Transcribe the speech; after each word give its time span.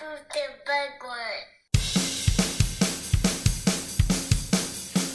who's 0.00 0.20
the 0.32 0.46
big 0.64 0.92
one? 1.04 1.44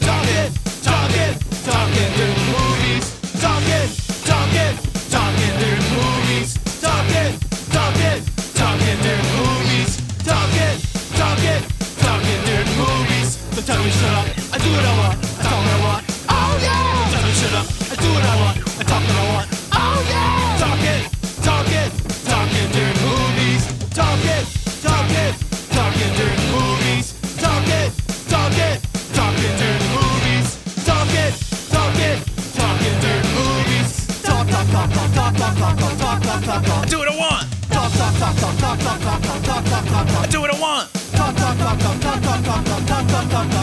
Talking, 0.06 0.50
talking, 0.86 1.34
talking 1.66 2.10
through 2.16 2.38
movies. 2.54 3.06
Talking, 3.42 3.88
talking, 4.30 4.74
talking 5.10 5.54
through 5.60 5.82
movies. 5.98 6.50
Talking, 6.82 7.32
talking, 7.74 8.20
talking 8.54 8.98
through 9.04 9.26
movies. 9.34 9.92
Talking, 10.24 10.76
talking, 11.18 11.62
talking 12.06 12.40
through 12.46 12.68
movies. 12.78 13.30
So 13.54 13.62
tell 13.62 13.82
me 13.84 13.90
shut 13.90 14.14
up, 14.14 14.28
I 14.54 14.58
do 14.60 14.70
what 14.70 14.86
I 14.86 14.94
want, 15.00 15.25
I 38.28 38.32
do 40.32 40.42
what 40.42 40.50
I 40.50 40.60
want. 40.60 40.92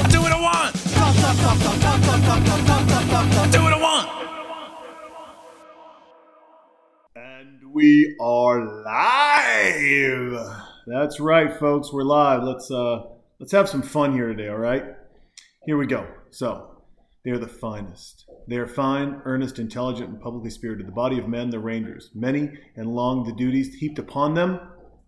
Do 0.09 0.23
what 0.23 0.33
I 0.33 0.41
want. 0.41 0.75
Do 3.53 3.61
what 3.61 3.73
I 3.73 3.79
want. 3.81 4.09
And 7.17 7.73
we 7.73 8.17
are 8.21 8.85
live. 8.85 10.47
That's 10.87 11.19
right, 11.19 11.59
folks. 11.59 11.93
We're 11.93 12.05
live. 12.05 12.45
Let's 12.45 12.71
uh, 12.71 13.03
let's 13.41 13.51
have 13.51 13.69
some 13.69 13.83
fun 13.83 14.13
here 14.13 14.29
today. 14.29 14.47
All 14.49 14.59
right. 14.59 14.85
Here 15.65 15.77
we 15.77 15.87
go. 15.87 16.07
So 16.31 16.72
they're 17.25 17.39
the 17.39 17.47
finest. 17.47 18.29
They 18.49 18.57
are 18.57 18.67
fine, 18.67 19.23
earnest, 19.25 19.61
intelligent, 19.61 20.09
and 20.09 20.21
publicly 20.21 20.51
spirited. 20.51 20.89
The 20.89 20.93
body 20.93 21.19
of 21.19 21.29
men, 21.29 21.51
the 21.51 21.61
Rangers. 21.61 22.11
Many 22.15 22.51
and 22.75 22.95
long 22.95 23.25
the 23.25 23.33
duties 23.33 23.75
heaped 23.75 24.01
upon 24.01 24.35
them. 24.35 24.59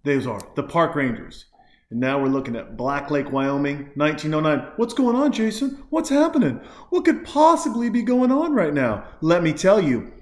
Those 0.04 0.26
are 0.26 0.40
the 0.54 0.62
Park 0.62 0.94
Rangers. 0.94 1.46
And 1.90 1.98
now 1.98 2.20
we're 2.20 2.28
looking 2.28 2.54
at 2.54 2.76
Black 2.76 3.10
Lake, 3.10 3.32
Wyoming, 3.32 3.90
1909. 3.96 4.72
What's 4.76 4.94
going 4.94 5.16
on, 5.16 5.32
Jason? 5.32 5.84
What's 5.90 6.08
happening? 6.08 6.60
What 6.90 7.04
could 7.04 7.24
possibly 7.24 7.90
be 7.90 8.02
going 8.02 8.30
on 8.30 8.52
right 8.52 8.72
now? 8.72 9.08
Let 9.20 9.42
me 9.42 9.52
tell 9.52 9.80
you. 9.80 10.12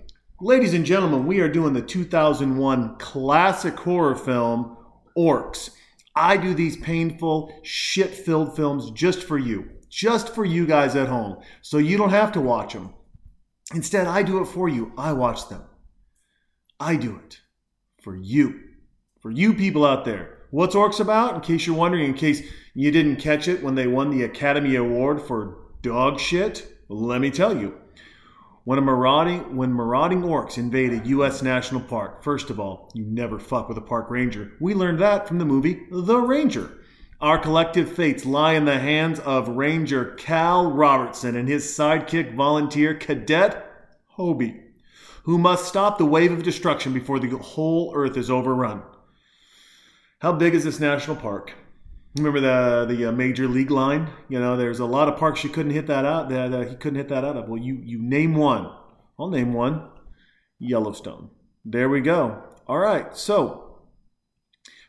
Ladies 0.41 0.75
and 0.75 0.87
gentlemen, 0.87 1.27
we 1.27 1.41
are 1.41 1.49
doing 1.49 1.73
the 1.73 1.83
2001 1.83 2.97
classic 2.97 3.79
horror 3.79 4.17
film, 4.17 4.77
Orcs. 5.17 5.71
I 6.17 6.37
do 6.37 6.53
these 6.53 6.77
painful, 6.79 7.53
shit 7.63 8.15
filled 8.15 8.57
films 8.57 8.91
just 8.91 9.23
for 9.23 9.39
you, 9.39 9.71
just 9.93 10.31
for 10.35 10.43
you 10.43 10.67
guys 10.67 10.97
at 10.97 11.07
home, 11.07 11.37
so 11.61 11.77
you 11.77 11.99
don't 11.99 12.11
have 12.11 12.33
to 12.33 12.41
watch 12.41 12.73
them. 12.73 12.95
Instead, 13.75 14.07
I 14.07 14.23
do 14.23 14.41
it 14.41 14.47
for 14.47 14.67
you. 14.67 14.91
I 14.97 15.13
watch 15.13 15.51
them. 15.51 15.63
I 16.81 16.97
do 16.97 17.21
it 17.23 17.41
for 18.03 18.17
you, 18.17 18.59
for 19.21 19.31
you 19.31 19.53
people 19.53 19.85
out 19.85 20.07
there. 20.07 20.39
What's 20.51 20.75
Orcs 20.75 20.99
about? 20.99 21.35
In 21.35 21.41
case 21.43 21.67
you're 21.67 21.77
wondering, 21.77 22.07
in 22.07 22.15
case 22.15 22.43
you 22.75 22.91
didn't 22.91 23.17
catch 23.17 23.49
it 23.49 23.63
when 23.63 23.75
they 23.75 23.87
won 23.87 24.11
the 24.11 24.25
Academy 24.25 24.77
Award 24.77 25.21
for 25.21 25.59
dog 25.83 26.19
shit, 26.19 26.67
let 26.89 27.21
me 27.21 27.31
tell 27.31 27.55
you. 27.55 27.77
When 28.65 28.79
a 28.79 28.83
marauding 28.83 29.57
when 29.57 29.75
marauding 29.75 30.23
orcs 30.23 30.57
invade 30.57 30.93
a 30.93 31.09
U.S. 31.09 31.43
national 31.43 31.83
park, 31.83 32.23
first 32.23 32.49
of 32.49 32.59
all, 32.59 32.91
you 32.95 33.05
never 33.05 33.39
fuck 33.39 33.69
with 33.69 33.77
a 33.77 33.83
park 33.83 34.09
ranger. 34.09 34.53
We 34.59 34.73
learned 34.73 35.01
that 35.01 35.29
from 35.29 35.39
the 35.39 35.45
movie 35.45 35.87
The 35.91 36.19
Ranger. 36.19 36.82
Our 37.23 37.39
collective 37.39 37.93
fates 37.93 38.27
lie 38.27 38.55
in 38.55 38.65
the 38.65 38.81
hands 38.81 39.21
of 39.21 39.47
Ranger 39.47 40.07
Cal 40.17 40.73
Robertson 40.73 41.37
and 41.37 41.49
his 41.49 41.65
sidekick 41.67 42.35
volunteer 42.35 42.95
cadet 42.95 43.65
Hobie, 44.19 44.61
who 45.23 45.39
must 45.39 45.69
stop 45.69 45.99
the 45.99 46.05
wave 46.05 46.33
of 46.33 46.43
destruction 46.43 46.93
before 46.93 47.21
the 47.21 47.29
whole 47.39 47.93
Earth 47.95 48.17
is 48.17 48.29
overrun. 48.29 48.83
How 50.21 50.33
big 50.33 50.53
is 50.53 50.65
this 50.65 50.81
national 50.81 51.15
park? 51.15 51.53
Remember 52.17 52.41
the 52.41 52.93
the 52.93 53.07
uh, 53.07 53.13
major 53.13 53.47
league 53.47 53.71
line? 53.71 54.11
You 54.29 54.41
know, 54.41 54.57
there's 54.57 54.81
a 54.81 54.85
lot 54.85 55.09
of 55.09 55.17
parks 55.17 55.45
you 55.45 55.51
couldn't 55.51 55.73
hit 55.73 55.87
that 55.87 56.05
out. 56.05 56.29
That 56.29 56.53
uh, 56.53 56.65
he 56.65 56.75
couldn't 56.75 56.99
hit 56.99 57.09
that 57.11 57.25
out 57.25 57.37
of. 57.37 57.49
Well, 57.49 57.63
you 57.63 57.81
you 57.85 58.03
name 58.03 58.35
one. 58.35 58.69
I'll 59.17 59.31
name 59.31 59.53
one. 59.53 59.89
Yellowstone. 60.59 61.31
There 61.65 61.89
we 61.89 62.01
go. 62.01 62.43
All 62.67 62.79
right. 62.79 63.17
So, 63.17 63.62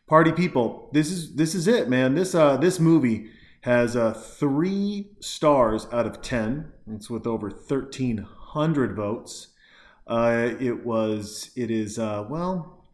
party 0.07 0.31
people, 0.31 0.89
this 0.93 1.11
is 1.11 1.35
this 1.35 1.55
is 1.55 1.67
it, 1.67 1.89
man. 1.89 2.15
This 2.15 2.35
uh 2.35 2.57
this 2.57 2.79
movie 2.79 3.29
has 3.61 3.95
uh 3.95 4.13
three 4.13 5.11
stars 5.19 5.87
out 5.91 6.05
of 6.05 6.21
ten. 6.21 6.71
It's 6.87 7.09
with 7.09 7.25
over 7.27 7.49
thirteen 7.49 8.25
hundred 8.27 8.95
votes. 8.95 9.49
Uh, 10.05 10.51
it 10.59 10.85
was 10.85 11.51
it 11.55 11.71
is 11.71 11.97
uh 11.97 12.25
well 12.29 12.85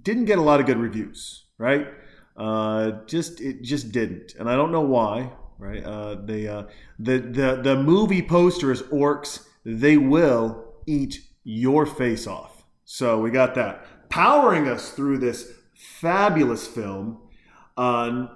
didn't 0.00 0.24
get 0.24 0.38
a 0.38 0.42
lot 0.42 0.60
of 0.60 0.66
good 0.66 0.78
reviews, 0.78 1.44
right? 1.58 1.88
Uh, 2.36 2.92
just 3.06 3.40
it 3.40 3.62
just 3.62 3.92
didn't, 3.92 4.34
and 4.38 4.48
I 4.48 4.56
don't 4.56 4.72
know 4.72 4.80
why. 4.80 5.32
Right? 5.58 5.84
Uh, 5.84 6.16
the 6.24 6.48
uh, 6.48 6.62
the 6.98 7.18
the 7.18 7.60
the 7.62 7.76
movie 7.76 8.22
poster 8.22 8.72
is 8.72 8.82
orcs. 8.82 9.46
They 9.64 9.96
will 9.96 10.64
eat 10.86 11.20
your 11.44 11.86
face 11.86 12.26
off. 12.26 12.64
So 12.84 13.20
we 13.20 13.30
got 13.30 13.54
that 13.54 14.08
powering 14.08 14.66
us 14.66 14.90
through 14.90 15.18
this 15.18 15.52
fabulous 15.82 16.66
film. 16.66 17.18
Uh, 17.76 18.28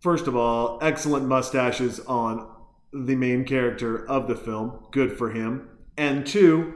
first 0.00 0.26
of 0.26 0.36
all, 0.36 0.78
excellent 0.80 1.26
mustaches 1.26 2.00
on 2.00 2.48
the 2.92 3.16
main 3.16 3.44
character 3.44 4.08
of 4.08 4.28
the 4.28 4.36
film. 4.36 4.86
Good 4.90 5.16
for 5.18 5.30
him. 5.30 5.68
And 5.96 6.26
two, 6.26 6.74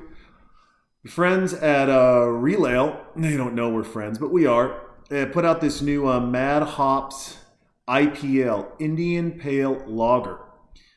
friends 1.06 1.54
at 1.54 1.88
uh, 1.88 2.26
Real 2.26 2.66
Ale. 2.66 3.00
They 3.16 3.36
don't 3.36 3.54
know 3.54 3.70
we're 3.70 3.84
friends, 3.84 4.18
but 4.18 4.32
we 4.32 4.46
are 4.46 4.80
uh, 5.10 5.26
put 5.26 5.44
out 5.44 5.60
this 5.60 5.80
new 5.80 6.08
uh, 6.08 6.20
Mad 6.20 6.62
Hops 6.62 7.38
IPL 7.88 8.72
Indian 8.80 9.32
Pale 9.32 9.84
Lager. 9.86 10.38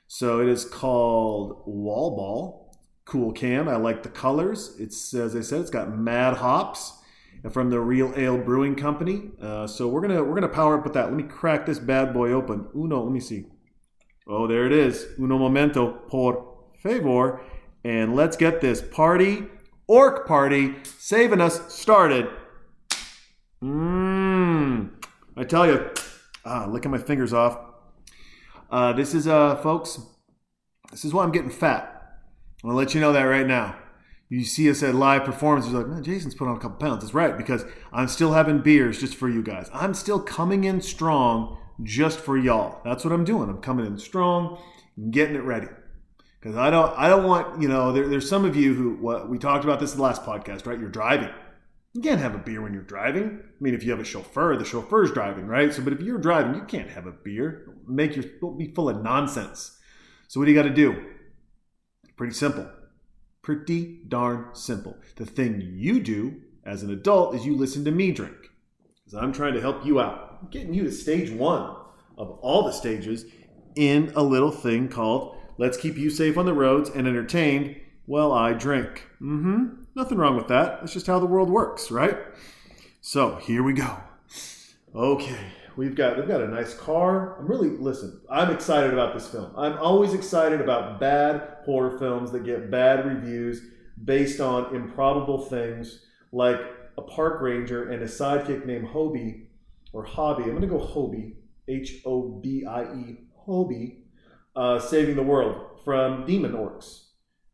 So 0.07 0.41
it 0.41 0.47
is 0.47 0.65
called 0.65 1.63
Wall 1.65 2.15
Ball. 2.15 2.77
Cool 3.05 3.33
can. 3.33 3.67
I 3.67 3.75
like 3.75 4.01
the 4.01 4.09
colors. 4.09 4.75
It's 4.79 5.13
as 5.13 5.35
I 5.35 5.41
said, 5.41 5.61
it's 5.61 5.69
got 5.69 5.95
Mad 5.95 6.37
Hops 6.37 6.93
from 7.51 7.69
the 7.69 7.79
Real 7.79 8.13
Ale 8.15 8.37
Brewing 8.37 8.75
Company. 8.75 9.31
Uh, 9.41 9.67
so 9.67 9.87
we're 9.87 10.01
gonna 10.01 10.23
we're 10.23 10.35
gonna 10.35 10.47
power 10.47 10.77
up 10.77 10.83
with 10.83 10.93
that. 10.93 11.05
Let 11.05 11.13
me 11.13 11.23
crack 11.23 11.65
this 11.65 11.79
bad 11.79 12.13
boy 12.13 12.31
open. 12.31 12.67
Uno, 12.75 13.03
let 13.03 13.11
me 13.11 13.19
see. 13.19 13.45
Oh, 14.27 14.47
there 14.47 14.65
it 14.65 14.71
is. 14.71 15.07
Uno 15.19 15.37
momento, 15.37 15.91
por 16.07 16.55
favor, 16.81 17.41
and 17.83 18.15
let's 18.15 18.35
get 18.35 18.61
this 18.61 18.81
party 18.81 19.45
orc 19.87 20.27
party 20.27 20.75
saving 20.97 21.41
us 21.41 21.73
started. 21.73 22.27
Mmm. 23.63 24.89
I 25.37 25.43
tell 25.43 25.67
you, 25.67 25.89
ah, 26.45 26.65
licking 26.69 26.91
my 26.91 26.97
fingers 26.97 27.33
off. 27.33 27.59
Uh, 28.71 28.93
this 28.93 29.13
is, 29.13 29.27
uh, 29.27 29.55
folks, 29.57 29.99
this 30.91 31.05
is 31.05 31.13
why 31.13 31.23
I'm 31.23 31.31
getting 31.31 31.49
fat. 31.49 32.19
I'm 32.63 32.69
gonna 32.69 32.77
let 32.77 32.95
you 32.95 33.01
know 33.01 33.13
that 33.13 33.23
right 33.23 33.45
now. 33.45 33.75
You 34.35 34.43
see 34.43 34.69
us 34.69 34.83
at 34.83 34.93
live 34.93 35.23
performances, 35.23 35.71
like, 35.71 35.87
man, 35.87 36.03
Jason's 36.03 36.35
put 36.35 36.49
on 36.49 36.57
a 36.57 36.59
couple 36.59 36.85
pounds. 36.85 37.03
That's 37.03 37.13
right, 37.13 37.37
because 37.37 37.63
I'm 37.93 38.09
still 38.09 38.33
having 38.33 38.59
beers 38.59 38.99
just 38.99 39.15
for 39.15 39.29
you 39.29 39.41
guys. 39.41 39.69
I'm 39.73 39.93
still 39.93 40.19
coming 40.19 40.65
in 40.65 40.81
strong 40.81 41.57
just 41.83 42.19
for 42.19 42.37
y'all. 42.37 42.81
That's 42.83 43.05
what 43.05 43.13
I'm 43.13 43.23
doing. 43.23 43.49
I'm 43.49 43.61
coming 43.61 43.85
in 43.85 43.97
strong, 43.97 44.61
getting 45.09 45.37
it 45.37 45.43
ready. 45.43 45.69
Because 46.37 46.57
I 46.57 46.69
don't, 46.69 46.93
I 46.99 47.07
don't 47.07 47.23
want, 47.23 47.61
you 47.61 47.69
know, 47.69 47.93
there, 47.93 48.09
there's 48.09 48.27
some 48.27 48.43
of 48.43 48.57
you 48.57 48.73
who, 48.73 48.95
what 48.95 49.29
we 49.29 49.37
talked 49.37 49.63
about 49.63 49.79
this 49.79 49.93
in 49.93 49.99
the 49.99 50.03
last 50.03 50.23
podcast, 50.23 50.67
right? 50.67 50.77
You're 50.77 50.89
driving. 50.89 51.29
You 51.93 52.01
can't 52.01 52.19
have 52.19 52.35
a 52.35 52.39
beer 52.39 52.61
when 52.61 52.73
you're 52.73 52.83
driving. 52.83 53.39
I 53.41 53.63
mean, 53.63 53.73
if 53.73 53.85
you 53.85 53.91
have 53.91 54.01
a 54.01 54.03
chauffeur, 54.03 54.57
the 54.57 54.65
chauffeur's 54.65 55.13
driving, 55.13 55.47
right? 55.47 55.73
So, 55.73 55.81
but 55.81 55.93
if 55.93 56.01
you're 56.01 56.17
driving, 56.17 56.55
you 56.55 56.63
can't 56.63 56.89
have 56.89 57.07
a 57.07 57.13
beer. 57.13 57.73
Make 57.87 58.17
your 58.17 58.25
be 58.57 58.73
full 58.73 58.89
of 58.89 59.01
nonsense. 59.01 59.79
So, 60.27 60.41
what 60.41 60.45
do 60.45 60.51
you 60.51 60.57
got 60.57 60.67
to 60.67 60.75
do? 60.75 61.05
Pretty 62.17 62.33
simple. 62.33 62.69
Pretty 63.45 63.99
darn 64.07 64.47
simple. 64.53 64.97
The 65.17 65.25
thing 65.27 65.61
you 65.75 65.99
do 65.99 66.41
as 66.65 66.81
an 66.81 66.89
adult 66.89 67.35
is 67.35 67.45
you 67.45 67.55
listen 67.55 67.85
to 67.85 67.91
me 67.91 68.11
drink. 68.11 68.49
Because 68.95 69.19
I'm 69.21 69.31
trying 69.31 69.53
to 69.53 69.61
help 69.61 69.85
you 69.85 69.99
out. 69.99 70.39
I'm 70.41 70.49
getting 70.49 70.73
you 70.73 70.83
to 70.85 70.91
stage 70.91 71.29
one 71.29 71.75
of 72.17 72.39
all 72.41 72.63
the 72.63 72.71
stages 72.71 73.23
in 73.75 74.11
a 74.15 74.23
little 74.23 74.49
thing 74.49 74.89
called 74.89 75.37
Let's 75.59 75.77
Keep 75.77 75.95
You 75.95 76.09
Safe 76.09 76.39
on 76.39 76.47
the 76.47 76.55
Roads 76.55 76.89
and 76.89 77.07
Entertained 77.07 77.79
While 78.07 78.31
I 78.31 78.53
Drink. 78.53 79.05
Mm 79.21 79.41
hmm. 79.43 79.65
Nothing 79.93 80.17
wrong 80.17 80.35
with 80.35 80.47
that. 80.47 80.79
That's 80.79 80.93
just 80.93 81.05
how 81.05 81.19
the 81.19 81.27
world 81.27 81.51
works, 81.51 81.91
right? 81.91 82.17
So 83.01 83.35
here 83.35 83.61
we 83.61 83.73
go. 83.73 83.97
Okay, 84.95 85.51
we've 85.75 85.95
got 85.95 86.17
we've 86.17 86.27
got 86.27 86.41
a 86.41 86.47
nice 86.47 86.73
car. 86.73 87.37
I'm 87.39 87.47
really 87.47 87.69
listen. 87.69 88.21
I'm 88.29 88.51
excited 88.51 88.93
about 88.93 89.13
this 89.13 89.27
film. 89.27 89.51
I'm 89.57 89.77
always 89.77 90.13
excited 90.13 90.61
about 90.61 90.99
bad 90.99 91.57
horror 91.65 91.97
films 91.97 92.31
that 92.31 92.43
get 92.43 92.71
bad 92.71 93.05
reviews 93.05 93.61
based 94.03 94.39
on 94.39 94.75
improbable 94.75 95.45
things 95.45 96.05
like 96.31 96.59
a 96.97 97.01
park 97.01 97.41
ranger 97.41 97.89
and 97.89 98.01
a 98.03 98.07
sidekick 98.07 98.65
named 98.65 98.87
Hobie 98.87 99.47
or 99.93 100.03
hobby. 100.03 100.43
I'm 100.43 100.59
to 100.61 100.67
go 100.67 100.79
Hobie, 100.79 101.35
H 101.67 102.01
O 102.05 102.39
B 102.43 102.65
I 102.65 102.83
E, 102.83 103.17
Hobie, 103.47 104.03
uh, 104.55 104.79
saving 104.79 105.15
the 105.15 105.23
world 105.23 105.81
from 105.83 106.25
demon 106.25 106.53
orcs 106.53 107.05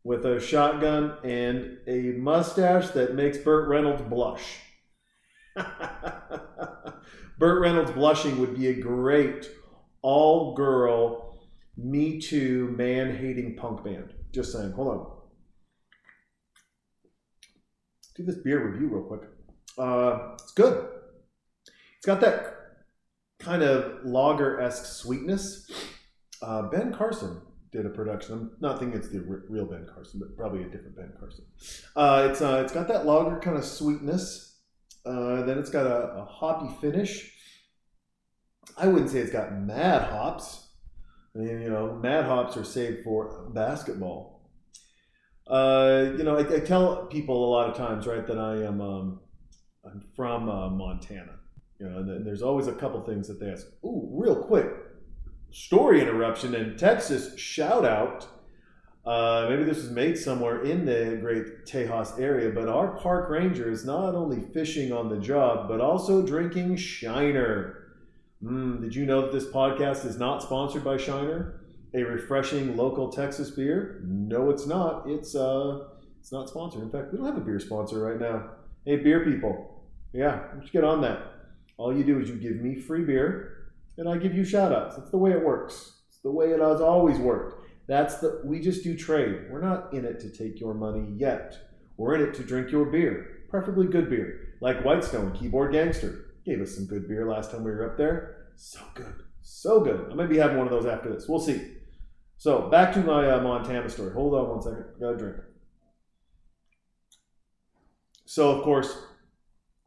with 0.04 0.24
a 0.26 0.40
shotgun 0.40 1.16
and 1.22 1.78
a 1.86 2.12
mustache 2.18 2.88
that 2.88 3.14
makes 3.14 3.38
Burt 3.38 3.68
Reynolds 3.68 4.02
blush. 4.02 4.58
Burt 7.42 7.60
Reynolds 7.60 7.90
blushing 7.90 8.38
would 8.38 8.56
be 8.56 8.68
a 8.68 8.72
great 8.72 9.50
all 10.00 10.54
girl, 10.54 11.40
Me 11.76 12.20
Too, 12.20 12.72
man 12.78 13.16
hating 13.16 13.56
punk 13.56 13.82
band. 13.82 14.12
Just 14.32 14.52
saying. 14.52 14.70
Hold 14.70 14.88
on. 14.88 15.06
Do 18.14 18.22
this 18.22 18.36
beer 18.36 18.64
review 18.70 18.86
real 18.86 19.02
quick. 19.02 19.22
Uh, 19.76 20.34
it's 20.34 20.52
good. 20.52 20.86
It's 21.96 22.06
got 22.06 22.20
that 22.20 22.54
kind 23.40 23.64
of 23.64 24.04
lager 24.04 24.60
esque 24.60 24.84
sweetness. 24.84 25.68
Uh, 26.42 26.68
ben 26.68 26.94
Carson 26.94 27.40
did 27.72 27.86
a 27.86 27.90
production. 27.90 28.34
I'm 28.34 28.50
not 28.60 28.78
thinking 28.78 29.00
it's 29.00 29.08
the 29.08 29.18
r- 29.18 29.42
real 29.48 29.66
Ben 29.66 29.88
Carson, 29.92 30.20
but 30.20 30.36
probably 30.36 30.62
a 30.62 30.68
different 30.68 30.94
Ben 30.94 31.12
Carson. 31.18 31.44
Uh, 31.96 32.28
it's 32.30 32.40
uh, 32.40 32.60
it's 32.62 32.72
got 32.72 32.86
that 32.86 33.04
lager 33.04 33.40
kind 33.40 33.56
of 33.56 33.64
sweetness. 33.64 34.50
Uh, 35.04 35.42
then 35.42 35.58
it's 35.58 35.70
got 35.70 35.86
a, 35.86 36.20
a 36.20 36.24
hoppy 36.24 36.72
finish. 36.80 37.31
I 38.76 38.86
wouldn't 38.86 39.10
say 39.10 39.18
it's 39.18 39.32
got 39.32 39.52
mad 39.52 40.10
hops. 40.10 40.68
I 41.34 41.38
mean, 41.38 41.60
you 41.60 41.70
know, 41.70 41.94
mad 41.94 42.24
hops 42.24 42.56
are 42.56 42.64
saved 42.64 43.04
for 43.04 43.50
basketball. 43.54 44.50
Uh, 45.46 46.12
you 46.16 46.24
know, 46.24 46.36
I, 46.36 46.56
I 46.56 46.60
tell 46.60 47.06
people 47.06 47.44
a 47.44 47.50
lot 47.50 47.68
of 47.68 47.76
times, 47.76 48.06
right, 48.06 48.26
that 48.26 48.38
I 48.38 48.64
am 48.64 48.80
um, 48.80 49.20
I'm 49.84 50.02
from 50.14 50.48
uh, 50.48 50.70
Montana. 50.70 51.38
You 51.78 51.88
know, 51.88 51.98
and 51.98 52.26
there's 52.26 52.42
always 52.42 52.68
a 52.68 52.72
couple 52.72 53.02
things 53.02 53.26
that 53.28 53.40
they 53.40 53.50
ask. 53.50 53.66
Ooh, 53.84 54.08
real 54.12 54.36
quick, 54.36 54.68
story 55.50 56.00
interruption 56.00 56.54
in 56.54 56.76
Texas 56.76 57.36
shout 57.38 57.84
out. 57.84 58.28
Uh, 59.04 59.46
maybe 59.50 59.64
this 59.64 59.78
was 59.78 59.90
made 59.90 60.16
somewhere 60.16 60.62
in 60.62 60.84
the 60.84 61.18
great 61.20 61.66
Tejas 61.66 62.20
area, 62.20 62.50
but 62.50 62.68
our 62.68 62.96
park 62.96 63.28
ranger 63.28 63.68
is 63.68 63.84
not 63.84 64.14
only 64.14 64.40
fishing 64.52 64.92
on 64.92 65.08
the 65.08 65.18
job, 65.18 65.68
but 65.68 65.80
also 65.80 66.24
drinking 66.24 66.76
Shiner. 66.76 67.81
Mm, 68.42 68.80
did 68.80 68.94
you 68.94 69.06
know 69.06 69.22
that 69.22 69.32
this 69.32 69.46
podcast 69.46 70.04
is 70.04 70.18
not 70.18 70.42
sponsored 70.42 70.82
by 70.82 70.96
Shiner, 70.96 71.60
a 71.94 72.02
refreshing 72.02 72.76
local 72.76 73.08
Texas 73.12 73.50
beer? 73.50 74.00
No, 74.04 74.50
it's 74.50 74.66
not. 74.66 75.04
It's 75.06 75.36
uh, 75.36 75.84
it's 76.18 76.32
not 76.32 76.48
sponsored. 76.48 76.82
In 76.82 76.90
fact, 76.90 77.12
we 77.12 77.18
don't 77.18 77.26
have 77.26 77.36
a 77.36 77.40
beer 77.40 77.60
sponsor 77.60 78.00
right 78.00 78.18
now. 78.18 78.50
Hey, 78.84 78.96
beer 78.96 79.24
people, 79.24 79.84
yeah, 80.12 80.44
let's 80.56 80.70
get 80.70 80.82
on 80.82 81.00
that. 81.02 81.22
All 81.76 81.96
you 81.96 82.02
do 82.02 82.18
is 82.18 82.28
you 82.28 82.34
give 82.34 82.56
me 82.56 82.74
free 82.74 83.04
beer, 83.04 83.70
and 83.96 84.08
I 84.08 84.16
give 84.16 84.34
you 84.34 84.44
shout 84.44 84.72
outs. 84.72 84.96
That's 84.96 85.10
the 85.10 85.18
way 85.18 85.30
it 85.30 85.44
works. 85.44 86.00
It's 86.08 86.18
the 86.18 86.32
way 86.32 86.46
it 86.46 86.60
has 86.60 86.80
always 86.80 87.18
worked. 87.18 87.64
That's 87.86 88.18
the 88.18 88.40
we 88.44 88.58
just 88.58 88.82
do 88.82 88.96
trade. 88.96 89.46
We're 89.50 89.60
not 89.60 89.94
in 89.94 90.04
it 90.04 90.18
to 90.20 90.30
take 90.30 90.58
your 90.58 90.74
money 90.74 91.14
yet. 91.16 91.56
We're 91.96 92.16
in 92.16 92.22
it 92.22 92.34
to 92.34 92.42
drink 92.42 92.72
your 92.72 92.86
beer, 92.86 93.44
preferably 93.48 93.86
good 93.86 94.10
beer, 94.10 94.54
like 94.60 94.82
Whitestone 94.82 95.32
Keyboard 95.32 95.72
Gangster. 95.72 96.31
Gave 96.44 96.60
us 96.60 96.74
some 96.74 96.86
good 96.86 97.08
beer 97.08 97.28
last 97.28 97.50
time 97.50 97.64
we 97.64 97.70
were 97.70 97.90
up 97.90 97.96
there. 97.96 98.48
So 98.56 98.80
good, 98.94 99.14
so 99.42 99.80
good. 99.80 100.08
I 100.10 100.14
might 100.14 100.28
be 100.28 100.38
having 100.38 100.58
one 100.58 100.66
of 100.66 100.72
those 100.72 100.86
after 100.86 101.12
this. 101.12 101.28
We'll 101.28 101.40
see. 101.40 101.60
So 102.36 102.68
back 102.68 102.92
to 102.94 103.00
my 103.00 103.30
uh, 103.30 103.40
Montana 103.40 103.88
story. 103.88 104.12
Hold 104.12 104.34
on 104.34 104.48
one 104.48 104.62
second. 104.62 104.84
Got 104.98 105.14
a 105.14 105.16
drink. 105.16 105.36
So 108.24 108.50
of 108.50 108.64
course, 108.64 108.96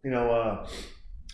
you 0.03 0.11
know, 0.11 0.31
uh, 0.31 0.67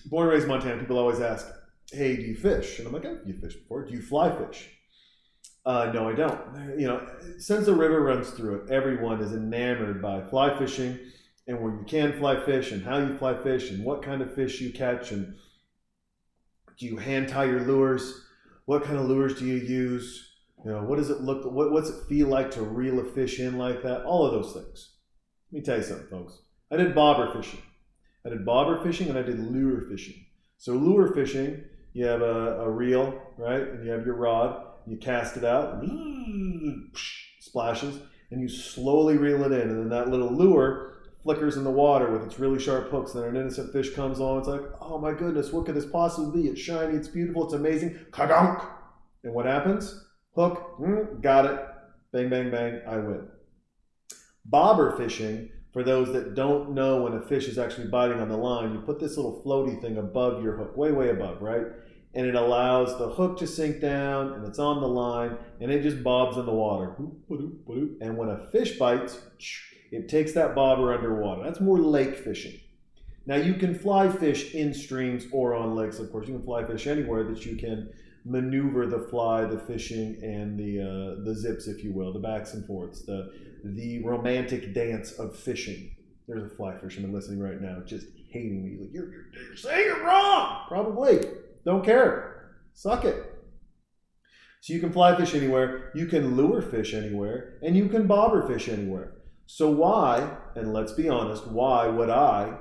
born 0.06 0.28
and 0.28 0.34
raised 0.34 0.48
Montana, 0.48 0.80
people 0.80 0.98
always 0.98 1.20
ask, 1.20 1.48
"Hey, 1.92 2.16
do 2.16 2.24
you 2.24 2.36
fish?" 2.36 2.80
And 2.80 2.88
I'm 2.88 2.94
like, 2.94 3.06
"I've 3.06 3.24
fished 3.40 3.60
before. 3.60 3.86
Do 3.86 3.94
you 3.94 4.02
fly 4.02 4.36
fish?" 4.36 4.70
Uh, 5.66 5.92
no, 5.94 6.10
I 6.10 6.14
don't. 6.14 6.80
You 6.80 6.88
know, 6.88 7.08
since 7.38 7.68
the 7.68 7.76
river 7.76 8.02
runs 8.02 8.32
through 8.32 8.62
it, 8.62 8.72
everyone 8.72 9.22
is 9.22 9.34
enamored 9.34 10.02
by 10.02 10.22
fly 10.22 10.58
fishing 10.58 10.98
and 11.52 11.62
where 11.62 11.74
you 11.74 11.84
can 11.86 12.18
fly 12.18 12.44
fish 12.44 12.72
and 12.72 12.84
how 12.84 12.98
you 12.98 13.18
fly 13.18 13.36
fish 13.44 13.72
and 13.72 13.84
what 13.84 14.02
kind 14.02 14.22
of 14.22 14.34
fish 14.34 14.62
you 14.62 14.72
catch 14.72 15.12
and 15.12 15.36
do 16.80 16.86
you 16.86 16.98
hand 16.98 17.30
tie 17.30 17.46
your 17.46 17.62
lures? 17.62 18.26
What 18.66 18.84
kind 18.84 18.98
of 18.98 19.06
lures 19.06 19.38
do 19.38 19.46
you 19.46 19.58
use? 19.58 20.32
You 20.64 20.72
know, 20.72 20.84
what 20.84 20.98
does 20.98 21.10
it 21.10 21.22
look? 21.22 21.46
What 21.46 21.72
what's 21.72 21.90
it 21.90 22.08
feel 22.08 22.28
like 22.28 22.50
to 22.52 22.62
reel 22.62 23.00
a 23.00 23.04
fish 23.04 23.40
in 23.40 23.58
like 23.58 23.84
that? 23.84 24.04
All 24.04 24.26
of 24.26 24.32
those 24.32 24.54
things. 24.54 24.94
Let 25.52 25.60
me 25.60 25.64
tell 25.64 25.78
you 25.78 25.84
something, 25.84 26.08
folks. 26.08 26.42
I 26.72 26.78
did 26.78 26.96
bobber 26.96 27.32
fishing. 27.34 27.62
I 28.26 28.30
did 28.30 28.46
bobber 28.46 28.82
fishing 28.84 29.10
and 29.10 29.18
I 29.18 29.24
did 29.24 29.40
lure 29.40 29.82
fishing. 29.90 30.26
So 30.58 30.74
lure 30.74 31.14
fishing, 31.14 31.64
you 31.94 32.06
have 32.06 32.22
a, 32.22 32.62
a 32.62 32.70
reel, 32.70 33.20
right, 33.38 33.62
and 33.62 33.86
you 33.86 33.92
have 33.92 34.06
your 34.06 34.16
rod. 34.16 34.64
You 34.88 34.98
cast 34.98 35.38
it 35.38 35.44
out, 35.44 35.84
splashes, 37.40 38.00
and 38.32 38.42
you 38.42 38.48
slowly 38.48 39.18
reel 39.18 39.44
it 39.44 39.52
in, 39.52 39.70
and 39.70 39.80
then 39.80 39.90
that 39.90 40.10
little 40.10 40.32
lure 40.32 40.92
flickers 41.24 41.58
in 41.58 41.64
the 41.64 41.72
water 41.72 42.12
with 42.12 42.24
its 42.24 42.40
really 42.40 42.60
sharp 42.60 42.90
hooks. 42.90 43.14
Then 43.14 43.24
an 43.24 43.36
innocent 43.36 43.72
fish 43.72 43.94
comes 43.94 44.20
along. 44.20 44.40
It's 44.40 44.48
like, 44.48 44.62
oh 44.82 44.98
my 44.98 45.14
goodness, 45.14 45.52
what 45.52 45.66
could 45.66 45.76
this 45.76 45.86
possibly 45.86 46.42
be? 46.42 46.50
It's 46.50 46.60
shiny, 46.60 46.96
it's 46.96 47.08
beautiful, 47.08 47.46
it's 47.46 47.54
amazing. 47.54 47.98
Kadunk! 48.12 48.66
And 49.24 49.34
what 49.34 49.46
happens? 49.46 50.06
Hook, 50.36 50.80
mm, 50.80 51.22
got 51.22 51.46
it. 51.46 51.60
Bang, 52.12 52.30
bang, 52.30 52.50
bang, 52.50 52.82
I 52.88 52.98
win. 52.98 53.28
Bobber 54.46 54.98
fishing, 54.98 55.50
for 55.72 55.84
those 55.84 56.12
that 56.14 56.36
don't 56.36 56.72
know 56.72 57.04
when 57.04 57.14
a 57.14 57.22
fish 57.22 57.48
is 57.48 57.58
actually 57.58 57.88
biting 57.88 58.20
on 58.20 58.28
the 58.28 58.38
line, 58.38 58.74
you 58.74 58.80
put 58.80 59.00
this 59.00 59.16
little 59.16 59.42
floaty 59.46 59.80
thing 59.82 59.98
above 59.98 60.44
your 60.44 60.58
hook, 60.58 60.76
way, 60.76 60.92
way 60.92 61.10
above, 61.10 61.42
right? 61.42 61.66
And 62.14 62.26
it 62.26 62.36
allows 62.36 62.98
the 62.98 63.08
hook 63.08 63.38
to 63.40 63.48
sink 63.48 63.80
down 63.80 64.34
and 64.34 64.46
it's 64.46 64.60
on 64.60 64.82
the 64.82 64.88
line 64.88 65.38
and 65.62 65.72
it 65.72 65.82
just 65.82 66.04
bobs 66.04 66.36
in 66.36 66.46
the 66.46 66.54
water. 66.54 66.96
And 67.30 68.18
when 68.18 68.30
a 68.30 68.50
fish 68.52 68.78
bites, 68.78 69.22
it 69.92 70.10
takes 70.10 70.34
that 70.34 70.56
bobber 70.56 70.94
underwater. 70.94 71.44
That's 71.44 71.60
more 71.60 71.78
lake 71.78 72.16
fishing. 72.16 72.60
Now 73.26 73.36
you 73.36 73.54
can 73.54 73.76
fly 73.76 74.10
fish 74.10 74.56
in 74.56 74.74
streams 74.74 75.26
or 75.32 75.54
on 75.54 75.76
lakes, 75.76 76.00
of 76.00 76.12
course. 76.12 76.28
You 76.28 76.36
can 76.36 76.44
fly 76.44 76.64
fish 76.64 76.88
anywhere 76.88 77.24
that 77.26 77.46
you 77.46 77.56
can 77.56 77.90
maneuver 78.26 78.88
the 78.88 79.00
fly, 79.00 79.46
the 79.46 79.60
fishing, 79.60 80.20
and 80.24 80.58
the 80.58 80.82
uh, 80.82 81.24
the 81.24 81.36
zips, 81.36 81.68
if 81.68 81.84
you 81.84 81.92
will, 81.92 82.14
the 82.14 82.20
backs 82.20 82.54
and 82.54 82.66
forths, 82.66 83.04
the 83.04 83.32
the 83.64 84.04
romantic 84.04 84.74
dance 84.74 85.12
of 85.14 85.38
fishing. 85.38 85.96
There's 86.28 86.52
a 86.52 86.56
fly 86.56 86.78
fisherman 86.78 87.14
listening 87.14 87.40
right 87.40 87.62
now, 87.62 87.82
just 87.86 88.08
hating 88.32 88.64
me. 88.64 88.78
Like 88.80 88.94
you're, 88.94 89.12
you're, 89.12 89.26
you're 89.34 89.56
saying 89.56 89.90
it 89.90 90.04
wrong. 90.04 90.66
Probably. 90.68 91.20
Don't 91.66 91.86
care. 91.86 92.56
Suck 92.74 93.06
it. 93.06 93.32
So 94.62 94.74
you 94.74 94.80
can 94.80 94.94
fly 94.94 95.16
fish 95.16 95.34
anywhere, 95.34 95.92
you 95.96 96.06
can 96.06 96.38
lure 96.38 96.62
fish 96.62 96.94
anywhere, 96.94 97.58
and 97.64 97.76
you 97.76 97.90
can 97.90 98.06
bobber 98.06 98.48
fish 98.48 98.70
anywhere. 98.70 99.14
So 99.54 99.70
why, 99.70 100.38
and 100.56 100.72
let's 100.72 100.94
be 100.94 101.10
honest, 101.10 101.46
why 101.46 101.86
would 101.86 102.10
I 102.10 102.58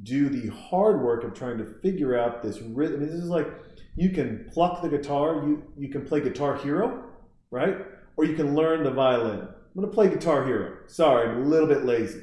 do 0.00 0.28
the 0.28 0.54
hard 0.54 1.02
work 1.02 1.24
of 1.24 1.34
trying 1.34 1.58
to 1.58 1.66
figure 1.82 2.16
out 2.16 2.44
this 2.44 2.60
rhythm? 2.60 3.00
This 3.00 3.10
is 3.10 3.28
like 3.28 3.48
you 3.96 4.10
can 4.10 4.48
pluck 4.52 4.82
the 4.82 4.88
guitar, 4.88 5.42
you, 5.44 5.64
you 5.76 5.88
can 5.88 6.06
play 6.06 6.20
Guitar 6.20 6.56
Hero, 6.58 7.06
right? 7.50 7.78
Or 8.16 8.24
you 8.24 8.36
can 8.36 8.54
learn 8.54 8.84
the 8.84 8.92
violin. 8.92 9.40
I'm 9.40 9.74
going 9.74 9.88
to 9.88 9.92
play 9.92 10.08
Guitar 10.08 10.46
Hero. 10.46 10.76
Sorry, 10.86 11.28
I'm 11.28 11.42
a 11.42 11.46
little 11.46 11.66
bit 11.66 11.84
lazy, 11.84 12.22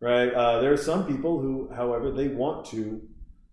right? 0.00 0.32
Uh, 0.32 0.60
there 0.60 0.72
are 0.72 0.76
some 0.76 1.04
people 1.04 1.40
who, 1.40 1.70
however, 1.74 2.12
they 2.12 2.28
want 2.28 2.66
to, 2.66 3.02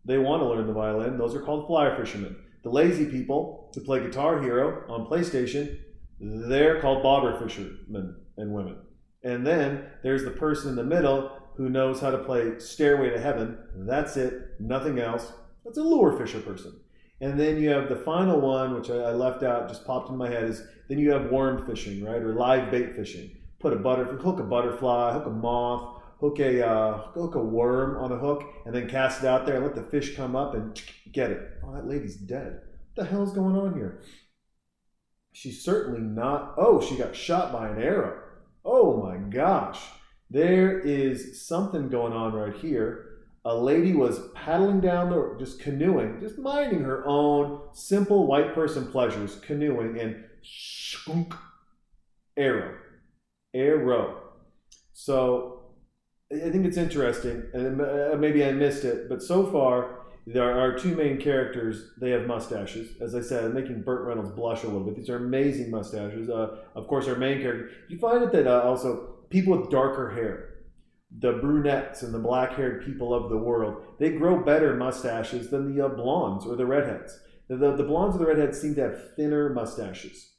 they 0.06 0.20
want 0.20 0.44
to 0.44 0.48
learn 0.48 0.68
the 0.68 0.74
violin. 0.74 1.18
Those 1.18 1.34
are 1.34 1.41
called 1.41 1.65
flyer 1.65 1.98
fishermen. 1.98 2.36
The 2.63 2.70
lazy 2.70 3.06
people 3.06 3.72
who 3.74 3.82
play 3.82 4.00
Guitar 4.01 4.44
Hero 4.44 4.84
on 4.88 5.08
PlayStation, 5.08 5.79
they're 6.20 6.79
called 6.79 7.01
bobber 7.01 7.39
fishermen 7.39 8.15
and 8.38 8.53
women. 8.53 8.77
And 9.24 9.46
then 9.46 9.86
there's 10.04 10.24
the 10.24 10.32
person 10.32 10.70
in 10.70 10.76
the 10.76 10.84
middle 10.84 11.32
who 11.58 11.70
knows 11.70 12.00
how 12.00 12.12
to 12.12 12.20
play 12.20 12.58
Stairway 12.60 13.10
to 13.10 13.20
Heaven. 13.20 13.58
That's 13.76 14.16
it, 14.16 14.60
nothing 14.60 15.00
else. 15.00 15.32
That's 15.66 15.78
a 15.78 15.84
lure 15.84 16.18
fisher 16.18 16.40
person. 16.40 16.80
And 17.22 17.38
then 17.38 17.62
you 17.62 17.70
have 17.70 17.90
the 17.90 17.98
final 17.98 18.40
one, 18.40 18.74
which 18.74 18.90
I, 18.90 19.12
left 19.12 19.44
out, 19.44 19.68
just 19.68 19.86
popped 19.86 20.10
in 20.10 20.16
my 20.16 20.30
head, 20.30 20.46
is 20.46 20.64
then 20.88 21.00
you 21.00 21.12
have 21.12 21.32
worm 21.32 21.66
fishing, 21.66 22.04
right, 22.04 22.22
or 22.22 22.34
live 22.34 22.72
bait 22.72 22.96
fishing. 22.96 23.32
Put 23.60 23.74
a 23.74 23.76
butter, 23.76 24.06
hook 24.06 24.40
a 24.40 24.44
butterfly, 24.44 25.14
hook 25.14 25.26
a 25.26 25.30
moth, 25.30 26.02
hook 26.22 26.40
a 26.40 26.66
uh, 26.66 26.98
hook 27.12 27.36
a 27.36 27.44
worm 27.44 27.98
on 27.98 28.14
a 28.14 28.18
hook, 28.18 28.46
and 28.66 28.74
then 28.74 28.88
cast 28.88 29.22
it 29.22 29.28
out 29.28 29.46
there 29.46 29.56
and 29.56 29.66
let 29.66 29.76
the 29.76 29.84
fish 29.84 30.16
come 30.16 30.38
up 30.38 30.54
and 30.54 30.82
get 31.12 31.30
it. 31.30 31.42
Oh, 31.64 31.74
that 31.74 31.88
lady's 31.88 32.16
dead. 32.16 32.62
What 32.94 33.04
the 33.04 33.12
hell's 33.12 33.34
going 33.34 33.58
on 33.58 33.74
here? 33.74 34.02
She's 35.34 35.62
certainly 35.62 36.00
not. 36.00 36.56
Oh, 36.58 36.80
she 36.80 36.96
got 36.96 37.16
shot 37.16 37.52
by 37.52 37.68
an 37.68 37.82
arrow. 37.82 38.22
Oh 38.72 39.02
my 39.02 39.18
gosh. 39.18 39.80
There 40.30 40.80
is 40.80 41.42
something 41.42 41.90
going 41.90 42.14
on 42.14 42.34
right 42.34 42.56
here. 42.56 43.06
A 43.44 43.56
lady 43.56 43.94
was 43.94 44.20
paddling 44.36 44.80
down 44.80 45.10
the, 45.10 45.36
just 45.40 45.60
canoeing, 45.60 46.20
just 46.22 46.38
minding 46.38 46.82
her 46.84 47.04
own 47.08 47.62
simple 47.74 48.28
white 48.28 48.54
person 48.54 48.92
pleasures, 48.92 49.38
canoeing, 49.38 50.00
and 50.00 50.24
skunk, 50.44 51.34
arrow, 52.38 52.76
arrow. 53.56 54.22
So 54.94 55.72
I 56.32 56.52
think 56.52 56.68
it's 56.68 56.78
interesting, 56.78 57.46
and 57.56 57.78
maybe 58.22 58.46
I 58.46 58.52
missed 58.52 58.84
it, 58.84 59.10
but 59.10 59.24
so 59.24 59.48
far 59.48 59.99
There 60.31 60.59
are 60.59 60.77
two 60.77 60.95
main 60.95 61.19
characters. 61.19 61.89
They 62.00 62.12
have 62.12 62.27
mustaches. 62.27 62.91
As 63.01 63.15
I 63.15 63.21
said, 63.21 63.45
I'm 63.45 63.55
making 63.55 63.81
Burt 63.81 64.05
Reynolds 64.05 64.29
blush 64.29 64.62
a 64.63 64.67
little 64.67 64.83
bit. 64.83 64.95
These 64.95 65.09
are 65.09 65.15
amazing 65.15 65.71
mustaches. 65.71 66.29
Uh, 66.29 66.57
of 66.75 66.88
course, 66.88 67.07
our 67.07 67.15
main 67.15 67.41
character. 67.41 67.71
You 67.88 67.98
find 67.98 68.24
it 68.24 68.31
that 68.33 68.45
uh, 68.45 68.62
also 68.62 69.15
people 69.31 69.57
with 69.57 69.71
darker 69.71 70.12
hair, 70.12 70.57
the 71.17 71.33
brunettes 71.33 72.03
and 72.03 72.13
the 72.13 72.19
black-haired 72.19 72.86
people 72.86 73.12
of 73.12 73.31
the 73.31 73.38
world, 73.38 73.83
they 73.98 74.12
grow 74.12 74.43
better 74.43 74.75
mustaches 74.75 75.50
than 75.50 75.75
the 75.75 75.83
uh, 75.83 75.89
blondes 75.89 76.45
or 76.45 76.55
the 76.55 76.65
redheads. 76.67 77.19
The, 77.48 77.57
the, 77.57 77.75
the 77.75 77.83
blondes 77.83 78.15
or 78.15 78.19
the 78.19 78.27
redheads 78.27 78.62
seem 78.62 78.75
to 78.75 78.83
have 78.83 79.15
thinner 79.15 79.50
mustaches. 79.50 80.33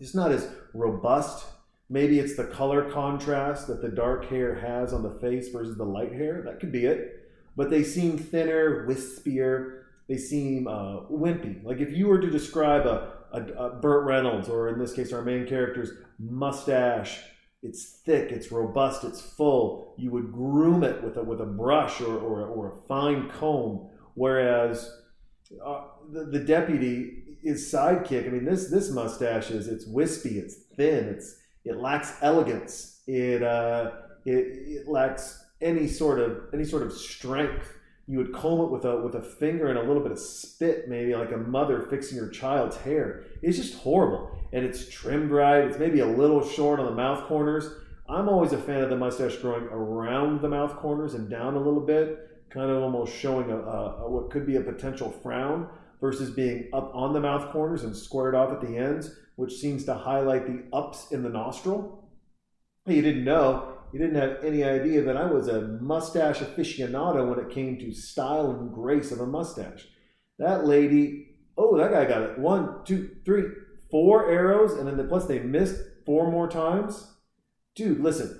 It's 0.00 0.14
not 0.14 0.32
as 0.32 0.48
robust. 0.72 1.44
Maybe 1.90 2.18
it's 2.20 2.36
the 2.36 2.44
color 2.44 2.90
contrast 2.90 3.66
that 3.66 3.82
the 3.82 3.90
dark 3.90 4.30
hair 4.30 4.54
has 4.54 4.94
on 4.94 5.02
the 5.02 5.18
face 5.20 5.48
versus 5.48 5.76
the 5.76 5.84
light 5.84 6.12
hair. 6.12 6.40
That 6.42 6.58
could 6.58 6.72
be 6.72 6.86
it. 6.86 7.20
But 7.56 7.70
they 7.70 7.82
seem 7.82 8.18
thinner, 8.18 8.86
wispier. 8.86 9.82
They 10.08 10.16
seem 10.16 10.66
uh, 10.66 11.00
wimpy. 11.10 11.64
Like 11.64 11.80
if 11.80 11.90
you 11.90 12.08
were 12.08 12.20
to 12.20 12.30
describe 12.30 12.86
a, 12.86 13.12
a, 13.32 13.42
a 13.42 13.70
Burt 13.76 14.04
Reynolds, 14.04 14.48
or 14.48 14.68
in 14.68 14.78
this 14.78 14.92
case, 14.92 15.12
our 15.12 15.22
main 15.22 15.46
character's 15.46 15.92
mustache, 16.18 17.20
it's 17.62 18.00
thick, 18.04 18.30
it's 18.30 18.52
robust, 18.52 19.04
it's 19.04 19.22
full. 19.22 19.94
You 19.96 20.10
would 20.10 20.32
groom 20.32 20.84
it 20.84 21.02
with 21.02 21.16
a 21.16 21.22
with 21.22 21.40
a 21.40 21.46
brush 21.46 22.00
or 22.00 22.18
or, 22.18 22.46
or 22.46 22.72
a 22.72 22.86
fine 22.86 23.30
comb. 23.30 23.88
Whereas 24.14 24.90
uh, 25.64 25.84
the, 26.12 26.24
the 26.26 26.40
deputy 26.40 27.38
is 27.42 27.72
sidekick. 27.72 28.26
I 28.26 28.30
mean, 28.30 28.44
this 28.44 28.68
this 28.68 28.90
mustache 28.90 29.50
is 29.50 29.68
it's 29.68 29.86
wispy, 29.86 30.38
it's 30.38 30.54
thin, 30.76 31.08
it's 31.08 31.36
it 31.64 31.78
lacks 31.78 32.14
elegance. 32.20 33.02
It 33.06 33.42
uh, 33.42 33.92
it, 34.26 34.32
it 34.32 34.88
lacks 34.88 35.43
any 35.64 35.88
sort 35.88 36.20
of 36.20 36.42
any 36.52 36.64
sort 36.64 36.82
of 36.82 36.92
strength. 36.92 37.72
You 38.06 38.18
would 38.18 38.34
comb 38.34 38.60
it 38.60 38.70
with 38.70 38.84
a 38.84 39.00
with 39.00 39.14
a 39.14 39.22
finger 39.22 39.68
and 39.68 39.78
a 39.78 39.82
little 39.82 40.02
bit 40.02 40.12
of 40.12 40.18
spit, 40.18 40.88
maybe 40.88 41.14
like 41.14 41.32
a 41.32 41.38
mother 41.38 41.86
fixing 41.88 42.18
her 42.18 42.28
child's 42.28 42.76
hair. 42.76 43.24
It's 43.40 43.56
just 43.56 43.76
horrible, 43.76 44.30
and 44.52 44.64
it's 44.64 44.88
trimmed 44.90 45.30
right. 45.30 45.64
It's 45.64 45.78
maybe 45.78 46.00
a 46.00 46.06
little 46.06 46.46
short 46.46 46.78
on 46.78 46.86
the 46.86 46.92
mouth 46.92 47.26
corners. 47.26 47.66
I'm 48.06 48.28
always 48.28 48.52
a 48.52 48.58
fan 48.58 48.82
of 48.82 48.90
the 48.90 48.96
mustache 48.96 49.36
growing 49.36 49.64
around 49.64 50.42
the 50.42 50.50
mouth 50.50 50.76
corners 50.76 51.14
and 51.14 51.30
down 51.30 51.54
a 51.54 51.58
little 51.58 51.80
bit, 51.80 52.46
kind 52.50 52.70
of 52.70 52.82
almost 52.82 53.16
showing 53.16 53.50
a, 53.50 53.56
a, 53.56 54.04
a 54.04 54.10
what 54.10 54.30
could 54.30 54.46
be 54.46 54.56
a 54.56 54.60
potential 54.60 55.10
frown 55.10 55.68
versus 56.02 56.28
being 56.28 56.68
up 56.74 56.94
on 56.94 57.14
the 57.14 57.20
mouth 57.20 57.50
corners 57.50 57.84
and 57.84 57.96
squared 57.96 58.34
off 58.34 58.52
at 58.52 58.60
the 58.60 58.76
ends, 58.76 59.16
which 59.36 59.54
seems 59.54 59.86
to 59.86 59.94
highlight 59.94 60.46
the 60.46 60.76
ups 60.76 61.10
in 61.10 61.22
the 61.22 61.30
nostril. 61.30 62.06
You 62.86 63.00
didn't 63.00 63.24
know 63.24 63.73
you 63.94 64.00
didn't 64.00 64.20
have 64.20 64.42
any 64.42 64.64
idea 64.64 65.02
that 65.02 65.16
I 65.16 65.26
was 65.26 65.46
a 65.46 65.78
mustache 65.80 66.40
aficionado 66.40 67.28
when 67.28 67.38
it 67.38 67.54
came 67.54 67.78
to 67.78 67.94
style 67.94 68.50
and 68.50 68.74
grace 68.74 69.12
of 69.12 69.20
a 69.20 69.26
mustache. 69.26 69.86
That 70.40 70.66
lady, 70.66 71.36
oh, 71.56 71.76
that 71.76 71.92
guy 71.92 72.04
got 72.04 72.22
it. 72.22 72.36
One, 72.36 72.84
two, 72.84 73.18
three, 73.24 73.44
four 73.92 74.28
arrows, 74.28 74.72
and 74.72 74.88
then 74.88 74.96
the, 74.96 75.04
plus 75.04 75.26
they 75.26 75.38
missed 75.38 75.80
four 76.04 76.28
more 76.28 76.48
times. 76.48 77.14
Dude, 77.76 78.00
listen, 78.00 78.36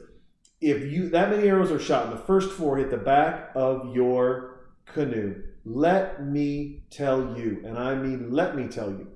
if 0.61 0.93
you 0.93 1.09
that 1.11 1.31
many 1.31 1.47
arrows 1.47 1.71
are 1.71 1.79
shot 1.79 2.07
and 2.07 2.15
the 2.15 2.25
first 2.25 2.51
four 2.51 2.77
hit 2.79 2.91
the 2.91 2.97
back 2.97 3.53
of 3.55 3.95
your 3.95 4.73
canoe, 4.87 5.41
let 5.65 6.27
me 6.27 6.83
tell 6.91 7.39
you, 7.39 7.63
and 7.65 7.79
I 7.79 7.95
mean 7.95 8.33
let 8.33 8.57
me 8.57 8.67
tell 8.67 8.91
you, 8.91 9.07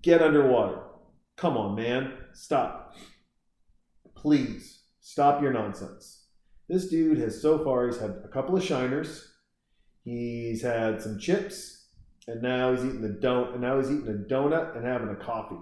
get 0.00 0.22
underwater. 0.22 0.80
Come 1.36 1.58
on, 1.58 1.74
man, 1.74 2.14
stop. 2.32 2.96
Please 4.14 4.79
Stop 5.10 5.42
your 5.42 5.52
nonsense. 5.52 6.26
This 6.68 6.88
dude 6.88 7.18
has 7.18 7.42
so 7.42 7.64
far 7.64 7.88
he's 7.88 7.98
had 7.98 8.22
a 8.24 8.28
couple 8.28 8.56
of 8.56 8.62
shiners, 8.62 9.26
he's 10.04 10.62
had 10.62 11.02
some 11.02 11.18
chips, 11.18 11.86
and 12.28 12.40
now 12.40 12.70
he's 12.70 12.84
eating 12.84 13.02
the 13.02 13.08
don 13.08 13.54
and 13.54 13.60
now 13.60 13.80
he's 13.80 13.90
eating 13.90 14.06
a 14.06 14.32
donut 14.32 14.76
and 14.76 14.86
having 14.86 15.08
a 15.08 15.16
coffee. 15.16 15.58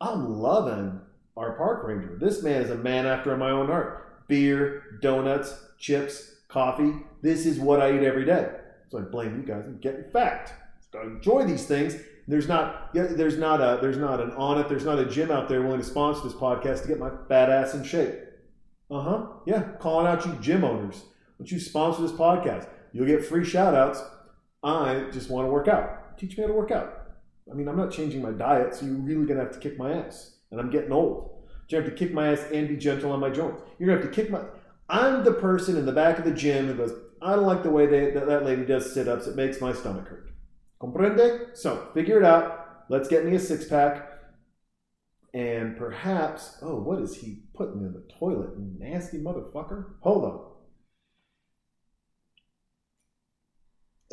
I'm 0.00 0.40
loving 0.40 1.02
our 1.36 1.52
park 1.58 1.84
ranger. 1.84 2.16
This 2.18 2.42
man 2.42 2.62
is 2.62 2.70
a 2.70 2.76
man 2.76 3.04
after 3.04 3.36
my 3.36 3.50
own 3.50 3.66
heart. 3.66 4.26
Beer, 4.26 4.98
donuts, 5.02 5.54
chips, 5.78 6.36
coffee. 6.48 6.94
This 7.20 7.44
is 7.44 7.60
what 7.60 7.82
I 7.82 7.94
eat 7.94 8.04
every 8.04 8.24
day. 8.24 8.48
So 8.88 9.00
I 9.00 9.02
blame 9.02 9.36
you 9.36 9.46
guys. 9.46 9.64
I'm 9.66 9.80
getting 9.80 10.10
fat. 10.14 10.50
I 10.98 11.02
enjoy 11.02 11.44
these 11.44 11.66
things. 11.66 11.94
There's 12.26 12.48
not, 12.48 12.94
there's 12.94 13.36
not 13.36 13.60
a, 13.60 13.82
there's 13.82 13.98
not 13.98 14.22
an 14.22 14.30
on 14.30 14.58
it. 14.58 14.70
There's 14.70 14.86
not 14.86 14.98
a 14.98 15.04
gym 15.04 15.30
out 15.30 15.46
there 15.46 15.60
willing 15.60 15.80
to 15.80 15.84
sponsor 15.84 16.22
this 16.22 16.32
podcast 16.32 16.82
to 16.82 16.88
get 16.88 16.98
my 16.98 17.10
fat 17.28 17.50
ass 17.50 17.74
in 17.74 17.84
shape. 17.84 18.14
Uh 18.90 19.00
huh. 19.00 19.26
Yeah. 19.46 19.62
Calling 19.80 20.06
out 20.06 20.24
you 20.24 20.36
gym 20.40 20.64
owners. 20.64 21.04
Once 21.38 21.52
you 21.52 21.60
sponsor 21.60 22.02
this 22.02 22.12
podcast? 22.12 22.68
You'll 22.92 23.06
get 23.06 23.24
free 23.24 23.44
shout 23.44 23.74
outs. 23.74 24.02
I 24.62 25.08
just 25.12 25.30
want 25.30 25.46
to 25.46 25.50
work 25.50 25.68
out. 25.68 26.18
Teach 26.18 26.36
me 26.36 26.42
how 26.42 26.48
to 26.48 26.54
work 26.54 26.70
out. 26.70 26.94
I 27.50 27.54
mean, 27.54 27.68
I'm 27.68 27.76
not 27.76 27.92
changing 27.92 28.22
my 28.22 28.32
diet, 28.32 28.74
so 28.74 28.86
you're 28.86 28.94
really 28.96 29.26
going 29.26 29.38
to 29.38 29.44
have 29.44 29.52
to 29.52 29.60
kick 29.60 29.78
my 29.78 29.92
ass. 29.92 30.36
And 30.50 30.60
I'm 30.60 30.70
getting 30.70 30.92
old. 30.92 31.44
You're 31.68 31.80
going 31.80 31.84
to 31.84 31.90
have 31.90 31.98
to 31.98 32.04
kick 32.04 32.14
my 32.14 32.32
ass 32.32 32.44
and 32.52 32.68
be 32.68 32.76
gentle 32.76 33.12
on 33.12 33.20
my 33.20 33.30
joints. 33.30 33.62
You're 33.78 33.88
going 33.88 34.00
to 34.00 34.06
have 34.06 34.14
to 34.14 34.22
kick 34.22 34.30
my. 34.30 34.40
I'm 34.88 35.22
the 35.22 35.34
person 35.34 35.76
in 35.76 35.86
the 35.86 35.92
back 35.92 36.18
of 36.18 36.24
the 36.24 36.32
gym 36.32 36.66
who 36.66 36.74
goes, 36.74 36.92
I 37.20 37.36
don't 37.36 37.44
like 37.44 37.62
the 37.62 37.70
way 37.70 37.86
they, 37.86 38.10
that, 38.10 38.26
that 38.26 38.44
lady 38.44 38.64
does 38.64 38.92
sit 38.92 39.06
ups. 39.06 39.26
It 39.26 39.36
makes 39.36 39.60
my 39.60 39.72
stomach 39.72 40.08
hurt. 40.08 40.30
Comprende? 40.80 41.56
So 41.56 41.88
figure 41.92 42.18
it 42.18 42.24
out. 42.24 42.84
Let's 42.88 43.08
get 43.08 43.24
me 43.24 43.34
a 43.34 43.38
six 43.38 43.66
pack. 43.66 44.07
And 45.34 45.76
perhaps, 45.76 46.56
oh, 46.62 46.80
what 46.80 47.00
is 47.00 47.16
he 47.16 47.42
putting 47.54 47.82
in 47.82 47.92
the 47.92 48.06
toilet? 48.18 48.58
Nasty 48.58 49.18
motherfucker. 49.18 49.96
Hold 50.00 50.24
on. 50.24 50.40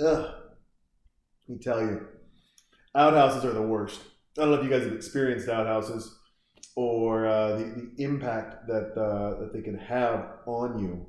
Ugh. 0.05 0.34
Let 1.48 1.57
me 1.57 1.63
tell 1.63 1.79
you, 1.79 2.05
outhouses 2.95 3.45
are 3.45 3.53
the 3.53 3.62
worst. 3.62 4.01
I 4.38 4.41
don't 4.41 4.51
know 4.51 4.57
if 4.57 4.63
you 4.63 4.69
guys 4.69 4.84
have 4.84 4.93
experienced 4.93 5.48
outhouses 5.48 6.17
or 6.75 7.27
uh, 7.27 7.55
the, 7.55 7.91
the 7.95 8.03
impact 8.03 8.67
that 8.67 9.00
uh, 9.00 9.39
that 9.39 9.53
they 9.53 9.62
can 9.62 9.77
have 9.77 10.25
on 10.45 10.79
you, 10.79 11.05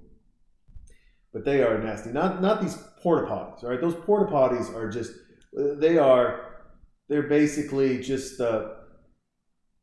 but 1.32 1.44
they 1.44 1.62
are 1.62 1.78
nasty. 1.78 2.10
Not 2.10 2.42
not 2.42 2.60
these 2.60 2.76
porta 3.02 3.26
potties. 3.26 3.64
All 3.64 3.70
right, 3.70 3.80
those 3.80 3.94
porta 3.94 4.30
potties 4.30 4.74
are 4.74 4.90
just 4.90 5.12
they 5.52 5.98
are 5.98 6.64
they're 7.08 7.28
basically 7.28 8.02
just 8.02 8.40
uh, 8.40 8.68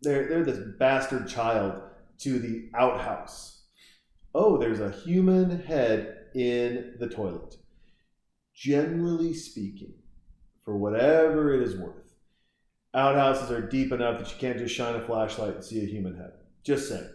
they're, 0.04 0.28
they're 0.28 0.44
this 0.44 0.60
bastard 0.78 1.28
child 1.28 1.82
to 2.20 2.40
the 2.40 2.70
outhouse. 2.76 3.64
Oh, 4.36 4.58
there's 4.58 4.80
a 4.80 4.92
human 4.92 5.64
head 5.64 6.28
in 6.36 6.96
the 7.00 7.08
toilet. 7.08 7.56
Generally 8.54 9.34
speaking, 9.34 9.94
for 10.64 10.78
whatever 10.78 11.54
it 11.54 11.62
is 11.62 11.76
worth, 11.76 12.14
outhouses 12.94 13.52
are 13.52 13.68
deep 13.68 13.92
enough 13.92 14.20
that 14.20 14.32
you 14.32 14.38
can't 14.40 14.60
just 14.60 14.76
shine 14.76 14.96
a 14.96 15.06
flashlight 15.06 15.56
and 15.56 15.64
see 15.64 15.84
a 15.84 15.88
human 15.88 16.16
head. 16.16 16.34
Just 16.64 16.88
saying. 16.88 17.10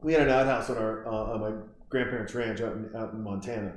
We 0.00 0.12
had 0.12 0.22
an 0.22 0.30
outhouse 0.30 0.70
on 0.70 0.78
our 0.78 1.06
uh, 1.06 1.10
on 1.10 1.40
my 1.40 1.52
grandparents' 1.88 2.34
ranch 2.34 2.60
out 2.60 2.74
in, 2.74 2.90
out 2.96 3.12
in 3.12 3.22
Montana, 3.22 3.74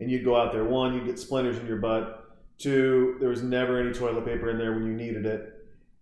and 0.00 0.10
you'd 0.10 0.24
go 0.24 0.36
out 0.36 0.52
there. 0.52 0.64
One, 0.64 0.94
you'd 0.94 1.06
get 1.06 1.18
splinters 1.18 1.58
in 1.58 1.66
your 1.66 1.76
butt. 1.76 2.24
Two, 2.58 3.16
there 3.20 3.28
was 3.28 3.42
never 3.42 3.78
any 3.78 3.92
toilet 3.92 4.24
paper 4.24 4.50
in 4.50 4.58
there 4.58 4.72
when 4.72 4.86
you 4.86 4.92
needed 4.92 5.24
it 5.26 5.57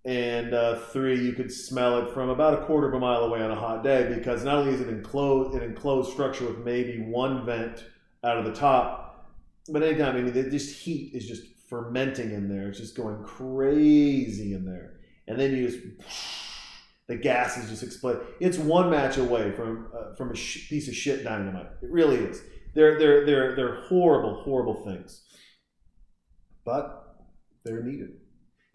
and 0.07 0.55
uh, 0.55 0.77
three, 0.77 1.21
you 1.21 1.33
could 1.33 1.53
smell 1.53 1.99
it 1.99 2.15
from 2.15 2.29
about 2.29 2.55
a 2.55 2.65
quarter 2.65 2.87
of 2.87 2.95
a 2.95 3.01
mile 3.01 3.25
away 3.25 3.43
on 3.43 3.51
a 3.51 3.57
hot 3.57 3.83
day 3.83 4.09
because 4.15 4.45
not 4.45 4.59
only 4.59 4.73
is 4.73 4.81
it 4.81 4.89
enclosed, 4.89 5.57
an 5.57 5.65
enclosed 5.65 6.13
structure 6.13 6.47
with 6.47 6.59
maybe 6.59 7.01
one 7.01 7.45
vent 7.45 7.85
out 8.23 8.39
of 8.39 8.45
the 8.45 8.55
top, 8.55 9.29
but 9.69 9.83
anytime, 9.83 10.15
I 10.15 10.21
mean, 10.21 10.33
this 10.33 10.79
heat 10.79 11.13
is 11.13 11.27
just 11.27 11.43
fermenting 11.69 12.31
in 12.31 12.49
there. 12.49 12.69
It's 12.69 12.79
just 12.79 12.97
going 12.97 13.25
crazy 13.25 14.55
in 14.55 14.65
there, 14.65 15.01
and 15.27 15.41
then 15.41 15.57
you 15.57 15.69
just 15.69 15.81
the 17.09 17.17
gas 17.17 17.57
is 17.57 17.69
just 17.69 17.83
exploding. 17.83 18.23
It's 18.39 18.59
one 18.59 18.91
match 18.91 19.17
away 19.17 19.51
from 19.51 19.89
uh, 19.93 20.15
from 20.15 20.31
a 20.31 20.37
sh- 20.37 20.69
piece 20.69 20.87
of 20.87 20.95
shit 20.95 21.25
dynamite. 21.25 21.67
It 21.83 21.91
really 21.91 22.19
is. 22.19 22.41
They're 22.75 22.97
they're 22.97 23.27
they're 23.27 23.57
they're 23.57 23.81
horrible, 23.83 24.41
horrible 24.45 24.85
things, 24.85 25.25
but 26.65 27.17
they're 27.65 27.83
needed. 27.83 28.21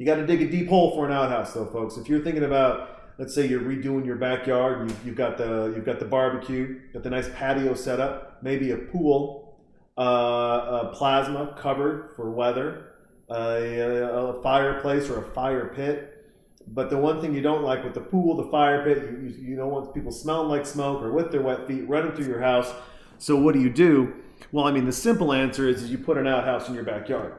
You 0.01 0.07
got 0.07 0.15
to 0.15 0.25
dig 0.25 0.41
a 0.41 0.49
deep 0.49 0.67
hole 0.67 0.95
for 0.95 1.05
an 1.05 1.11
outhouse, 1.11 1.53
though, 1.53 1.67
folks. 1.67 1.95
If 1.95 2.09
you're 2.09 2.23
thinking 2.23 2.43
about, 2.43 3.03
let's 3.19 3.35
say 3.35 3.45
you're 3.45 3.61
redoing 3.61 4.03
your 4.03 4.15
backyard, 4.15 4.89
you, 4.89 4.95
you've 5.05 5.15
got 5.15 5.37
the 5.37 5.71
you've 5.75 5.85
got 5.85 5.99
the 5.99 6.05
barbecue, 6.05 6.79
got 6.91 7.03
the 7.03 7.11
nice 7.11 7.29
patio 7.35 7.75
set 7.75 7.99
up, 7.99 8.41
maybe 8.41 8.71
a 8.71 8.77
pool, 8.77 9.59
uh, 9.99 10.01
a 10.01 10.91
plasma 10.91 11.55
covered 11.55 12.13
for 12.15 12.31
weather, 12.31 12.93
a, 13.29 14.33
a, 14.33 14.41
fireplace 14.41 15.07
or 15.07 15.19
a 15.19 15.31
fire 15.33 15.71
pit. 15.75 16.33
But 16.65 16.89
the 16.89 16.97
one 16.97 17.21
thing 17.21 17.35
you 17.35 17.41
don't 17.43 17.61
like 17.61 17.83
with 17.83 17.93
the 17.93 18.01
pool, 18.01 18.35
the 18.43 18.49
fire 18.49 18.83
pit, 18.83 19.07
you, 19.07 19.27
you, 19.27 19.49
you 19.49 19.55
don't 19.55 19.69
want 19.69 19.93
people 19.93 20.11
smelling 20.11 20.49
like 20.49 20.65
smoke 20.65 21.03
or 21.03 21.11
with 21.11 21.31
their 21.31 21.43
wet 21.43 21.67
feet 21.67 21.87
running 21.87 22.13
through 22.13 22.25
your 22.25 22.41
house. 22.41 22.73
So 23.19 23.35
what 23.35 23.53
do 23.53 23.61
you 23.61 23.69
do? 23.69 24.15
Well, 24.51 24.65
I 24.65 24.71
mean, 24.71 24.85
the 24.85 24.91
simple 24.91 25.31
answer 25.31 25.69
is, 25.69 25.83
is 25.83 25.91
you 25.91 25.99
put 25.99 26.17
an 26.17 26.25
outhouse 26.25 26.67
in 26.67 26.73
your 26.73 26.85
backyard. 26.85 27.35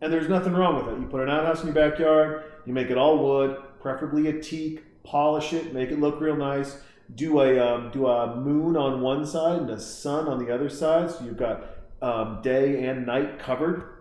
And 0.00 0.12
there's 0.12 0.28
nothing 0.28 0.52
wrong 0.52 0.76
with 0.76 0.94
it. 0.94 1.00
You 1.00 1.06
put 1.06 1.22
an 1.22 1.30
outhouse 1.30 1.60
in 1.60 1.66
your 1.66 1.74
backyard, 1.74 2.44
you 2.66 2.72
make 2.72 2.90
it 2.90 2.98
all 2.98 3.18
wood, 3.18 3.56
preferably 3.80 4.28
a 4.28 4.40
teak, 4.40 4.84
polish 5.04 5.52
it, 5.52 5.72
make 5.72 5.90
it 5.90 6.00
look 6.00 6.20
real 6.20 6.36
nice. 6.36 6.78
Do 7.14 7.40
a 7.40 7.58
um, 7.58 7.90
do 7.92 8.08
a 8.08 8.34
moon 8.34 8.76
on 8.76 9.00
one 9.00 9.24
side 9.24 9.60
and 9.60 9.70
a 9.70 9.78
sun 9.78 10.26
on 10.26 10.44
the 10.44 10.52
other 10.52 10.68
side, 10.68 11.10
so 11.10 11.24
you've 11.24 11.36
got 11.36 11.64
um, 12.02 12.40
day 12.42 12.84
and 12.84 13.06
night 13.06 13.38
covered. 13.38 13.92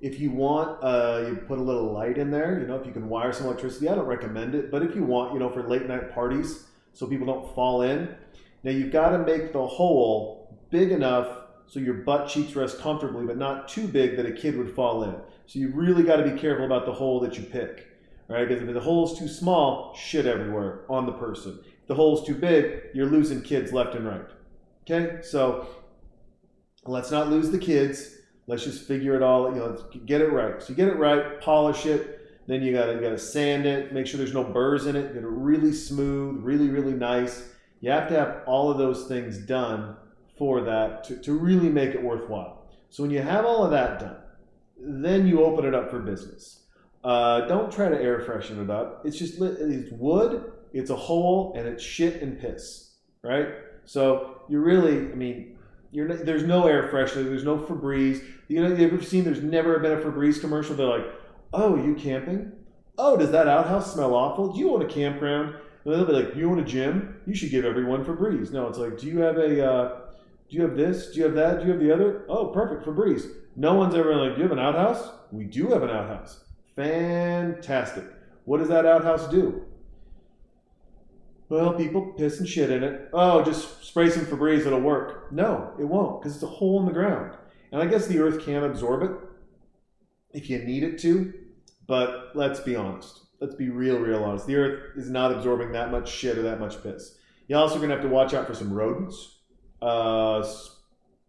If 0.00 0.18
you 0.18 0.30
want, 0.30 0.82
uh, 0.82 1.26
you 1.28 1.36
put 1.36 1.58
a 1.58 1.62
little 1.62 1.92
light 1.92 2.16
in 2.16 2.30
there. 2.30 2.58
You 2.58 2.66
know, 2.66 2.76
if 2.76 2.86
you 2.86 2.92
can 2.92 3.10
wire 3.10 3.34
some 3.34 3.46
electricity, 3.46 3.86
I 3.86 3.94
don't 3.94 4.06
recommend 4.06 4.54
it. 4.54 4.70
But 4.70 4.82
if 4.82 4.94
you 4.94 5.04
want, 5.04 5.34
you 5.34 5.38
know, 5.38 5.50
for 5.50 5.62
late 5.62 5.86
night 5.86 6.14
parties, 6.14 6.64
so 6.94 7.06
people 7.06 7.26
don't 7.26 7.54
fall 7.54 7.82
in. 7.82 8.08
Now 8.62 8.70
you've 8.70 8.92
got 8.92 9.10
to 9.10 9.18
make 9.18 9.52
the 9.52 9.66
hole 9.66 10.58
big 10.70 10.90
enough 10.90 11.39
so 11.70 11.78
your 11.78 11.94
butt 11.94 12.28
cheeks 12.28 12.56
rest 12.56 12.80
comfortably, 12.80 13.24
but 13.24 13.38
not 13.38 13.68
too 13.68 13.86
big 13.86 14.16
that 14.16 14.26
a 14.26 14.32
kid 14.32 14.58
would 14.58 14.74
fall 14.74 15.04
in. 15.04 15.14
So 15.46 15.60
you 15.60 15.68
really 15.68 16.02
got 16.02 16.16
to 16.16 16.28
be 16.28 16.36
careful 16.36 16.66
about 16.66 16.84
the 16.84 16.92
hole 16.92 17.20
that 17.20 17.38
you 17.38 17.44
pick, 17.44 17.86
right? 18.26 18.46
Because 18.46 18.60
if 18.60 18.74
the 18.74 18.80
hole's 18.80 19.16
too 19.16 19.28
small, 19.28 19.94
shit 19.94 20.26
everywhere 20.26 20.80
on 20.88 21.06
the 21.06 21.12
person. 21.12 21.60
If 21.64 21.86
the 21.86 21.94
hole's 21.94 22.26
too 22.26 22.34
big, 22.34 22.86
you're 22.92 23.06
losing 23.06 23.40
kids 23.40 23.72
left 23.72 23.94
and 23.94 24.04
right. 24.04 24.26
Okay, 24.82 25.22
so 25.22 25.68
let's 26.86 27.12
not 27.12 27.28
lose 27.28 27.52
the 27.52 27.58
kids. 27.58 28.16
Let's 28.48 28.64
just 28.64 28.88
figure 28.88 29.14
it 29.14 29.22
all. 29.22 29.54
You 29.54 29.60
know, 29.60 29.84
get 30.06 30.22
it 30.22 30.32
right. 30.32 30.60
So 30.60 30.70
you 30.70 30.74
get 30.74 30.88
it 30.88 30.96
right, 30.96 31.40
polish 31.40 31.86
it. 31.86 32.16
Then 32.48 32.62
you 32.62 32.72
gotta 32.72 32.94
you 32.94 33.00
gotta 33.00 33.18
sand 33.18 33.64
it. 33.64 33.92
Make 33.92 34.08
sure 34.08 34.18
there's 34.18 34.34
no 34.34 34.42
burrs 34.42 34.86
in 34.86 34.96
it. 34.96 35.14
Get 35.14 35.22
it 35.22 35.28
really 35.28 35.72
smooth, 35.72 36.42
really 36.42 36.68
really 36.68 36.94
nice. 36.94 37.48
You 37.80 37.92
have 37.92 38.08
to 38.08 38.14
have 38.14 38.42
all 38.46 38.72
of 38.72 38.78
those 38.78 39.06
things 39.06 39.38
done 39.38 39.94
for 40.40 40.62
that 40.62 41.04
to, 41.04 41.16
to 41.18 41.34
really 41.34 41.68
make 41.68 41.90
it 41.90 42.02
worthwhile. 42.02 42.64
So 42.88 43.02
when 43.02 43.12
you 43.12 43.20
have 43.20 43.44
all 43.44 43.62
of 43.62 43.70
that 43.72 44.00
done, 44.00 44.16
then 44.78 45.26
you 45.26 45.44
open 45.44 45.66
it 45.66 45.74
up 45.74 45.90
for 45.90 45.98
business. 45.98 46.62
Uh, 47.04 47.42
don't 47.42 47.70
try 47.70 47.90
to 47.90 48.00
air 48.00 48.20
freshen 48.20 48.58
it 48.58 48.70
up. 48.70 49.02
It's 49.04 49.18
just 49.18 49.38
it's 49.38 49.92
wood, 49.92 50.50
it's 50.72 50.88
a 50.88 50.96
hole, 50.96 51.52
and 51.56 51.68
it's 51.68 51.84
shit 51.84 52.22
and 52.22 52.40
piss, 52.40 52.94
right? 53.22 53.48
So 53.84 54.40
you 54.48 54.60
really, 54.60 55.12
I 55.12 55.14
mean, 55.14 55.58
you're 55.92 56.08
not, 56.08 56.24
there's 56.24 56.44
no 56.44 56.66
air 56.66 56.88
freshener, 56.90 57.24
there's 57.24 57.44
no 57.44 57.58
Febreze. 57.58 58.24
You 58.48 58.62
know, 58.62 58.74
you 58.74 58.86
ever 58.86 59.02
seen? 59.02 59.24
There's 59.24 59.42
never 59.42 59.78
been 59.78 59.92
a 59.92 60.00
Febreze 60.00 60.40
commercial. 60.40 60.74
They're 60.74 60.86
like, 60.86 61.06
"Oh, 61.52 61.76
you 61.76 61.94
camping? 61.94 62.52
Oh, 62.96 63.18
does 63.18 63.30
that 63.32 63.46
outhouse 63.46 63.92
smell 63.92 64.14
awful? 64.14 64.54
Do 64.54 64.58
you 64.58 64.68
want 64.68 64.84
a 64.84 64.88
campground?" 64.88 65.54
And 65.84 65.94
they'll 65.94 66.06
be 66.06 66.12
like, 66.12 66.34
"You 66.34 66.50
own 66.50 66.60
a 66.60 66.64
gym? 66.64 67.20
You 67.26 67.34
should 67.34 67.50
give 67.50 67.66
everyone 67.66 68.06
Febreze." 68.06 68.52
No, 68.52 68.68
it's 68.68 68.78
like, 68.78 68.98
"Do 68.98 69.06
you 69.06 69.18
have 69.18 69.36
a? 69.36 69.70
Uh, 69.70 69.99
do 70.50 70.56
you 70.56 70.62
have 70.62 70.76
this? 70.76 71.12
Do 71.12 71.18
you 71.18 71.24
have 71.24 71.34
that? 71.34 71.60
Do 71.60 71.66
you 71.66 71.72
have 71.72 71.80
the 71.80 71.92
other? 71.92 72.24
Oh, 72.28 72.48
perfect, 72.48 72.84
Febreze." 72.84 73.26
No 73.56 73.74
one's 73.74 73.94
ever 73.94 74.14
like, 74.16 74.34
"Do 74.34 74.42
you 74.42 74.48
have 74.48 74.52
an 74.52 74.58
outhouse?" 74.58 75.10
We 75.30 75.44
do 75.44 75.68
have 75.68 75.82
an 75.82 75.90
outhouse. 75.90 76.44
Fantastic. 76.76 78.04
What 78.44 78.58
does 78.58 78.68
that 78.68 78.86
outhouse 78.86 79.28
do? 79.28 79.64
Well, 81.48 81.74
people 81.74 82.14
piss 82.16 82.38
and 82.38 82.48
shit 82.48 82.70
in 82.70 82.84
it. 82.84 83.08
Oh, 83.12 83.42
just 83.42 83.84
spray 83.84 84.08
some 84.08 84.24
Febreze, 84.24 84.66
it'll 84.66 84.80
work. 84.80 85.32
No, 85.32 85.72
it 85.80 85.84
won't, 85.84 86.20
because 86.20 86.34
it's 86.34 86.44
a 86.44 86.46
hole 86.46 86.78
in 86.80 86.86
the 86.86 86.92
ground. 86.92 87.36
And 87.72 87.82
I 87.82 87.86
guess 87.86 88.06
the 88.06 88.20
earth 88.20 88.44
can 88.44 88.62
absorb 88.62 89.02
it 89.02 89.10
if 90.32 90.48
you 90.48 90.58
need 90.60 90.84
it 90.84 90.98
to, 91.00 91.32
but 91.88 92.30
let's 92.34 92.60
be 92.60 92.76
honest. 92.76 93.20
Let's 93.40 93.56
be 93.56 93.68
real, 93.68 93.98
real 93.98 94.22
honest. 94.22 94.46
The 94.46 94.56
earth 94.56 94.96
is 94.96 95.10
not 95.10 95.32
absorbing 95.32 95.72
that 95.72 95.90
much 95.90 96.08
shit 96.08 96.38
or 96.38 96.42
that 96.42 96.60
much 96.60 96.82
piss. 96.82 97.16
You're 97.48 97.58
also 97.58 97.78
going 97.78 97.88
to 97.88 97.96
have 97.96 98.04
to 98.04 98.10
watch 98.10 98.32
out 98.32 98.46
for 98.46 98.54
some 98.54 98.72
rodents. 98.72 99.39
Uh, 99.82 100.46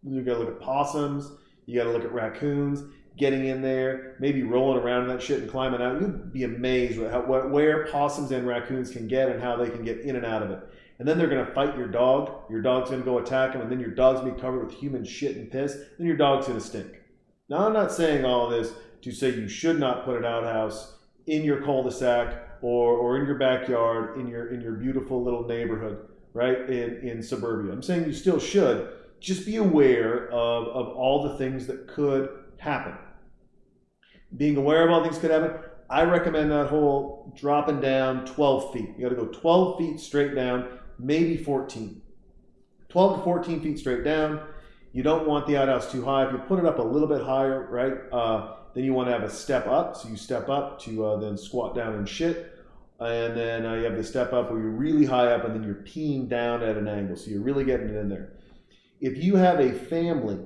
you 0.04 0.22
got 0.22 0.34
to 0.34 0.40
look 0.40 0.50
at 0.50 0.60
possums. 0.60 1.32
You 1.66 1.80
got 1.80 1.86
to 1.86 1.92
look 1.92 2.04
at 2.04 2.12
raccoons 2.12 2.84
getting 3.18 3.46
in 3.46 3.62
there, 3.62 4.16
maybe 4.20 4.42
rolling 4.44 4.82
around 4.82 5.04
in 5.04 5.10
that 5.10 5.22
shit 5.22 5.42
and 5.42 5.50
climbing 5.50 5.82
out. 5.82 6.02
You'd 6.02 6.34
be 6.34 6.44
amazed 6.44 6.98
with 6.98 7.12
how, 7.12 7.22
where 7.22 7.86
possums 7.88 8.32
and 8.32 8.48
raccoons 8.48 8.90
can 8.90 9.08
get 9.08 9.30
and 9.30 9.42
how 9.42 9.58
they 9.58 9.70
can 9.70 9.84
get 9.84 10.00
in 10.00 10.16
and 10.16 10.26
out 10.26 10.42
of 10.42 10.52
it. 10.52 10.60
And 10.98 11.08
then 11.08 11.18
they're 11.18 11.28
going 11.28 11.46
to 11.46 11.54
fight 11.54 11.78
your 11.78 11.88
dog. 11.88 12.50
Your 12.50 12.62
dog's 12.62 12.90
going 12.90 13.02
to 13.02 13.06
go 13.06 13.18
attack 13.18 13.54
them, 13.54 13.62
and 13.62 13.72
then 13.72 13.80
your 13.80 13.92
dog's 13.92 14.22
to 14.22 14.32
be 14.32 14.40
covered 14.40 14.66
with 14.66 14.76
human 14.76 15.04
shit 15.04 15.36
and 15.36 15.52
piss. 15.52 15.76
Then 15.98 16.08
your 16.08 16.18
dog's 16.18 16.48
going 16.48 16.60
to 16.60 16.66
stink. 16.66 17.00
Now, 17.50 17.66
I'm 17.66 17.74
not 17.74 17.92
saying 17.92 18.24
all 18.24 18.46
of 18.46 18.52
this 18.52 18.74
to 19.02 19.12
say 19.12 19.30
you 19.30 19.48
should 19.48 19.80
not 19.80 20.06
put 20.06 20.18
an 20.18 20.26
outhouse 20.26 20.96
in 21.26 21.44
your 21.44 21.62
cul-de-sac 21.62 22.50
or, 22.62 22.96
or 22.98 23.18
in 23.18 23.26
your 23.26 23.38
backyard 23.38 24.20
in 24.20 24.28
your 24.28 24.54
in 24.54 24.62
your 24.62 24.74
beautiful 24.74 25.24
little 25.24 25.46
neighborhood, 25.46 26.08
right? 26.34 26.70
In 26.70 26.98
in 27.08 27.24
suburbia. 27.24 27.72
I'm 27.72 27.84
saying 27.84 28.06
you 28.06 28.14
still 28.14 28.40
should. 28.40 28.94
Just 29.20 29.46
be 29.46 29.58
aware 29.58 30.30
of, 30.32 30.68
of 30.68 30.88
all 30.96 31.22
the 31.24 31.38
things 31.38 31.68
that 31.68 31.88
could 31.88 32.30
happen. 32.58 32.98
Being 34.36 34.58
aware 34.58 34.84
of 34.84 34.92
all 34.92 35.04
things 35.04 35.20
could 35.20 35.30
happen, 35.30 35.60
I 35.92 36.04
recommend 36.04 36.52
that 36.52 36.68
hole 36.68 37.34
dropping 37.38 37.82
down 37.82 38.26
12 38.26 38.74
feet. 38.74 38.90
You 38.98 39.04
got 39.04 39.10
to 39.10 39.16
go 39.16 39.26
12 39.26 39.78
feet 39.78 40.00
straight 40.00 40.34
down, 40.34 40.80
maybe 40.98 41.38
14. 41.38 42.02
12 42.90 43.18
to 43.18 43.24
14 43.24 43.62
feet 43.62 43.78
straight 43.78 44.04
down. 44.04 44.42
You 44.94 45.04
don't 45.04 45.28
want 45.28 45.48
the 45.48 45.58
outhouse 45.58 45.92
too 45.92 46.04
high. 46.04 46.26
If 46.26 46.32
you 46.32 46.40
put 46.40 46.60
it 46.60 46.66
up 46.66 46.80
a 46.80 46.84
little 46.84 47.08
bit 47.08 47.22
higher, 47.22 47.68
right, 47.70 47.94
uh, 48.12 48.56
then 48.74 48.84
you 48.84 48.94
want 48.94 49.08
to 49.08 49.14
have 49.14 49.24
a 49.24 49.30
step 49.30 49.68
up. 49.68 49.96
So 49.96 50.10
you 50.10 50.18
step 50.18 50.50
up 50.50 50.80
to 50.82 51.06
uh, 51.06 51.18
then 51.18 51.38
squat 51.38 51.76
down 51.76 51.94
and 51.96 52.08
shit. 52.08 52.58
And 53.02 53.36
then 53.36 53.66
uh, 53.66 53.74
you 53.74 53.86
have 53.86 53.98
the 53.98 54.04
step 54.04 54.32
up 54.32 54.52
where 54.52 54.62
you're 54.62 54.70
really 54.70 55.06
high 55.06 55.32
up 55.32 55.44
and 55.44 55.56
then 55.56 55.64
you're 55.64 55.84
peeing 55.84 56.30
down 56.30 56.62
at 56.62 56.78
an 56.78 56.88
angle. 56.88 57.16
So 57.16 57.32
you're 57.32 57.42
really 57.42 57.64
getting 57.64 57.90
it 57.90 57.96
in 57.96 58.10
there. 58.10 58.34
If 59.00 59.18
you 59.18 59.38
have 59.38 59.60
a 59.60 59.74
family, 59.74 60.38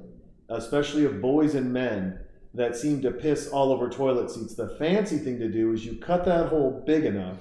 especially 0.47 1.03
of 1.03 1.21
boys 1.21 1.53
and 1.53 1.73
men, 1.73 2.19
that 2.53 2.77
seem 2.77 3.01
to 3.01 3.11
piss 3.11 3.49
all 3.49 3.73
over 3.73 3.89
toilet 3.89 4.31
seats, 4.31 4.55
the 4.55 4.69
fancy 4.79 5.17
thing 5.17 5.37
to 5.39 5.49
do 5.49 5.73
is 5.73 5.85
you 5.85 5.97
cut 5.97 6.23
that 6.23 6.47
hole 6.47 6.81
big 6.87 7.03
enough 7.03 7.39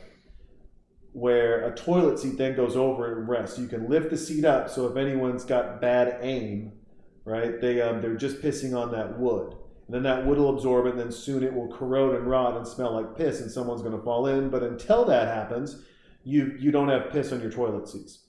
where 1.12 1.64
a 1.64 1.77
toilet 1.77 2.18
seat 2.18 2.37
then 2.37 2.57
goes 2.57 2.74
over 2.74 3.16
and 3.16 3.29
rests. 3.29 3.57
You 3.57 3.68
can 3.68 3.88
lift 3.88 4.11
the 4.11 4.16
seat 4.16 4.44
up 4.44 4.68
so 4.68 4.88
if 4.88 4.96
anyone's 4.96 5.44
got 5.44 5.81
bad 5.81 6.18
aim, 6.22 6.72
right, 7.24 7.61
they, 7.61 7.81
um, 7.81 8.03
they're 8.03 8.16
just 8.16 8.42
pissing 8.42 8.77
on 8.77 8.90
that 8.90 9.16
wood. 9.16 9.55
Then 9.88 10.03
that 10.05 10.27
wood 10.27 10.38
will 10.38 10.55
absorb 10.55 10.87
and 10.87 10.99
then 10.99 11.12
soon 11.12 11.42
it 11.42 11.53
will 11.53 11.68
corrode 11.68 12.16
and 12.16 12.27
rot 12.27 12.57
and 12.57 12.66
smell 12.66 12.94
like 12.94 13.16
piss, 13.16 13.40
and 13.40 13.51
someone's 13.51 13.83
going 13.83 13.97
to 13.97 14.03
fall 14.03 14.27
in. 14.27 14.49
But 14.49 14.62
until 14.62 15.05
that 15.05 15.29
happens, 15.29 15.83
you, 16.25 16.57
you 16.59 16.70
don't 16.70 16.88
have 16.88 17.11
piss 17.11 17.33
on 17.33 17.40
your 17.40 17.51
toilet 17.51 17.88
seats. 17.88 18.25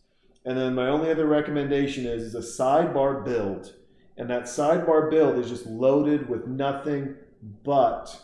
And 0.45 0.57
then 0.57 0.75
my 0.75 0.87
only 0.87 1.09
other 1.09 1.25
recommendation 1.25 2.05
is, 2.05 2.21
is 2.21 2.35
a 2.35 2.39
sidebar 2.39 3.23
build. 3.23 3.73
And 4.17 4.29
that 4.29 4.43
sidebar 4.43 5.09
build 5.09 5.39
is 5.39 5.49
just 5.49 5.65
loaded 5.65 6.29
with 6.29 6.47
nothing 6.47 7.15
but 7.63 8.21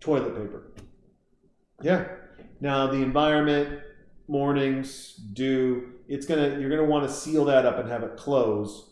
toilet 0.00 0.36
paper. 0.36 0.72
Yeah. 1.82 2.06
Now 2.60 2.88
the 2.88 2.98
environment, 2.98 3.80
mornings, 4.28 5.14
dew, 5.14 5.92
it's 6.08 6.26
gonna 6.26 6.58
you're 6.58 6.70
gonna 6.70 6.84
want 6.84 7.08
to 7.08 7.14
seal 7.14 7.44
that 7.46 7.64
up 7.64 7.78
and 7.78 7.88
have 7.88 8.02
it 8.02 8.16
close. 8.16 8.89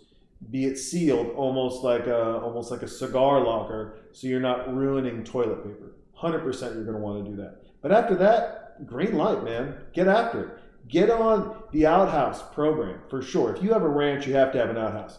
Be 0.51 0.66
it 0.66 0.79
sealed 0.79 1.35
almost 1.35 1.83
like 1.83 2.07
a 2.07 2.38
almost 2.38 2.70
like 2.70 2.83
a 2.83 2.88
cigar 2.88 3.44
locker, 3.44 3.98
so 4.12 4.27
you're 4.27 4.40
not 4.40 4.74
ruining 4.74 5.24
toilet 5.24 5.64
paper. 5.64 5.92
Hundred 6.14 6.40
percent, 6.40 6.74
you're 6.74 6.85
gonna 6.85 6.98
want 6.98 7.24
to 7.24 7.31
do 7.31 7.37
that. 7.37 7.62
But 7.83 7.92
after 7.92 8.14
that, 8.16 8.87
green 8.87 9.14
light, 9.14 9.44
man. 9.44 9.74
Get 9.92 10.09
after 10.09 10.44
it. 10.44 10.59
Get 10.88 11.11
on 11.11 11.62
the 11.72 11.87
outhouse 11.87 12.42
program 12.55 13.01
for 13.11 13.20
sure. 13.20 13.55
If 13.55 13.62
you 13.62 13.72
have 13.72 13.83
a 13.83 13.88
ranch, 13.88 14.27
you 14.27 14.35
have 14.35 14.53
to 14.53 14.59
have 14.59 14.70
an 14.70 14.79
outhouse 14.79 15.18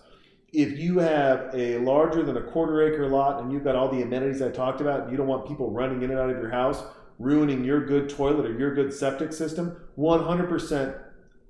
if 0.53 0.79
you 0.79 0.99
have 0.99 1.51
a 1.53 1.77
larger 1.79 2.23
than 2.23 2.37
a 2.37 2.41
quarter 2.41 2.81
acre 2.81 3.07
lot 3.07 3.41
and 3.41 3.51
you've 3.51 3.63
got 3.63 3.75
all 3.75 3.89
the 3.89 4.01
amenities 4.01 4.41
I 4.41 4.49
talked 4.49 4.81
about, 4.81 5.01
and 5.01 5.11
you 5.11 5.17
don't 5.17 5.27
want 5.27 5.47
people 5.47 5.71
running 5.71 6.01
in 6.01 6.11
and 6.11 6.19
out 6.19 6.29
of 6.29 6.37
your 6.37 6.49
house, 6.49 6.83
ruining 7.19 7.63
your 7.63 7.85
good 7.85 8.09
toilet 8.09 8.45
or 8.45 8.57
your 8.57 8.73
good 8.73 8.93
septic 8.93 9.33
system, 9.33 9.77
100% 9.97 10.99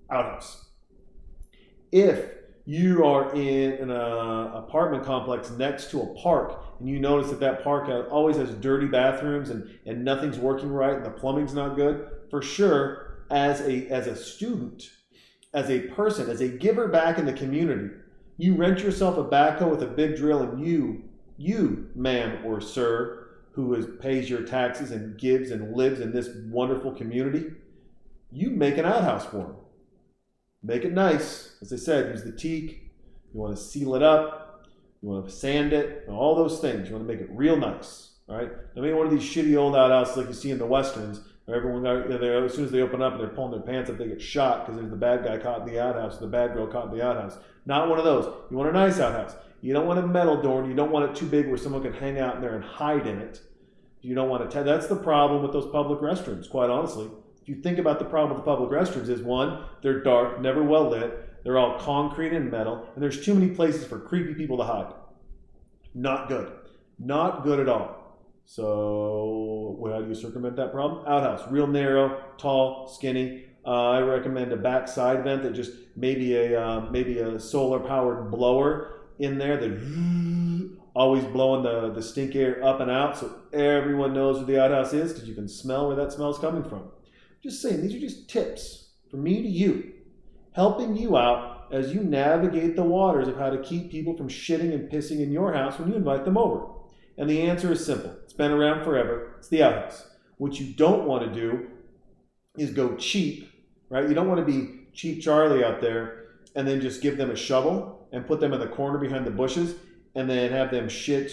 outhouse. 0.10 0.66
If 1.92 2.32
you 2.70 3.04
are 3.04 3.34
in 3.34 3.72
an 3.82 3.90
uh, 3.90 4.52
apartment 4.54 5.04
complex 5.04 5.50
next 5.50 5.90
to 5.90 6.02
a 6.02 6.06
park 6.14 6.64
and 6.80 6.88
you 6.88 7.00
notice 7.00 7.32
that 7.32 7.40
that 7.40 7.64
park 7.64 7.90
always 8.12 8.38
has 8.38 8.52
dirty 8.58 8.86
bathrooms 8.86 9.50
and, 9.50 9.68
and 9.88 10.06
nothing's 10.06 10.38
working 10.38 10.70
right 10.70 10.94
and 10.94 11.04
the 11.04 11.10
plumbing's 11.10 11.56
not 11.56 11.76
good, 11.76 12.08
for 12.30 12.44
sure, 12.44 13.24
as 13.32 13.60
a, 13.62 13.88
as 13.88 14.06
a 14.06 14.16
student, 14.16 14.92
as 15.52 15.72
a 15.72 15.80
person, 15.80 16.30
as 16.30 16.42
a 16.42 16.48
giver 16.48 16.88
back 16.88 17.18
in 17.18 17.26
the 17.26 17.34
community, 17.34 17.90
you 18.38 18.54
rent 18.54 18.82
yourself 18.82 19.18
a 19.18 19.24
backhoe 19.24 19.72
with 19.72 19.82
a 19.82 19.88
big 19.88 20.16
drill, 20.16 20.44
and 20.44 20.64
you, 20.64 21.04
you, 21.38 21.90
ma'am 21.96 22.46
or 22.46 22.62
sir, 22.62 23.30
who 23.54 23.74
is, 23.74 23.88
pays 24.00 24.30
your 24.30 24.44
taxes 24.44 24.92
and 24.92 25.18
gives 25.18 25.50
and 25.50 25.76
lives 25.76 26.02
in 26.02 26.12
this 26.12 26.30
wonderful 26.46 26.92
community, 26.92 27.48
you 28.32 28.52
make 28.52 28.78
an 28.78 28.86
outhouse 28.86 29.26
for 29.26 29.38
them. 29.38 29.56
Make 30.62 30.84
it 30.84 30.94
nice. 30.94 31.56
As 31.62 31.72
I 31.72 31.78
said, 31.78 32.12
use 32.12 32.24
the 32.24 32.32
teak. 32.32 32.92
You 33.34 33.40
want 33.40 33.56
to 33.56 33.62
seal 33.62 33.96
it 33.96 34.04
up. 34.04 34.66
You 35.02 35.10
want 35.10 35.26
to 35.26 35.32
sand 35.32 35.74
it. 35.74 36.06
All 36.10 36.36
those 36.36 36.60
things. 36.60 36.90
You 36.90 36.96
want 36.96 37.08
to 37.08 37.14
make 37.14 37.22
it 37.22 37.30
real 37.32 37.56
nice. 37.56 38.12
All 38.28 38.38
right. 38.38 38.52
Don't 38.76 38.84
make 38.84 38.96
one 38.96 39.08
of 39.08 39.12
these 39.12 39.24
shitty 39.24 39.58
old 39.58 39.76
outhouses 39.76 40.18
like 40.18 40.28
you 40.28 40.34
see 40.34 40.52
in 40.52 40.58
the 40.58 40.66
westerns 40.66 41.22
Where 41.46 41.58
Everyone, 41.58 41.86
as 41.86 42.54
soon 42.54 42.66
as 42.66 42.72
they 42.72 42.82
open 42.82 43.02
up 43.02 43.14
and 43.14 43.22
they're 43.22 43.30
pulling 43.30 43.52
their 43.52 43.62
pants 43.62 43.90
up, 43.90 43.98
they 43.98 44.08
get 44.08 44.22
shot 44.22 44.66
because 44.66 44.80
there's 44.80 44.92
the 44.92 44.98
bad 44.98 45.24
guy 45.24 45.38
caught 45.38 45.62
in 45.62 45.74
the 45.74 45.82
outhouse, 45.82 46.18
the 46.18 46.28
bad 46.28 46.54
girl 46.54 46.68
caught 46.68 46.92
in 46.92 46.98
the 46.98 47.06
outhouse. 47.06 47.38
Not 47.66 47.90
one 47.90 47.98
of 47.98 48.06
those. 48.06 48.26
You 48.52 48.58
want 48.58 48.70
a 48.70 48.74
nice 48.74 49.00
outhouse. 49.00 49.36
You 49.62 49.74
don't 49.74 49.88
want 49.88 50.00
a 50.00 50.08
metal 50.08 50.42
door, 50.42 50.62
and 50.62 50.70
you 50.70 50.76
don't 50.76 50.92
want 50.92 51.10
it 51.10 51.16
too 51.16 51.26
big 51.26 51.48
where 51.48 51.58
someone 51.58 51.82
can 51.82 51.94
hang 51.94 52.18
out 52.18 52.36
in 52.36 52.42
there 52.42 52.56
and 52.56 52.64
hide 52.64 53.08
in 53.08 53.20
it. 53.20 53.42
You 54.02 54.16
don't 54.16 54.30
want 54.30 54.50
to. 54.50 54.64
that's 54.64 54.88
the 54.88 54.96
problem 54.96 55.42
with 55.42 55.52
those 55.52 55.70
public 55.70 56.00
restrooms. 56.00 56.50
Quite 56.50 56.70
honestly, 56.70 57.10
you 57.50 57.62
think 57.62 57.80
about 57.80 58.00
the 58.00 58.06
problem 58.06 58.38
with 58.38 58.46
the 58.46 58.52
public 58.52 58.70
restrooms, 58.70 59.10
is 59.10 59.22
one, 59.22 59.64
they're 59.82 60.02
dark, 60.02 60.40
never 60.42 60.64
well 60.64 60.90
lit, 60.90 61.44
they're 61.44 61.58
all 61.58 61.80
concrete 61.80 62.34
and 62.34 62.52
metal, 62.52 62.88
and 62.94 63.04
there's 63.04 63.24
too 63.24 63.34
many 63.34 63.50
places 63.50 63.86
for 63.86 64.00
creepy 64.00 64.34
people 64.34 64.58
to 64.58 64.64
hide. 64.64 64.94
Not 65.94 66.28
good. 66.28 66.52
Not 67.00 67.44
good 67.44 67.60
at 67.60 67.70
all. 67.70 68.00
So, 68.46 69.80
how 69.92 70.02
do 70.02 70.08
you 70.08 70.16
circumvent 70.16 70.56
that 70.56 70.72
problem? 70.72 71.06
Outhouse, 71.08 71.50
real 71.52 71.68
narrow, 71.68 72.24
tall, 72.38 72.88
skinny. 72.88 73.46
Uh, 73.66 73.92
I 73.92 74.02
recommend 74.02 74.52
a 74.52 74.58
backside 74.58 75.24
vent 75.24 75.44
that 75.44 75.54
just 75.54 75.72
maybe 75.96 76.36
a 76.36 76.60
uh, 76.60 76.90
maybe 76.90 77.20
a 77.20 77.40
solar 77.40 77.80
powered 77.80 78.32
blower 78.32 79.02
in 79.20 79.38
there 79.38 79.58
that 79.58 80.78
always 80.96 81.24
blowing 81.26 81.64
the, 81.64 81.92
the 81.94 82.02
stink 82.02 82.36
air 82.36 82.64
up 82.64 82.80
and 82.80 82.90
out 82.90 83.18
so 83.18 83.34
everyone 83.54 84.14
knows 84.14 84.38
where 84.38 84.46
the 84.46 84.62
outhouse 84.62 84.94
is 84.94 85.14
because 85.14 85.30
you 85.30 85.36
can 85.36 85.48
smell 85.48 85.88
where 85.88 85.96
that 85.96 86.12
smell's 86.12 86.40
coming 86.40 86.64
from. 86.64 86.90
Just 87.42 87.62
saying, 87.62 87.82
these 87.82 87.96
are 87.96 88.00
just 88.00 88.30
tips 88.30 88.90
from 89.10 89.24
me 89.24 89.42
to 89.42 89.48
you, 89.48 89.94
helping 90.52 90.96
you 90.96 91.18
out 91.18 91.68
as 91.72 91.94
you 91.94 92.02
navigate 92.02 92.76
the 92.76 92.84
waters 92.84 93.28
of 93.28 93.38
how 93.38 93.50
to 93.50 93.62
keep 93.62 93.92
people 93.92 94.18
from 94.18 94.28
shitting 94.28 94.74
and 94.74 94.92
pissing 94.92 95.22
in 95.22 95.32
your 95.32 95.54
house 95.54 95.80
when 95.80 95.90
you 95.90 95.96
invite 95.96 96.26
them 96.26 96.38
over. 96.38 96.68
And 97.18 97.30
the 97.30 97.42
answer 97.42 97.72
is 97.72 97.86
simple. 97.86 98.16
It's 98.24 98.34
been 98.34 98.52
around 98.52 98.84
forever. 98.84 99.36
It's 99.38 99.50
the 99.50 99.64
outhouse. 99.64 100.08
What 100.38 100.60
you 100.60 100.74
don't 100.74 101.06
want 101.06 101.26
to 101.26 101.40
do 101.40 101.68
is 102.58 102.72
go 102.72 102.96
cheap, 102.96 103.52
right? 103.90 104.08
You 104.08 104.16
don't 104.16 104.28
want 104.28 104.40
to 104.40 104.52
be 104.52 104.88
cheap 104.94 105.22
Charlie 105.22 105.64
out 105.64 105.82
there 105.82 106.28
and 106.56 106.68
then 106.68 106.82
just 106.82 107.02
give 107.02 107.18
them 107.18 107.30
a 107.30 107.36
shovel 107.36 108.08
and 108.12 108.26
put 108.26 108.40
them 108.40 108.54
in 108.54 108.60
the 108.60 108.68
corner 108.68 108.98
behind 108.98 109.26
the 109.26 109.32
bushes 109.32 109.76
and 110.16 110.30
then 110.30 110.52
have 110.52 110.72
them 110.72 110.90
shit 110.90 111.32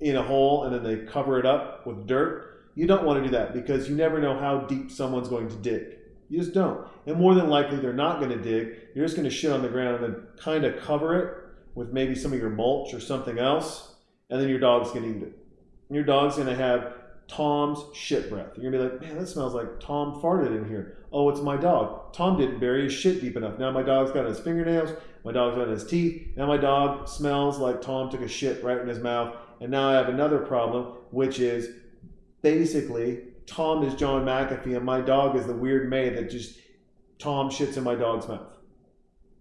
in 0.00 0.16
a 0.16 0.22
hole 0.22 0.64
and 0.64 0.74
then 0.74 0.82
they 0.82 1.04
cover 1.04 1.38
it 1.38 1.46
up 1.46 1.86
with 1.86 2.06
dirt. 2.06 2.49
You 2.80 2.86
don't 2.86 3.04
want 3.04 3.22
to 3.22 3.28
do 3.28 3.36
that 3.36 3.52
because 3.52 3.90
you 3.90 3.94
never 3.94 4.22
know 4.22 4.38
how 4.38 4.60
deep 4.60 4.90
someone's 4.90 5.28
going 5.28 5.50
to 5.50 5.56
dig. 5.56 5.98
You 6.30 6.38
just 6.38 6.54
don't. 6.54 6.88
And 7.04 7.18
more 7.18 7.34
than 7.34 7.50
likely, 7.50 7.76
they're 7.76 7.92
not 7.92 8.20
going 8.20 8.30
to 8.30 8.42
dig. 8.42 8.74
You're 8.94 9.04
just 9.04 9.16
going 9.16 9.28
to 9.28 9.34
shit 9.34 9.52
on 9.52 9.60
the 9.60 9.68
ground 9.68 10.02
and 10.02 10.16
kind 10.38 10.64
of 10.64 10.80
cover 10.80 11.18
it 11.18 11.34
with 11.74 11.92
maybe 11.92 12.14
some 12.14 12.32
of 12.32 12.38
your 12.38 12.48
mulch 12.48 12.94
or 12.94 13.00
something 13.00 13.38
else, 13.38 13.96
and 14.30 14.40
then 14.40 14.48
your 14.48 14.60
dog's 14.60 14.92
going 14.92 15.02
to 15.02 15.10
eat 15.10 15.22
it. 15.22 15.38
And 15.90 15.94
your 15.94 16.04
dog's 16.04 16.36
going 16.36 16.46
to 16.46 16.56
have 16.56 16.94
Tom's 17.28 17.80
shit 17.94 18.30
breath. 18.30 18.56
You're 18.56 18.70
going 18.70 18.82
to 18.82 18.88
be 18.88 18.92
like, 18.94 19.02
man, 19.02 19.18
that 19.18 19.26
smells 19.26 19.52
like 19.52 19.78
Tom 19.78 20.18
farted 20.22 20.56
in 20.56 20.66
here. 20.66 20.96
Oh, 21.12 21.28
it's 21.28 21.42
my 21.42 21.58
dog. 21.58 22.14
Tom 22.14 22.38
didn't 22.38 22.60
bury 22.60 22.84
his 22.84 22.94
shit 22.94 23.20
deep 23.20 23.36
enough. 23.36 23.58
Now 23.58 23.70
my 23.72 23.82
dog's 23.82 24.10
got 24.10 24.24
his 24.24 24.40
fingernails. 24.40 24.98
My 25.22 25.32
dog's 25.32 25.54
got 25.54 25.68
his 25.68 25.86
teeth. 25.86 26.28
Now 26.34 26.46
my 26.46 26.56
dog 26.56 27.08
smells 27.08 27.58
like 27.58 27.82
Tom 27.82 28.08
took 28.08 28.22
a 28.22 28.28
shit 28.28 28.64
right 28.64 28.80
in 28.80 28.88
his 28.88 29.00
mouth. 29.00 29.36
And 29.60 29.70
now 29.70 29.90
I 29.90 29.92
have 29.92 30.08
another 30.08 30.38
problem, 30.38 30.94
which 31.10 31.40
is 31.40 31.68
basically 32.42 33.20
Tom 33.46 33.82
is 33.82 33.94
John 33.94 34.24
McAfee 34.24 34.76
and 34.76 34.84
my 34.84 35.00
dog 35.00 35.36
is 35.36 35.46
the 35.46 35.54
weird 35.54 35.90
May 35.90 36.10
that 36.10 36.30
just 36.30 36.58
Tom 37.18 37.50
shits 37.50 37.76
in 37.76 37.84
my 37.84 37.94
dog's 37.94 38.28
mouth. 38.28 38.56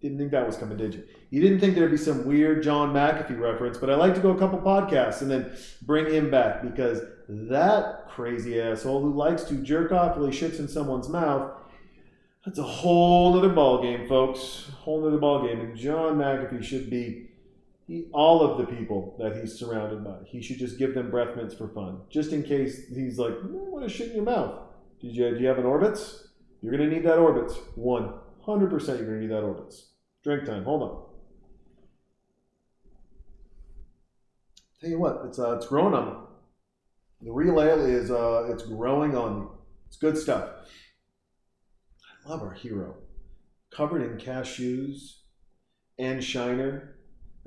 Didn't 0.02 0.18
think 0.18 0.32
that 0.32 0.46
was 0.46 0.58
coming, 0.58 0.78
did 0.78 0.94
you? 0.94 1.04
You 1.30 1.42
didn't 1.42 1.60
think 1.60 1.76
there'd 1.76 1.92
be 1.92 1.98
some 1.98 2.26
weird 2.26 2.64
John 2.64 2.94
McAfee 2.94 3.40
reference, 3.40 3.78
but 3.78 3.90
I 3.90 3.96
like 3.96 4.16
to 4.16 4.22
go 4.22 4.32
a 4.32 4.40
couple 4.40 4.60
podcasts 4.60 5.22
and 5.22 5.30
then 5.30 5.52
bring 5.82 6.12
him 6.12 6.32
back 6.32 6.64
because 6.64 7.02
that 7.28 8.08
crazy 8.08 8.60
asshole 8.60 9.02
who 9.02 9.14
likes 9.14 9.44
to 9.44 9.56
jerk 9.56 9.92
off 9.92 10.18
while 10.18 10.28
he 10.28 10.38
shits 10.38 10.60
in 10.60 10.68
someone's 10.68 11.10
mouth, 11.10 11.52
that's 12.46 12.60
a 12.60 12.64
whole 12.64 13.38
other 13.38 13.50
ballgame, 13.50 14.08
folks. 14.08 14.72
Whole 14.80 15.06
other 15.06 15.18
ballgame. 15.18 15.60
And 15.62 15.78
John 15.78 16.18
McAfee 16.18 16.64
should 16.64 16.90
be 16.90 17.29
he, 17.90 18.06
all 18.14 18.44
of 18.44 18.60
the 18.60 18.72
people 18.76 19.16
that 19.18 19.36
he's 19.36 19.58
surrounded 19.58 20.04
by. 20.04 20.18
He 20.28 20.44
should 20.44 20.60
just 20.60 20.78
give 20.78 20.94
them 20.94 21.10
breath 21.10 21.36
mints 21.36 21.56
for 21.56 21.70
fun, 21.70 22.02
just 22.12 22.32
in 22.32 22.44
case 22.44 22.88
he's 22.94 23.18
like, 23.18 23.34
I 23.34 23.48
want 23.48 23.84
to 23.84 23.90
shit 23.90 24.10
in 24.10 24.16
your 24.18 24.26
mouth. 24.26 24.60
Did 25.02 25.16
you, 25.16 25.32
do 25.32 25.42
you 25.42 25.48
have 25.48 25.58
an 25.58 25.64
Orbitz? 25.64 26.28
You're 26.62 26.72
going 26.72 26.88
to 26.88 26.96
need 26.96 27.04
that 27.06 27.18
Orbitz. 27.18 27.58
100% 27.78 28.28
you're 28.46 28.70
going 28.70 29.08
to 29.08 29.20
need 29.20 29.32
that 29.32 29.44
Orbitz. 29.44 29.86
Drink 30.24 30.46
time. 30.46 30.66
Hold 30.66 30.84
on. 30.84 31.04
Tell 34.80 34.90
you 34.92 35.00
what, 35.00 35.24
it's 35.26 35.40
uh, 35.40 35.56
it's 35.58 35.68
growing 35.68 35.94
on 35.94 36.06
me. 36.06 36.14
The 37.24 37.32
real 37.34 37.62
ale 37.62 37.86
is 37.86 38.12
uh, 38.12 38.48
it's 38.50 38.64
growing 38.64 39.18
on 39.18 39.40
me. 39.42 39.46
It's 39.88 39.98
good 39.98 40.18
stuff. 40.18 40.48
I 42.26 42.30
love 42.30 42.42
our 42.42 42.54
hero, 42.54 42.96
covered 43.72 44.04
in 44.04 44.18
cashews 44.18 45.18
and 45.98 46.24
shiner, 46.24 46.99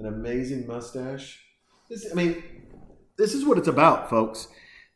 an 0.05 0.13
amazing 0.13 0.67
mustache. 0.67 1.41
This, 1.89 2.09
I 2.11 2.15
mean, 2.15 2.43
this 3.17 3.35
is 3.35 3.45
what 3.45 3.59
it's 3.59 3.69
about, 3.69 4.11
folks. 4.11 4.49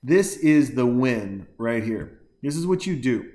This 0.03 0.37
is 0.37 0.75
the 0.75 0.87
win 0.87 1.47
right 1.59 1.83
here. 1.83 2.21
This 2.43 2.57
is 2.57 2.67
what 2.67 2.87
you 2.87 2.97
do, 2.97 3.31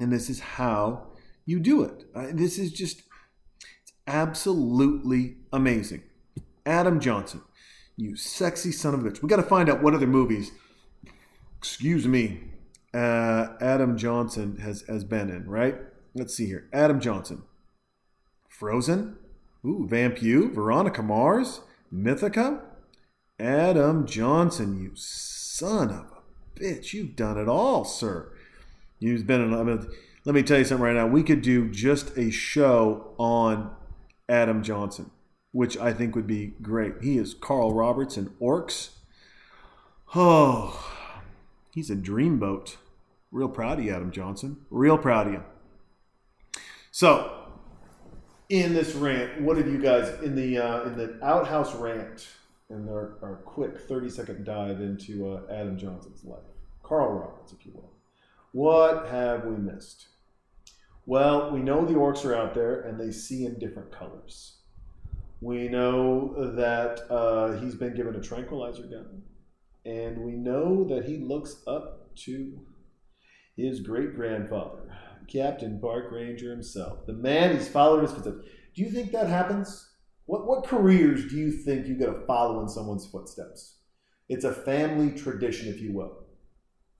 and 0.00 0.12
this 0.12 0.28
is 0.28 0.40
how 0.40 1.08
you 1.46 1.60
do 1.60 1.82
it. 1.82 2.04
This 2.36 2.58
is 2.58 2.72
just 2.72 3.02
it's 3.82 3.92
absolutely 4.06 5.36
amazing. 5.52 6.02
Adam 6.66 7.00
Johnson, 7.00 7.42
you 7.96 8.16
sexy 8.16 8.72
son 8.72 8.94
of 8.94 9.04
a 9.04 9.10
bitch. 9.10 9.22
We 9.22 9.28
got 9.28 9.36
to 9.36 9.42
find 9.42 9.68
out 9.68 9.82
what 9.82 9.94
other 9.94 10.06
movies, 10.06 10.52
excuse 11.58 12.06
me, 12.06 12.42
uh, 12.94 13.48
Adam 13.60 13.96
Johnson 13.96 14.58
has 14.58 14.82
has 14.82 15.04
been 15.04 15.30
in. 15.30 15.48
Right? 15.48 15.76
Let's 16.14 16.34
see 16.34 16.46
here. 16.46 16.68
Adam 16.72 17.00
Johnson, 17.00 17.42
Frozen. 18.48 19.16
Ooh, 19.64 19.86
Vampu, 19.90 20.52
Veronica 20.52 21.02
Mars, 21.02 21.60
Mythica, 21.94 22.62
Adam 23.38 24.06
Johnson. 24.06 24.82
You 24.82 24.90
son 24.94 25.90
of 25.90 26.12
a 26.12 26.60
bitch! 26.60 26.92
You've 26.92 27.14
done 27.16 27.38
it 27.38 27.48
all, 27.48 27.84
sir. 27.84 28.32
You've 28.98 29.26
been 29.26 29.40
in. 29.40 29.54
I 29.54 29.62
mean, 29.62 29.86
let 30.24 30.34
me 30.34 30.42
tell 30.42 30.58
you 30.58 30.64
something 30.64 30.84
right 30.84 30.94
now. 30.94 31.06
We 31.06 31.22
could 31.22 31.42
do 31.42 31.68
just 31.68 32.16
a 32.16 32.30
show 32.30 33.14
on 33.18 33.70
Adam 34.28 34.62
Johnson, 34.62 35.10
which 35.52 35.76
I 35.76 35.92
think 35.92 36.14
would 36.14 36.26
be 36.26 36.54
great. 36.62 36.94
He 37.02 37.18
is 37.18 37.34
Carl 37.34 37.74
Roberts 37.74 38.16
in 38.16 38.30
Orcs. 38.40 38.90
Oh, 40.14 40.92
he's 41.72 41.90
a 41.90 41.96
dreamboat. 41.96 42.76
Real 43.30 43.48
proud 43.48 43.78
of 43.78 43.84
you, 43.84 43.92
Adam 43.92 44.10
Johnson. 44.10 44.58
Real 44.70 44.98
proud 44.98 45.28
of 45.28 45.32
you. 45.32 45.42
So, 46.90 47.41
in 48.52 48.74
this 48.74 48.94
rant, 48.94 49.40
what 49.40 49.56
have 49.56 49.66
you 49.66 49.78
guys 49.78 50.22
in 50.22 50.36
the 50.36 50.58
uh, 50.58 50.82
in 50.82 50.94
the 50.94 51.18
outhouse 51.24 51.74
rant 51.74 52.28
and 52.68 52.86
our, 52.90 53.16
our 53.22 53.36
quick 53.46 53.80
thirty 53.80 54.10
second 54.10 54.44
dive 54.44 54.82
into 54.82 55.26
uh, 55.26 55.50
Adam 55.50 55.78
Johnson's 55.78 56.22
life, 56.22 56.44
Carl 56.82 57.14
Roberts, 57.14 57.54
if 57.54 57.64
you 57.64 57.72
will. 57.72 57.90
What 58.52 59.08
have 59.08 59.46
we 59.46 59.56
missed? 59.56 60.08
Well, 61.06 61.50
we 61.50 61.60
know 61.60 61.86
the 61.86 61.94
orcs 61.94 62.26
are 62.26 62.34
out 62.34 62.52
there 62.52 62.82
and 62.82 63.00
they 63.00 63.10
see 63.10 63.46
in 63.46 63.58
different 63.58 63.90
colors. 63.90 64.58
We 65.40 65.68
know 65.68 66.52
that 66.54 67.10
uh, 67.10 67.58
he's 67.58 67.74
been 67.74 67.94
given 67.94 68.14
a 68.16 68.20
tranquilizer 68.20 68.82
gun, 68.82 69.22
and 69.86 70.18
we 70.18 70.32
know 70.32 70.84
that 70.84 71.06
he 71.06 71.16
looks 71.16 71.62
up 71.66 72.14
to 72.16 72.60
his 73.56 73.80
great 73.80 74.14
grandfather, 74.14 74.94
Captain 75.28 75.80
Park 75.80 76.10
Ranger 76.10 76.50
himself, 76.50 77.06
the 77.06 77.12
man 77.12 77.56
he's 77.56 77.68
followed 77.68 78.02
his 78.02 78.12
footsteps. 78.12 78.46
Do 78.74 78.82
you 78.82 78.90
think 78.90 79.12
that 79.12 79.28
happens? 79.28 79.90
What 80.26 80.46
what 80.46 80.66
careers 80.66 81.28
do 81.28 81.36
you 81.36 81.50
think 81.50 81.86
you 81.86 81.94
got 81.94 82.12
to 82.12 82.26
follow 82.26 82.60
in 82.60 82.68
someone's 82.68 83.06
footsteps? 83.06 83.76
It's 84.28 84.44
a 84.44 84.52
family 84.52 85.10
tradition, 85.10 85.68
if 85.68 85.80
you 85.80 85.92
will, 85.92 86.24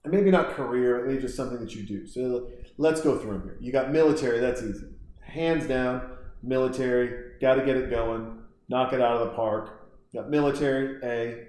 and 0.03 0.13
maybe 0.13 0.29
not 0.29 0.51
career, 0.51 1.05
maybe 1.05 1.21
just 1.21 1.35
something 1.35 1.59
that 1.59 1.73
you 1.73 1.83
do. 1.83 2.05
So 2.05 2.49
let's 2.77 3.01
go 3.01 3.17
through 3.17 3.31
them 3.31 3.43
here. 3.43 3.57
You 3.59 3.71
got 3.71 3.91
military, 3.91 4.39
that's 4.39 4.61
easy, 4.61 4.87
hands 5.21 5.67
down. 5.67 6.09
Military, 6.45 7.39
got 7.39 7.55
to 7.55 7.65
get 7.65 7.77
it 7.77 7.89
going, 7.89 8.39
knock 8.67 8.91
it 8.91 8.99
out 8.99 9.21
of 9.21 9.29
the 9.29 9.33
park. 9.33 9.89
Got 10.13 10.29
military, 10.29 10.99
A. 11.01 11.47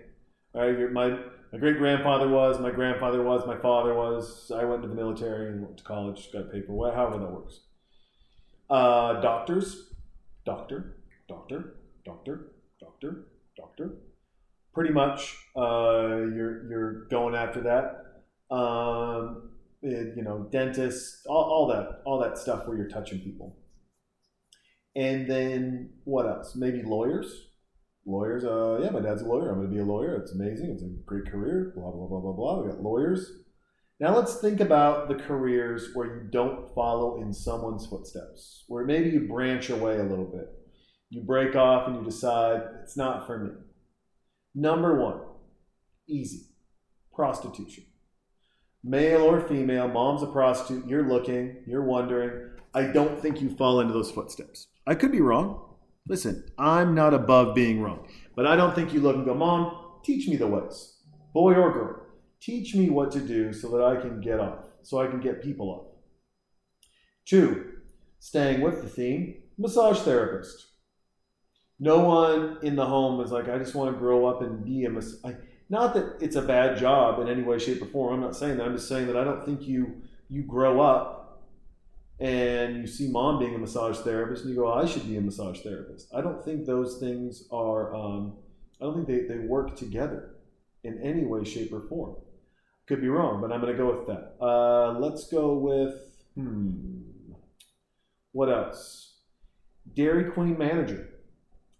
All 0.55 0.71
right, 0.71 0.93
my 0.93 1.19
my 1.55 1.61
great 1.61 1.79
grandfather 1.79 2.27
was, 2.27 2.59
my 2.59 2.73
grandfather 2.73 3.23
was, 3.23 3.47
my 3.47 3.57
father 3.57 3.95
was. 3.95 4.51
I 4.53 4.65
went 4.65 4.83
to 4.83 4.89
the 4.89 4.95
military 4.97 5.53
and 5.53 5.63
went 5.63 5.77
to 5.79 5.85
college, 5.85 6.29
got 6.33 6.51
for 6.51 6.73
what, 6.73 6.95
however 6.97 7.19
that 7.19 7.31
works. 7.31 7.61
Uh, 8.69 9.21
doctors, 9.21 9.93
doctor, 10.45 10.97
doctor, 11.29 11.77
doctor, 12.05 12.51
doctor, 12.81 13.27
doctor. 13.57 13.99
Pretty 14.75 14.93
much, 14.93 15.37
uh, 15.57 16.17
you're 16.35 16.69
you're 16.69 17.05
going 17.05 17.37
after 17.37 17.61
that. 17.61 18.53
Um, 18.53 19.51
it- 19.81 20.17
you 20.17 20.25
know, 20.25 20.49
dentists, 20.51 21.25
all, 21.25 21.45
all 21.45 21.67
that, 21.69 22.03
all 22.05 22.19
that 22.19 22.37
stuff 22.37 22.67
where 22.67 22.77
you're 22.77 22.89
touching 22.89 23.21
people. 23.21 23.57
And 24.97 25.31
then 25.31 25.91
what 26.03 26.27
else? 26.27 26.57
Maybe 26.57 26.83
lawyers. 26.83 27.47
Lawyers, 28.07 28.45
uh, 28.45 28.81
yeah, 28.83 28.91
my 28.91 29.01
dad's 29.01 29.23
a 29.23 29.27
lawyer. 29.27 29.51
I'm 29.51 29.57
going 29.57 29.69
to 29.69 29.75
be 29.75 29.81
a 29.81 29.85
lawyer. 29.85 30.17
It's 30.17 30.33
amazing. 30.33 30.71
It's 30.73 30.83
a 30.83 30.91
great 31.07 31.27
career. 31.31 31.73
Blah 31.75 31.91
blah 31.91 32.07
blah 32.07 32.21
blah 32.21 32.33
blah. 32.33 32.63
We 32.63 32.71
got 32.71 32.83
lawyers. 32.83 33.31
Now 34.01 34.15
let's 34.15 34.41
think 34.41 34.61
about 34.61 35.09
the 35.09 35.15
careers 35.15 35.91
where 35.95 36.07
you 36.07 36.29
don't 36.31 36.75
follow 36.75 37.23
in 37.23 37.33
someone's 37.33 37.87
footsteps, 37.87 38.65
where 38.69 38.85
maybe 38.85 39.11
you 39.11 39.29
branch 39.29 39.71
away 39.71 39.99
a 39.99 40.03
little 40.03 40.27
bit. 40.27 40.49
You 41.11 41.23
break 41.23 41.55
off 41.55 41.87
and 41.87 41.97
you 41.97 42.05
decide 42.05 42.63
it's 42.83 42.97
not 42.97 43.27
for 43.27 43.39
me. 43.39 43.51
Number 44.55 45.01
one, 45.01 45.21
easy, 46.09 46.49
prostitution. 47.15 47.85
Male 48.83 49.23
or 49.23 49.41
female, 49.41 49.89
mom's 49.89 50.23
a 50.23 50.27
prostitute. 50.27 50.87
You're 50.87 51.09
looking. 51.09 51.63
You're 51.67 51.85
wondering. 51.85 52.51
I 52.75 52.89
don't 52.89 53.19
think 53.21 53.41
you 53.41 53.49
fall 53.57 53.81
into 53.81 53.95
those 53.95 54.11
footsteps. 54.11 54.67
I 54.87 54.95
could 54.95 55.13
be 55.13 55.21
wrong. 55.21 55.74
Listen, 56.07 56.45
I'm 56.59 56.95
not 56.95 57.15
above 57.15 57.55
being 57.55 57.81
wrong, 57.81 58.07
but 58.37 58.47
I 58.47 58.57
don't 58.57 58.75
think 58.75 58.93
you 58.93 59.01
look 59.01 59.17
and 59.17 59.25
go, 59.25 59.35
Mom, 59.35 60.01
teach 60.05 60.29
me 60.29 60.37
the 60.37 60.47
ways. 60.47 60.99
boy 61.33 61.55
or 61.55 61.73
girl, 61.73 62.03
teach 62.41 62.75
me 62.75 62.91
what 62.91 63.11
to 63.13 63.21
do 63.21 63.53
so 63.55 63.71
that 63.71 63.83
I 63.83 64.01
can 64.01 64.21
get 64.21 64.39
off, 64.39 64.67
so 64.83 65.01
I 65.01 65.07
can 65.07 65.21
get 65.21 65.43
people 65.43 65.71
off. 65.71 65.87
Two, 67.25 67.73
staying 68.19 68.61
with 68.61 68.83
the 68.83 68.89
theme, 68.89 69.35
massage 69.57 70.01
therapist. 70.01 70.67
No 71.81 72.01
one 72.01 72.59
in 72.63 72.77
the 72.77 72.85
home 72.85 73.21
is 73.23 73.33
like, 73.33 73.49
I 73.49 73.57
just 73.57 73.75
want 73.75 73.95
to 73.95 73.99
grow 73.99 74.27
up 74.27 74.43
and 74.43 74.63
be 74.63 74.85
a 74.85 74.91
massage. 74.91 75.35
Not 75.71 75.95
that 75.95 76.19
it's 76.21 76.37
a 76.37 76.43
bad 76.43 76.79
job 76.79 77.19
in 77.21 77.29
any 77.29 77.43
way, 77.43 77.59
shape, 77.59 77.81
or 77.81 77.87
form. 77.87 78.15
I'm 78.15 78.21
not 78.21 78.37
saying 78.37 78.59
that. 78.59 78.67
I'm 78.67 78.77
just 78.77 78.89
saying 78.89 79.07
that 79.07 79.17
I 79.17 79.25
don't 79.25 79.45
think 79.45 79.63
you 79.63 80.03
you 80.29 80.43
grow 80.43 80.81
up 80.83 81.24
and 82.21 82.77
you 82.77 82.87
see 82.87 83.09
mom 83.11 83.39
being 83.39 83.55
a 83.55 83.59
massage 83.59 83.99
therapist 83.99 84.45
and 84.45 84.55
you 84.55 84.61
go, 84.61 84.73
I 84.73 84.87
should 84.87 85.07
be 85.09 85.17
a 85.17 85.21
massage 85.21 85.61
therapist. 85.61 86.15
I 86.15 86.21
don't 86.21 86.45
think 86.45 86.67
those 86.67 86.99
things 86.99 87.49
are. 87.51 87.95
Um, 87.95 88.35
I 88.81 88.85
don't 88.85 88.95
think 88.95 89.29
they, 89.29 89.35
they 89.35 89.47
work 89.47 89.77
together 89.77 90.35
in 90.83 91.01
any 91.01 91.25
way, 91.25 91.45
shape, 91.45 91.73
or 91.73 91.81
form. 91.89 92.17
Could 92.87 93.01
be 93.01 93.09
wrong, 93.09 93.41
but 93.41 93.51
I'm 93.51 93.61
going 93.61 93.73
to 93.73 93.79
go 93.79 93.97
with 93.97 94.07
that. 94.09 94.35
Uh, 94.45 94.99
let's 94.99 95.27
go 95.29 95.55
with 95.55 95.95
hmm. 96.35 97.01
What 98.35 98.49
else? 98.49 99.15
Dairy 99.95 100.25
Queen 100.33 100.59
manager 100.59 101.09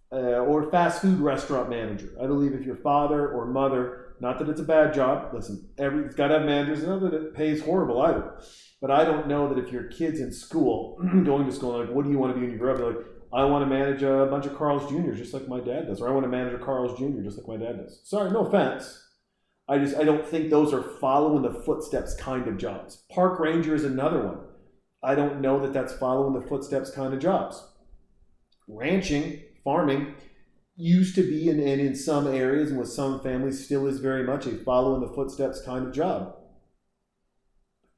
uh, 0.09 0.39
or 0.39 0.71
fast 0.71 1.01
food 1.01 1.19
restaurant 1.19 1.69
manager. 1.69 2.13
I 2.21 2.27
believe 2.27 2.53
if 2.53 2.65
your 2.65 2.77
father 2.77 3.27
or 3.27 3.45
mother, 3.45 4.04
not 4.19 4.39
that 4.39 4.49
it's 4.49 4.61
a 4.61 4.65
bad 4.65 4.93
job, 4.93 5.33
listen, 5.33 5.69
every, 5.77 6.05
it's 6.05 6.15
got 6.15 6.27
to 6.27 6.39
have 6.39 6.45
managers, 6.45 6.85
not 6.85 7.01
that 7.01 7.13
it 7.13 7.33
pays 7.33 7.63
horrible 7.63 8.01
either. 8.01 8.37
But 8.81 8.91
I 8.91 9.03
don't 9.03 9.27
know 9.27 9.53
that 9.53 9.63
if 9.63 9.71
your 9.71 9.83
kid's 9.83 10.19
in 10.19 10.31
school, 10.31 10.97
going 11.25 11.45
to 11.45 11.51
school, 11.51 11.79
like, 11.79 11.93
what 11.93 12.05
do 12.05 12.11
you 12.11 12.17
want 12.17 12.33
to 12.33 12.39
be 12.39 12.45
when 12.45 12.53
you 12.53 12.59
grow 12.59 12.73
up? 12.73 12.79
You're 12.79 12.93
like, 12.93 13.05
I 13.33 13.43
want 13.45 13.63
to 13.63 13.69
manage 13.69 14.01
a 14.03 14.27
bunch 14.29 14.45
of 14.45 14.55
Carl's 14.55 14.89
Jr.'s 14.89 15.17
just 15.17 15.33
like 15.33 15.47
my 15.47 15.59
dad 15.59 15.87
does, 15.87 16.01
or 16.01 16.07
I 16.07 16.11
want 16.11 16.23
to 16.23 16.29
manage 16.29 16.53
a 16.53 16.63
Carl's 16.63 16.97
Jr. 16.97 17.21
just 17.21 17.37
like 17.37 17.47
my 17.47 17.57
dad 17.57 17.77
does. 17.77 18.01
Sorry, 18.03 18.31
no 18.31 18.45
offense. 18.45 19.01
I 19.67 19.79
just 19.79 19.97
I 19.97 20.03
don't 20.03 20.25
think 20.25 20.49
those 20.49 20.73
are 20.73 20.81
following 20.81 21.41
the 21.41 21.59
footsteps 21.63 22.15
kind 22.15 22.47
of 22.47 22.57
jobs. 22.57 23.03
Park 23.11 23.39
ranger 23.39 23.73
is 23.73 23.83
another 23.83 24.25
one. 24.25 24.37
I 25.03 25.15
don't 25.15 25.41
know 25.41 25.59
that 25.59 25.73
that's 25.73 25.93
following 25.93 26.39
the 26.39 26.47
footsteps 26.47 26.91
kind 26.91 27.13
of 27.13 27.19
jobs. 27.19 27.63
Ranching, 28.67 29.41
farming, 29.63 30.15
used 30.77 31.15
to 31.15 31.23
be, 31.23 31.49
and, 31.49 31.59
and 31.59 31.81
in 31.81 31.95
some 31.95 32.27
areas 32.27 32.69
and 32.69 32.79
with 32.79 32.89
some 32.89 33.21
families 33.21 33.63
still 33.63 33.87
is 33.87 33.99
very 33.99 34.23
much 34.23 34.45
a 34.45 34.57
following 34.57 35.01
the 35.01 35.13
footsteps 35.13 35.61
kind 35.61 35.87
of 35.87 35.93
job. 35.93 36.35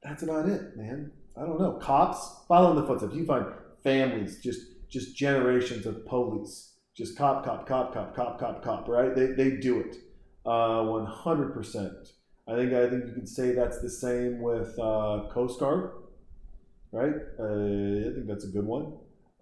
That's 0.04 0.24
about 0.24 0.48
it, 0.48 0.78
man. 0.78 1.12
I 1.36 1.42
don't 1.42 1.60
know. 1.60 1.74
Cops, 1.74 2.42
following 2.48 2.76
the 2.80 2.88
footsteps. 2.88 3.16
You 3.16 3.26
find 3.26 3.46
families, 3.84 4.40
just 4.42 4.62
just 4.90 5.16
generations 5.18 5.86
of 5.86 6.06
police, 6.06 6.74
just 6.96 7.18
cop, 7.18 7.44
cop, 7.44 7.68
cop, 7.68 7.94
cop, 7.94 8.16
cop, 8.16 8.40
cop, 8.40 8.64
cop, 8.64 8.88
right? 8.88 9.14
They, 9.14 9.28
they 9.28 9.52
do 9.58 9.82
it. 9.82 9.98
Uh, 10.46 10.82
100%. 10.84 12.14
I 12.48 12.56
think 12.56 12.74
I 12.74 12.90
think 12.90 13.06
you 13.06 13.14
can 13.14 13.28
say 13.28 13.52
that's 13.52 13.82
the 13.82 13.90
same 13.90 14.42
with 14.42 14.80
uh, 14.80 15.28
Coast 15.32 15.60
Guard, 15.60 15.92
right? 16.92 17.16
Uh, 17.40 18.10
I 18.10 18.14
think 18.14 18.28
that's 18.28 18.46
a 18.46 18.50
good 18.50 18.66
one. 18.66 18.94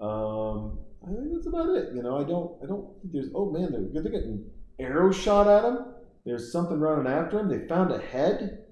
Um, 0.01 0.79
I 1.05 1.13
think 1.13 1.33
that's 1.33 1.47
about 1.47 1.69
it. 1.69 1.93
You 1.93 2.01
know, 2.01 2.17
I 2.17 2.23
don't 2.23 2.63
I 2.63 2.67
don't 2.67 3.01
think 3.01 3.13
there's 3.13 3.29
oh 3.35 3.51
man 3.51 3.71
they're 3.71 4.03
they're 4.03 4.11
getting 4.11 4.45
arrows 4.79 5.15
shot 5.15 5.47
at 5.47 5.61
them. 5.61 5.93
There's 6.25 6.51
something 6.51 6.79
running 6.79 7.11
after 7.11 7.37
them. 7.37 7.49
They 7.49 7.67
found 7.67 7.91
a 7.91 7.99
head. 7.99 8.63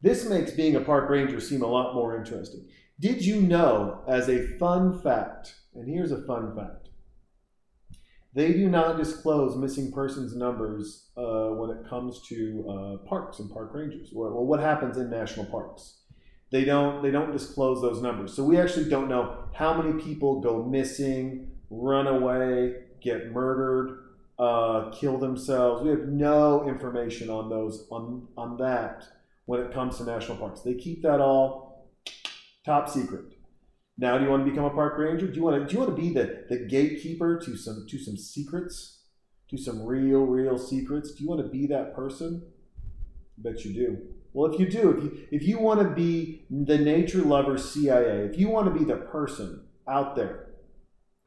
This 0.00 0.28
makes 0.28 0.52
being 0.52 0.76
a 0.76 0.80
park 0.80 1.10
ranger 1.10 1.40
seem 1.40 1.62
a 1.62 1.66
lot 1.66 1.94
more 1.94 2.16
interesting. 2.16 2.68
Did 3.00 3.24
you 3.24 3.40
know, 3.40 4.04
as 4.06 4.28
a 4.28 4.46
fun 4.58 5.00
fact, 5.00 5.54
and 5.74 5.88
here's 5.88 6.12
a 6.12 6.24
fun 6.26 6.54
fact 6.54 6.84
they 8.34 8.52
do 8.52 8.68
not 8.68 8.96
disclose 8.96 9.56
missing 9.56 9.92
persons 9.92 10.34
numbers 10.34 11.10
uh, 11.16 11.50
when 11.50 11.70
it 11.70 11.88
comes 11.88 12.20
to 12.28 12.66
uh, 12.68 13.08
parks 13.08 13.38
and 13.38 13.50
park 13.50 13.70
rangers, 13.72 14.12
or, 14.14 14.28
or, 14.28 14.44
what 14.44 14.58
happens 14.58 14.96
in 14.96 15.08
national 15.08 15.46
parks. 15.46 16.00
They 16.50 16.64
don't 16.64 17.02
they 17.02 17.10
don't 17.10 17.32
disclose 17.32 17.82
those 17.82 18.00
numbers, 18.00 18.32
so 18.34 18.44
we 18.44 18.58
actually 18.58 18.88
don't 18.88 19.08
know 19.08 19.44
how 19.54 19.80
many 19.80 20.00
people 20.02 20.40
go 20.40 20.62
missing, 20.62 21.50
run 21.70 22.06
away, 22.06 22.76
get 23.00 23.32
murdered, 23.32 24.04
uh, 24.38 24.90
kill 24.90 25.18
themselves. 25.18 25.82
We 25.82 25.90
have 25.90 26.06
no 26.06 26.68
information 26.68 27.30
on 27.30 27.48
those 27.48 27.86
on 27.90 28.28
on 28.36 28.56
that 28.58 29.04
when 29.46 29.60
it 29.60 29.72
comes 29.72 29.98
to 29.98 30.04
national 30.04 30.38
parks. 30.38 30.60
They 30.60 30.74
keep 30.74 31.02
that 31.02 31.20
all 31.20 31.90
top 32.64 32.88
secret. 32.88 33.24
Now, 33.96 34.18
do 34.18 34.24
you 34.24 34.30
want 34.30 34.44
to 34.44 34.50
become 34.50 34.64
a 34.64 34.70
park 34.70 34.98
ranger? 34.98 35.28
Do 35.28 35.34
you 35.34 35.44
want 35.44 35.62
to? 35.62 35.66
Do 35.66 35.72
you 35.72 35.78
want 35.78 35.96
to 35.96 36.02
be 36.02 36.12
the, 36.12 36.44
the 36.48 36.66
gatekeeper 36.66 37.38
to 37.44 37.56
some 37.56 37.86
to 37.88 37.98
some 37.98 38.16
secrets, 38.16 39.02
to 39.50 39.56
some 39.56 39.84
real 39.84 40.20
real 40.20 40.58
secrets? 40.58 41.12
Do 41.12 41.22
you 41.22 41.28
want 41.28 41.42
to 41.42 41.48
be 41.48 41.66
that 41.68 41.94
person? 41.94 42.42
I 43.38 43.50
bet 43.50 43.64
you 43.64 43.72
do. 43.72 44.13
Well, 44.34 44.52
if 44.52 44.58
you 44.60 44.68
do, 44.68 44.90
if 44.90 45.04
you 45.04 45.18
if 45.30 45.42
you 45.44 45.58
want 45.58 45.80
to 45.80 45.88
be 45.88 46.44
the 46.50 46.76
nature 46.76 47.22
lover 47.22 47.56
CIA, 47.56 48.26
if 48.26 48.36
you 48.36 48.48
want 48.48 48.66
to 48.66 48.78
be 48.78 48.84
the 48.84 48.96
person 48.96 49.62
out 49.88 50.16
there, 50.16 50.50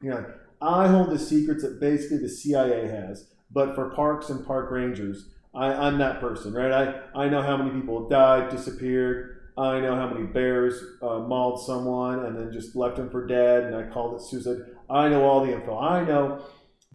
you 0.02 0.10
know, 0.10 0.26
I 0.60 0.88
hold 0.88 1.10
the 1.10 1.18
secrets 1.18 1.62
that 1.62 1.80
basically 1.80 2.18
the 2.18 2.28
CIA 2.28 2.86
has, 2.86 3.32
but 3.50 3.74
for 3.74 3.90
parks 3.90 4.28
and 4.28 4.46
park 4.46 4.70
rangers, 4.70 5.30
I, 5.54 5.72
I'm 5.72 5.98
that 5.98 6.20
person, 6.20 6.52
right? 6.52 6.70
I, 6.70 7.22
I 7.24 7.28
know 7.30 7.42
how 7.42 7.56
many 7.56 7.70
people 7.70 8.08
died, 8.08 8.50
disappeared, 8.50 9.38
I 9.58 9.80
know 9.80 9.96
how 9.96 10.08
many 10.08 10.24
bears 10.24 10.80
uh, 11.02 11.18
mauled 11.18 11.64
someone 11.64 12.24
and 12.24 12.38
then 12.38 12.52
just 12.52 12.76
left 12.76 12.96
them 12.96 13.10
for 13.10 13.26
dead, 13.26 13.64
and 13.64 13.74
I 13.74 13.82
called 13.92 14.14
it 14.14 14.22
suicide. 14.22 14.58
I 14.88 15.08
know 15.08 15.24
all 15.24 15.44
the 15.44 15.52
info. 15.52 15.76
I 15.76 16.04
know 16.04 16.44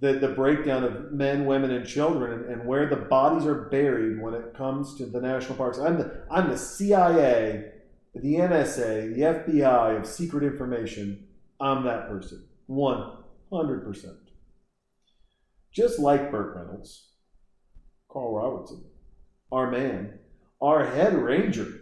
the, 0.04 0.20
the 0.20 0.28
breakdown 0.28 0.84
of 0.84 1.14
men, 1.14 1.46
women, 1.46 1.72
and 1.72 1.88
children 1.88 2.34
and, 2.34 2.46
and 2.52 2.68
where 2.68 2.90
the 2.90 2.98
bodies 2.98 3.46
are 3.46 3.70
buried 3.70 4.22
when 4.22 4.34
it 4.34 4.54
comes 4.54 4.98
to 4.98 5.06
the 5.06 5.22
national 5.22 5.58
parks. 5.58 5.80
I'm 5.80 5.98
the, 5.98 6.26
I'm 6.30 6.50
the 6.50 6.58
CIA, 6.58 7.72
the 8.14 8.36
NSA, 8.36 9.16
the 9.16 9.22
FBI 9.22 9.98
of 9.98 10.06
secret 10.06 10.44
information. 10.44 11.28
I'm 11.62 11.86
that 11.86 12.10
person. 12.10 12.46
100%. 12.70 14.16
Just 15.72 16.00
like 16.00 16.32
Burt 16.32 16.58
Reynolds, 16.58 17.12
Carl 18.12 18.36
Robertson, 18.36 18.84
our 19.54 19.72
man, 19.72 20.20
our 20.62 20.86
head 20.86 21.16
ranger 21.16 21.80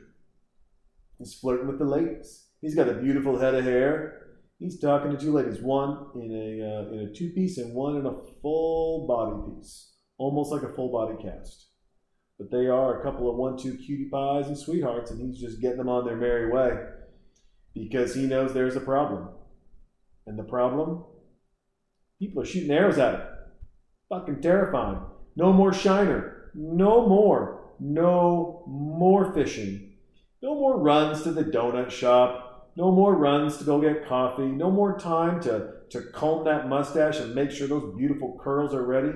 He's 1.22 1.36
flirting 1.36 1.68
with 1.68 1.78
the 1.78 1.86
ladies. 1.86 2.48
He's 2.62 2.74
got 2.74 2.90
a 2.90 2.96
beautiful 2.96 3.38
head 3.38 3.54
of 3.54 3.64
hair. 3.64 4.21
He's 4.62 4.80
talking 4.80 5.10
to 5.10 5.18
two 5.18 5.34
ladies, 5.34 5.60
one 5.60 6.06
in 6.14 6.32
a 6.32 6.62
uh, 6.64 6.94
in 6.94 7.10
a 7.10 7.14
two 7.14 7.32
piece 7.32 7.58
and 7.58 7.74
one 7.74 7.98
in 7.98 8.06
a 8.06 8.14
full 8.44 9.08
body 9.08 9.56
piece, 9.58 9.94
almost 10.20 10.52
like 10.52 10.62
a 10.62 10.72
full 10.76 10.92
body 10.92 11.16
cast. 11.20 11.70
But 12.38 12.52
they 12.52 12.68
are 12.68 13.00
a 13.00 13.04
couple 13.04 13.28
of 13.28 13.38
one 13.38 13.58
two 13.58 13.76
cutie 13.76 14.10
pies 14.12 14.46
and 14.46 14.56
sweethearts, 14.56 15.10
and 15.10 15.20
he's 15.20 15.42
just 15.42 15.62
getting 15.62 15.80
them 15.80 15.90
on 15.90 16.06
their 16.06 16.16
merry 16.16 16.52
way 16.52 16.78
because 17.74 18.14
he 18.14 18.28
knows 18.28 18.54
there's 18.54 18.76
a 18.76 18.82
problem. 18.82 19.30
And 20.28 20.38
the 20.38 20.44
problem? 20.44 21.06
People 22.20 22.44
are 22.44 22.46
shooting 22.46 22.70
arrows 22.70 23.00
at 23.00 23.16
him. 23.16 23.22
Fucking 24.10 24.42
terrifying. 24.42 25.02
No 25.36 25.52
more 25.52 25.74
shiner. 25.74 26.52
No 26.54 27.08
more. 27.08 27.72
No 27.80 28.64
more 28.68 29.34
fishing 29.34 29.92
no 30.42 30.56
more 30.56 30.78
runs 30.78 31.22
to 31.24 31.32
the 31.32 31.44
donut 31.44 31.92
shop. 31.92 32.51
No 32.76 32.92
more 32.92 33.16
runs 33.16 33.58
to 33.58 33.64
go 33.64 33.82
get 33.82 34.08
coffee. 34.08 34.48
No 34.48 34.72
more 34.72 34.98
time 34.98 35.42
to, 35.42 35.72
to 35.90 36.02
comb 36.14 36.46
that 36.46 36.70
mustache 36.70 37.20
and 37.20 37.36
make 37.36 37.52
sure 37.52 37.68
those 37.68 37.96
beautiful 37.98 38.38
curls 38.42 38.74
are 38.74 38.86
ready. 38.86 39.12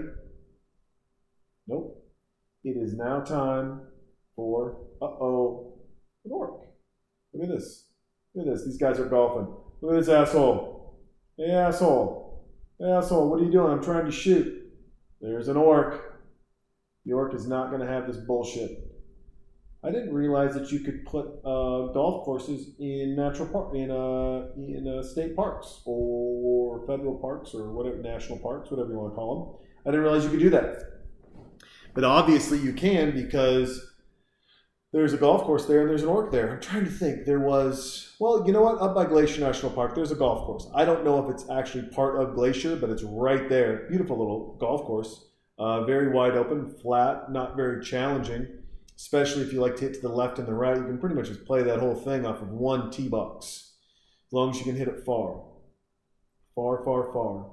Nope. 1.67 2.03
It 2.63 2.77
is 2.77 2.95
now 2.95 3.21
time 3.21 3.81
for, 4.35 4.87
uh 5.01 5.05
oh, 5.05 5.79
an 6.25 6.31
orc. 6.31 6.61
Look 7.33 7.49
at 7.49 7.55
this. 7.55 7.87
Look 8.33 8.47
at 8.47 8.53
this. 8.53 8.65
These 8.65 8.77
guys 8.77 8.99
are 8.99 9.07
golfing. 9.07 9.55
Look 9.81 9.93
at 9.93 9.99
this 9.99 10.09
asshole. 10.09 10.99
Hey, 11.37 11.51
asshole. 11.51 12.45
Hey, 12.79 12.91
asshole, 12.91 13.29
what 13.29 13.39
are 13.39 13.43
you 13.43 13.51
doing? 13.51 13.71
I'm 13.71 13.83
trying 13.83 14.05
to 14.05 14.11
shoot. 14.11 14.63
There's 15.21 15.47
an 15.47 15.57
orc. 15.57 16.01
The 17.05 17.13
orc 17.13 17.33
is 17.33 17.47
not 17.47 17.69
going 17.69 17.81
to 17.81 17.87
have 17.87 18.07
this 18.07 18.17
bullshit. 18.17 18.84
I 19.85 19.91
didn't 19.91 20.13
realize 20.13 20.55
that 20.55 20.71
you 20.71 20.79
could 20.79 21.05
put 21.05 21.27
uh, 21.45 21.93
golf 21.93 22.25
courses 22.25 22.69
in 22.79 23.15
natural 23.15 23.47
park 23.47 23.75
in 23.75 23.91
uh, 23.91 24.47
in 24.57 24.87
uh, 24.87 25.03
state 25.03 25.35
parks 25.35 25.81
or 25.85 26.85
federal 26.87 27.15
parks 27.19 27.53
or 27.53 27.71
whatever 27.71 27.97
national 27.97 28.39
parks, 28.39 28.71
whatever 28.71 28.89
you 28.89 28.97
want 28.97 29.11
to 29.11 29.15
call 29.15 29.35
them. 29.35 29.67
I 29.85 29.91
didn't 29.91 30.05
realize 30.05 30.23
you 30.23 30.31
could 30.31 30.39
do 30.39 30.49
that, 30.49 30.81
but 31.93 32.03
obviously 32.03 32.57
you 32.57 32.73
can 32.73 33.11
because 33.11 33.93
there's 34.91 35.13
a 35.13 35.17
golf 35.17 35.43
course 35.43 35.65
there 35.65 35.81
and 35.81 35.89
there's 35.89 36.01
an 36.01 36.09
orc 36.09 36.31
there. 36.31 36.51
I'm 36.51 36.61
trying 36.61 36.85
to 36.85 36.91
think. 36.91 37.25
There 37.25 37.39
was 37.39 38.15
well, 38.19 38.43
you 38.47 38.53
know 38.53 38.63
what? 38.63 38.81
Up 38.81 38.95
by 38.95 39.05
Glacier 39.05 39.41
National 39.41 39.71
Park, 39.71 39.93
there's 39.93 40.11
a 40.11 40.15
golf 40.15 40.47
course. 40.47 40.67
I 40.73 40.83
don't 40.83 41.05
know 41.05 41.23
if 41.23 41.29
it's 41.31 41.47
actually 41.51 41.89
part 41.89 42.19
of 42.19 42.33
Glacier, 42.33 42.75
but 42.75 42.89
it's 42.89 43.03
right 43.03 43.47
there. 43.49 43.85
Beautiful 43.87 44.17
little 44.17 44.57
golf 44.59 44.81
course, 44.81 45.27
uh, 45.59 45.85
very 45.85 46.09
wide 46.09 46.35
open, 46.35 46.75
flat, 46.81 47.31
not 47.31 47.55
very 47.55 47.85
challenging 47.85 48.47
especially 48.97 49.41
if 49.43 49.53
you 49.53 49.61
like 49.61 49.75
to 49.77 49.83
hit 49.83 49.93
to 49.95 50.01
the 50.01 50.09
left 50.09 50.39
and 50.39 50.47
the 50.47 50.53
right. 50.53 50.77
You 50.77 50.83
can 50.83 50.97
pretty 50.97 51.15
much 51.15 51.27
just 51.27 51.45
play 51.45 51.63
that 51.63 51.79
whole 51.79 51.95
thing 51.95 52.25
off 52.25 52.41
of 52.41 52.49
one 52.49 52.91
tee 52.91 53.07
box, 53.07 53.73
as 54.27 54.33
long 54.33 54.49
as 54.51 54.57
you 54.57 54.63
can 54.63 54.75
hit 54.75 54.87
it 54.87 55.05
far, 55.05 55.43
far, 56.55 56.83
far, 56.83 57.11
far. 57.11 57.51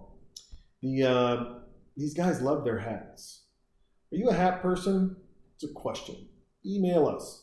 The 0.82 1.02
uh, 1.04 1.44
these 1.96 2.14
guys 2.14 2.40
love 2.40 2.64
their 2.64 2.78
hats. 2.78 3.42
Are 4.12 4.16
you 4.16 4.28
a 4.30 4.34
hat 4.34 4.62
person? 4.62 5.16
It's 5.54 5.64
a 5.64 5.72
question. 5.72 6.28
Email 6.64 7.06
us 7.06 7.42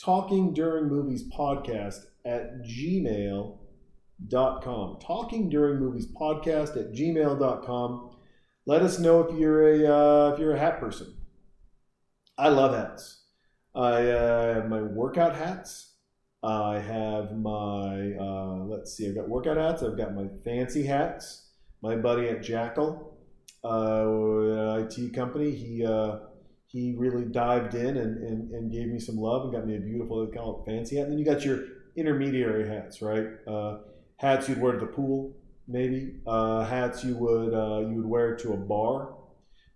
talking 0.00 0.54
during 0.54 0.88
movies 0.88 1.24
podcast 1.28 2.04
at 2.24 2.62
gmail.com. 2.62 3.58
Talking 5.00 5.48
during 5.50 5.78
movies 5.78 6.06
podcast 6.06 6.76
at 6.76 6.92
gmail.com. 6.92 8.10
Let 8.66 8.82
us 8.82 8.98
know 8.98 9.20
if 9.20 9.38
you're 9.38 9.68
a 9.68 9.86
uh, 9.86 10.32
if 10.32 10.40
you're 10.40 10.54
a 10.54 10.58
hat 10.58 10.80
person. 10.80 11.14
I 12.40 12.48
love 12.48 12.74
hats. 12.74 13.24
I 13.74 14.08
uh, 14.08 14.54
have 14.54 14.68
my 14.70 14.80
workout 14.80 15.36
hats. 15.36 15.96
I 16.42 16.78
have 16.78 17.36
my 17.36 18.14
uh, 18.18 18.64
let's 18.64 18.94
see. 18.94 19.06
I've 19.06 19.14
got 19.14 19.28
workout 19.28 19.58
hats. 19.58 19.82
I've 19.82 19.98
got 19.98 20.14
my 20.14 20.24
fancy 20.42 20.82
hats. 20.82 21.50
My 21.82 21.96
buddy 21.96 22.30
at 22.30 22.42
Jackal 22.42 23.18
uh, 23.62 24.82
IT 24.82 25.12
company. 25.12 25.50
He 25.50 25.84
uh, 25.84 26.20
he 26.66 26.94
really 26.96 27.26
dived 27.26 27.74
in 27.74 27.98
and, 27.98 28.16
and, 28.26 28.50
and 28.52 28.72
gave 28.72 28.86
me 28.88 28.98
some 28.98 29.16
love 29.16 29.42
and 29.44 29.52
got 29.52 29.66
me 29.66 29.76
a 29.76 29.80
beautiful 29.80 30.64
fancy 30.66 30.96
hat. 30.96 31.08
And 31.08 31.12
then 31.12 31.18
you 31.18 31.26
got 31.26 31.44
your 31.44 31.62
intermediary 31.94 32.66
hats, 32.66 33.02
right? 33.02 33.26
Uh, 33.46 33.80
hats 34.16 34.48
you'd 34.48 34.62
wear 34.62 34.72
to 34.72 34.78
the 34.78 34.86
pool, 34.86 35.36
maybe. 35.68 36.14
Uh, 36.26 36.64
hats 36.64 37.04
you 37.04 37.16
would 37.16 37.52
you 37.86 37.96
would 37.96 38.06
wear 38.06 38.34
to 38.36 38.54
a 38.54 38.56
bar. 38.56 39.14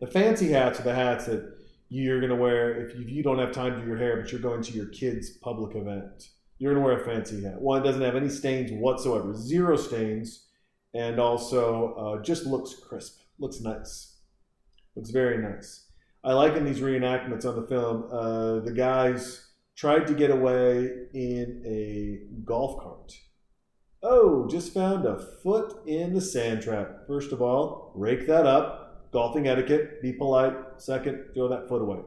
The 0.01 0.07
fancy 0.07 0.49
hats 0.49 0.81
are 0.81 0.85
the 0.85 0.95
hats 0.95 1.27
that 1.27 1.54
you're 1.89 2.21
going 2.21 2.31
to 2.31 2.37
wear 2.37 2.87
if 2.87 2.97
you, 2.97 3.23
don't 3.23 3.39
have 3.39 3.53
time 3.53 3.75
to 3.75 3.81
do 3.81 3.87
your 3.87 3.97
hair, 3.97 4.21
but 4.21 4.33
you're 4.33 4.41
going 4.41 4.63
to 4.63 4.73
your 4.73 4.87
kid's 4.87 5.31
public 5.31 5.77
event. 5.77 6.31
You're 6.59 6.73
going 6.73 6.83
to 6.83 6.89
wear 6.89 7.01
a 7.01 7.05
fancy 7.05 7.43
hat. 7.43 7.61
One 7.61 7.83
doesn't 7.83 8.03
have 8.03 8.17
any 8.17 8.29
stains 8.29 8.71
whatsoever, 8.73 9.35
zero 9.35 9.77
stains, 9.77 10.47
and 10.95 11.19
also 11.19 11.95
uh, 11.95 12.23
just 12.23 12.47
looks 12.47 12.75
crisp, 12.75 13.21
looks 13.39 13.61
nice, 13.61 14.19
looks 14.97 15.11
very 15.11 15.39
nice. 15.39 15.87
I 16.23 16.33
like 16.33 16.55
in 16.55 16.65
these 16.65 16.81
reenactments 16.81 17.45
on 17.45 17.57
the 17.57 17.67
film, 17.67 18.09
uh, 18.11 18.61
the 18.61 18.73
guys 18.73 19.49
tried 19.77 20.07
to 20.07 20.15
get 20.15 20.31
away 20.31 20.91
in 21.13 21.63
a 21.67 22.21
golf 22.45 22.83
cart. 22.83 23.13
Oh, 24.03 24.47
just 24.49 24.73
found 24.73 25.07
a 25.07 25.19
foot 25.19 25.87
in 25.87 26.15
the 26.15 26.21
sand 26.21 26.63
trap. 26.63 27.07
First 27.07 27.33
of 27.33 27.43
all, 27.43 27.93
rake 27.95 28.27
that 28.27 28.47
up. 28.47 28.84
Golfing 29.15 29.47
etiquette, 29.47 30.03
be 30.03 30.13
polite. 30.13 30.57
Second, 30.79 31.27
throw 31.35 31.47
that 31.47 31.69
foot 31.69 31.83
away. 31.83 32.01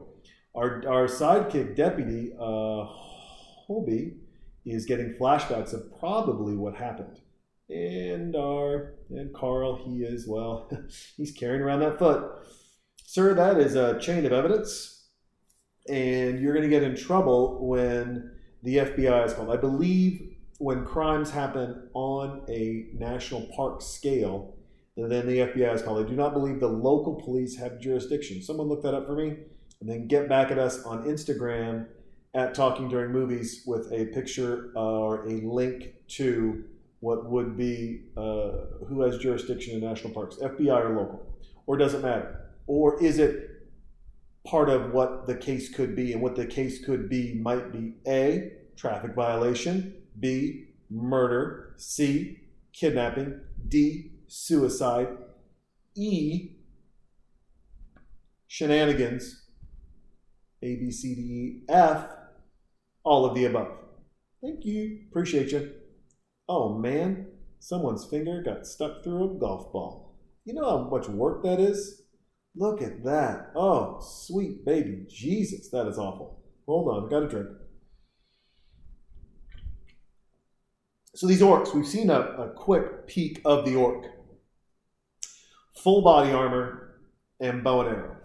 Our, 0.54 0.86
our 0.86 1.06
sidekick 1.06 1.74
deputy, 1.74 2.34
uh, 2.38 2.86
Hobie, 3.66 4.18
is 4.66 4.84
getting 4.84 5.14
flashbacks 5.14 5.72
of 5.72 5.98
probably 5.98 6.54
what 6.54 6.74
happened. 6.74 7.20
And 7.70 8.36
our 8.36 8.92
and 9.08 9.34
Carl, 9.34 9.76
he 9.86 10.02
is 10.02 10.28
well, 10.28 10.70
he's 11.16 11.32
carrying 11.32 11.62
around 11.62 11.80
that 11.80 11.98
foot. 11.98 12.30
Sir, 13.06 13.32
that 13.32 13.56
is 13.56 13.74
a 13.74 13.98
chain 13.98 14.26
of 14.26 14.32
evidence, 14.32 15.08
and 15.88 16.38
you're 16.38 16.52
going 16.52 16.62
to 16.62 16.68
get 16.68 16.82
in 16.82 16.94
trouble 16.94 17.66
when 17.66 18.32
the 18.62 18.76
FBI 18.76 19.24
is 19.24 19.32
called. 19.32 19.50
I 19.50 19.56
believe 19.56 20.36
when 20.58 20.84
crimes 20.84 21.30
happen 21.30 21.88
on 21.94 22.42
a 22.50 22.88
national 22.92 23.48
park 23.56 23.80
scale, 23.80 24.57
then 25.06 25.26
the 25.26 25.38
FBI 25.38 25.74
is 25.74 25.82
called. 25.82 26.04
They 26.04 26.10
do 26.10 26.16
not 26.16 26.32
believe 26.32 26.58
the 26.58 26.66
local 26.66 27.14
police 27.14 27.56
have 27.56 27.80
jurisdiction. 27.80 28.42
Someone 28.42 28.68
look 28.68 28.82
that 28.82 28.94
up 28.94 29.06
for 29.06 29.14
me, 29.14 29.36
and 29.80 29.88
then 29.88 30.08
get 30.08 30.28
back 30.28 30.50
at 30.50 30.58
us 30.58 30.82
on 30.82 31.04
Instagram 31.04 31.86
at 32.34 32.54
Talking 32.54 32.88
During 32.88 33.12
Movies 33.12 33.62
with 33.66 33.92
a 33.92 34.06
picture 34.06 34.72
or 34.74 35.24
a 35.26 35.40
link 35.42 35.94
to 36.08 36.64
what 37.00 37.26
would 37.26 37.56
be 37.56 38.02
uh, 38.16 38.50
who 38.88 39.02
has 39.02 39.18
jurisdiction 39.18 39.74
in 39.74 39.80
national 39.80 40.12
parks, 40.12 40.36
FBI 40.36 40.84
or 40.84 40.96
local, 40.96 41.26
or 41.66 41.76
does 41.76 41.94
it 41.94 42.02
matter? 42.02 42.50
Or 42.66 43.02
is 43.02 43.18
it 43.18 43.50
part 44.44 44.68
of 44.68 44.92
what 44.92 45.26
the 45.26 45.36
case 45.36 45.72
could 45.72 45.94
be? 45.94 46.12
And 46.12 46.20
what 46.20 46.34
the 46.34 46.46
case 46.46 46.84
could 46.84 47.08
be 47.08 47.34
might 47.34 47.72
be 47.72 47.94
A, 48.06 48.52
traffic 48.76 49.14
violation, 49.14 49.94
B, 50.18 50.66
murder, 50.90 51.74
C, 51.76 52.40
kidnapping, 52.72 53.40
D, 53.68 54.10
suicide, 54.28 55.08
E, 55.96 56.50
shenanigans, 58.46 59.42
A, 60.62 60.76
B, 60.76 60.90
C, 60.92 61.14
D, 61.14 61.20
E, 61.20 61.62
F, 61.68 62.06
all 63.02 63.24
of 63.24 63.34
the 63.34 63.46
above. 63.46 63.72
Thank 64.40 64.64
you. 64.64 65.00
Appreciate 65.10 65.50
you. 65.50 65.72
Oh 66.48 66.78
man, 66.78 67.26
someone's 67.58 68.04
finger 68.04 68.42
got 68.42 68.66
stuck 68.66 69.02
through 69.02 69.36
a 69.36 69.38
golf 69.38 69.72
ball. 69.72 70.14
You 70.44 70.54
know 70.54 70.70
how 70.70 70.88
much 70.88 71.08
work 71.08 71.42
that 71.42 71.58
is? 71.58 72.02
Look 72.54 72.80
at 72.80 73.04
that. 73.04 73.50
Oh, 73.54 73.98
sweet 74.00 74.64
baby 74.64 75.04
Jesus, 75.08 75.68
that 75.70 75.86
is 75.86 75.98
awful. 75.98 76.40
Hold 76.66 76.88
on, 76.88 77.06
I 77.06 77.10
got 77.10 77.22
a 77.24 77.28
drink. 77.28 77.48
So 81.14 81.26
these 81.26 81.42
orcs, 81.42 81.74
we've 81.74 81.86
seen 81.86 82.10
a, 82.10 82.20
a 82.20 82.52
quick 82.54 83.06
peek 83.06 83.40
of 83.44 83.64
the 83.64 83.74
orc. 83.74 84.06
Full 85.82 86.02
body 86.02 86.32
armor 86.32 86.96
and 87.40 87.62
bow 87.62 87.80
and 87.80 87.90
arrow. 87.90 88.16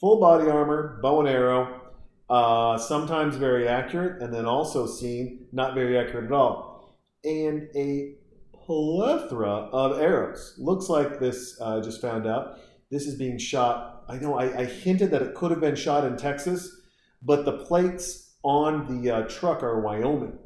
Full 0.00 0.20
body 0.20 0.48
armor, 0.48 0.98
bow 1.02 1.20
and 1.20 1.28
arrow, 1.28 1.80
uh, 2.28 2.78
sometimes 2.78 3.36
very 3.36 3.66
accurate, 3.66 4.22
and 4.22 4.32
then 4.32 4.46
also 4.46 4.86
seen 4.86 5.46
not 5.52 5.74
very 5.74 5.98
accurate 5.98 6.26
at 6.26 6.32
all. 6.32 6.96
And 7.24 7.68
a 7.74 8.14
plethora 8.54 9.68
of 9.72 10.00
arrows. 10.00 10.54
Looks 10.58 10.88
like 10.88 11.18
this, 11.18 11.60
uh, 11.60 11.78
I 11.78 11.80
just 11.80 12.00
found 12.00 12.26
out, 12.26 12.58
this 12.90 13.06
is 13.06 13.18
being 13.18 13.38
shot. 13.38 14.04
I 14.08 14.16
know 14.16 14.38
I, 14.38 14.60
I, 14.60 14.64
hinted 14.64 15.10
that 15.10 15.22
it 15.22 15.34
could 15.34 15.50
have 15.50 15.60
been 15.60 15.76
shot 15.76 16.04
in 16.04 16.16
Texas, 16.16 16.80
but 17.22 17.44
the 17.44 17.58
plates 17.58 18.34
on 18.42 19.02
the 19.02 19.10
uh, 19.10 19.22
truck 19.22 19.62
are 19.62 19.80
Wyoming. 19.80 20.38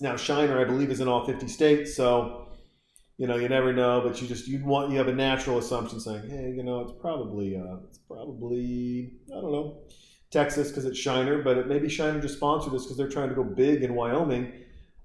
Now, 0.00 0.16
Shiner, 0.16 0.60
I 0.60 0.64
believe, 0.64 0.90
is 0.90 1.00
in 1.00 1.08
all 1.08 1.26
50 1.26 1.48
states, 1.48 1.96
so 1.96 2.41
you 3.18 3.26
know 3.26 3.36
you 3.36 3.48
never 3.48 3.72
know. 3.72 4.00
But 4.00 4.20
you 4.20 4.28
just 4.28 4.46
you 4.48 4.64
want 4.64 4.90
you 4.90 4.98
have 4.98 5.08
a 5.08 5.14
natural 5.14 5.58
assumption 5.58 6.00
saying, 6.00 6.28
hey, 6.28 6.52
you 6.56 6.62
know, 6.62 6.80
it's 6.80 6.92
probably 7.00 7.56
uh, 7.56 7.76
it's 7.88 7.98
probably 7.98 9.14
I 9.30 9.40
don't 9.40 9.52
know 9.52 9.82
Texas 10.30 10.68
because 10.68 10.84
it's 10.84 10.98
Shiner, 10.98 11.42
but 11.42 11.58
it 11.58 11.68
maybe 11.68 11.88
Shiner 11.88 12.20
just 12.20 12.36
sponsored 12.36 12.72
this 12.72 12.84
because 12.84 12.96
they're 12.96 13.08
trying 13.08 13.28
to 13.28 13.34
go 13.34 13.44
big 13.44 13.82
in 13.82 13.94
Wyoming. 13.94 14.52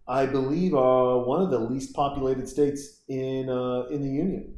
I 0.07 0.25
believe 0.25 0.73
uh, 0.73 1.17
one 1.17 1.41
of 1.41 1.51
the 1.51 1.59
least 1.59 1.93
populated 1.93 2.47
states 2.47 3.01
in 3.09 3.49
uh, 3.49 3.87
in 3.89 4.01
the 4.01 4.09
union. 4.09 4.55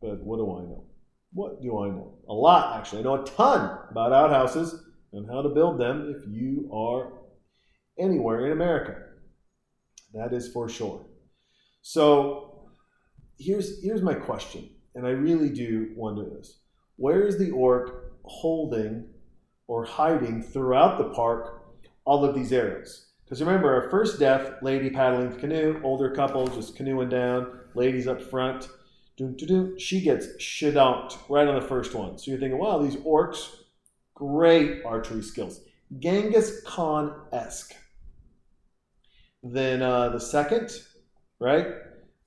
But 0.00 0.22
what 0.22 0.36
do 0.36 0.44
I 0.58 0.62
know? 0.62 0.84
What 1.32 1.62
do 1.62 1.78
I 1.78 1.88
know? 1.88 2.18
A 2.28 2.34
lot, 2.34 2.78
actually. 2.78 3.00
I 3.00 3.02
know 3.04 3.22
a 3.22 3.24
ton 3.24 3.78
about 3.90 4.12
outhouses 4.12 4.84
and 5.12 5.26
how 5.30 5.40
to 5.40 5.48
build 5.48 5.80
them 5.80 6.14
if 6.14 6.28
you 6.28 6.70
are 6.72 7.12
anywhere 7.98 8.46
in 8.46 8.52
America. 8.52 8.96
That 10.12 10.34
is 10.34 10.52
for 10.52 10.68
sure. 10.68 11.06
So 11.80 12.51
here's 13.38 13.82
here's 13.82 14.02
my 14.02 14.14
question, 14.14 14.70
and 14.94 15.06
I 15.06 15.10
really 15.10 15.50
do 15.50 15.92
wonder 15.96 16.24
this: 16.24 16.58
Where 16.96 17.26
is 17.26 17.38
the 17.38 17.50
orc 17.50 18.12
holding 18.24 19.06
or 19.66 19.84
hiding 19.84 20.42
throughout 20.42 20.98
the 20.98 21.10
park 21.10 21.64
all 22.04 22.24
of 22.24 22.34
these 22.34 22.52
arrows? 22.52 23.06
Because 23.24 23.40
remember, 23.42 23.74
our 23.74 23.88
first 23.88 24.18
death, 24.18 24.52
lady 24.60 24.90
paddling 24.90 25.30
the 25.30 25.36
canoe, 25.36 25.80
older 25.82 26.10
couple 26.10 26.46
just 26.48 26.76
canoeing 26.76 27.08
down, 27.08 27.60
ladies 27.74 28.06
up 28.06 28.20
front. 28.20 28.68
She 29.78 30.00
gets 30.00 30.40
shadonked 30.42 31.16
right 31.28 31.46
on 31.46 31.54
the 31.54 31.66
first 31.66 31.94
one. 31.94 32.18
So 32.18 32.30
you're 32.30 32.40
thinking, 32.40 32.58
wow, 32.58 32.78
these 32.78 32.96
orcs, 32.96 33.48
great 34.14 34.84
archery 34.84 35.22
skills. 35.22 35.62
Genghis 35.98 36.62
Khan 36.66 37.14
esque. 37.32 37.74
Then 39.42 39.82
uh, 39.82 40.10
the 40.10 40.20
second, 40.20 40.70
right? 41.40 41.68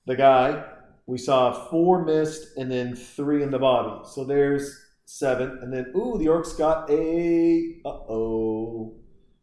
The 0.06 0.16
guy, 0.16 0.64
we 1.06 1.18
saw 1.18 1.52
four 1.68 2.04
missed 2.04 2.56
and 2.56 2.70
then 2.70 2.96
three 2.96 3.42
in 3.42 3.50
the 3.50 3.58
body. 3.58 4.04
So 4.12 4.24
there's 4.24 4.78
seven. 5.04 5.58
And 5.62 5.72
then, 5.72 5.92
ooh, 5.96 6.18
the 6.18 6.26
orcs 6.26 6.56
got 6.58 6.90
a, 6.90 7.80
uh 7.84 7.88
oh, 7.88 8.96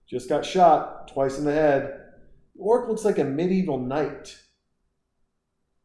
just 0.08 0.30
got 0.30 0.46
shot 0.46 1.08
twice 1.08 1.38
in 1.38 1.46
the 1.46 1.54
head. 1.54 2.00
The 2.56 2.62
orc 2.62 2.90
looks 2.90 3.06
like 3.06 3.18
a 3.18 3.24
medieval 3.24 3.80
knight. 3.80 4.38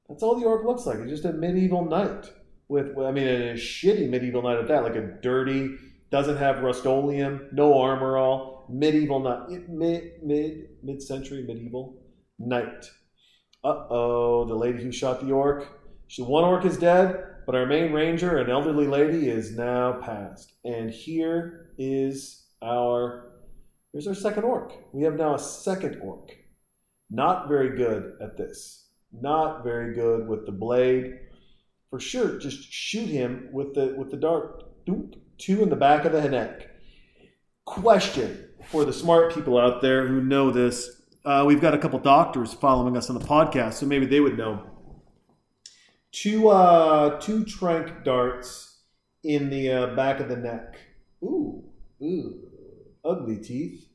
That's 0.09 0.23
all 0.23 0.39
the 0.39 0.47
orc 0.47 0.65
looks 0.65 0.85
like. 0.85 0.99
It's 0.99 1.11
just 1.11 1.25
a 1.25 1.33
medieval 1.33 1.85
knight 1.85 2.31
with, 2.69 2.99
I 2.99 3.13
mean, 3.13 3.29
a 3.29 3.55
shitty 3.55 4.09
medieval 4.11 4.43
knight 4.43 4.59
at 4.59 4.69
that, 4.69 4.83
like 4.83 4.97
a 4.97 5.03
dirty, 5.23 5.77
doesn't 6.11 6.39
have 6.39 6.63
Rust-Oleum, 6.63 7.49
no 7.53 7.79
armor, 7.79 8.17
all 8.17 8.67
medieval 8.69 9.21
knight, 9.21 9.69
mid 9.69 10.23
mid 10.23 10.69
mid 10.83 11.03
century 11.03 11.45
medieval 11.47 12.03
knight. 12.39 12.91
Uh 13.65 13.87
oh, 13.91 14.45
the 14.47 14.55
lady 14.55 14.83
who 14.83 14.93
shot 14.93 15.21
the 15.21 15.33
orc. 15.33 15.67
She 16.09 16.23
one 16.23 16.45
orc 16.45 16.65
is 16.65 16.79
dead, 16.79 17.23
but 17.45 17.55
our 17.55 17.67
main 17.67 17.93
ranger, 17.93 18.39
an 18.39 18.51
elderly 18.51 18.87
lady, 18.87 19.29
is 19.29 19.57
now 19.57 20.01
passed. 20.01 20.55
And 20.65 20.91
here 20.91 21.71
is 21.77 22.47
our 22.63 23.33
here's 23.93 24.07
our 24.07 24.15
second 24.15 24.45
orc. 24.45 24.73
We 24.93 25.05
have 25.05 25.17
now 25.17 25.35
a 25.35 25.39
second 25.39 26.01
orc. 26.03 26.31
Not 27.11 27.49
very 27.49 27.77
good 27.77 28.15
at 28.23 28.37
this. 28.37 28.89
Not 29.13 29.65
very 29.65 29.95
good 29.95 30.29
with 30.29 30.47
the 30.47 30.53
blade. 30.53 31.15
For 31.91 32.01
sure, 32.01 32.39
just 32.39 32.73
shoot 32.73 33.09
him 33.09 33.49
with 33.53 33.75
the 33.75 33.95
with 33.99 34.11
the 34.11 34.17
dart. 34.17 34.65
Two 35.39 35.63
in 35.63 35.69
the 35.69 35.77
back 35.77 36.07
of 36.07 36.13
the 36.13 36.29
neck. 36.29 36.69
Question 37.67 38.49
for 38.71 38.87
the 38.87 38.93
smart 38.93 39.35
people 39.35 39.59
out 39.59 39.83
there 39.83 40.07
who 40.07 40.23
know 40.23 40.51
this. 40.51 41.03
Uh, 41.25 41.45
we've 41.47 41.61
got 41.61 41.75
a 41.75 41.79
couple 41.79 41.99
doctors 41.99 42.55
following 42.55 42.97
us 42.97 43.11
on 43.11 43.19
the 43.19 43.25
podcast, 43.25 43.75
so 43.75 43.87
maybe 43.87 44.07
they 44.07 44.21
would 44.21 44.39
know. 44.39 44.78
Two 46.13 46.49
uh, 46.49 47.21
two 47.21 47.45
trank 47.45 48.05
darts 48.05 48.79
in 49.25 49.51
the 49.51 49.71
uh, 49.71 49.87
back 49.95 50.21
of 50.21 50.29
the 50.29 50.37
neck. 50.37 50.79
Ooh, 51.23 51.65
ooh, 52.03 52.49
ugly 53.05 53.37
teeth 53.37 53.87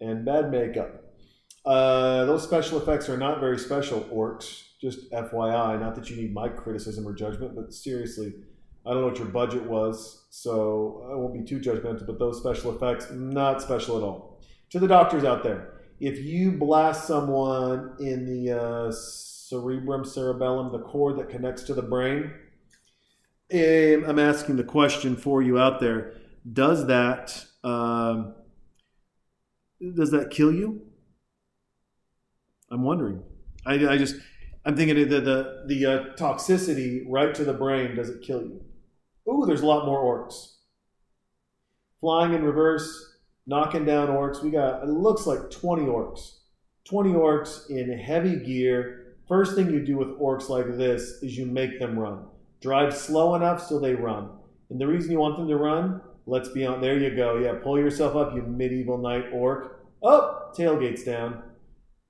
and 0.00 0.24
bad 0.24 0.50
makeup. 0.50 1.02
Uh, 1.64 2.24
those 2.24 2.42
special 2.42 2.80
effects 2.80 3.08
are 3.08 3.16
not 3.16 3.40
very 3.40 3.58
special, 3.58 4.00
orcs. 4.12 4.64
Just 4.80 5.10
FYI, 5.12 5.78
not 5.78 5.94
that 5.94 6.10
you 6.10 6.16
need 6.16 6.34
my 6.34 6.48
criticism 6.48 7.06
or 7.06 7.12
judgment, 7.12 7.54
but 7.54 7.72
seriously, 7.72 8.34
I 8.84 8.90
don't 8.90 9.02
know 9.02 9.08
what 9.08 9.18
your 9.18 9.28
budget 9.28 9.62
was, 9.64 10.24
so 10.30 11.08
I 11.12 11.14
won't 11.14 11.34
be 11.34 11.44
too 11.44 11.60
judgmental. 11.60 12.04
But 12.04 12.18
those 12.18 12.38
special 12.38 12.74
effects, 12.74 13.12
not 13.12 13.62
special 13.62 13.96
at 13.96 14.02
all. 14.02 14.40
To 14.70 14.80
the 14.80 14.88
doctors 14.88 15.22
out 15.22 15.44
there, 15.44 15.74
if 16.00 16.18
you 16.18 16.52
blast 16.52 17.06
someone 17.06 17.94
in 18.00 18.26
the 18.26 18.60
uh, 18.60 18.92
cerebrum, 19.52 20.04
cerebellum, 20.04 20.72
the 20.72 20.78
cord 20.78 21.18
that 21.18 21.28
connects 21.28 21.62
to 21.64 21.74
the 21.74 21.82
brain, 21.82 22.32
um, 23.52 24.04
I'm 24.08 24.18
asking 24.18 24.56
the 24.56 24.64
question 24.64 25.14
for 25.14 25.42
you 25.42 25.58
out 25.58 25.78
there: 25.78 26.14
Does 26.50 26.86
that 26.86 27.44
um, 27.62 28.34
does 29.94 30.10
that 30.12 30.30
kill 30.30 30.52
you? 30.52 30.80
I'm 32.70 32.82
wondering. 32.82 33.22
I, 33.66 33.74
I 33.74 33.98
just 33.98 34.16
I'm 34.64 34.74
thinking 34.74 34.96
the 35.08 35.20
the 35.20 35.64
the 35.66 35.86
uh, 35.86 36.04
toxicity 36.16 37.04
right 37.06 37.34
to 37.34 37.44
the 37.44 37.52
brain. 37.52 37.94
Does 37.94 38.08
it 38.08 38.22
kill 38.22 38.40
you? 38.40 38.64
Ooh, 39.28 39.44
there's 39.46 39.60
a 39.60 39.66
lot 39.66 39.84
more 39.84 40.02
orcs. 40.02 40.54
Flying 42.00 42.32
in 42.32 42.42
reverse, 42.42 43.18
knocking 43.46 43.84
down 43.84 44.08
orcs. 44.08 44.42
We 44.42 44.50
got 44.50 44.82
it 44.82 44.88
looks 44.88 45.26
like 45.26 45.50
20 45.50 45.82
orcs. 45.82 46.38
20 46.84 47.10
orcs 47.10 47.68
in 47.70 47.96
heavy 47.98 48.36
gear. 48.36 49.01
First 49.32 49.54
thing 49.54 49.70
you 49.70 49.82
do 49.82 49.96
with 49.96 50.20
orcs 50.20 50.50
like 50.50 50.66
this 50.76 51.22
is 51.22 51.38
you 51.38 51.46
make 51.46 51.80
them 51.80 51.98
run. 51.98 52.26
Drive 52.60 52.94
slow 52.94 53.34
enough 53.34 53.66
so 53.66 53.78
they 53.78 53.94
run. 53.94 54.28
And 54.68 54.78
the 54.78 54.86
reason 54.86 55.10
you 55.10 55.20
want 55.20 55.38
them 55.38 55.48
to 55.48 55.56
run, 55.56 56.02
let's 56.26 56.50
be 56.50 56.66
on. 56.66 56.82
There 56.82 56.98
you 56.98 57.16
go. 57.16 57.38
Yeah, 57.38 57.54
pull 57.54 57.78
yourself 57.78 58.14
up, 58.14 58.34
you 58.34 58.42
medieval 58.42 58.98
knight 58.98 59.24
orc. 59.32 59.86
Oh, 60.02 60.50
tailgate's 60.54 61.04
down. 61.04 61.42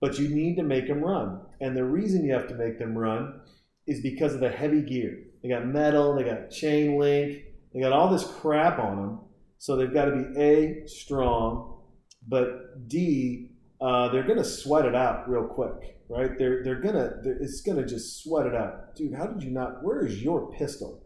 But 0.01 0.19
you 0.19 0.31
need 0.31 0.57
to 0.57 0.65
make 0.65 0.89
them 0.89 1.01
run. 1.01 1.43
And 1.61 1.77
the 1.77 1.85
reason 1.85 2.25
you 2.25 2.33
have 2.33 2.49
to 2.49 2.57
make 2.57 2.81
them 2.81 2.99
run 2.99 3.41
is 3.87 4.01
because 4.01 4.35
of 4.35 4.41
the 4.41 4.51
heavy 4.51 4.83
gear. 4.83 5.17
They 5.45 5.49
got 5.49 5.65
metal, 5.65 6.17
they 6.17 6.25
got 6.25 6.51
chain 6.51 6.99
link, 6.99 7.41
they 7.73 7.79
got 7.79 7.93
all 7.93 8.11
this 8.11 8.25
crap 8.25 8.81
on 8.81 8.97
them. 8.97 9.21
So 9.59 9.77
they've 9.77 9.95
got 9.95 10.07
to 10.07 10.17
be 10.17 10.41
A, 10.41 10.89
strong, 10.89 11.83
but 12.27 12.89
D, 12.89 13.53
uh, 13.81 14.09
they're 14.09 14.27
going 14.27 14.39
to 14.39 14.45
sweat 14.45 14.87
it 14.87 14.97
out 14.97 15.31
real 15.31 15.45
quick, 15.45 16.01
right? 16.13 16.37
They're, 16.37 16.63
they're 16.63 16.81
going 16.81 16.95
to, 16.95 17.21
it's 17.41 17.63
to 17.79 17.87
just 17.87 18.23
sweat 18.23 18.47
it 18.47 18.55
out. 18.55 18.95
Dude, 18.95 19.15
how 19.15 19.27
did 19.27 19.43
you 19.43 19.51
not, 19.51 19.83
where 19.83 20.05
is 20.05 20.23
your 20.23 20.53
pistol? 20.53 21.03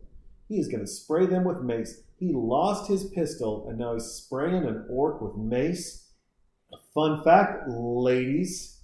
He 0.49 0.59
is 0.59 0.69
to 0.85 0.91
spray 0.91 1.27
them 1.27 1.45
with 1.45 1.63
mace. 1.63 2.03
He 2.19 2.33
lost 2.33 2.89
his 2.89 3.05
pistol 3.11 3.69
and 3.69 3.79
now 3.79 3.95
he's 3.95 4.05
spraying 4.05 4.65
an 4.65 4.87
orc 4.91 5.21
with 5.21 5.37
mace. 5.37 6.11
Fun 6.95 7.23
fact, 7.23 7.69
ladies, 7.69 8.81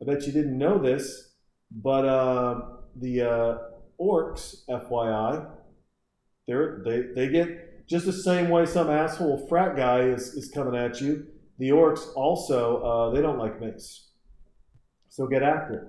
I 0.00 0.06
bet 0.06 0.26
you 0.26 0.32
didn't 0.32 0.56
know 0.56 0.78
this, 0.78 1.34
but 1.70 2.04
uh, 2.06 2.60
the 2.96 3.20
uh, 3.20 3.58
orcs, 4.00 4.64
FYI, 4.68 5.50
they're, 6.46 6.82
they 6.84 7.02
they 7.14 7.28
get 7.28 7.86
just 7.86 8.06
the 8.06 8.12
same 8.12 8.48
way 8.48 8.66
some 8.66 8.88
asshole 8.90 9.46
frat 9.48 9.76
guy 9.76 10.00
is, 10.00 10.28
is 10.34 10.50
coming 10.50 10.74
at 10.74 11.00
you. 11.00 11.26
The 11.58 11.70
orcs 11.70 12.08
also 12.16 12.82
uh, 12.82 13.14
they 13.14 13.20
don't 13.20 13.38
like 13.38 13.60
mace, 13.60 14.09
so 15.10 15.26
get 15.26 15.42
after 15.42 15.74
it. 15.74 15.84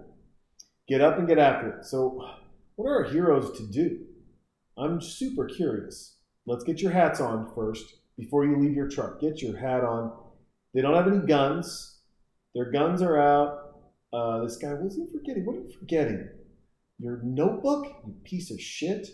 Get 0.89 0.99
up 0.99 1.17
and 1.17 1.27
get 1.27 1.37
after 1.37 1.69
it. 1.69 1.85
So, 1.85 2.27
what 2.75 2.89
are 2.89 3.05
our 3.05 3.11
heroes 3.11 3.57
to 3.57 3.67
do? 3.67 3.99
I'm 4.77 4.99
super 4.99 5.45
curious. 5.45 6.17
Let's 6.45 6.63
get 6.63 6.81
your 6.81 6.91
hats 6.91 7.21
on 7.21 7.49
first 7.55 7.93
before 8.17 8.45
you 8.45 8.59
leave 8.59 8.75
your 8.75 8.89
truck. 8.89 9.21
Get 9.21 9.41
your 9.41 9.57
hat 9.57 9.83
on. 9.83 10.11
They 10.73 10.81
don't 10.81 10.95
have 10.95 11.07
any 11.07 11.25
guns. 11.25 11.99
Their 12.55 12.71
guns 12.71 13.01
are 13.01 13.17
out. 13.17 13.75
Uh, 14.11 14.43
this 14.43 14.57
guy, 14.57 14.73
what's 14.73 14.95
he 14.95 15.05
forgetting? 15.11 15.45
What 15.45 15.55
are 15.55 15.59
you 15.59 15.71
forgetting? 15.79 16.27
Your 16.99 17.21
notebook? 17.23 17.85
You 18.05 18.15
piece 18.23 18.51
of 18.51 18.59
shit. 18.59 19.07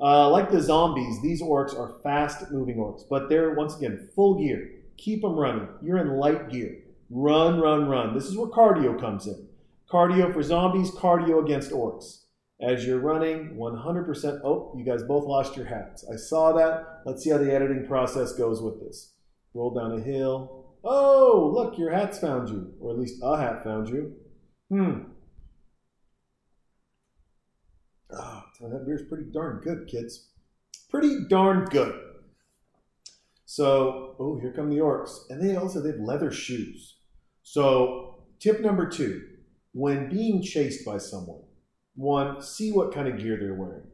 Uh, 0.00 0.28
like 0.30 0.50
the 0.50 0.60
zombies, 0.60 1.22
these 1.22 1.40
orcs 1.40 1.78
are 1.78 2.00
fast 2.02 2.50
moving 2.50 2.76
orcs, 2.76 3.02
but 3.08 3.28
they're, 3.28 3.54
once 3.54 3.76
again, 3.76 4.08
full 4.16 4.34
gear. 4.42 4.68
Keep 4.96 5.22
them 5.22 5.36
running. 5.36 5.68
You're 5.80 5.98
in 5.98 6.18
light 6.18 6.50
gear. 6.50 6.81
Run, 7.14 7.60
run, 7.60 7.88
run. 7.88 8.14
This 8.14 8.24
is 8.24 8.36
where 8.36 8.48
cardio 8.48 8.98
comes 8.98 9.26
in. 9.26 9.46
Cardio 9.90 10.32
for 10.32 10.42
zombies, 10.42 10.90
cardio 10.90 11.44
against 11.44 11.70
orcs. 11.70 12.22
As 12.60 12.86
you're 12.86 13.00
running, 13.00 13.56
100%. 13.56 14.40
Oh, 14.42 14.74
you 14.76 14.84
guys 14.84 15.02
both 15.02 15.24
lost 15.24 15.56
your 15.56 15.66
hats. 15.66 16.06
I 16.10 16.16
saw 16.16 16.52
that. 16.52 17.02
Let's 17.04 17.22
see 17.22 17.30
how 17.30 17.38
the 17.38 17.52
editing 17.52 17.86
process 17.86 18.32
goes 18.32 18.62
with 18.62 18.80
this. 18.80 19.12
Roll 19.52 19.74
down 19.74 19.98
a 19.98 20.02
hill, 20.02 20.62
Oh, 20.84 21.50
look, 21.54 21.78
your 21.78 21.92
hat's 21.92 22.18
found 22.18 22.48
you. 22.48 22.72
Or 22.80 22.92
at 22.92 22.98
least 22.98 23.20
a 23.22 23.36
hat 23.36 23.62
found 23.62 23.88
you. 23.88 24.14
Hmm. 24.68 25.02
Oh, 28.10 28.42
that 28.60 28.84
beer's 28.84 29.08
pretty 29.08 29.24
darn 29.32 29.60
good, 29.60 29.86
kids. 29.88 30.28
Pretty 30.90 31.24
darn 31.28 31.66
good. 31.66 31.98
So, 33.44 34.16
oh, 34.18 34.38
here 34.40 34.52
come 34.52 34.70
the 34.70 34.78
orcs. 34.78 35.30
And 35.30 35.42
they 35.42 35.56
also 35.56 35.80
they 35.80 35.90
have 35.90 36.00
leather 36.00 36.30
shoes. 36.30 36.96
So, 37.42 38.24
tip 38.38 38.60
number 38.60 38.88
two 38.88 39.28
when 39.72 40.08
being 40.08 40.42
chased 40.42 40.84
by 40.84 40.98
someone, 40.98 41.42
one, 41.94 42.42
see 42.42 42.72
what 42.72 42.92
kind 42.92 43.08
of 43.08 43.18
gear 43.18 43.38
they're 43.38 43.54
wearing. 43.54 43.86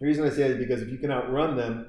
The 0.00 0.06
reason 0.06 0.24
I 0.24 0.30
say 0.30 0.42
that 0.42 0.52
is 0.52 0.58
because 0.58 0.82
if 0.82 0.88
you 0.88 0.98
can 0.98 1.10
outrun 1.10 1.56
them, 1.56 1.86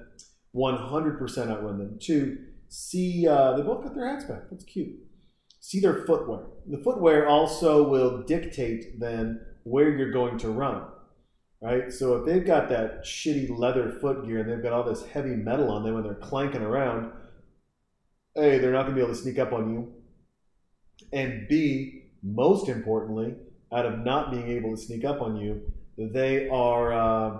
100% 0.56 1.50
outrun 1.50 1.78
them. 1.78 1.98
Two, 2.00 2.38
see 2.68 3.28
uh, 3.28 3.54
they 3.54 3.62
both 3.62 3.84
got 3.84 3.96
their 3.96 4.08
hats 4.08 4.26
back. 4.26 4.44
That's 4.50 4.64
cute. 4.64 4.96
See 5.60 5.80
their 5.80 6.06
footwear. 6.06 6.46
The 6.68 6.80
footwear 6.80 7.28
also 7.28 7.88
will 7.88 8.24
dictate 8.24 9.00
then 9.00 9.42
where 9.64 9.90
you're 9.90 10.12
going 10.12 10.38
to 10.40 10.50
run, 10.50 10.84
right? 11.62 11.92
So 11.92 12.16
if 12.16 12.26
they've 12.26 12.46
got 12.46 12.70
that 12.70 13.04
shitty 13.04 13.56
leather 13.56 13.92
foot 13.92 14.26
gear 14.26 14.40
and 14.40 14.50
they've 14.50 14.64
got 14.64 14.74
all 14.74 14.84
this 14.84 15.06
heavy 15.06 15.36
metal 15.36 15.70
on 15.70 15.84
them 15.84 15.96
when 15.96 16.04
they're 16.04 16.16
clanking 16.16 16.62
around, 16.62 17.12
hey, 18.36 18.58
they're 18.58 18.72
not 18.72 18.84
going 18.84 18.96
to 18.96 18.96
be 18.96 19.02
able 19.02 19.14
to 19.14 19.22
sneak 19.22 19.38
up 19.38 19.52
on 19.52 19.70
you. 19.72 19.94
And 21.12 21.48
B, 21.48 22.04
most 22.24 22.70
importantly, 22.70 23.36
out 23.72 23.86
of 23.86 24.00
not 24.00 24.32
being 24.32 24.50
able 24.50 24.76
to 24.76 24.82
sneak 24.82 25.06
up 25.06 25.22
on 25.22 25.38
you, 25.38 25.62
they 25.98 26.48
are 26.50 26.94
uh, 26.94 27.40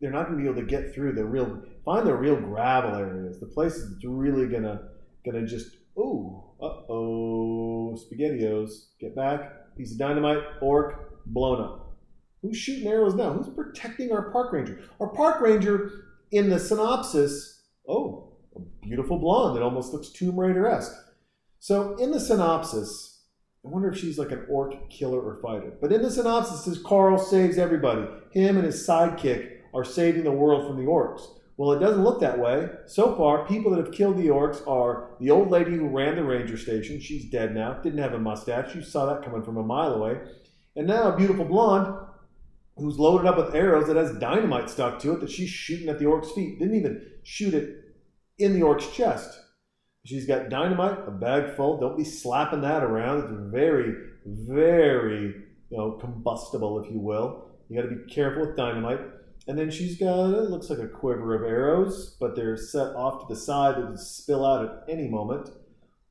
they're 0.00 0.10
not 0.10 0.26
going 0.26 0.38
to 0.38 0.42
be 0.42 0.48
able 0.48 0.60
to 0.60 0.66
get 0.66 0.94
through 0.94 1.12
the 1.12 1.24
real 1.24 1.62
find 1.84 2.06
the 2.06 2.14
real 2.14 2.36
gravel 2.36 2.96
areas, 2.96 3.40
the 3.40 3.46
places 3.46 3.90
that's 3.90 4.04
really 4.04 4.46
gonna 4.46 4.88
gonna 5.24 5.46
just 5.46 5.76
oh 5.96 6.52
uh 6.60 6.92
oh 6.92 7.96
spaghettios 7.96 8.86
get 9.00 9.14
back 9.16 9.52
piece 9.76 9.92
of 9.92 9.98
dynamite 9.98 10.42
orc 10.60 11.24
blown 11.26 11.60
up. 11.60 11.96
Who's 12.42 12.56
shooting 12.56 12.88
arrows 12.88 13.14
now? 13.14 13.32
Who's 13.32 13.48
protecting 13.48 14.12
our 14.12 14.30
park 14.30 14.52
ranger? 14.52 14.80
Our 15.00 15.08
park 15.08 15.40
ranger 15.40 15.90
in 16.30 16.50
the 16.50 16.58
synopsis, 16.58 17.62
oh, 17.88 18.36
a 18.54 18.60
beautiful 18.86 19.18
blonde 19.18 19.56
that 19.56 19.62
almost 19.62 19.92
looks 19.92 20.10
Tomb 20.10 20.38
Raider 20.38 20.66
esque. 20.66 20.94
So 21.66 21.96
in 21.96 22.12
the 22.12 22.20
synopsis, 22.20 23.24
I 23.64 23.68
wonder 23.70 23.90
if 23.90 23.98
she's 23.98 24.20
like 24.20 24.30
an 24.30 24.46
orc 24.48 24.88
killer 24.88 25.20
or 25.20 25.34
fighter. 25.42 25.72
But 25.80 25.92
in 25.92 26.00
the 26.00 26.12
synopsis, 26.12 26.64
says 26.64 26.80
Carl 26.80 27.18
saves 27.18 27.58
everybody. 27.58 28.06
Him 28.30 28.56
and 28.56 28.64
his 28.64 28.86
sidekick 28.86 29.50
are 29.74 29.82
saving 29.82 30.22
the 30.22 30.30
world 30.30 30.64
from 30.64 30.76
the 30.76 30.88
orcs. 30.88 31.22
Well, 31.56 31.72
it 31.72 31.80
doesn't 31.80 32.04
look 32.04 32.20
that 32.20 32.38
way. 32.38 32.68
So 32.86 33.16
far, 33.16 33.48
people 33.48 33.72
that 33.72 33.84
have 33.84 33.92
killed 33.92 34.16
the 34.16 34.28
orcs 34.28 34.64
are 34.68 35.16
the 35.18 35.32
old 35.32 35.50
lady 35.50 35.72
who 35.72 35.88
ran 35.88 36.14
the 36.14 36.22
ranger 36.22 36.56
station. 36.56 37.00
She's 37.00 37.28
dead 37.30 37.52
now. 37.52 37.72
Didn't 37.82 37.98
have 37.98 38.14
a 38.14 38.18
mustache. 38.20 38.72
You 38.76 38.82
saw 38.82 39.06
that 39.06 39.24
coming 39.24 39.42
from 39.42 39.56
a 39.56 39.64
mile 39.64 39.94
away. 39.94 40.20
And 40.76 40.86
now 40.86 41.12
a 41.12 41.16
beautiful 41.16 41.46
blonde 41.46 41.92
who's 42.76 43.00
loaded 43.00 43.26
up 43.26 43.38
with 43.38 43.56
arrows 43.56 43.88
that 43.88 43.96
has 43.96 44.16
dynamite 44.20 44.70
stuck 44.70 45.00
to 45.00 45.14
it 45.14 45.20
that 45.20 45.32
she's 45.32 45.50
shooting 45.50 45.88
at 45.88 45.98
the 45.98 46.06
orc's 46.06 46.30
feet. 46.30 46.60
Didn't 46.60 46.76
even 46.76 47.04
shoot 47.24 47.54
it 47.54 47.74
in 48.38 48.52
the 48.52 48.62
orc's 48.62 48.88
chest. 48.92 49.40
She's 50.06 50.26
got 50.26 50.48
dynamite, 50.48 50.98
a 51.06 51.10
bag 51.10 51.56
full. 51.56 51.78
Don't 51.78 51.96
be 51.96 52.04
slapping 52.04 52.60
that 52.60 52.84
around. 52.84 53.18
It's 53.18 53.52
very, 53.52 53.92
very, 54.24 55.34
you 55.70 55.76
know, 55.76 55.92
combustible, 55.92 56.82
if 56.82 56.90
you 56.90 57.00
will. 57.00 57.50
You 57.68 57.82
got 57.82 57.88
to 57.88 57.94
be 57.96 58.12
careful 58.12 58.46
with 58.46 58.56
dynamite. 58.56 59.00
And 59.48 59.58
then 59.58 59.70
she's 59.70 59.98
got, 59.98 60.30
it 60.30 60.50
looks 60.50 60.70
like 60.70 60.78
a 60.78 60.88
quiver 60.88 61.34
of 61.34 61.42
arrows, 61.42 62.16
but 62.20 62.36
they're 62.36 62.56
set 62.56 62.94
off 62.94 63.26
to 63.26 63.34
the 63.34 63.40
side 63.40 63.76
that 63.76 63.88
would 63.88 63.98
spill 63.98 64.46
out 64.46 64.64
at 64.64 64.84
any 64.88 65.08
moment. 65.08 65.50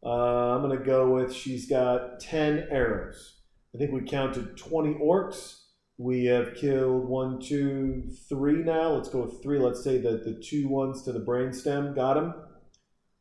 Uh, 0.05 0.57
I'm 0.57 0.69
to 0.69 0.77
go 0.77 1.09
with 1.11 1.33
she's 1.33 1.65
got 1.67 2.19
10 2.19 2.67
arrows. 2.69 3.41
I 3.73 3.77
think 3.77 3.91
we 3.91 4.01
counted 4.01 4.57
20 4.57 4.95
orcs. 4.95 5.61
We 5.97 6.25
have 6.25 6.55
killed 6.55 7.07
one, 7.07 7.39
two, 7.39 8.09
three 8.27 8.61
now. 8.63 8.89
Let's 8.89 9.09
go 9.09 9.21
with 9.21 9.41
three. 9.41 9.59
Let's 9.59 9.83
say 9.83 9.97
that 9.99 10.25
the 10.25 10.33
two 10.33 10.67
ones 10.67 11.03
to 11.03 11.13
the 11.13 11.21
brainstem 11.21 11.95
got 11.95 12.17
him. 12.17 12.33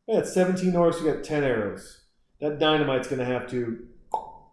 I 0.09 0.13
got 0.13 0.27
17 0.27 0.73
orcs, 0.73 1.01
we 1.01 1.11
got 1.11 1.23
10 1.23 1.43
arrows. 1.43 2.01
That 2.41 2.59
dynamite's 2.59 3.07
going 3.07 3.19
to 3.19 3.25
have 3.25 3.49
to 3.49 3.87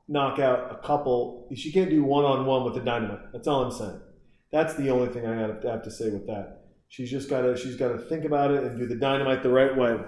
knock 0.09 0.39
out 0.39 0.73
a 0.73 0.87
couple. 0.87 1.49
She 1.55 1.73
can't 1.73 1.91
do 1.91 2.03
one 2.03 2.25
on 2.25 2.47
one 2.47 2.65
with 2.65 2.75
the 2.75 2.81
dynamite. 2.81 3.33
That's 3.33 3.47
all 3.47 3.65
I'm 3.65 3.71
saying. 3.71 4.01
That's 4.51 4.75
the 4.75 4.91
only 4.91 5.13
thing 5.13 5.27
I 5.27 5.35
have 5.35 5.61
to, 5.63 5.71
have 5.71 5.83
to 5.83 5.91
say 5.91 6.11
with 6.11 6.27
that. 6.27 6.65
She's 6.89 7.11
just 7.11 7.31
got 7.31 7.43
to 7.43 7.57
she's 7.57 7.77
got 7.77 7.89
to 7.89 7.99
think 7.99 8.27
about 8.27 8.51
it 8.51 8.65
and 8.65 8.79
do 8.79 8.87
the 8.87 8.97
dynamite 8.97 9.43
the 9.43 9.49
right 9.49 9.75
way. 9.75 9.99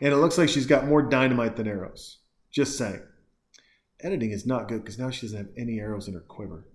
And 0.00 0.12
it 0.12 0.16
looks 0.16 0.38
like 0.38 0.48
she's 0.48 0.66
got 0.66 0.86
more 0.86 1.02
dynamite 1.02 1.56
than 1.56 1.66
arrows. 1.66 2.18
Just 2.52 2.78
saying. 2.78 3.02
Editing 4.00 4.30
is 4.30 4.46
not 4.46 4.68
good 4.68 4.84
because 4.84 4.98
now 4.98 5.10
she 5.10 5.26
doesn't 5.26 5.38
have 5.38 5.48
any 5.56 5.80
arrows 5.80 6.06
in 6.06 6.14
her 6.14 6.20
quiver. 6.20 6.68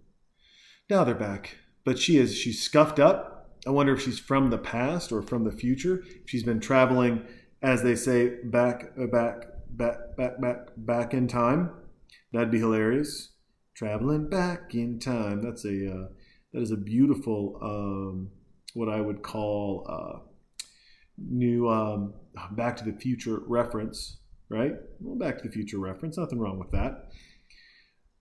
Now 0.89 1.03
they're 1.03 1.15
back. 1.15 1.57
But 1.85 1.99
she 1.99 2.17
is 2.17 2.35
she's 2.35 2.61
scuffed 2.61 2.99
up. 2.99 3.57
I 3.65 3.69
wonder 3.69 3.93
if 3.93 4.01
she's 4.01 4.19
from 4.19 4.49
the 4.49 4.57
past 4.57 5.11
or 5.11 5.21
from 5.21 5.45
the 5.45 5.51
future. 5.51 6.03
If 6.23 6.29
she's 6.29 6.43
been 6.43 6.59
traveling, 6.59 7.25
as 7.62 7.84
they 7.84 7.95
say, 7.95 8.38
back 8.43 8.91
uh, 9.01 9.07
back 9.07 9.45
back 9.70 10.16
back 10.18 10.41
back 10.41 10.57
back 10.78 11.14
in 11.14 11.28
time. 11.28 11.72
That'd 12.34 12.51
be 12.51 12.59
hilarious. 12.59 13.30
Traveling 13.76 14.30
back 14.30 14.74
in 14.74 14.99
time. 14.99 15.41
That's 15.41 15.66
a 15.66 15.91
uh, 15.91 16.07
that 16.53 16.62
is 16.62 16.72
a 16.72 16.78
beautiful 16.78 17.59
um, 17.62 18.30
what 18.74 18.89
I 18.89 19.01
would 19.01 19.22
call 19.22 19.86
uh, 19.89 20.20
new 21.18 21.70
um, 21.70 22.14
Back 22.51 22.78
to 22.78 22.86
the 22.86 22.93
Future 22.93 23.41
reference, 23.47 24.18
right? 24.49 24.74
Well, 24.99 25.18
Back 25.18 25.38
to 25.41 25.47
the 25.47 25.53
Future 25.53 25.80
reference. 25.80 26.18
Nothing 26.18 26.39
wrong 26.39 26.59
with 26.59 26.72
that. 26.72 27.09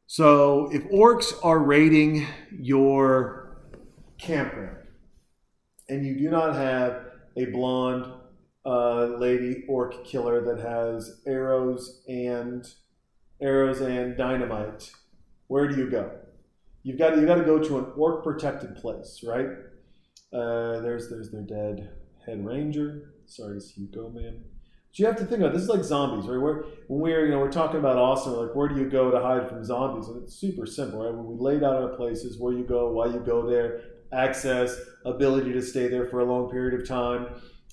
So 0.07 0.69
if 0.73 0.83
orcs 0.91 1.33
are 1.45 1.61
raiding 1.61 2.27
your 2.51 3.59
campground 4.19 4.77
and 5.89 6.05
you 6.05 6.19
do 6.19 6.29
not 6.31 6.55
have 6.55 7.05
a 7.37 7.45
blonde 7.47 8.13
uh, 8.71 9.17
lady 9.19 9.65
orc 9.69 10.05
killer 10.05 10.41
that 10.43 10.65
has 10.65 11.21
arrows 11.27 12.03
and 12.07 12.73
arrows 13.43 13.81
and 13.81 14.17
dynamite, 14.17 14.93
where 15.49 15.67
do 15.67 15.77
you 15.77 15.91
go? 15.91 16.09
You've 16.85 16.99
got 16.99 17.19
you 17.19 17.27
got 17.27 17.35
to 17.35 17.45
go 17.45 17.59
to 17.59 17.79
an 17.79 17.87
orc 17.97 18.23
protected 18.23 18.77
place, 18.77 19.25
right? 19.27 19.49
Uh, 20.33 20.79
there's 20.81 21.11
there's 21.11 21.33
their 21.33 21.43
dead 21.43 21.91
head 22.25 22.47
ranger. 22.47 23.15
Sorry 23.27 23.57
to 23.57 23.61
see 23.61 23.83
you 23.83 23.89
go, 23.89 24.09
man. 24.09 24.45
But 24.91 24.99
you 24.99 25.07
have 25.07 25.17
to 25.17 25.25
think 25.25 25.41
about 25.41 25.53
this 25.53 25.63
is 25.63 25.69
like 25.69 25.83
zombies, 25.83 26.29
right? 26.29 26.41
We're, 26.41 26.63
when 26.87 27.01
we're 27.01 27.27
you 27.27 27.33
know 27.33 27.41
we're 27.41 27.51
talking 27.51 27.81
about 27.81 27.97
Austin, 27.97 28.35
like 28.35 28.55
where 28.55 28.69
do 28.69 28.77
you 28.77 28.89
go 28.89 29.11
to 29.11 29.19
hide 29.19 29.49
from 29.49 29.65
zombies? 29.65 30.07
And 30.07 30.23
it's 30.23 30.35
super 30.37 30.65
simple, 30.65 31.03
right? 31.03 31.13
When 31.13 31.27
we 31.27 31.35
laid 31.37 31.65
out 31.65 31.83
our 31.83 31.97
places, 31.97 32.39
where 32.39 32.53
you 32.53 32.63
go, 32.63 32.93
why 32.93 33.07
you 33.07 33.19
go 33.19 33.51
there, 33.51 33.81
access, 34.13 34.79
ability 35.05 35.53
to 35.55 35.63
stay 35.63 35.89
there 35.89 36.07
for 36.07 36.21
a 36.21 36.25
long 36.25 36.49
period 36.49 36.81
of 36.81 36.87
time, 36.87 37.27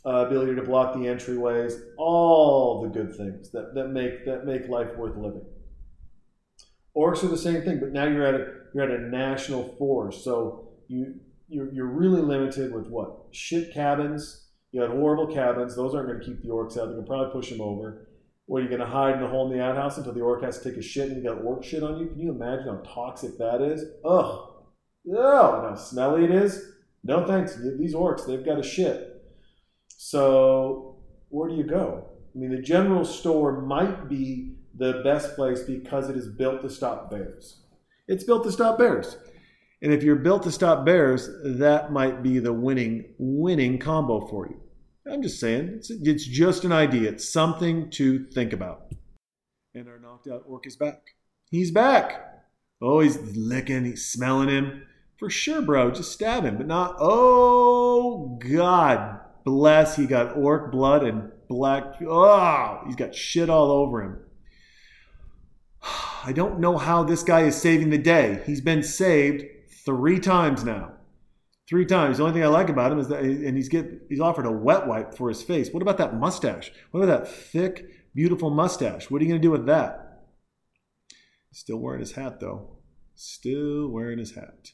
uh, 0.08 0.26
ability 0.26 0.56
to 0.56 0.62
block 0.62 0.94
the 0.94 1.02
entryways, 1.02 1.82
all 1.98 2.82
the 2.82 2.88
good 2.88 3.14
things 3.16 3.52
that, 3.52 3.76
that 3.76 3.90
make 3.90 4.26
that 4.26 4.46
make 4.46 4.70
life 4.70 4.96
worth 4.96 5.18
living. 5.18 5.46
Orcs 6.96 7.24
are 7.24 7.28
the 7.28 7.38
same 7.38 7.62
thing, 7.64 7.80
but 7.80 7.92
now 7.92 8.06
you're 8.06 8.26
at 8.26 8.36
a 8.36 8.48
you're 8.74 8.84
at 8.84 8.92
a 8.92 9.10
national 9.10 9.76
forest, 9.78 10.24
so 10.24 10.70
you 10.88 11.16
you're, 11.50 11.74
you're 11.74 11.86
really 11.86 12.22
limited 12.22 12.74
with 12.74 12.88
what 12.88 13.26
shit 13.32 13.74
cabins. 13.74 14.46
You 14.72 14.82
had 14.82 14.92
horrible 14.92 15.28
cabins; 15.28 15.76
those 15.76 15.94
aren't 15.94 16.08
going 16.08 16.20
to 16.20 16.26
keep 16.26 16.42
the 16.42 16.50
orcs 16.50 16.78
out. 16.78 16.90
They 16.90 16.96
can 16.96 17.06
probably 17.06 17.34
push 17.34 17.50
them 17.50 17.62
over. 17.62 18.08
What 18.46 18.60
are 18.60 18.64
you 18.64 18.70
going 18.70 18.80
to 18.80 18.88
hide 18.88 19.18
in 19.18 19.24
a 19.24 19.28
hole 19.28 19.52
in 19.52 19.58
the 19.58 19.64
outhouse 19.64 19.98
until 19.98 20.14
the 20.14 20.22
orc 20.22 20.42
has 20.42 20.60
to 20.60 20.70
take 20.70 20.80
a 20.80 20.82
shit 20.82 21.10
and 21.10 21.22
you 21.22 21.30
got 21.30 21.44
orc 21.44 21.66
shit 21.66 21.84
on 21.84 22.00
you? 22.00 22.08
Can 22.08 22.20
you 22.20 22.32
imagine 22.32 22.68
how 22.68 22.82
toxic 22.94 23.38
that 23.40 23.62
is? 23.62 23.84
Ugh, 24.06 24.54
oh, 25.14 25.56
and 25.56 25.70
how 25.70 25.76
smelly 25.76 26.24
it 26.24 26.32
is. 26.32 26.64
No 27.04 27.28
thanks. 27.28 27.58
These 27.78 27.94
orcs, 27.94 28.26
they've 28.26 28.46
got 28.46 28.60
a 28.60 28.64
shit. 28.64 29.17
So 29.98 30.96
where 31.30 31.50
do 31.50 31.56
you 31.56 31.64
go? 31.64 32.06
I 32.34 32.38
mean, 32.38 32.52
the 32.52 32.62
general 32.62 33.04
store 33.04 33.62
might 33.62 34.08
be 34.08 34.54
the 34.78 35.02
best 35.04 35.36
place 35.36 35.64
because 35.64 36.10
it 36.10 36.16
is 36.16 36.28
built 36.28 36.62
to 36.62 36.70
stop 36.70 37.10
bears. 37.10 37.62
It's 38.08 38.24
built 38.24 38.44
to 38.44 38.52
stop 38.52 38.78
bears. 38.78 39.18
And 39.82 39.92
if 39.92 40.04
you're 40.04 40.16
built 40.16 40.44
to 40.44 40.52
stop 40.52 40.86
bears, 40.86 41.30
that 41.44 41.92
might 41.92 42.24
be 42.24 42.40
the 42.40 42.54
winning 42.54 43.16
winning 43.18 43.80
combo 43.80 44.26
for 44.28 44.48
you. 44.48 44.62
I'm 45.12 45.22
just 45.22 45.40
saying, 45.40 45.70
it's, 45.76 45.90
it's 45.90 46.26
just 46.26 46.64
an 46.64 46.72
idea. 46.72 47.10
It's 47.10 47.28
something 47.28 47.90
to 47.92 48.26
think 48.26 48.54
about. 48.54 48.92
And 49.74 49.88
our 49.88 50.00
knocked 50.00 50.28
out 50.28 50.44
orc 50.48 50.68
is 50.68 50.76
back. 50.76 51.02
He's 51.50 51.72
back. 51.72 52.24
Oh, 52.82 53.00
he's 53.00 53.18
licking, 53.36 53.86
he's 53.86 54.06
smelling 54.06 54.50
him. 54.50 54.84
For 55.18 55.30
sure, 55.30 55.62
bro. 55.62 55.90
Just 55.90 56.12
stab 56.12 56.44
him, 56.44 56.58
but 56.58 56.68
not. 56.68 56.98
Oh, 57.00 58.38
God 58.40 59.22
bless. 59.48 59.96
He 59.96 60.06
got 60.06 60.36
orc 60.36 60.74
blood 60.74 61.04
and 61.04 61.32
black. 61.48 61.96
Oh, 62.06 62.82
he's 62.86 62.98
got 62.98 63.16
shit 63.16 63.50
all 63.50 63.72
over 63.72 64.04
him. 64.04 64.20
I 66.26 66.34
don't 66.34 66.60
know 66.60 66.78
how 66.78 67.04
this 67.04 67.24
guy 67.24 67.44
is 67.44 67.56
saving 67.56 67.90
the 67.90 67.98
day. 67.98 68.44
He's 68.46 68.60
been 68.60 68.84
saved 68.84 69.46
three 69.86 70.20
times 70.20 70.66
now. 70.66 70.92
Three 71.70 71.86
times. 71.86 72.18
The 72.18 72.24
only 72.24 72.34
thing 72.34 72.44
I 72.44 72.48
like 72.48 72.68
about 72.68 72.92
him 72.92 73.00
is 73.00 73.08
that, 73.08 73.24
and 73.24 73.56
he's 73.56 73.70
get 73.70 73.86
he's 74.10 74.20
offered 74.20 74.46
a 74.46 74.52
wet 74.52 74.86
wipe 74.86 75.14
for 75.16 75.30
his 75.30 75.42
face. 75.42 75.72
What 75.72 75.82
about 75.82 75.98
that 75.98 76.16
mustache? 76.16 76.72
What 76.92 77.02
about 77.02 77.24
that 77.24 77.32
thick, 77.32 77.86
beautiful 78.14 78.50
mustache? 78.50 79.10
What 79.10 79.22
are 79.22 79.26
you 79.26 79.30
going 79.30 79.42
to 79.42 79.46
do 79.46 79.52
with 79.52 79.66
that? 79.68 80.24
Still 81.54 81.78
wearing 81.78 82.02
his 82.02 82.14
hat 82.14 82.42
though. 82.42 82.78
Still 83.16 83.88
wearing 83.88 84.20
his 84.20 84.36
hat, 84.36 84.72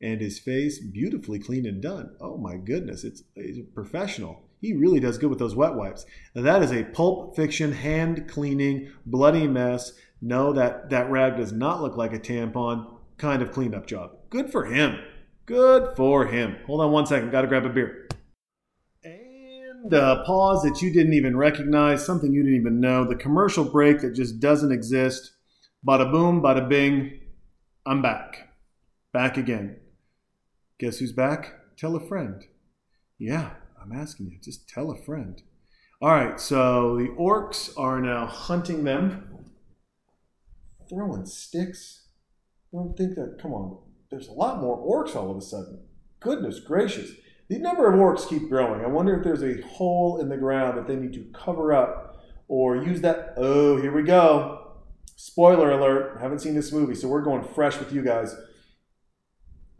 and 0.00 0.20
his 0.20 0.38
face 0.38 0.78
beautifully 0.78 1.38
clean 1.38 1.66
and 1.66 1.82
done. 1.82 2.14
Oh 2.20 2.36
my 2.36 2.56
goodness, 2.56 3.04
it's, 3.04 3.22
it's 3.34 3.58
professional. 3.74 4.44
He 4.60 4.72
really 4.74 5.00
does 5.00 5.18
good 5.18 5.30
with 5.30 5.38
those 5.38 5.54
wet 5.54 5.74
wipes. 5.74 6.04
Now 6.34 6.42
that 6.42 6.62
is 6.62 6.72
a 6.72 6.84
pulp 6.84 7.36
fiction 7.36 7.72
hand 7.72 8.28
cleaning 8.28 8.92
bloody 9.06 9.46
mess 9.46 9.92
no, 10.20 10.52
that, 10.52 10.90
that 10.90 11.10
rag 11.10 11.36
does 11.36 11.52
not 11.52 11.80
look 11.80 11.96
like 11.96 12.12
a 12.12 12.18
tampon 12.18 12.92
kind 13.18 13.42
of 13.42 13.52
cleanup 13.52 13.86
job. 13.86 14.10
Good 14.30 14.50
for 14.50 14.64
him. 14.64 14.98
Good 15.46 15.96
for 15.96 16.26
him. 16.26 16.56
Hold 16.66 16.80
on 16.80 16.92
one 16.92 17.06
second. 17.06 17.30
Got 17.30 17.42
to 17.42 17.46
grab 17.46 17.64
a 17.64 17.68
beer. 17.68 18.08
And 19.04 19.92
a 19.92 20.22
pause 20.26 20.62
that 20.62 20.82
you 20.82 20.92
didn't 20.92 21.14
even 21.14 21.36
recognize, 21.36 22.04
something 22.04 22.32
you 22.32 22.42
didn't 22.42 22.58
even 22.58 22.80
know, 22.80 23.04
the 23.04 23.14
commercial 23.14 23.64
break 23.64 24.00
that 24.00 24.14
just 24.14 24.40
doesn't 24.40 24.72
exist. 24.72 25.32
Bada 25.86 26.10
boom, 26.10 26.42
bada 26.42 26.68
bing. 26.68 27.20
I'm 27.86 28.02
back. 28.02 28.48
Back 29.12 29.36
again. 29.36 29.76
Guess 30.78 30.98
who's 30.98 31.12
back? 31.12 31.54
Tell 31.76 31.96
a 31.96 32.00
friend. 32.06 32.44
Yeah, 33.18 33.54
I'm 33.82 33.92
asking 33.92 34.26
you. 34.30 34.38
Just 34.40 34.68
tell 34.68 34.92
a 34.92 34.96
friend. 34.96 35.42
All 36.00 36.10
right, 36.10 36.38
so 36.38 36.96
the 36.96 37.08
orcs 37.18 37.76
are 37.76 38.00
now 38.00 38.26
hunting 38.26 38.84
them 38.84 39.44
throwing 40.88 41.26
sticks. 41.26 42.06
I 42.72 42.76
don't 42.76 42.96
think 42.96 43.16
that, 43.16 43.38
come 43.42 43.52
on, 43.52 43.78
there's 44.10 44.28
a 44.28 44.32
lot 44.32 44.60
more 44.60 44.78
orcs 44.78 45.16
all 45.16 45.32
of 45.32 45.36
a 45.36 45.40
sudden. 45.40 45.80
Goodness 46.20 46.60
gracious. 46.60 47.10
The 47.48 47.58
number 47.58 47.92
of 47.92 47.98
orcs 47.98 48.28
keep 48.28 48.48
growing. 48.48 48.84
I 48.84 48.88
wonder 48.88 49.16
if 49.16 49.24
there's 49.24 49.42
a 49.42 49.60
hole 49.66 50.20
in 50.20 50.28
the 50.28 50.36
ground 50.36 50.78
that 50.78 50.86
they 50.86 50.94
need 50.94 51.14
to 51.14 51.26
cover 51.34 51.72
up 51.72 52.22
or 52.46 52.76
use 52.76 53.00
that. 53.00 53.34
Oh, 53.36 53.80
here 53.80 53.92
we 53.92 54.04
go. 54.04 54.76
Spoiler 55.16 55.72
alert. 55.72 56.20
Haven't 56.20 56.38
seen 56.38 56.54
this 56.54 56.72
movie, 56.72 56.94
so 56.94 57.08
we're 57.08 57.22
going 57.22 57.42
fresh 57.42 57.78
with 57.78 57.92
you 57.92 58.02
guys. 58.02 58.36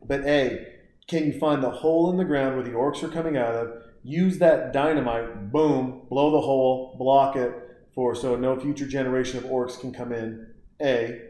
But 0.04 0.24
A, 0.24 0.77
can 1.08 1.26
you 1.26 1.38
find 1.38 1.62
the 1.62 1.70
hole 1.70 2.10
in 2.10 2.18
the 2.18 2.24
ground 2.24 2.54
where 2.54 2.64
the 2.64 2.72
orcs 2.72 3.02
are 3.02 3.08
coming 3.08 3.36
out 3.36 3.54
of? 3.54 3.82
Use 4.04 4.38
that 4.38 4.72
dynamite, 4.72 5.50
boom, 5.50 6.06
blow 6.08 6.30
the 6.30 6.40
hole, 6.40 6.96
block 6.98 7.34
it 7.34 7.52
for 7.94 8.14
so 8.14 8.36
no 8.36 8.58
future 8.60 8.86
generation 8.86 9.38
of 9.38 9.44
orcs 9.44 9.80
can 9.80 9.92
come 9.92 10.12
in. 10.12 10.46
A. 10.80 11.20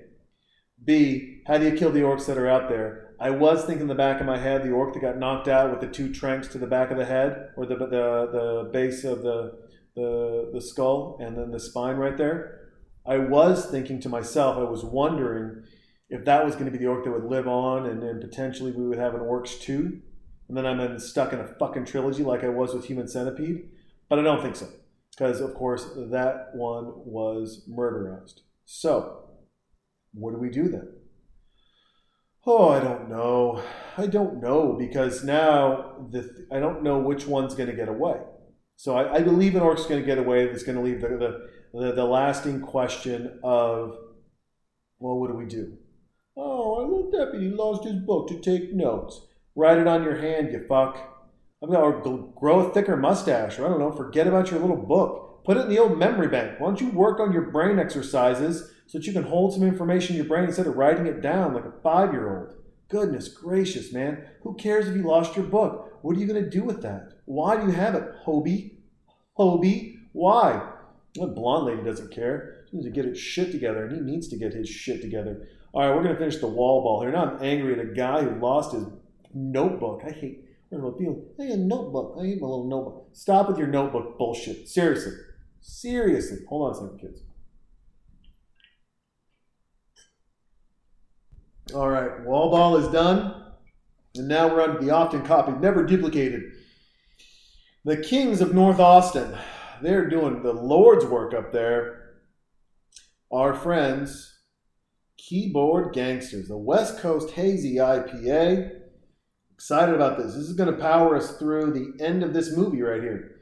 B. 0.84 1.42
How 1.46 1.58
do 1.58 1.64
you 1.64 1.76
kill 1.76 1.90
the 1.90 2.00
orcs 2.00 2.26
that 2.26 2.36
are 2.38 2.48
out 2.48 2.68
there? 2.68 3.14
I 3.20 3.30
was 3.30 3.64
thinking 3.64 3.82
in 3.82 3.88
the 3.88 3.94
back 3.94 4.20
of 4.20 4.26
my 4.26 4.38
head 4.38 4.62
the 4.62 4.70
orc 4.70 4.94
that 4.94 5.00
got 5.00 5.18
knocked 5.18 5.48
out 5.48 5.70
with 5.70 5.80
the 5.80 5.88
two 5.88 6.12
tranks 6.12 6.46
to 6.48 6.58
the 6.58 6.66
back 6.66 6.90
of 6.90 6.98
the 6.98 7.04
head 7.04 7.48
or 7.56 7.66
the 7.66 7.76
the, 7.76 7.86
the 7.86 8.70
base 8.72 9.02
of 9.04 9.22
the, 9.22 9.58
the 9.96 10.50
the 10.52 10.60
skull 10.60 11.18
and 11.20 11.36
then 11.36 11.50
the 11.50 11.58
spine 11.58 11.96
right 11.96 12.16
there. 12.16 12.68
I 13.06 13.18
was 13.18 13.66
thinking 13.66 14.00
to 14.00 14.08
myself, 14.08 14.56
I 14.56 14.70
was 14.70 14.84
wondering 14.84 15.64
if 16.10 16.24
that 16.24 16.44
was 16.44 16.54
going 16.54 16.66
to 16.66 16.70
be 16.70 16.78
the 16.78 16.86
orc 16.86 17.04
that 17.04 17.10
would 17.10 17.30
live 17.30 17.46
on 17.46 17.86
and 17.86 18.02
then 18.02 18.20
potentially 18.20 18.72
we 18.72 18.86
would 18.86 18.98
have 18.98 19.14
an 19.14 19.20
orcs 19.20 19.60
2, 19.60 20.00
And 20.48 20.56
then 20.56 20.66
I'm 20.66 20.98
stuck 20.98 21.32
in 21.32 21.40
a 21.40 21.46
fucking 21.46 21.84
trilogy 21.84 22.22
like 22.22 22.42
I 22.42 22.48
was 22.48 22.74
with 22.74 22.86
Human 22.86 23.08
Centipede. 23.08 23.68
But 24.08 24.18
I 24.18 24.22
don't 24.22 24.42
think 24.42 24.56
so. 24.56 24.68
Because, 25.10 25.40
of 25.40 25.54
course, 25.54 25.86
that 25.96 26.50
one 26.54 26.92
was 27.04 27.68
murderized. 27.68 28.40
So, 28.64 29.28
what 30.12 30.32
do 30.32 30.38
we 30.38 30.48
do 30.48 30.68
then? 30.68 30.88
Oh, 32.46 32.70
I 32.70 32.80
don't 32.80 33.10
know. 33.10 33.62
I 33.98 34.06
don't 34.06 34.40
know 34.40 34.72
because 34.78 35.22
now 35.22 36.08
the, 36.10 36.46
I 36.50 36.60
don't 36.60 36.82
know 36.82 36.98
which 36.98 37.26
one's 37.26 37.54
going 37.54 37.68
to 37.68 37.76
get 37.76 37.88
away. 37.88 38.16
So 38.76 38.96
I, 38.96 39.16
I 39.16 39.22
believe 39.22 39.54
an 39.54 39.60
orc's 39.60 39.86
going 39.86 40.00
to 40.00 40.06
get 40.06 40.18
away. 40.18 40.46
That's 40.46 40.62
going 40.62 40.78
to 40.78 40.82
leave 40.82 41.00
the, 41.00 41.08
the, 41.08 41.48
the, 41.74 41.92
the 41.92 42.04
lasting 42.04 42.62
question 42.62 43.40
of, 43.42 43.96
well, 44.98 45.18
what 45.18 45.30
do 45.30 45.36
we 45.36 45.46
do? 45.46 45.76
Oh, 46.40 46.76
our 46.76 46.82
little 46.82 47.10
deputy 47.10 47.50
lost 47.50 47.82
his 47.82 47.96
book 47.96 48.28
to 48.28 48.38
take 48.38 48.72
notes. 48.72 49.22
Write 49.56 49.78
it 49.78 49.88
on 49.88 50.04
your 50.04 50.18
hand, 50.18 50.52
you 50.52 50.64
fuck. 50.68 50.96
Got 51.60 51.82
or 51.82 52.32
grow 52.36 52.60
a 52.60 52.72
thicker 52.72 52.96
mustache, 52.96 53.58
or 53.58 53.66
I 53.66 53.68
don't 53.68 53.80
know, 53.80 53.90
forget 53.90 54.28
about 54.28 54.48
your 54.48 54.60
little 54.60 54.76
book. 54.76 55.42
Put 55.44 55.56
it 55.56 55.62
in 55.62 55.68
the 55.68 55.80
old 55.80 55.98
memory 55.98 56.28
bank. 56.28 56.60
Why 56.60 56.68
don't 56.68 56.80
you 56.80 56.90
work 56.90 57.18
on 57.18 57.32
your 57.32 57.50
brain 57.50 57.80
exercises 57.80 58.70
so 58.86 58.98
that 58.98 59.06
you 59.08 59.12
can 59.12 59.24
hold 59.24 59.52
some 59.52 59.64
information 59.64 60.14
in 60.14 60.18
your 60.18 60.28
brain 60.28 60.44
instead 60.44 60.68
of 60.68 60.76
writing 60.76 61.06
it 61.06 61.20
down 61.20 61.54
like 61.54 61.64
a 61.64 61.72
five 61.82 62.12
year 62.12 62.38
old? 62.38 62.54
Goodness 62.88 63.26
gracious, 63.26 63.92
man. 63.92 64.24
Who 64.42 64.54
cares 64.54 64.86
if 64.86 64.94
you 64.94 65.02
lost 65.02 65.34
your 65.34 65.46
book? 65.46 65.98
What 66.02 66.16
are 66.16 66.20
you 66.20 66.26
going 66.28 66.44
to 66.44 66.48
do 66.48 66.62
with 66.62 66.82
that? 66.82 67.14
Why 67.24 67.56
do 67.56 67.66
you 67.66 67.72
have 67.72 67.96
it, 67.96 68.04
Hobie? 68.24 68.76
Hobie? 69.36 69.96
Why? 70.12 70.70
The 71.14 71.26
blonde 71.26 71.66
lady 71.66 71.82
doesn't 71.82 72.12
care. 72.12 72.64
She 72.70 72.76
needs 72.76 72.86
to 72.86 72.92
get 72.92 73.06
his 73.06 73.18
shit 73.18 73.50
together, 73.50 73.84
and 73.84 73.96
he 73.96 74.00
needs 74.00 74.28
to 74.28 74.36
get 74.36 74.54
his 74.54 74.68
shit 74.68 75.02
together. 75.02 75.48
All 75.72 75.82
right, 75.86 75.94
we're 75.94 76.02
going 76.02 76.14
to 76.14 76.18
finish 76.18 76.38
the 76.38 76.48
wall 76.48 76.82
ball 76.82 77.02
here. 77.02 77.12
Now 77.12 77.24
I'm 77.26 77.42
angry 77.42 77.74
at 77.74 77.80
a 77.80 77.92
guy 77.92 78.22
who 78.22 78.40
lost 78.40 78.72
his 78.72 78.84
notebook. 79.34 80.02
I 80.04 80.10
hate, 80.10 80.44
people, 80.70 81.34
I 81.38 81.42
hate 81.42 81.52
a 81.52 81.56
notebook. 81.56 82.16
I 82.18 82.24
hate 82.24 82.40
my 82.40 82.46
little 82.46 82.68
notebook. 82.68 83.10
Stop 83.12 83.48
with 83.48 83.58
your 83.58 83.66
notebook 83.66 84.16
bullshit. 84.18 84.68
Seriously. 84.68 85.12
Seriously. 85.60 86.38
Hold 86.48 86.68
on 86.68 86.72
a 86.72 86.74
second, 86.74 86.98
kids. 87.00 87.22
All 91.74 91.90
right, 91.90 92.24
wall 92.24 92.50
ball 92.50 92.76
is 92.78 92.88
done. 92.88 93.44
And 94.16 94.26
now 94.26 94.48
we're 94.48 94.62
on 94.62 94.84
the 94.84 94.90
often 94.90 95.22
copied, 95.22 95.60
never 95.60 95.84
duplicated. 95.84 96.42
The 97.84 97.98
Kings 97.98 98.40
of 98.40 98.54
North 98.54 98.80
Austin. 98.80 99.36
They're 99.82 100.08
doing 100.08 100.42
the 100.42 100.52
Lord's 100.52 101.04
work 101.04 101.34
up 101.34 101.52
there. 101.52 102.14
Our 103.30 103.54
friends, 103.54 104.37
Keyboard 105.18 105.92
Gangsters, 105.92 106.48
the 106.48 106.56
West 106.56 107.00
Coast 107.00 107.30
Hazy 107.32 107.76
IPA. 107.76 108.70
Excited 109.52 109.94
about 109.94 110.16
this. 110.16 110.34
This 110.34 110.44
is 110.44 110.54
going 110.54 110.72
to 110.72 110.80
power 110.80 111.16
us 111.16 111.36
through 111.36 111.72
the 111.72 112.02
end 112.02 112.22
of 112.22 112.32
this 112.32 112.56
movie 112.56 112.80
right 112.80 113.02
here. 113.02 113.40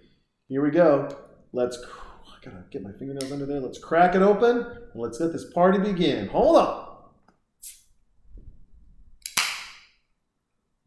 Here 0.49 0.63
we 0.63 0.71
go. 0.71 1.09
Let's. 1.53 1.79
I 1.79 2.45
gotta 2.45 2.65
get 2.71 2.83
my 2.83 2.93
fingernails 2.93 3.31
under 3.31 3.47
there. 3.47 3.61
Let's 3.61 3.79
crack 3.79 4.15
it 4.15 4.23
open 4.23 4.59
and 4.59 5.03
let's 5.03 5.21
let 5.21 5.33
this 5.33 5.53
party 5.53 5.79
begin. 5.79 6.29
Hold 6.29 6.57
on. 6.57 6.87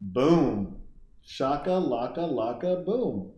Boom. 0.00 0.80
Shaka, 1.22 1.70
laka, 1.70 2.18
laka, 2.18 2.84
boom. 2.84 3.32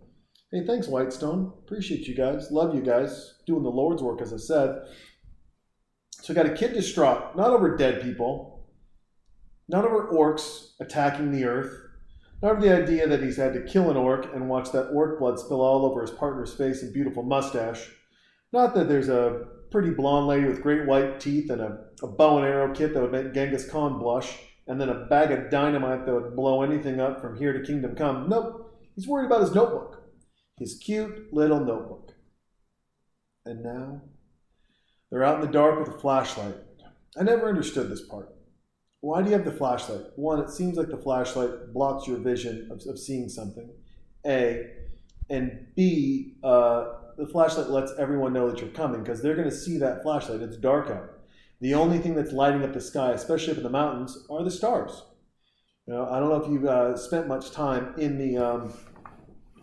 Hey, 0.52 0.64
thanks, 0.66 0.86
Whitestone. 0.86 1.52
Appreciate 1.64 2.06
you 2.06 2.14
guys. 2.14 2.50
Love 2.50 2.74
you 2.74 2.82
guys. 2.82 3.34
Doing 3.46 3.62
the 3.62 3.70
Lord's 3.70 4.02
work, 4.02 4.22
as 4.22 4.32
I 4.32 4.36
said. 4.36 4.82
So, 6.20 6.32
I 6.32 6.36
got 6.36 6.46
a 6.46 6.54
kid 6.54 6.74
distraught, 6.74 7.36
not 7.36 7.50
over 7.50 7.76
dead 7.76 8.02
people, 8.02 8.68
not 9.68 9.84
over 9.84 10.08
orcs 10.12 10.72
attacking 10.80 11.32
the 11.32 11.44
earth, 11.44 11.72
not 12.42 12.52
over 12.52 12.60
the 12.60 12.76
idea 12.76 13.08
that 13.08 13.22
he's 13.22 13.36
had 13.36 13.54
to 13.54 13.64
kill 13.64 13.90
an 13.90 13.96
orc 13.96 14.32
and 14.34 14.48
watch 14.48 14.70
that 14.72 14.90
orc 14.92 15.18
blood 15.18 15.38
spill 15.38 15.60
all 15.60 15.86
over 15.86 16.00
his 16.00 16.10
partner's 16.10 16.54
face 16.54 16.82
and 16.82 16.92
beautiful 16.92 17.22
mustache. 17.22 17.90
Not 18.52 18.74
that 18.74 18.88
there's 18.88 19.08
a 19.08 19.46
pretty 19.70 19.90
blonde 19.90 20.26
lady 20.26 20.46
with 20.46 20.62
great 20.62 20.86
white 20.86 21.18
teeth 21.18 21.50
and 21.50 21.60
a, 21.60 21.78
a 22.02 22.06
bow 22.06 22.38
and 22.38 22.46
arrow 22.46 22.74
kit 22.74 22.92
that 22.92 23.00
would 23.00 23.12
make 23.12 23.32
Genghis 23.32 23.68
Khan 23.68 23.98
blush 23.98 24.36
and 24.66 24.80
then 24.80 24.90
a 24.90 25.06
bag 25.06 25.32
of 25.32 25.50
dynamite 25.50 26.04
that 26.04 26.14
would 26.14 26.36
blow 26.36 26.62
anything 26.62 27.00
up 27.00 27.20
from 27.20 27.36
here 27.38 27.52
to 27.52 27.64
kingdom 27.64 27.96
come. 27.96 28.28
Nope. 28.28 28.78
He's 28.94 29.08
worried 29.08 29.26
about 29.26 29.40
his 29.40 29.54
notebook, 29.54 30.02
his 30.58 30.74
cute 30.74 31.32
little 31.32 31.60
notebook. 31.60 32.12
And 33.44 33.62
now 33.62 34.02
they're 35.12 35.24
out 35.24 35.34
in 35.36 35.46
the 35.46 35.52
dark 35.52 35.78
with 35.78 35.94
a 35.94 35.98
flashlight. 35.98 36.54
I 37.18 37.22
never 37.22 37.46
understood 37.46 37.90
this 37.90 38.00
part. 38.00 38.34
Why 39.02 39.20
do 39.20 39.28
you 39.28 39.36
have 39.36 39.44
the 39.44 39.52
flashlight? 39.52 40.06
One, 40.16 40.40
it 40.40 40.48
seems 40.48 40.78
like 40.78 40.88
the 40.88 40.96
flashlight 40.96 41.74
blocks 41.74 42.08
your 42.08 42.16
vision 42.16 42.70
of, 42.70 42.80
of 42.88 42.98
seeing 42.98 43.28
something. 43.28 43.68
A. 44.26 44.70
And 45.28 45.66
B, 45.76 46.36
uh, 46.42 46.84
the 47.18 47.26
flashlight 47.26 47.68
lets 47.68 47.92
everyone 47.98 48.32
know 48.32 48.50
that 48.50 48.60
you're 48.60 48.70
coming 48.70 49.02
because 49.02 49.20
they're 49.20 49.36
going 49.36 49.50
to 49.50 49.54
see 49.54 49.76
that 49.78 50.02
flashlight. 50.02 50.40
It's 50.40 50.56
dark 50.56 50.88
out. 50.88 51.10
The 51.60 51.74
only 51.74 51.98
thing 51.98 52.14
that's 52.14 52.32
lighting 52.32 52.64
up 52.64 52.72
the 52.72 52.80
sky, 52.80 53.10
especially 53.12 53.52
up 53.52 53.58
in 53.58 53.64
the 53.64 53.70
mountains, 53.70 54.16
are 54.30 54.42
the 54.42 54.50
stars. 54.50 55.02
You 55.86 55.92
know, 55.92 56.08
I 56.08 56.20
don't 56.20 56.30
know 56.30 56.42
if 56.42 56.50
you've 56.50 56.64
uh, 56.64 56.96
spent 56.96 57.28
much 57.28 57.50
time 57.50 57.94
in 57.98 58.16
the 58.16 58.38
um, 58.38 58.72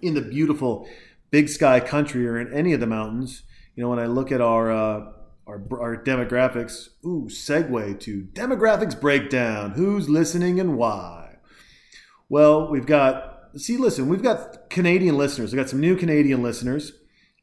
in 0.01 0.13
the 0.13 0.21
beautiful 0.21 0.87
big 1.31 1.49
sky 1.49 1.79
country 1.79 2.27
or 2.27 2.37
in 2.39 2.53
any 2.53 2.73
of 2.73 2.79
the 2.79 2.87
mountains. 2.87 3.43
You 3.75 3.83
know, 3.83 3.89
when 3.89 3.99
I 3.99 4.05
look 4.05 4.31
at 4.31 4.41
our 4.41 4.71
uh, 4.71 5.11
our, 5.49 5.81
our 5.81 6.03
demographics, 6.03 6.89
ooh, 7.03 7.27
segue 7.27 7.99
to 8.01 8.27
demographics 8.33 8.99
breakdown. 8.99 9.71
Who's 9.71 10.07
listening 10.07 10.59
and 10.59 10.77
why? 10.77 11.37
Well, 12.29 12.69
we've 12.69 12.85
got 12.85 13.39
see, 13.57 13.77
listen, 13.77 14.07
we've 14.07 14.21
got 14.21 14.69
Canadian 14.69 15.17
listeners. 15.17 15.51
We've 15.51 15.61
got 15.61 15.69
some 15.69 15.79
new 15.79 15.95
Canadian 15.95 16.43
listeners. 16.43 16.93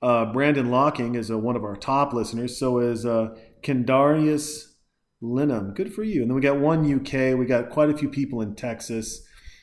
Uh, 0.00 0.26
Brandon 0.26 0.70
Locking 0.70 1.16
is 1.16 1.30
uh, 1.30 1.38
one 1.38 1.56
of 1.56 1.64
our 1.64 1.74
top 1.74 2.12
listeners. 2.12 2.56
So 2.56 2.78
is 2.78 3.04
uh, 3.04 3.34
Kendarius 3.62 4.74
Linham. 5.20 5.74
Good 5.74 5.92
for 5.92 6.04
you. 6.04 6.22
And 6.22 6.30
then 6.30 6.36
we 6.36 6.40
got 6.40 6.60
one 6.60 6.84
UK. 6.84 7.36
We 7.36 7.44
got 7.46 7.70
quite 7.70 7.90
a 7.90 7.96
few 7.96 8.08
people 8.08 8.40
in 8.40 8.54
Texas. 8.54 9.22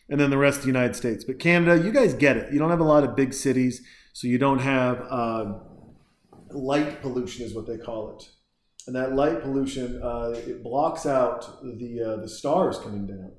And 0.09 0.19
then 0.19 0.31
the 0.31 0.37
rest 0.37 0.57
of 0.57 0.63
the 0.63 0.67
United 0.67 0.97
States. 0.97 1.23
But 1.23 1.39
Canada, 1.39 1.81
you 1.81 1.91
guys 1.91 2.13
get 2.13 2.35
it. 2.35 2.51
You 2.51 2.59
don't 2.59 2.71
have 2.71 2.81
a 2.81 2.83
lot 2.83 3.05
of 3.05 3.15
big 3.15 3.33
cities, 3.33 3.81
so 4.11 4.27
you 4.27 4.37
don't 4.37 4.59
have 4.59 4.99
uh, 5.09 5.53
light 6.55 7.01
pollution, 7.01 7.45
is 7.45 7.53
what 7.53 7.67
they 7.67 7.77
call 7.77 8.17
it. 8.17 8.29
And 8.87 8.95
that 8.95 9.15
light 9.15 9.41
pollution, 9.41 10.01
uh, 10.03 10.33
it 10.35 10.63
blocks 10.63 11.05
out 11.05 11.61
the, 11.63 12.01
uh, 12.01 12.21
the 12.21 12.27
stars 12.27 12.77
coming 12.79 13.07
down. 13.07 13.31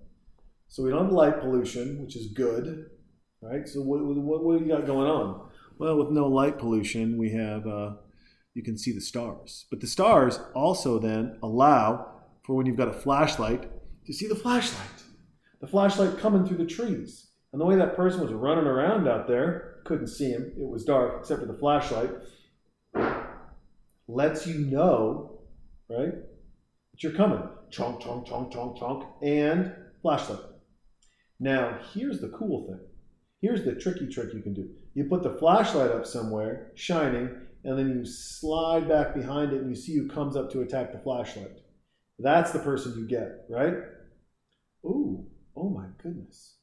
So 0.69 0.83
we 0.83 0.91
don't 0.91 1.05
have 1.05 1.13
light 1.13 1.41
pollution, 1.41 2.01
which 2.03 2.17
is 2.17 2.33
good, 2.33 2.87
right? 3.43 3.69
So 3.69 3.81
what, 3.83 4.05
what, 4.05 4.43
what 4.43 4.59
do 4.59 4.65
you 4.65 4.71
got 4.71 4.87
going 4.87 5.09
on? 5.09 5.51
Well, 5.79 5.97
with 5.99 6.11
no 6.11 6.27
light 6.27 6.59
pollution, 6.59 7.19
we 7.19 7.31
have 7.33 7.67
uh, 7.67 7.95
you 8.55 8.63
can 8.63 8.79
see 8.79 8.93
the 8.93 9.01
stars. 9.01 9.67
But 9.71 9.81
the 9.81 9.87
stars 9.87 10.41
also 10.55 10.99
then 10.99 11.39
allow 11.43 12.23
for 12.45 12.55
when 12.55 12.67
you've 12.67 12.77
got 12.77 12.89
a 12.89 12.93
flashlight 12.93 13.71
to 14.07 14.13
see 14.13 14.29
the 14.29 14.35
flashlight. 14.35 15.03
The 15.61 15.67
flashlight 15.67 16.19
coming 16.19 16.47
through 16.47 16.59
the 16.59 16.67
trees. 16.67 17.31
And 17.53 17.61
the 17.61 17.65
way 17.65 17.77
that 17.77 17.97
person 17.97 18.21
was 18.21 18.33
running 18.33 18.67
around 18.67 19.09
out 19.09 19.29
there, 19.29 19.81
couldn't 19.85 20.09
see 20.09 20.31
him, 20.31 20.53
it 20.59 20.69
was 20.69 20.85
dark 20.85 21.21
except 21.21 21.41
for 21.41 21.47
the 21.47 21.59
flashlight, 21.59 22.11
lets 24.09 24.47
you 24.47 24.59
know, 24.59 25.41
right, 25.89 26.13
that 26.13 27.03
you're 27.03 27.13
coming. 27.13 27.43
Chonk, 27.71 28.03
chonk, 28.03 28.29
chonk, 28.29 28.53
chonk, 28.53 28.79
chonk, 28.79 29.07
and 29.23 29.75
flashlight. 30.03 30.41
Now, 31.41 31.79
here's 31.93 32.21
the 32.21 32.29
cool 32.29 32.67
thing. 32.67 32.81
Here's 33.41 33.65
the 33.65 33.75
tricky 33.75 34.07
trick 34.07 34.33
you 34.33 34.41
can 34.41 34.55
do. 34.55 34.71
You 34.95 35.05
put 35.05 35.23
the 35.23 35.37
flashlight 35.39 35.91
up 35.91 36.07
somewhere, 36.07 36.71
shining, 36.75 37.29
and 37.65 37.79
then 37.79 37.89
you 37.91 38.07
slide 38.07 38.89
back 38.89 39.15
behind 39.15 39.53
it 39.53 39.61
and 39.61 39.71
you 39.71 39.77
see 39.77 39.97
who 39.97 40.09
comes 40.09 40.37
up 40.37 40.53
to 40.53 40.61
attack 40.61 40.93
the 40.93 40.99
flashlight. 40.99 41.61
That's 42.19 42.53
the 42.53 42.61
person 42.61 42.95
you 42.97 43.07
get, 43.09 43.45
right? 43.51 43.75
Ooh, 44.85 45.27
oh 45.57 45.69
my 45.69 45.87
goodness. 46.03 46.57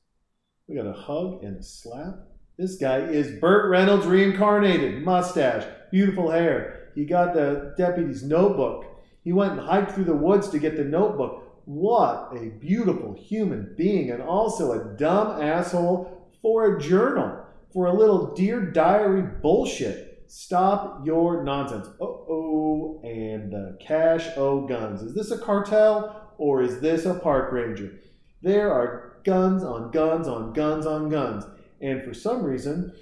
We 0.67 0.75
got 0.75 0.85
a 0.85 0.93
hug 0.93 1.43
and 1.43 1.57
a 1.57 1.63
slap. 1.63 2.15
This 2.57 2.75
guy 2.75 2.99
is 2.99 3.39
Burt 3.39 3.69
Reynolds 3.69 4.05
reincarnated, 4.05 5.03
mustache, 5.03 5.65
beautiful 5.89 6.29
hair. 6.29 6.89
He 6.95 7.05
got 7.05 7.33
the 7.33 7.73
deputy's 7.77 8.23
notebook. 8.23 8.85
He 9.23 9.31
went 9.31 9.53
and 9.53 9.61
hiked 9.61 9.91
through 9.91 10.03
the 10.03 10.15
woods 10.15 10.49
to 10.49 10.59
get 10.59 10.75
the 10.75 10.83
notebook. 10.83 11.61
What 11.65 12.33
a 12.35 12.49
beautiful 12.59 13.13
human 13.13 13.73
being, 13.77 14.11
and 14.11 14.21
also 14.21 14.73
a 14.73 14.97
dumb 14.97 15.41
asshole 15.41 16.29
for 16.41 16.75
a 16.75 16.81
journal, 16.81 17.45
for 17.71 17.85
a 17.85 17.93
little 17.93 18.33
Dear 18.33 18.59
Diary 18.59 19.21
bullshit. 19.41 20.25
Stop 20.27 21.05
your 21.05 21.43
nonsense. 21.43 21.87
Uh 21.99 22.05
oh, 22.05 23.01
and 23.03 23.51
the 23.51 23.77
Cash 23.79 24.27
O 24.35 24.67
guns. 24.67 25.01
Is 25.01 25.13
this 25.13 25.31
a 25.31 25.37
cartel 25.37 26.33
or 26.37 26.61
is 26.61 26.79
this 26.79 27.05
a 27.05 27.13
park 27.13 27.51
ranger? 27.51 27.99
There 28.41 28.73
are 28.73 29.19
guns 29.23 29.63
on 29.63 29.91
guns 29.91 30.27
on 30.27 30.53
guns 30.53 30.85
on 30.85 31.09
guns. 31.09 31.45
And 31.81 32.03
for 32.03 32.13
some 32.13 32.43
reason, 32.43 32.93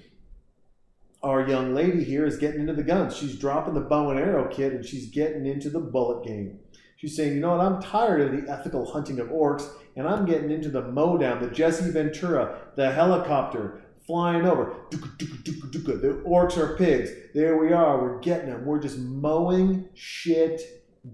our 1.22 1.48
young 1.48 1.74
lady 1.76 2.04
here 2.04 2.26
is 2.26 2.38
getting 2.38 2.62
into 2.62 2.74
the 2.74 2.84
guns. 2.84 3.16
She's 3.16 3.38
dropping 3.38 3.74
the 3.74 3.82
bow 3.82 4.10
and 4.10 4.20
arrow 4.20 4.48
kit 4.48 4.74
and 4.74 4.86
she's 4.86 5.10
getting 5.10 5.46
into 5.46 5.70
the 5.70 5.80
bullet 5.80 6.26
game. 6.26 6.60
She's 6.96 7.16
saying, 7.16 7.34
you 7.34 7.40
know 7.40 7.56
what, 7.56 7.66
I'm 7.66 7.82
tired 7.82 8.22
of 8.22 8.32
the 8.32 8.52
ethical 8.52 8.86
hunting 8.86 9.20
of 9.20 9.28
orcs 9.28 9.68
and 9.96 10.08
I'm 10.08 10.26
getting 10.26 10.52
into 10.52 10.70
the 10.70 10.82
mowdown, 10.82 11.42
the 11.42 11.50
Jesse 11.50 11.92
Ventura, 11.92 12.60
the 12.76 12.92
helicopter, 12.92 13.82
flying 14.06 14.46
over. 14.46 14.76
The 14.90 16.24
orcs 16.26 16.58
are 16.58 16.76
pigs. 16.78 17.12
There 17.34 17.58
we 17.58 17.72
are. 17.74 18.02
We're 18.02 18.20
getting 18.20 18.50
them. 18.50 18.66
We're 18.66 18.82
just 18.82 18.98
mowing 18.98 19.88
shit 19.94 20.62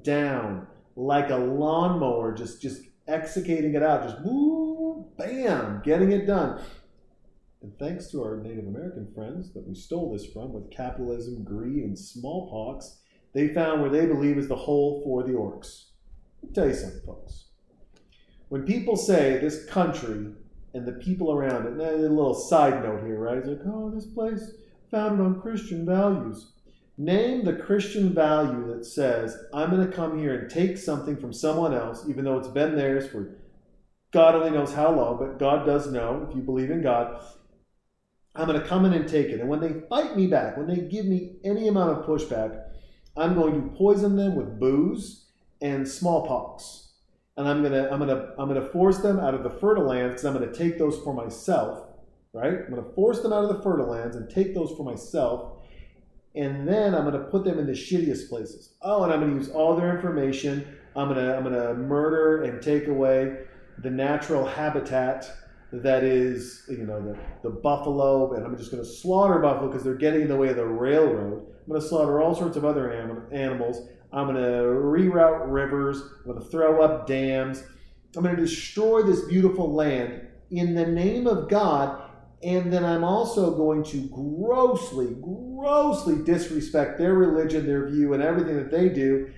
down 0.03 0.67
like 0.95 1.29
a 1.29 1.35
lawnmower, 1.35 2.33
just 2.33 2.61
just 2.61 2.83
executing 3.07 3.75
it 3.75 3.83
out. 3.83 4.03
Just 4.03 4.21
woo, 4.23 5.05
bam, 5.17 5.81
getting 5.83 6.11
it 6.11 6.25
done. 6.25 6.61
And 7.65 7.79
thanks 7.79 8.11
to 8.11 8.23
our 8.23 8.37
Native 8.37 8.67
American 8.67 9.11
friends 9.15 9.51
that 9.53 9.67
we 9.67 9.73
stole 9.73 10.13
this 10.13 10.27
from 10.27 10.53
with 10.53 10.69
capitalism, 10.69 11.43
greed, 11.43 11.83
and 11.83 11.97
smallpox, 11.97 12.99
they 13.33 13.47
found 13.47 13.81
where 13.81 13.89
they 13.89 14.05
believe 14.05 14.37
is 14.37 14.47
the 14.47 14.55
hole 14.55 15.01
for 15.03 15.23
the 15.23 15.33
orcs. 15.33 15.85
I'll 16.43 16.53
tell 16.53 16.67
you 16.67 16.75
something, 16.75 17.01
folks. 17.03 17.45
When 18.49 18.67
people 18.67 18.95
say 18.95 19.39
this 19.39 19.65
country 19.65 20.27
and 20.75 20.85
the 20.85 20.91
people 20.91 21.31
around 21.31 21.65
it. 21.65 21.71
And 21.71 21.81
a 21.81 21.95
little 21.95 22.35
side 22.35 22.83
note 22.83 23.01
here, 23.03 23.17
right? 23.17 23.39
It's 23.39 23.47
like, 23.47 23.61
oh, 23.65 23.89
this 23.89 24.05
place 24.05 24.51
founded 24.91 25.25
on 25.25 25.41
Christian 25.41 25.87
values. 25.87 26.51
Name 26.99 27.45
the 27.45 27.53
Christian 27.53 28.13
value 28.13 28.67
that 28.75 28.85
says, 28.85 29.35
I'm 29.55 29.71
going 29.71 29.89
to 29.89 29.91
come 29.91 30.19
here 30.19 30.37
and 30.37 30.51
take 30.51 30.77
something 30.77 31.17
from 31.17 31.33
someone 31.33 31.73
else, 31.73 32.05
even 32.07 32.25
though 32.25 32.37
it's 32.37 32.47
been 32.47 32.75
theirs 32.75 33.07
for 33.07 33.37
God 34.11 34.35
only 34.35 34.51
knows 34.51 34.73
how 34.73 34.91
long, 34.91 35.17
but 35.17 35.39
God 35.39 35.65
does 35.65 35.91
know 35.91 36.25
if 36.29 36.35
you 36.35 36.41
believe 36.41 36.71
in 36.71 36.81
God. 36.81 37.21
I'm 38.35 38.47
going 38.47 38.59
to 38.59 38.67
come 38.67 38.85
in 38.85 38.93
and 38.93 39.07
take 39.07 39.27
it. 39.27 39.39
And 39.39 39.49
when 39.49 39.61
they 39.61 39.81
fight 39.87 40.15
me 40.15 40.27
back, 40.27 40.57
when 40.57 40.67
they 40.67 40.81
give 40.81 41.05
me 41.05 41.37
any 41.43 41.67
amount 41.67 41.97
of 41.97 42.05
pushback, 42.05 42.63
I'm 43.15 43.33
going 43.33 43.53
to 43.53 43.75
poison 43.77 44.15
them 44.15 44.35
with 44.35 44.59
booze 44.59 45.25
and 45.61 45.87
smallpox. 45.87 46.85
And 47.37 47.47
I'm 47.47 47.61
gonna, 47.63 47.89
I'm 47.91 47.99
gonna, 47.99 48.33
I'm 48.37 48.47
gonna 48.47 48.69
force 48.69 48.99
them 48.99 49.19
out 49.19 49.33
of 49.33 49.43
the 49.43 49.49
fertile 49.49 49.85
lands 49.85 50.13
because 50.13 50.25
I'm 50.25 50.33
gonna 50.33 50.53
take 50.53 50.77
those 50.77 50.97
for 50.99 51.13
myself, 51.13 51.85
right? 52.31 52.53
I'm 52.53 52.69
gonna 52.69 52.93
force 52.93 53.21
them 53.21 53.33
out 53.33 53.43
of 53.43 53.55
the 53.55 53.61
fertile 53.61 53.87
lands 53.87 54.15
and 54.15 54.29
take 54.29 54.53
those 54.53 54.71
for 54.77 54.83
myself, 54.83 55.65
and 56.33 56.65
then 56.65 56.95
I'm 56.95 57.03
gonna 57.03 57.25
put 57.25 57.43
them 57.43 57.59
in 57.59 57.65
the 57.65 57.73
shittiest 57.73 58.29
places. 58.29 58.75
Oh, 58.81 59.03
and 59.03 59.11
I'm 59.11 59.19
gonna 59.19 59.33
use 59.33 59.49
all 59.49 59.75
their 59.75 59.93
information. 59.93 60.65
I'm 60.95 61.09
gonna, 61.09 61.35
I'm 61.35 61.43
gonna 61.43 61.73
murder 61.73 62.43
and 62.43 62.61
take 62.61 62.87
away 62.87 63.39
the 63.79 63.89
natural 63.89 64.45
habitat 64.45 65.29
that 65.83 66.03
is, 66.03 66.63
you 66.69 66.85
know, 66.85 67.01
the, 67.01 67.17
the 67.43 67.49
buffalo, 67.49 68.33
and 68.33 68.45
I'm 68.45 68.57
just 68.57 68.71
going 68.71 68.83
to 68.83 68.89
slaughter 68.89 69.39
buffalo 69.39 69.69
because 69.69 69.83
they're 69.83 69.95
getting 69.95 70.21
in 70.21 70.27
the 70.27 70.35
way 70.35 70.49
of 70.49 70.55
the 70.55 70.65
railroad. 70.65 71.45
I'm 71.63 71.69
going 71.69 71.81
to 71.81 71.87
slaughter 71.87 72.21
all 72.21 72.35
sorts 72.35 72.57
of 72.57 72.65
other 72.65 72.91
anim- 72.91 73.27
animals. 73.31 73.87
I'm 74.13 74.27
going 74.27 74.41
to 74.41 74.41
reroute 74.41 75.51
rivers. 75.51 76.01
I'm 76.19 76.31
going 76.31 76.43
to 76.43 76.49
throw 76.49 76.81
up 76.81 77.07
dams. 77.07 77.63
I'm 78.15 78.23
going 78.23 78.35
to 78.35 78.41
destroy 78.41 79.01
this 79.03 79.25
beautiful 79.25 79.73
land 79.73 80.27
in 80.51 80.75
the 80.75 80.85
name 80.85 81.27
of 81.27 81.49
God. 81.49 82.01
And 82.43 82.71
then 82.71 82.85
I'm 82.85 83.03
also 83.03 83.55
going 83.55 83.83
to 83.85 84.07
grossly, 84.09 85.15
grossly 85.21 86.23
disrespect 86.23 86.97
their 86.97 87.13
religion, 87.15 87.65
their 87.65 87.89
view, 87.89 88.13
and 88.13 88.21
everything 88.21 88.55
that 88.57 88.69
they 88.69 88.89
do, 88.89 89.31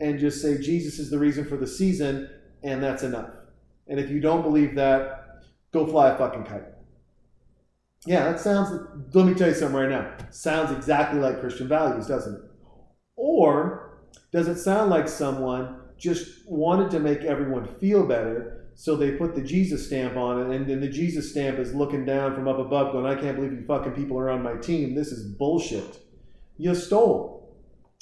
and 0.00 0.18
just 0.18 0.42
say 0.42 0.58
Jesus 0.58 0.98
is 0.98 1.10
the 1.10 1.18
reason 1.18 1.44
for 1.44 1.56
the 1.56 1.66
season, 1.66 2.28
and 2.64 2.82
that's 2.82 3.02
enough. 3.02 3.30
And 3.86 4.00
if 4.00 4.10
you 4.10 4.20
don't 4.20 4.42
believe 4.42 4.74
that, 4.74 5.17
go 5.78 5.90
fly 5.90 6.10
a 6.10 6.18
fucking 6.18 6.44
kite. 6.44 6.64
Yeah, 8.06 8.30
that 8.30 8.40
sounds, 8.40 8.70
let 9.12 9.26
me 9.26 9.34
tell 9.34 9.48
you 9.48 9.54
something 9.54 9.76
right 9.76 9.90
now. 9.90 10.16
Sounds 10.30 10.70
exactly 10.70 11.20
like 11.20 11.40
Christian 11.40 11.68
values, 11.68 12.06
doesn't 12.06 12.34
it? 12.34 12.40
Or 13.16 14.00
does 14.32 14.48
it 14.48 14.58
sound 14.58 14.90
like 14.90 15.08
someone 15.08 15.80
just 15.96 16.48
wanted 16.48 16.90
to 16.92 17.00
make 17.00 17.20
everyone 17.20 17.66
feel 17.66 18.06
better, 18.06 18.70
so 18.74 18.94
they 18.94 19.12
put 19.12 19.34
the 19.34 19.42
Jesus 19.42 19.86
stamp 19.86 20.16
on 20.16 20.40
it, 20.40 20.56
and 20.56 20.68
then 20.68 20.80
the 20.80 20.88
Jesus 20.88 21.32
stamp 21.32 21.58
is 21.58 21.74
looking 21.74 22.04
down 22.04 22.34
from 22.34 22.46
up 22.46 22.58
above, 22.58 22.92
going, 22.92 23.06
I 23.06 23.20
can't 23.20 23.36
believe 23.36 23.52
you 23.52 23.64
fucking 23.66 23.92
people 23.92 24.16
are 24.18 24.30
on 24.30 24.42
my 24.42 24.54
team. 24.54 24.94
This 24.94 25.10
is 25.10 25.34
bullshit. 25.34 25.98
You 26.56 26.74
stole. 26.76 27.56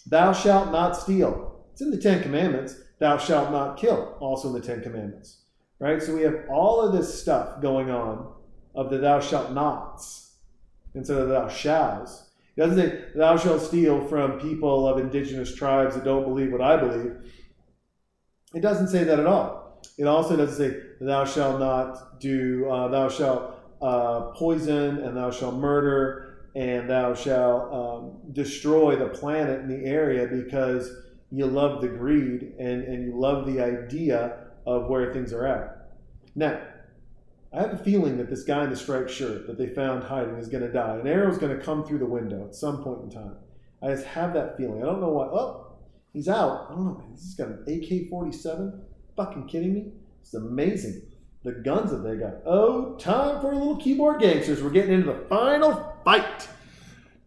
Thou 0.06 0.32
shalt 0.32 0.70
not 0.70 0.96
steal. 0.96 1.64
It's 1.72 1.80
in 1.80 1.90
the 1.90 1.96
Ten 1.96 2.22
Commandments. 2.22 2.76
Thou 2.98 3.16
shalt 3.16 3.50
not 3.50 3.78
kill, 3.78 4.16
also 4.20 4.48
in 4.48 4.54
the 4.54 4.66
Ten 4.66 4.82
Commandments 4.82 5.45
right? 5.78 6.02
So 6.02 6.14
we 6.14 6.22
have 6.22 6.44
all 6.50 6.80
of 6.80 6.92
this 6.92 7.20
stuff 7.20 7.60
going 7.60 7.90
on 7.90 8.32
of 8.74 8.90
the 8.90 8.98
thou 8.98 9.20
shalt 9.20 9.52
nots 9.52 10.36
instead 10.94 11.18
of 11.18 11.28
thou 11.28 11.48
shalls. 11.48 12.30
It 12.56 12.60
doesn't 12.60 12.78
say 12.78 13.04
thou 13.14 13.36
shalt 13.36 13.62
steal 13.62 14.06
from 14.06 14.40
people 14.40 14.88
of 14.88 14.98
indigenous 14.98 15.54
tribes 15.54 15.94
that 15.94 16.04
don't 16.04 16.24
believe 16.24 16.52
what 16.52 16.62
I 16.62 16.76
believe. 16.76 17.16
It 18.54 18.60
doesn't 18.60 18.88
say 18.88 19.04
that 19.04 19.20
at 19.20 19.26
all. 19.26 19.82
It 19.98 20.04
also 20.04 20.36
doesn't 20.36 20.56
say 20.56 20.80
thou 21.00 21.24
shalt 21.24 21.60
not 21.60 22.18
do, 22.20 22.68
uh, 22.70 22.88
thou 22.88 23.08
shalt 23.08 23.56
uh, 23.82 24.32
poison 24.32 24.98
and 24.98 25.16
thou 25.16 25.30
shalt 25.30 25.54
murder 25.54 26.48
and 26.54 26.88
thou 26.88 27.14
shalt 27.14 27.72
um, 27.72 28.32
destroy 28.32 28.96
the 28.96 29.08
planet 29.08 29.60
and 29.60 29.70
the 29.70 29.86
area 29.86 30.26
because 30.26 30.90
you 31.30 31.44
love 31.44 31.82
the 31.82 31.88
greed 31.88 32.54
and, 32.58 32.84
and 32.84 33.04
you 33.04 33.18
love 33.18 33.46
the 33.46 33.60
idea 33.60 34.45
of 34.66 34.88
where 34.88 35.12
things 35.12 35.32
are 35.32 35.46
at. 35.46 35.90
Now, 36.34 36.60
I 37.52 37.60
have 37.60 37.72
a 37.72 37.78
feeling 37.78 38.18
that 38.18 38.28
this 38.28 38.42
guy 38.42 38.64
in 38.64 38.70
the 38.70 38.76
striped 38.76 39.10
shirt 39.10 39.46
that 39.46 39.56
they 39.56 39.68
found 39.68 40.04
hiding 40.04 40.36
is 40.36 40.48
going 40.48 40.64
to 40.64 40.72
die. 40.72 40.96
An 40.96 41.06
arrow 41.06 41.30
is 41.30 41.38
going 41.38 41.56
to 41.56 41.64
come 41.64 41.84
through 41.84 41.98
the 41.98 42.06
window 42.06 42.44
at 42.44 42.54
some 42.54 42.82
point 42.82 43.02
in 43.04 43.10
time. 43.10 43.36
I 43.82 43.88
just 43.88 44.04
have 44.04 44.34
that 44.34 44.56
feeling. 44.56 44.82
I 44.82 44.86
don't 44.86 45.00
know 45.00 45.10
why. 45.10 45.26
Oh, 45.26 45.72
he's 46.12 46.28
out. 46.28 46.66
I 46.70 46.74
don't 46.74 46.84
know. 46.84 47.04
He's 47.10 47.34
got 47.34 47.48
an 47.48 47.64
AK 47.66 48.10
47. 48.10 48.82
Fucking 49.16 49.46
kidding 49.46 49.72
me? 49.72 49.92
It's 50.20 50.34
amazing. 50.34 51.02
The 51.44 51.52
guns 51.52 51.92
that 51.92 51.98
they 51.98 52.16
got. 52.16 52.34
Oh, 52.44 52.96
time 52.96 53.40
for 53.40 53.52
a 53.52 53.56
little 53.56 53.76
keyboard 53.76 54.20
gangsters. 54.20 54.62
We're 54.62 54.70
getting 54.70 54.92
into 54.92 55.12
the 55.12 55.24
final 55.28 55.96
fight. 56.04 56.48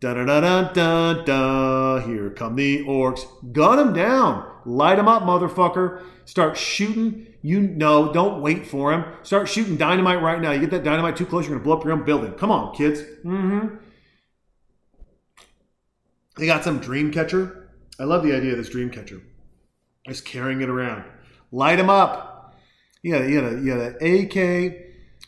Da 0.02 0.14
da 0.14 0.26
da 0.26 0.42
da 0.42 0.74
da 0.74 1.24
da. 1.24 2.00
Here 2.06 2.30
come 2.30 2.56
the 2.56 2.84
orcs. 2.86 3.22
Gun 3.52 3.78
them 3.78 3.94
down. 3.94 4.50
Light 4.66 4.96
them 4.96 5.08
up, 5.08 5.24
motherfucker. 5.24 6.04
Start 6.26 6.58
shooting. 6.58 7.28
You 7.42 7.62
know, 7.62 8.12
don't 8.12 8.42
wait 8.42 8.68
for 8.68 8.92
him. 8.92 9.06
Start 9.24 9.48
shooting 9.48 9.78
dynamite 9.78 10.22
right 10.22 10.42
now. 10.42 10.52
You 10.52 10.60
get 10.60 10.72
that 10.72 10.84
dynamite 10.84 11.16
too 11.16 11.26
close, 11.26 11.46
you're 11.46 11.52
going 11.52 11.62
to 11.62 11.64
blow 11.64 11.78
up 11.78 11.84
your 11.84 11.94
own 11.94 12.04
building. 12.04 12.34
Come 12.34 12.52
on, 12.52 12.76
kids. 12.76 13.02
Mm-hmm. 13.24 13.76
They 16.38 16.46
got 16.46 16.64
some 16.64 16.80
dream 16.80 17.12
catcher. 17.12 17.70
I 18.00 18.04
love 18.04 18.24
the 18.24 18.34
idea 18.34 18.52
of 18.52 18.58
this 18.58 18.70
dream 18.70 18.90
catcher. 18.90 19.22
Just 20.08 20.26
carrying 20.26 20.62
it 20.62 20.70
around. 20.70 21.04
Light 21.52 21.80
him 21.80 21.90
up. 21.90 22.56
Yeah, 23.04 23.24
you 23.24 23.42
got, 23.42 23.54
a, 23.54 23.60
you 23.60 23.76
got 23.76 24.02
an 24.02 24.26
AK 24.26 24.86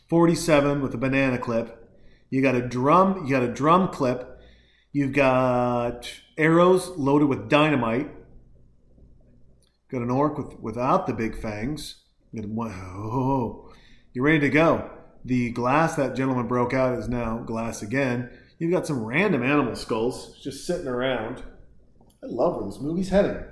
47 0.08 0.82
with 0.82 0.94
a 0.94 0.98
banana 0.98 1.38
clip. 1.38 1.78
You 2.30 2.42
got 2.42 2.54
a 2.54 2.60
drum. 2.60 3.24
You 3.26 3.30
got 3.30 3.42
a 3.42 3.52
drum 3.52 3.88
clip. 3.88 4.40
You've 4.92 5.12
got 5.12 6.10
arrows 6.36 6.88
loaded 6.88 7.28
with 7.28 7.48
dynamite. 7.48 8.10
Got 9.90 10.02
an 10.02 10.10
orc 10.10 10.36
with, 10.36 10.60
without 10.60 11.06
the 11.06 11.14
big 11.14 11.40
fangs. 11.40 12.01
Whoa. 12.32 13.70
You're 14.12 14.24
ready 14.24 14.40
to 14.40 14.50
go. 14.50 14.90
The 15.24 15.50
glass 15.50 15.94
that 15.96 16.16
gentleman 16.16 16.48
broke 16.48 16.72
out 16.74 16.98
is 16.98 17.08
now 17.08 17.38
glass 17.38 17.82
again. 17.82 18.30
You've 18.58 18.72
got 18.72 18.86
some 18.86 19.04
random 19.04 19.42
animal 19.42 19.76
skulls 19.76 20.38
just 20.42 20.66
sitting 20.66 20.88
around. 20.88 21.42
I 22.22 22.26
love 22.26 22.56
where 22.56 22.70
this 22.70 22.80
movie's 22.80 23.10
heading. 23.10 23.42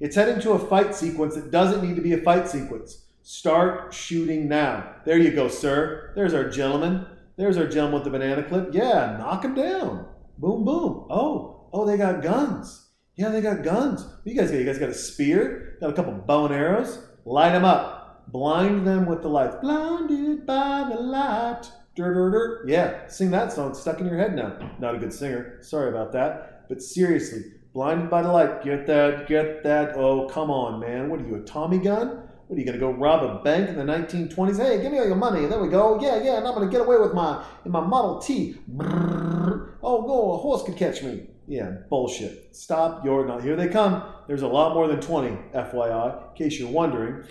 It's 0.00 0.16
heading 0.16 0.40
to 0.40 0.52
a 0.52 0.58
fight 0.58 0.94
sequence 0.94 1.34
that 1.34 1.50
doesn't 1.50 1.86
need 1.86 1.96
to 1.96 2.02
be 2.02 2.12
a 2.12 2.22
fight 2.22 2.48
sequence. 2.48 3.06
Start 3.22 3.92
shooting 3.92 4.48
now. 4.48 4.96
There 5.04 5.18
you 5.18 5.30
go, 5.30 5.48
sir. 5.48 6.12
There's 6.16 6.34
our 6.34 6.48
gentleman. 6.48 7.06
There's 7.36 7.58
our 7.58 7.68
gentleman 7.68 8.00
with 8.00 8.04
the 8.04 8.10
banana 8.10 8.42
clip. 8.42 8.70
Yeah, 8.72 9.16
knock 9.18 9.44
him 9.44 9.54
down. 9.54 10.06
Boom, 10.38 10.64
boom. 10.64 11.06
Oh, 11.10 11.68
oh, 11.72 11.86
they 11.86 11.96
got 11.96 12.22
guns. 12.22 12.88
Yeah, 13.16 13.28
they 13.28 13.42
got 13.42 13.62
guns. 13.62 14.02
What 14.02 14.26
you 14.26 14.34
guys 14.34 14.50
got? 14.50 14.58
You 14.58 14.64
guys 14.64 14.78
got 14.78 14.88
a 14.88 14.94
spear? 14.94 15.76
Got 15.80 15.90
a 15.90 15.92
couple 15.92 16.12
bow 16.14 16.46
and 16.46 16.54
arrows? 16.54 17.06
Light 17.24 17.52
them 17.52 17.64
up. 17.64 18.30
Blind 18.32 18.86
them 18.86 19.06
with 19.06 19.22
the 19.22 19.28
lights. 19.28 19.56
Blinded 19.60 20.46
by 20.46 20.86
the 20.88 21.00
light. 21.00 21.70
Dur, 21.96 22.14
dur, 22.14 22.30
dur. 22.30 22.64
Yeah, 22.66 23.06
sing 23.08 23.30
that 23.32 23.52
song. 23.52 23.70
It's 23.70 23.80
stuck 23.80 24.00
in 24.00 24.06
your 24.06 24.16
head 24.16 24.34
now. 24.34 24.56
Not 24.78 24.94
a 24.94 24.98
good 24.98 25.12
singer. 25.12 25.58
Sorry 25.62 25.88
about 25.88 26.12
that. 26.12 26.68
But 26.68 26.80
seriously, 26.80 27.42
blinded 27.74 28.08
by 28.08 28.22
the 28.22 28.30
light. 28.30 28.62
Get 28.62 28.86
that, 28.86 29.26
get 29.26 29.64
that. 29.64 29.96
Oh, 29.96 30.28
come 30.28 30.50
on, 30.50 30.80
man. 30.80 31.10
What 31.10 31.20
are 31.20 31.26
you, 31.26 31.34
a 31.34 31.40
Tommy 31.40 31.78
gun? 31.78 32.28
What 32.46 32.56
are 32.56 32.58
you 32.58 32.64
going 32.64 32.78
to 32.78 32.80
go 32.80 32.90
rob 32.90 33.22
a 33.22 33.42
bank 33.42 33.68
in 33.68 33.76
the 33.76 33.84
1920s? 33.84 34.56
Hey, 34.56 34.82
give 34.82 34.90
me 34.90 34.98
all 34.98 35.06
your 35.06 35.16
money. 35.16 35.46
There 35.46 35.60
we 35.60 35.68
go. 35.68 36.00
Yeah, 36.00 36.22
yeah, 36.22 36.38
and 36.38 36.46
I'm 36.46 36.54
going 36.54 36.68
to 36.68 36.72
get 36.72 36.84
away 36.84 36.98
with 36.98 37.12
my 37.12 37.44
in 37.64 37.72
my 37.72 37.80
Model 37.80 38.20
T. 38.20 38.56
Brrr. 38.74 39.74
Oh, 39.82 40.04
no, 40.06 40.32
a 40.32 40.36
horse 40.36 40.62
could 40.62 40.76
catch 40.76 41.02
me. 41.02 41.26
Yeah, 41.50 41.78
bullshit. 41.88 42.54
Stop 42.54 43.04
your 43.04 43.26
not. 43.26 43.42
Here 43.42 43.56
they 43.56 43.66
come. 43.66 44.04
There's 44.28 44.42
a 44.42 44.46
lot 44.46 44.72
more 44.72 44.86
than 44.86 45.00
20, 45.00 45.30
FYI, 45.52 46.30
in 46.30 46.36
case 46.36 46.60
you're 46.60 46.70
wondering. 46.70 47.24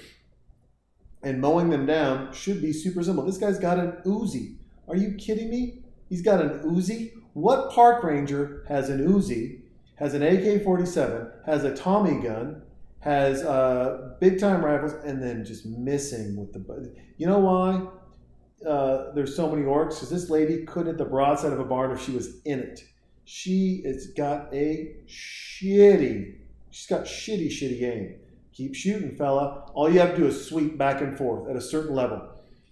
And 1.24 1.40
mowing 1.40 1.70
them 1.70 1.86
down 1.86 2.34
should 2.34 2.62
be 2.62 2.74
super 2.74 3.02
simple. 3.02 3.24
This 3.24 3.38
guy's 3.38 3.60
got 3.60 3.80
an 3.80 3.94
Uzi. 4.06 4.58
Are 4.90 4.98
you 4.98 5.14
kidding 5.14 5.50
me? 5.50 5.84
He's 6.10 6.22
got 6.22 6.42
an 6.42 6.60
Uzi. 6.64 7.14
What 7.32 7.72
park 7.72 8.04
ranger 8.04 8.66
has 8.68 8.90
an 8.90 9.08
Uzi, 9.08 9.62
has 9.96 10.14
an 10.14 10.22
AK 10.22 10.66
47, 10.66 11.32
has 11.46 11.64
a 11.64 11.74
Tommy 11.74 12.22
gun, 12.22 12.62
has 13.00 13.42
uh, 13.44 14.16
big 14.20 14.38
time 14.38 14.66
rifles, 14.66 14.96
and 15.06 15.24
then 15.24 15.46
just 15.46 15.66
missing 15.66 16.36
with 16.36 16.52
the. 16.52 16.94
You 17.16 17.28
know 17.28 17.40
why? 17.40 18.68
Uh, 18.70 19.14
there's 19.14 19.34
so 19.34 19.50
many 19.50 19.64
orcs 19.64 19.92
because 19.92 20.10
this 20.10 20.30
lady 20.30 20.66
couldn't 20.66 20.88
hit 20.88 20.98
the 20.98 21.06
broadside 21.06 21.54
of 21.54 21.62
a 21.62 21.64
barn 21.64 21.92
if 21.92 22.04
she 22.04 22.12
was 22.12 22.42
in 22.44 22.60
it. 22.60 22.84
She 23.32 23.84
has 23.86 24.08
got 24.08 24.52
a 24.52 24.96
shitty, 25.08 26.34
she's 26.72 26.88
got 26.88 27.04
shitty, 27.04 27.50
shitty 27.50 27.84
aim. 27.84 28.16
Keep 28.54 28.74
shooting, 28.74 29.16
fella. 29.16 29.70
All 29.76 29.88
you 29.88 30.00
have 30.00 30.16
to 30.16 30.22
do 30.22 30.26
is 30.26 30.48
sweep 30.48 30.80
back 30.80 31.02
and 31.02 31.16
forth 31.16 31.48
at 31.48 31.56
a 31.56 31.62
certain 31.62 31.94
level. 31.94 32.28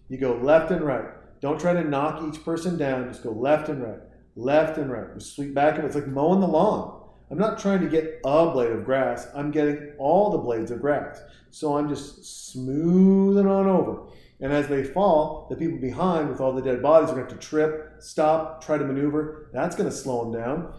You 0.09 0.17
go 0.17 0.33
left 0.33 0.71
and 0.71 0.83
right. 0.83 1.05
Don't 1.41 1.59
try 1.61 1.73
to 1.73 1.83
knock 1.83 2.23
each 2.27 2.43
person 2.43 2.75
down. 2.75 3.07
Just 3.07 3.21
go 3.21 3.29
left 3.29 3.69
and 3.69 3.83
right, 3.83 3.99
left 4.35 4.79
and 4.79 4.91
right. 4.91 5.13
Just 5.13 5.35
sweep 5.35 5.53
back 5.53 5.75
and 5.75 5.85
it's 5.85 5.93
like 5.93 6.07
mowing 6.07 6.39
the 6.39 6.47
lawn. 6.47 7.03
I'm 7.29 7.37
not 7.37 7.59
trying 7.59 7.81
to 7.81 7.87
get 7.87 8.19
a 8.25 8.49
blade 8.49 8.71
of 8.71 8.83
grass. 8.83 9.27
I'm 9.35 9.51
getting 9.51 9.91
all 9.99 10.31
the 10.31 10.39
blades 10.39 10.71
of 10.71 10.81
grass. 10.81 11.21
So 11.51 11.77
I'm 11.77 11.87
just 11.87 12.51
smoothing 12.51 13.45
on 13.45 13.67
over. 13.67 14.07
And 14.39 14.53
as 14.53 14.67
they 14.67 14.83
fall, 14.83 15.47
the 15.49 15.55
people 15.55 15.79
behind 15.79 16.29
with 16.29 16.39
all 16.39 16.53
the 16.53 16.61
dead 16.61 16.81
bodies 16.81 17.09
are 17.09 17.15
going 17.15 17.27
to 17.27 17.33
have 17.33 17.41
to 17.41 17.47
trip, 17.47 17.95
stop, 17.99 18.63
try 18.63 18.77
to 18.77 18.85
maneuver. 18.85 19.49
That's 19.51 19.75
going 19.75 19.89
to 19.89 19.95
slow 19.95 20.23
them 20.23 20.41
down. 20.41 20.73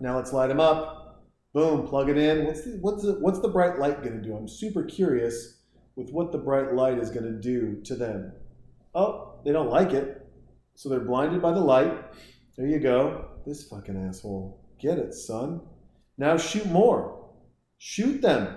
Now 0.00 0.16
let's 0.16 0.32
light 0.32 0.48
them 0.48 0.60
up. 0.60 1.22
Boom, 1.54 1.86
plug 1.86 2.08
it 2.10 2.18
in. 2.18 2.46
What's 2.46 2.64
the, 2.64 2.78
what's 2.80 3.02
the, 3.02 3.12
what's 3.20 3.40
the 3.40 3.48
bright 3.48 3.78
light 3.78 4.02
going 4.02 4.20
to 4.20 4.26
do? 4.26 4.36
I'm 4.36 4.48
super 4.48 4.84
curious 4.84 5.58
with 5.96 6.10
what 6.10 6.32
the 6.32 6.38
bright 6.38 6.74
light 6.74 6.98
is 6.98 7.10
going 7.10 7.24
to 7.24 7.40
do 7.40 7.80
to 7.84 7.94
them. 7.94 8.32
Oh, 8.94 9.40
they 9.44 9.52
don't 9.52 9.70
like 9.70 9.92
it. 9.92 10.26
So 10.74 10.88
they're 10.88 11.00
blinded 11.00 11.40
by 11.40 11.52
the 11.52 11.60
light. 11.60 11.92
There 12.56 12.66
you 12.66 12.80
go. 12.80 13.28
This 13.46 13.68
fucking 13.68 13.96
asshole. 14.08 14.60
Get 14.78 14.98
it, 14.98 15.14
son. 15.14 15.60
Now 16.18 16.36
shoot 16.36 16.66
more. 16.66 17.28
Shoot 17.78 18.20
them. 18.20 18.56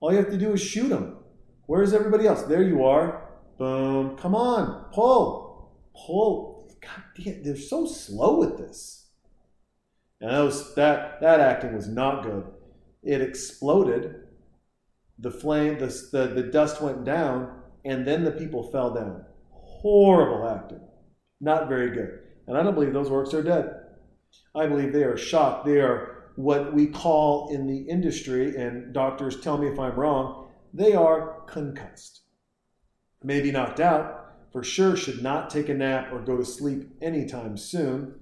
All 0.00 0.12
you 0.12 0.18
have 0.18 0.30
to 0.30 0.38
do 0.38 0.52
is 0.52 0.60
shoot 0.60 0.88
them. 0.88 1.18
Where's 1.66 1.94
everybody 1.94 2.26
else? 2.26 2.42
There 2.42 2.62
you 2.62 2.84
are. 2.84 3.28
Boom. 3.58 4.16
Come 4.16 4.34
on. 4.34 4.92
Pull. 4.92 5.72
Pull. 5.94 6.70
God 6.80 7.02
damn, 7.16 7.42
they're 7.42 7.56
so 7.56 7.86
slow 7.86 8.38
with 8.38 8.58
this. 8.58 9.06
And 10.20 10.30
that, 10.30 10.40
was, 10.40 10.74
that, 10.74 11.20
that 11.20 11.40
acting 11.40 11.74
was 11.74 11.88
not 11.88 12.22
good. 12.22 12.44
It 13.02 13.20
exploded. 13.20 14.16
The 15.18 15.30
flame, 15.30 15.78
the, 15.78 15.86
the, 16.10 16.26
the 16.28 16.42
dust 16.42 16.80
went 16.80 17.04
down, 17.04 17.60
and 17.84 18.06
then 18.06 18.24
the 18.24 18.32
people 18.32 18.70
fell 18.70 18.92
down. 18.92 19.24
Horrible 19.50 20.48
acting. 20.48 20.80
Not 21.40 21.68
very 21.68 21.90
good. 21.90 22.20
And 22.46 22.56
I 22.56 22.62
don't 22.62 22.74
believe 22.74 22.92
those 22.92 23.08
orcs 23.08 23.34
are 23.34 23.42
dead. 23.42 23.74
I 24.54 24.66
believe 24.66 24.92
they 24.92 25.04
are 25.04 25.16
shocked. 25.16 25.66
They 25.66 25.80
are 25.80 26.30
what 26.36 26.72
we 26.72 26.86
call 26.86 27.52
in 27.54 27.66
the 27.66 27.78
industry, 27.78 28.56
and 28.56 28.92
doctors 28.92 29.40
tell 29.40 29.58
me 29.58 29.68
if 29.68 29.78
I'm 29.78 29.94
wrong, 29.94 30.48
they 30.72 30.94
are 30.94 31.41
concussed. 31.52 32.22
Maybe 33.22 33.52
knocked 33.52 33.78
out, 33.78 34.34
for 34.52 34.64
sure 34.64 34.96
should 34.96 35.22
not 35.22 35.50
take 35.50 35.68
a 35.68 35.74
nap 35.74 36.12
or 36.12 36.20
go 36.20 36.36
to 36.36 36.44
sleep 36.44 36.90
anytime 37.00 37.56
soon. 37.56 38.14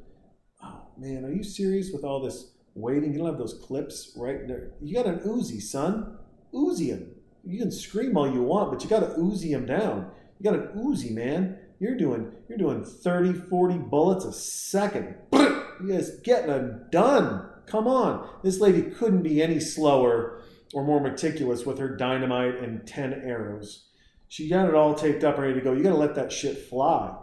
Oh 0.63 0.89
man, 0.99 1.25
are 1.25 1.33
you 1.33 1.43
serious 1.43 1.91
with 1.93 2.05
all 2.05 2.21
this 2.21 2.53
waiting? 2.75 3.13
You 3.13 3.19
don't 3.19 3.29
have 3.29 3.39
those 3.39 3.61
clips 3.63 4.13
right 4.17 4.47
there. 4.47 4.73
You 4.81 4.95
got 4.95 5.07
an 5.07 5.21
Uzi, 5.21 5.63
son. 5.63 6.19
Uzi 6.53 6.89
him. 6.89 7.13
You 7.45 7.59
can 7.59 7.71
scream 7.71 8.17
all 8.17 8.31
you 8.31 8.43
want, 8.43 8.71
but 8.71 8.83
you 8.83 8.91
got 8.91 9.01
to 9.01 9.19
Uzi 9.19 9.49
him 9.49 9.65
down. 9.65 10.11
You 10.39 10.51
got 10.51 10.61
an 10.61 10.69
Uzi, 10.77 11.13
man. 11.13 11.59
You're 11.79 11.97
doing 11.97 12.33
you're 12.49 12.59
doing 12.59 12.85
30, 12.85 13.33
40 13.33 13.79
bullets 13.79 14.25
a 14.25 14.33
second. 14.33 15.15
You 15.33 15.95
guys 15.95 16.19
getting 16.23 16.49
them 16.49 16.85
done. 16.91 17.49
Come 17.67 17.87
on. 17.87 18.29
This 18.43 18.61
lady 18.61 18.83
couldn't 18.83 19.23
be 19.23 19.41
any 19.41 19.61
slower 19.61 20.43
or 20.73 20.85
more 20.85 21.01
meticulous 21.01 21.67
with 21.67 21.79
her 21.79 21.97
dynamite 21.97 22.57
and 22.57 22.87
10 22.87 23.23
arrows. 23.25 23.89
She 24.29 24.49
got 24.49 24.69
it 24.69 24.75
all 24.75 24.95
taped 24.95 25.25
up, 25.25 25.39
ready 25.39 25.55
to 25.55 25.61
go. 25.61 25.73
You 25.73 25.83
got 25.83 25.91
to 25.91 25.97
let 25.97 26.15
that 26.15 26.31
shit 26.31 26.69
fly. 26.69 27.17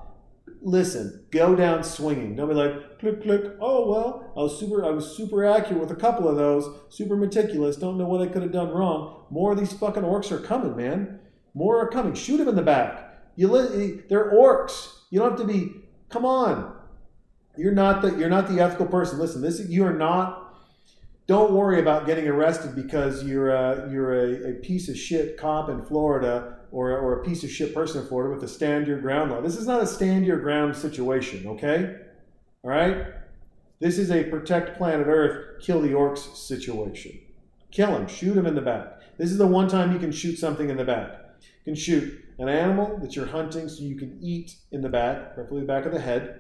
Listen, 0.62 1.26
go 1.32 1.56
down 1.56 1.84
swinging. 1.84 2.36
Don't 2.36 2.50
be 2.50 2.56
like 2.56 3.00
click 3.00 3.22
click. 3.22 3.54
Oh 3.62 3.90
well, 3.90 4.34
I 4.36 4.42
was 4.42 4.60
super. 4.60 4.84
I 4.84 4.90
was 4.90 5.16
super 5.16 5.46
accurate 5.46 5.80
with 5.80 5.92
a 5.92 5.96
couple 5.96 6.28
of 6.28 6.36
those. 6.36 6.68
Super 6.90 7.16
meticulous. 7.16 7.78
Don't 7.78 7.98
know 7.98 8.08
what 8.08 8.22
I 8.22 8.28
could 8.28 8.42
have 8.42 8.52
done 8.52 8.70
wrong. 8.70 9.26
More 9.30 9.52
of 9.52 9.60
these 9.60 9.74
fucking 9.74 10.04
orcs 10.04 10.32
are 10.32 10.40
coming, 10.40 10.76
man. 10.76 11.20
More 11.54 11.80
are 11.80 11.90
coming. 11.90 12.14
Shoot 12.14 12.38
them 12.38 12.48
in 12.48 12.56
the 12.56 12.62
back. 12.62 13.20
You 13.36 13.50
li- 13.50 14.00
eh, 14.00 14.02
they're 14.10 14.32
orcs. 14.32 14.94
You 15.12 15.20
don't 15.20 15.32
have 15.32 15.40
to 15.40 15.46
be. 15.46 15.72
Come 16.10 16.26
on. 16.26 16.76
You're 17.58 17.74
not 17.74 18.02
the 18.02 18.16
you're 18.18 18.30
not 18.30 18.50
the 18.50 18.60
ethical 18.60 18.88
person. 18.88 19.20
Listen, 19.20 19.42
this 19.42 19.60
you 19.70 19.86
are 19.86 19.94
not. 19.94 20.47
Don't 21.28 21.52
worry 21.52 21.82
about 21.82 22.06
getting 22.06 22.26
arrested 22.26 22.74
because 22.74 23.26
you're 23.26 23.50
a, 23.50 23.90
you're 23.92 24.14
a, 24.14 24.52
a 24.52 24.54
piece 24.54 24.88
of 24.88 24.98
shit 24.98 25.38
cop 25.38 25.68
in 25.70 25.84
Florida 25.84 26.60
or, 26.72 26.98
or 26.98 27.20
a 27.20 27.24
piece 27.24 27.44
of 27.44 27.52
shit 27.52 27.74
person 27.74 28.02
in 28.02 28.08
Florida 28.08 28.34
with 28.34 28.44
a 28.46 28.48
stand 28.48 28.88
your 28.88 29.02
ground 29.02 29.32
law. 29.32 29.42
This 29.42 29.58
is 29.58 29.68
not 29.68 29.84
a 29.84 29.88
stand 29.88 30.26
your 30.26 30.40
ground 30.40 30.74
situation, 30.74 31.46
okay? 31.48 31.98
All 32.64 32.72
right? 32.72 33.08
This 33.82 33.98
is 33.98 34.10
a 34.10 34.24
protect 34.24 34.78
planet 34.78 35.08
Earth, 35.08 35.62
kill 35.62 35.82
the 35.82 35.90
orcs 35.90 36.36
situation. 36.38 37.20
Kill 37.72 37.96
him, 37.96 38.08
shoot 38.08 38.38
him 38.38 38.46
in 38.46 38.56
the 38.56 38.62
back. 38.62 39.02
This 39.18 39.30
is 39.30 39.38
the 39.38 39.48
one 39.48 39.68
time 39.68 39.92
you 39.92 40.00
can 40.00 40.14
shoot 40.14 40.40
something 40.40 40.70
in 40.70 40.78
the 40.78 40.86
back. 40.86 41.12
You 41.42 41.74
can 41.74 41.76
shoot 41.76 42.24
an 42.40 42.48
animal 42.48 42.98
that 43.00 43.18
you're 43.18 43.26
hunting 43.26 43.68
so 43.68 43.84
you 43.84 43.98
can 43.98 44.18
eat 44.22 44.56
in 44.72 44.82
the 44.82 44.90
back, 44.90 45.36
preferably 45.36 45.62
the 45.62 45.68
back 45.68 45.86
of 45.86 45.92
the 45.92 46.00
head, 46.00 46.40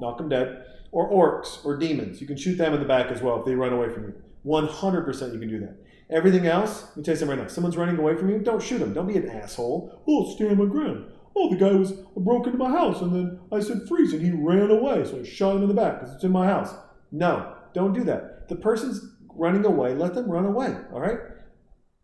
knock 0.00 0.18
them 0.18 0.28
dead, 0.28 0.64
or 0.90 1.10
orcs 1.10 1.64
or 1.64 1.76
demons. 1.76 2.20
You 2.20 2.26
can 2.26 2.36
shoot 2.36 2.56
them 2.56 2.74
in 2.74 2.80
the 2.80 2.86
back 2.86 3.10
as 3.10 3.22
well 3.22 3.38
if 3.40 3.44
they 3.44 3.54
run 3.54 3.72
away 3.72 3.88
from 3.88 4.04
you. 4.04 4.14
100% 4.46 5.32
you 5.32 5.38
can 5.38 5.48
do 5.48 5.60
that. 5.60 5.76
Everything 6.10 6.46
else, 6.46 6.84
let 6.88 6.96
me 6.96 7.02
tell 7.02 7.14
you 7.14 7.18
something 7.18 7.36
right 7.36 7.44
now. 7.44 7.48
Someone's 7.48 7.76
running 7.76 7.98
away 7.98 8.16
from 8.16 8.30
you, 8.30 8.38
don't 8.38 8.62
shoot 8.62 8.78
them. 8.78 8.94
Don't 8.94 9.06
be 9.06 9.16
an 9.16 9.28
asshole. 9.28 10.02
Oh, 10.08 10.34
stand 10.34 10.58
my 10.58 10.64
ground. 10.64 11.04
Oh, 11.36 11.50
the 11.50 11.56
guy 11.56 11.72
was 11.72 11.92
uh, 11.92 12.20
broke 12.20 12.46
into 12.46 12.58
my 12.58 12.70
house, 12.70 13.00
and 13.02 13.14
then 13.14 13.40
I 13.52 13.60
said 13.60 13.86
freeze, 13.86 14.12
and 14.12 14.22
he 14.22 14.30
ran 14.30 14.70
away, 14.70 15.04
so 15.04 15.20
I 15.20 15.22
shot 15.22 15.56
him 15.56 15.62
in 15.62 15.68
the 15.68 15.74
back 15.74 16.00
because 16.00 16.14
it's 16.14 16.24
in 16.24 16.32
my 16.32 16.46
house. 16.46 16.74
No, 17.12 17.54
don't 17.74 17.92
do 17.92 18.02
that. 18.04 18.48
The 18.48 18.56
person's 18.56 19.14
running 19.34 19.64
away, 19.64 19.94
let 19.94 20.14
them 20.14 20.30
run 20.30 20.46
away. 20.46 20.76
All 20.92 21.00
right, 21.00 21.18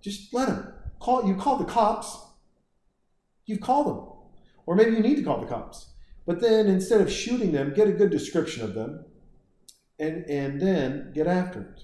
just 0.01 0.33
let 0.33 0.49
them. 0.49 0.73
Call 1.01 1.27
you 1.27 1.35
call 1.35 1.57
the 1.57 1.65
cops. 1.65 2.17
You've 3.47 3.61
called 3.61 3.89
them, 3.89 4.07
or 4.67 4.77
maybe 4.77 4.93
you 4.93 5.01
need 5.01 5.17
to 5.17 5.23
call 5.25 5.41
the 5.41 5.49
cops. 5.49 5.94
But 6.27 6.41
then 6.41 6.67
instead 6.67 7.01
of 7.01 7.13
shooting 7.13 7.53
them, 7.53 7.75
get 7.75 7.89
a 7.89 7.93
good 7.93 8.11
description 8.11 8.65
of 8.65 8.75
them, 8.75 9.05
and 9.99 10.25
and 10.25 10.61
then 10.61 11.13
get 11.15 11.27
after 11.27 11.61
it. 11.61 11.83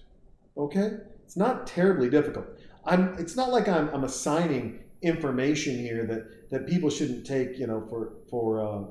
Okay, 0.57 0.93
it's 1.25 1.37
not 1.37 1.67
terribly 1.67 2.09
difficult. 2.09 2.47
I'm. 2.85 3.15
It's 3.19 3.37
not 3.37 3.51
like 3.51 3.69
I'm. 3.69 3.89
I'm 3.91 4.05
assigning 4.05 4.81
information 5.03 5.79
here 5.79 6.07
that 6.07 6.51
that 6.51 6.67
people 6.67 6.91
shouldn't 6.91 7.27
take. 7.27 7.59
You 7.59 7.67
know, 7.67 7.87
for 7.89 8.15
for 8.31 8.61
uh, 8.61 8.85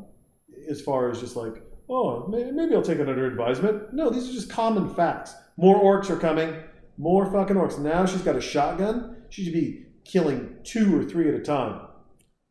as 0.69 0.81
far 0.81 1.09
as 1.09 1.19
just 1.19 1.35
like 1.35 1.63
oh 1.89 2.27
maybe, 2.27 2.75
I'll 2.75 2.83
take 2.83 2.99
it 2.99 3.09
under 3.09 3.25
advisement. 3.25 3.93
No, 3.93 4.09
these 4.09 4.29
are 4.29 4.33
just 4.33 4.51
common 4.51 4.93
facts. 4.93 5.33
More 5.57 5.81
orcs 5.81 6.09
are 6.09 6.19
coming. 6.19 6.55
More 6.97 7.31
fucking 7.31 7.55
orcs. 7.55 7.79
Now 7.79 8.05
she's 8.05 8.21
got 8.21 8.35
a 8.35 8.41
shotgun. 8.41 9.23
She 9.29 9.43
should 9.43 9.53
be 9.53 9.85
killing 10.05 10.57
two 10.63 10.99
or 10.99 11.03
three 11.03 11.27
at 11.27 11.33
a 11.33 11.39
time. 11.39 11.87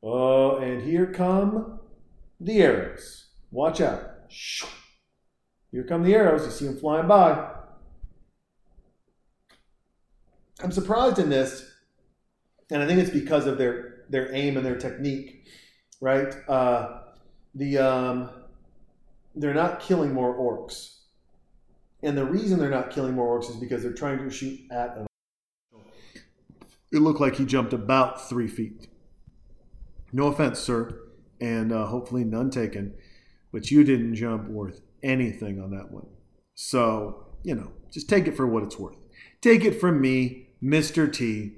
Oh, 0.03 0.57
and 0.57 0.83
here 0.83 1.07
come 1.13 1.78
the 2.41 2.63
arrows. 2.63 3.27
Watch 3.51 3.81
out. 3.81 4.03
Here 5.71 5.85
come 5.85 6.03
the 6.03 6.15
arrows. 6.15 6.45
You 6.45 6.51
see 6.51 6.65
them 6.67 6.79
flying 6.79 7.09
by. 7.09 7.53
I'm 10.63 10.73
surprised 10.73 11.19
in 11.19 11.31
this, 11.31 11.71
and 12.71 12.83
I 12.83 12.87
think 12.87 12.99
it's 13.01 13.11
because 13.11 13.47
of 13.47 13.59
their 13.59 14.05
their 14.09 14.35
aim 14.35 14.57
and 14.57 14.65
their 14.67 14.77
technique, 14.77 15.47
right? 16.01 16.35
Uh, 16.49 17.01
the 17.55 17.79
um, 17.79 18.31
they're 19.35 19.55
not 19.55 19.81
killing 19.81 20.13
more 20.13 20.35
orcs, 20.35 20.99
and 22.03 22.17
the 22.17 22.25
reason 22.25 22.59
they're 22.59 22.71
not 22.71 22.91
killing 22.91 23.15
more 23.15 23.39
orcs 23.39 23.51
is 23.51 23.57
because 23.57 23.83
they're 23.83 23.93
trying 23.93 24.19
to 24.19 24.31
shoot 24.31 24.59
at 24.71 24.97
an. 24.97 25.07
It 26.91 27.01
looked 27.01 27.21
like 27.21 27.37
he 27.37 27.45
jumped 27.45 27.73
about 27.73 28.29
three 28.29 28.49
feet. 28.49 28.89
No 30.13 30.29
offense, 30.29 30.59
sir, 30.59 30.99
and 31.41 31.73
uh, 31.73 31.87
hopefully 31.87 32.25
none 32.25 32.51
taken, 32.51 32.95
but 33.53 33.71
you 33.71 33.85
didn't 33.85 34.15
jump 34.15 34.49
worth 34.49 34.81
anything 35.03 35.61
on 35.61 35.71
that 35.71 35.91
one. 35.91 36.07
So 36.55 37.27
you 37.43 37.55
know, 37.55 37.73
just 37.91 38.09
take 38.09 38.27
it 38.27 38.37
for 38.37 38.47
what 38.47 38.63
it's 38.63 38.79
worth. 38.79 38.97
Take 39.41 39.65
it 39.65 39.81
from 39.81 40.01
me, 40.01 40.49
Mr. 40.63 41.13
T, 41.13 41.53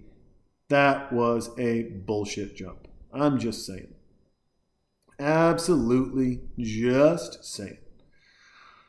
that 0.68 1.12
was 1.12 1.50
a 1.58 1.82
bullshit 1.82 2.56
jump. 2.56 2.88
I'm 3.12 3.38
just 3.38 3.66
saying. 3.66 3.94
Absolutely 5.18 6.40
just 6.58 7.44
saying. 7.44 7.78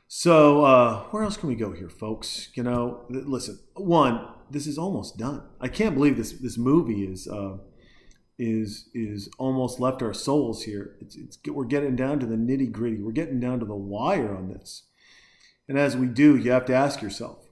So, 0.08 0.64
uh, 0.66 1.04
where 1.06 1.24
else 1.24 1.38
can 1.38 1.50
we 1.50 1.56
go 1.56 1.72
here, 1.72 1.90
folks? 1.90 2.50
You 2.54 2.64
know, 2.64 3.06
listen. 3.10 3.60
One, 3.76 4.28
this 4.50 4.68
is 4.68 4.78
almost 4.78 5.18
done. 5.18 5.44
I 5.60 5.70
can't 5.70 5.96
believe 5.96 6.18
this 6.18 6.34
this 6.34 6.58
movie 6.58 7.04
is 7.04 7.28
uh, 7.28 7.58
is 8.42 8.90
is 8.96 9.30
almost 9.38 9.80
left 9.80 10.02
our 10.02 10.16
souls 10.16 10.64
here. 10.64 10.96
It's, 11.00 11.16
it's 11.16 11.38
we're 11.46 11.64
getting 11.66 11.96
down 11.96 12.20
to 12.20 12.26
the 12.26 12.36
nitty 12.36 12.72
gritty. 12.72 13.00
We're 13.00 13.12
getting 13.12 13.40
down 13.40 13.60
to 13.60 13.66
the 13.66 13.76
wire 13.76 14.36
on 14.36 14.50
this. 14.50 14.84
And 15.70 15.78
as 15.78 15.96
we 15.96 16.08
do, 16.08 16.36
you 16.36 16.52
have 16.52 16.66
to 16.66 16.74
ask 16.74 17.04
yourself, 17.04 17.46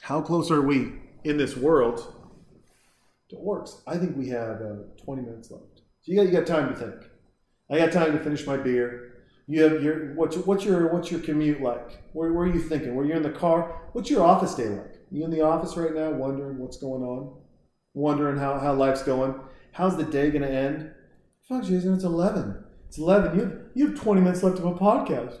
how 0.00 0.22
close 0.22 0.50
are 0.50 0.62
we 0.62 0.94
in 1.24 1.36
this 1.36 1.56
world 1.56 2.14
to 3.28 3.36
orcs? 3.36 3.82
I 3.86 3.98
think 3.98 4.16
we 4.16 4.30
have 4.30 4.62
uh, 4.62 4.76
20 5.04 5.22
minutes 5.22 5.50
left. 5.50 5.82
So 6.00 6.12
you 6.12 6.16
got, 6.16 6.26
you 6.26 6.32
got 6.32 6.46
time 6.46 6.70
to 6.70 6.74
think. 6.74 7.10
I 7.70 7.78
got 7.78 7.92
time 7.92 8.12
to 8.12 8.24
finish 8.24 8.46
my 8.46 8.56
beer. 8.56 9.24
You 9.46 9.62
have 9.62 9.82
your 9.82 10.14
what's 10.14 10.38
what's 10.38 10.64
your 10.64 10.90
what's 10.90 11.10
your 11.10 11.20
commute 11.20 11.60
like? 11.60 12.02
Where, 12.14 12.32
where 12.32 12.46
are 12.46 12.52
you 12.52 12.60
thinking? 12.60 12.94
Where 12.94 13.04
you're 13.04 13.18
in 13.18 13.22
the 13.22 13.30
car? 13.30 13.88
What's 13.92 14.08
your 14.08 14.24
office 14.24 14.54
day 14.54 14.68
like? 14.68 15.00
You 15.10 15.22
in 15.22 15.30
the 15.30 15.42
office 15.42 15.76
right 15.76 15.94
now, 15.94 16.10
wondering 16.12 16.58
what's 16.58 16.78
going 16.78 17.02
on, 17.02 17.36
wondering 17.94 18.36
how, 18.36 18.58
how 18.58 18.74
life's 18.74 19.02
going. 19.02 19.34
How's 19.72 19.96
the 19.96 20.04
day 20.04 20.30
going 20.30 20.42
to 20.42 20.50
end? 20.50 20.90
Fuck, 21.48 21.64
Jason, 21.64 21.94
it's 21.94 22.04
eleven. 22.04 22.62
It's 22.88 22.98
eleven. 22.98 23.38
You 23.38 23.44
have, 23.44 23.58
you 23.74 23.88
have 23.88 24.00
twenty 24.00 24.20
minutes 24.20 24.42
left 24.42 24.58
of 24.58 24.64
a 24.64 24.74
podcast. 24.74 25.38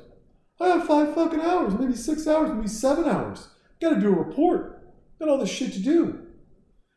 I 0.60 0.68
have 0.68 0.86
five 0.86 1.14
fucking 1.14 1.40
hours, 1.40 1.74
maybe 1.78 1.94
six 1.94 2.26
hours, 2.26 2.50
maybe 2.52 2.68
seven 2.68 3.04
hours. 3.04 3.48
Got 3.80 3.90
to 3.90 4.00
do 4.00 4.08
a 4.08 4.18
report. 4.18 4.82
Got 5.18 5.28
all 5.28 5.38
this 5.38 5.50
shit 5.50 5.72
to 5.74 5.80
do. 5.80 6.26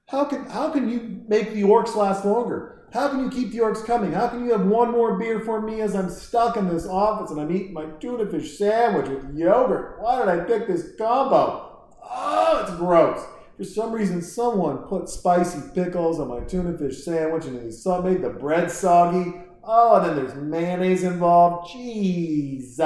How 0.08 0.26
can 0.26 0.46
how 0.46 0.70
can 0.70 0.90
you 0.90 1.24
make 1.28 1.54
the 1.54 1.64
orcs 1.64 1.96
last 1.96 2.24
longer? 2.24 2.88
How 2.94 3.10
can 3.10 3.20
you 3.20 3.30
keep 3.30 3.52
the 3.52 3.58
orcs 3.58 3.86
coming? 3.86 4.14
How 4.14 4.28
can 4.28 4.46
you 4.46 4.52
have 4.54 4.66
one 4.66 4.92
more 4.92 5.18
beer 5.20 5.42
for 5.42 5.62
me 5.62 5.82
as 5.82 5.96
I'm 5.96 6.10
stuck 6.10 6.56
in 6.56 6.70
this 6.70 6.88
office 6.88 7.32
and 7.32 7.42
I'm 7.42 7.54
eating 7.54 7.74
my 7.74 7.86
tuna 8.00 8.30
fish 8.30 8.58
sandwich 8.58 9.10
with 9.10 9.36
yogurt? 9.36 9.98
Why 10.00 10.20
did 10.20 10.30
I 10.30 10.40
pick 10.46 10.68
this 10.68 10.96
combo? 10.98 11.90
Oh, 12.02 12.60
it's 12.64 12.78
gross. 12.78 13.26
For 13.58 13.64
some 13.64 13.92
reason, 13.92 14.22
someone 14.22 14.78
put 14.88 15.10
spicy 15.10 15.60
pickles 15.74 16.20
on 16.20 16.28
my 16.28 16.42
tuna 16.42 16.78
fish 16.78 17.04
sandwich 17.04 17.46
and 17.46 17.60
they 17.60 17.72
saw- 17.72 18.04
made 18.04 18.22
the 18.22 18.30
bread 18.30 18.70
soggy. 18.70 19.34
Oh, 19.64 19.96
and 19.96 20.06
then 20.06 20.16
there's 20.16 20.36
mayonnaise 20.36 21.04
involved. 21.04 21.72
Jesus 21.72 22.78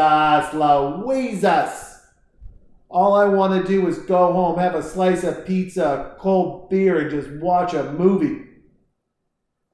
Louises. 0.54 2.00
All 2.90 3.14
I 3.14 3.26
want 3.26 3.62
to 3.62 3.68
do 3.68 3.86
is 3.88 4.00
go 4.00 4.32
home, 4.32 4.58
have 4.60 4.76
a 4.76 4.82
slice 4.84 5.24
of 5.24 5.46
pizza, 5.46 6.16
cold 6.20 6.70
beer, 6.70 7.00
and 7.00 7.12
just 7.12 7.30
watch 7.42 7.74
a 7.74 7.92
movie. 7.92 8.46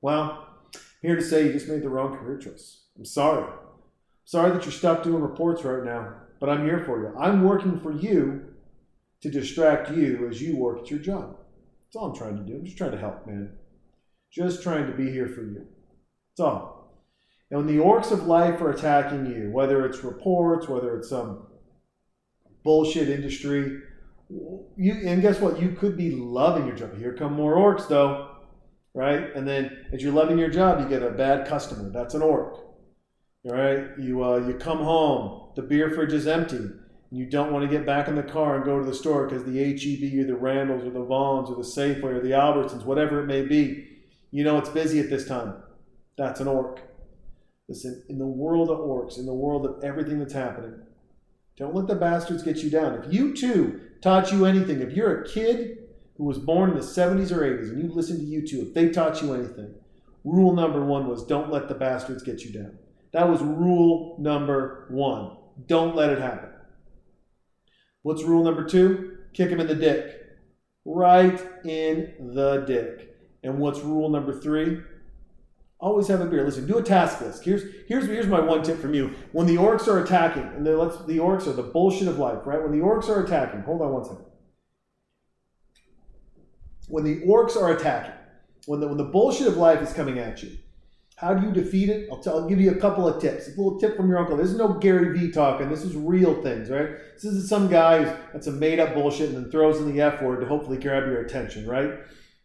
Well, 0.02 0.48
here 1.02 1.16
to 1.16 1.22
say 1.22 1.46
you 1.46 1.54
just 1.54 1.68
made 1.68 1.84
the 1.84 1.90
wrong 1.90 2.18
career 2.18 2.38
choice. 2.38 2.86
I'm 2.98 3.06
sorry. 3.06 3.52
Sorry 4.26 4.52
that 4.52 4.66
you're 4.66 4.72
stuck 4.72 5.04
doing 5.04 5.22
reports 5.22 5.64
right 5.64 5.84
now, 5.84 6.14
but 6.40 6.50
I'm 6.50 6.66
here 6.66 6.84
for 6.86 7.00
you. 7.00 7.16
I'm 7.18 7.44
working 7.44 7.80
for 7.80 7.92
you 7.92 8.46
to 9.22 9.30
distract 9.30 9.92
you 9.92 10.28
as 10.30 10.42
you 10.42 10.56
work 10.58 10.80
at 10.80 10.92
your 10.92 11.00
job. 11.00 11.38
That's 11.86 11.96
all 11.96 12.12
I'm 12.12 12.16
trying 12.16 12.38
to 12.38 12.44
do. 12.44 12.58
I'm 12.58 12.66
just 12.66 12.78
trying 12.78 12.92
to 12.92 12.98
help, 12.98 13.26
man. 13.26 13.58
Just 14.32 14.62
trying 14.62 14.88
to 14.88 14.94
be 14.94 15.10
here 15.12 15.28
for 15.28 15.42
you. 15.42 15.66
That's 16.38 16.48
all. 16.48 16.78
And 17.50 17.66
when 17.66 17.68
the 17.68 17.82
orcs 17.82 18.12
of 18.12 18.28
life 18.28 18.62
are 18.62 18.72
attacking 18.72 19.26
you, 19.26 19.50
whether 19.52 19.86
it's 19.86 20.04
reports, 20.04 20.68
whether 20.68 20.98
it's 20.98 21.10
some 21.10 21.48
bullshit 22.64 23.10
industry, 23.10 23.80
you 24.76 24.94
and 25.06 25.22
guess 25.22 25.40
what? 25.40 25.62
You 25.62 25.72
could 25.72 25.96
be 25.96 26.12
loving 26.12 26.68
your 26.68 26.76
job. 26.76 26.98
Here 26.98 27.14
come 27.14 27.34
more 27.34 27.56
orcs, 27.56 27.88
though, 27.88 28.36
right? 28.94 29.34
And 29.34 29.48
then 29.48 29.86
as 29.94 30.04
you're 30.04 30.12
loving 30.12 30.38
your 30.38 30.50
job, 30.50 30.82
you 30.82 30.90
get 30.90 31.02
a 31.02 31.12
bad 31.12 31.48
customer. 31.48 31.90
That's 31.90 32.14
an 32.14 32.22
orc. 32.22 32.56
All 33.46 33.56
right. 33.56 33.88
You 33.98 34.24
uh, 34.26 34.38
you 34.46 34.56
come 34.56 34.80
home, 34.80 35.54
the 35.56 35.62
beer 35.62 35.90
fridge 35.92 36.12
is 36.12 36.28
empty. 36.28 36.70
You 37.10 37.26
don't 37.26 37.54
want 37.54 37.64
to 37.64 37.72
get 37.72 37.86
back 37.86 38.08
in 38.08 38.16
the 38.16 38.24
car 38.24 38.58
and 38.58 38.66
go 38.66 38.80
to 38.80 38.86
the 38.86 38.94
store 38.94 39.28
because 39.28 39.46
the 39.46 39.58
HEB 39.58 40.20
or 40.20 40.28
the 40.28 40.36
Randalls 40.36 40.84
or 40.84 40.90
the 40.90 41.04
Vons 41.04 41.50
or 41.50 41.56
the 41.56 41.62
Safeway 41.62 42.04
or 42.04 42.22
the 42.22 42.32
Albertsons, 42.32 42.84
whatever 42.84 43.22
it 43.22 43.28
may 43.28 43.44
be, 43.44 43.88
you 44.32 44.44
know 44.44 44.58
it's 44.58 44.70
busy 44.70 45.00
at 45.00 45.10
this 45.10 45.26
time. 45.26 45.56
That's 46.18 46.42
an 46.42 46.48
orc. 46.48 46.82
Listen, 47.70 48.04
in 48.10 48.18
the 48.18 48.28
world 48.28 48.70
of 48.70 48.80
orcs, 48.80 49.18
in 49.18 49.26
the 49.26 49.34
world 49.34 49.66
of 49.66 49.84
everything 49.84 50.20
that's 50.20 50.34
happening, 50.34 50.82
don't 51.58 51.76
let 51.76 51.88
the 51.88 51.96
bastards 51.96 52.44
get 52.44 52.58
you 52.58 52.70
down. 52.70 52.94
If 52.94 53.06
U2 53.12 54.02
taught 54.02 54.32
you 54.32 54.46
anything, 54.46 54.82
if 54.82 54.94
you're 54.94 55.22
a 55.22 55.28
kid 55.28 55.78
who 56.18 56.26
was 56.26 56.38
born 56.38 56.70
in 56.70 56.76
the 56.76 56.82
70s 56.82 57.32
or 57.32 57.42
80s 57.42 57.70
and 57.70 57.82
you 57.82 57.90
listen 57.94 58.18
to 58.18 58.24
U2, 58.24 58.68
if 58.68 58.74
they 58.74 58.90
taught 58.90 59.22
you 59.22 59.34
anything, 59.34 59.74
rule 60.24 60.54
number 60.54 60.84
one 60.84 61.08
was 61.08 61.26
don't 61.26 61.52
let 61.52 61.68
the 61.68 61.76
bastards 61.76 62.24
get 62.24 62.42
you 62.42 62.52
down. 62.52 62.78
That 63.14 63.30
was 63.30 63.42
rule 63.42 64.18
number 64.20 64.86
one. 64.90 65.38
Don't 65.66 65.96
let 65.96 66.10
it 66.10 66.20
happen. 66.20 66.50
What's 68.02 68.24
rule 68.24 68.44
number 68.44 68.64
two? 68.64 69.18
Kick 69.34 69.50
him 69.50 69.60
in 69.60 69.68
the 69.68 69.76
dick. 69.76 70.22
Right 70.86 71.40
in 71.66 72.34
the 72.34 72.64
dick. 72.66 73.16
And 73.44 73.60
what's 73.60 73.80
rule 73.80 74.10
number 74.10 74.40
three? 74.40 74.82
Always 75.80 76.08
have 76.08 76.22
a 76.22 76.26
beer. 76.26 76.44
Listen, 76.44 76.66
do 76.66 76.80
a 76.80 76.84
task 76.84 77.22
list. 77.22 77.44
Here's 77.44 77.64
here's 77.88 78.06
here's 78.06 78.26
my 78.26 78.40
one 78.40 78.64
tip 78.64 78.80
from 78.80 78.96
you. 78.96 79.14
When 79.32 79.46
the 79.46 79.58
orcs 79.58 79.88
are 79.88 80.04
attacking, 80.04 80.44
and 80.44 80.66
the 80.66 80.76
let's 80.76 80.98
the 81.06 81.18
orcs 81.18 81.46
are 81.46 81.54
the 81.54 81.64
bullshit 81.64 82.08
of 82.08 82.18
life, 82.18 82.48
right? 82.48 82.62
When 82.62 82.72
the 82.72 82.84
orcs 82.84 83.10
are 83.10 83.24
attacking, 83.24 83.62
hold 83.62 83.82
on 83.82 83.94
one 83.94 84.04
second. 84.04 84.26
When 86.88 87.04
the 87.04 87.22
orcs 87.28 87.56
are 87.56 87.72
attacking, 87.72 88.16
when 88.66 88.80
the 88.80 88.88
when 88.88 88.98
the 88.98 89.04
bullshit 89.04 89.48
of 89.48 89.58
life 89.58 89.82
is 89.82 89.94
coming 89.94 90.18
at 90.18 90.42
you, 90.42 90.58
how 91.18 91.34
do 91.34 91.48
you 91.48 91.52
defeat 91.52 91.90
it? 91.90 92.08
I'll, 92.12 92.20
tell, 92.20 92.40
I'll 92.40 92.48
give 92.48 92.62
you 92.62 92.70
a 92.70 92.76
couple 92.76 93.08
of 93.08 93.20
tips. 93.20 93.48
A 93.48 93.50
little 93.50 93.80
tip 93.80 93.98
from 93.98 94.08
your 94.08 94.20
uncle. 94.20 94.38
This 94.38 94.52
is 94.52 94.58
no 94.58 94.74
Gary 94.74 95.18
Vee 95.18 95.32
talking. 95.32 95.68
This 95.68 95.82
is 95.82 95.96
real 95.96 96.44
things, 96.44 96.70
right? 96.70 96.90
This 97.16 97.26
isn't 97.26 97.48
some 97.48 97.70
guy 97.70 98.04
that's 98.32 98.46
a 98.46 98.52
made 98.52 98.80
up 98.80 98.94
bullshit 98.94 99.30
and 99.30 99.38
then 99.38 99.52
throws 99.52 99.80
in 99.80 99.92
the 99.92 100.00
F 100.00 100.22
word 100.22 100.42
to 100.42 100.46
hopefully 100.46 100.78
grab 100.78 101.08
your 101.08 101.22
attention, 101.22 101.68
right? 101.68 101.90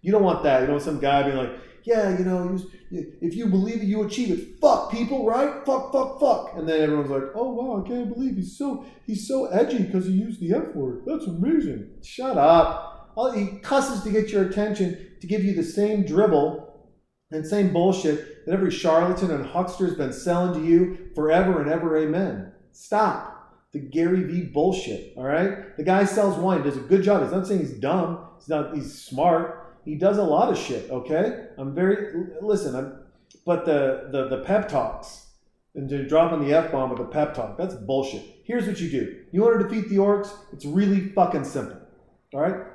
You 0.00 0.10
don't 0.10 0.22
want 0.22 0.42
that. 0.44 0.60
You 0.60 0.66
don't 0.68 0.76
want 0.76 0.84
some 0.84 1.00
guy 1.00 1.22
being 1.22 1.36
like, 1.36 1.50
yeah, 1.84 2.16
you 2.16 2.24
know, 2.24 2.58
if 2.90 3.34
you 3.34 3.46
believe 3.46 3.82
it, 3.82 3.86
you 3.86 4.04
achieve 4.04 4.30
it. 4.30 4.58
Fuck 4.58 4.90
people, 4.90 5.26
right? 5.26 5.66
Fuck, 5.66 5.92
fuck, 5.92 6.18
fuck. 6.18 6.52
And 6.56 6.66
then 6.66 6.80
everyone's 6.80 7.10
like, 7.10 7.24
oh 7.34 7.52
wow, 7.52 7.84
I 7.84 7.86
can't 7.86 8.10
believe 8.10 8.36
he's 8.36 8.56
so 8.56 8.86
he's 9.04 9.28
so 9.28 9.46
edgy 9.46 9.82
because 9.82 10.06
he 10.06 10.12
used 10.12 10.40
the 10.40 10.54
F 10.54 10.74
word. 10.74 11.02
That's 11.04 11.26
amazing. 11.26 11.90
Shut 12.02 12.38
up. 12.38 13.12
He 13.34 13.58
cusses 13.58 14.02
to 14.04 14.10
get 14.10 14.30
your 14.30 14.48
attention 14.48 15.10
to 15.20 15.26
give 15.26 15.44
you 15.44 15.54
the 15.54 15.62
same 15.62 16.06
dribble 16.06 16.88
and 17.30 17.46
same 17.46 17.70
bullshit 17.70 18.31
that 18.46 18.52
every 18.52 18.70
charlatan 18.70 19.30
and 19.30 19.46
huckster 19.46 19.86
has 19.86 19.96
been 19.96 20.12
selling 20.12 20.60
to 20.60 20.66
you 20.66 21.10
forever 21.14 21.60
and 21.60 21.70
ever. 21.70 21.96
Amen. 21.96 22.52
Stop 22.72 23.32
the 23.72 23.78
Gary 23.78 24.22
Vee 24.24 24.42
bullshit. 24.42 25.14
All 25.16 25.24
right, 25.24 25.76
the 25.76 25.82
guy 25.82 26.04
sells 26.04 26.38
wine, 26.38 26.62
does 26.62 26.76
a 26.76 26.80
good 26.80 27.02
job. 27.02 27.22
He's 27.22 27.32
not 27.32 27.46
saying 27.46 27.60
he's 27.60 27.78
dumb. 27.78 28.26
He's 28.38 28.48
not. 28.48 28.74
He's 28.74 29.02
smart. 29.02 29.76
He 29.84 29.96
does 29.96 30.18
a 30.18 30.22
lot 30.22 30.50
of 30.50 30.58
shit. 30.58 30.90
Okay, 30.90 31.46
I'm 31.58 31.74
very 31.74 32.26
listen. 32.40 32.74
I'm, 32.74 32.98
but 33.44 33.64
the 33.64 34.08
the 34.12 34.28
the 34.28 34.42
pep 34.44 34.68
talks 34.68 35.26
and 35.74 35.88
to 35.88 36.06
drop 36.06 36.32
on 36.32 36.46
the 36.46 36.54
f 36.54 36.70
bomb 36.70 36.90
with 36.90 37.00
a 37.00 37.04
pep 37.04 37.34
talk, 37.34 37.56
that's 37.56 37.74
bullshit. 37.74 38.22
Here's 38.44 38.66
what 38.66 38.80
you 38.80 38.90
do. 38.90 39.22
You 39.32 39.42
want 39.42 39.58
to 39.60 39.68
defeat 39.68 39.88
the 39.88 39.96
orcs? 39.96 40.30
It's 40.52 40.66
really 40.66 41.08
fucking 41.08 41.44
simple. 41.44 41.78
All 42.34 42.40
right. 42.40 42.66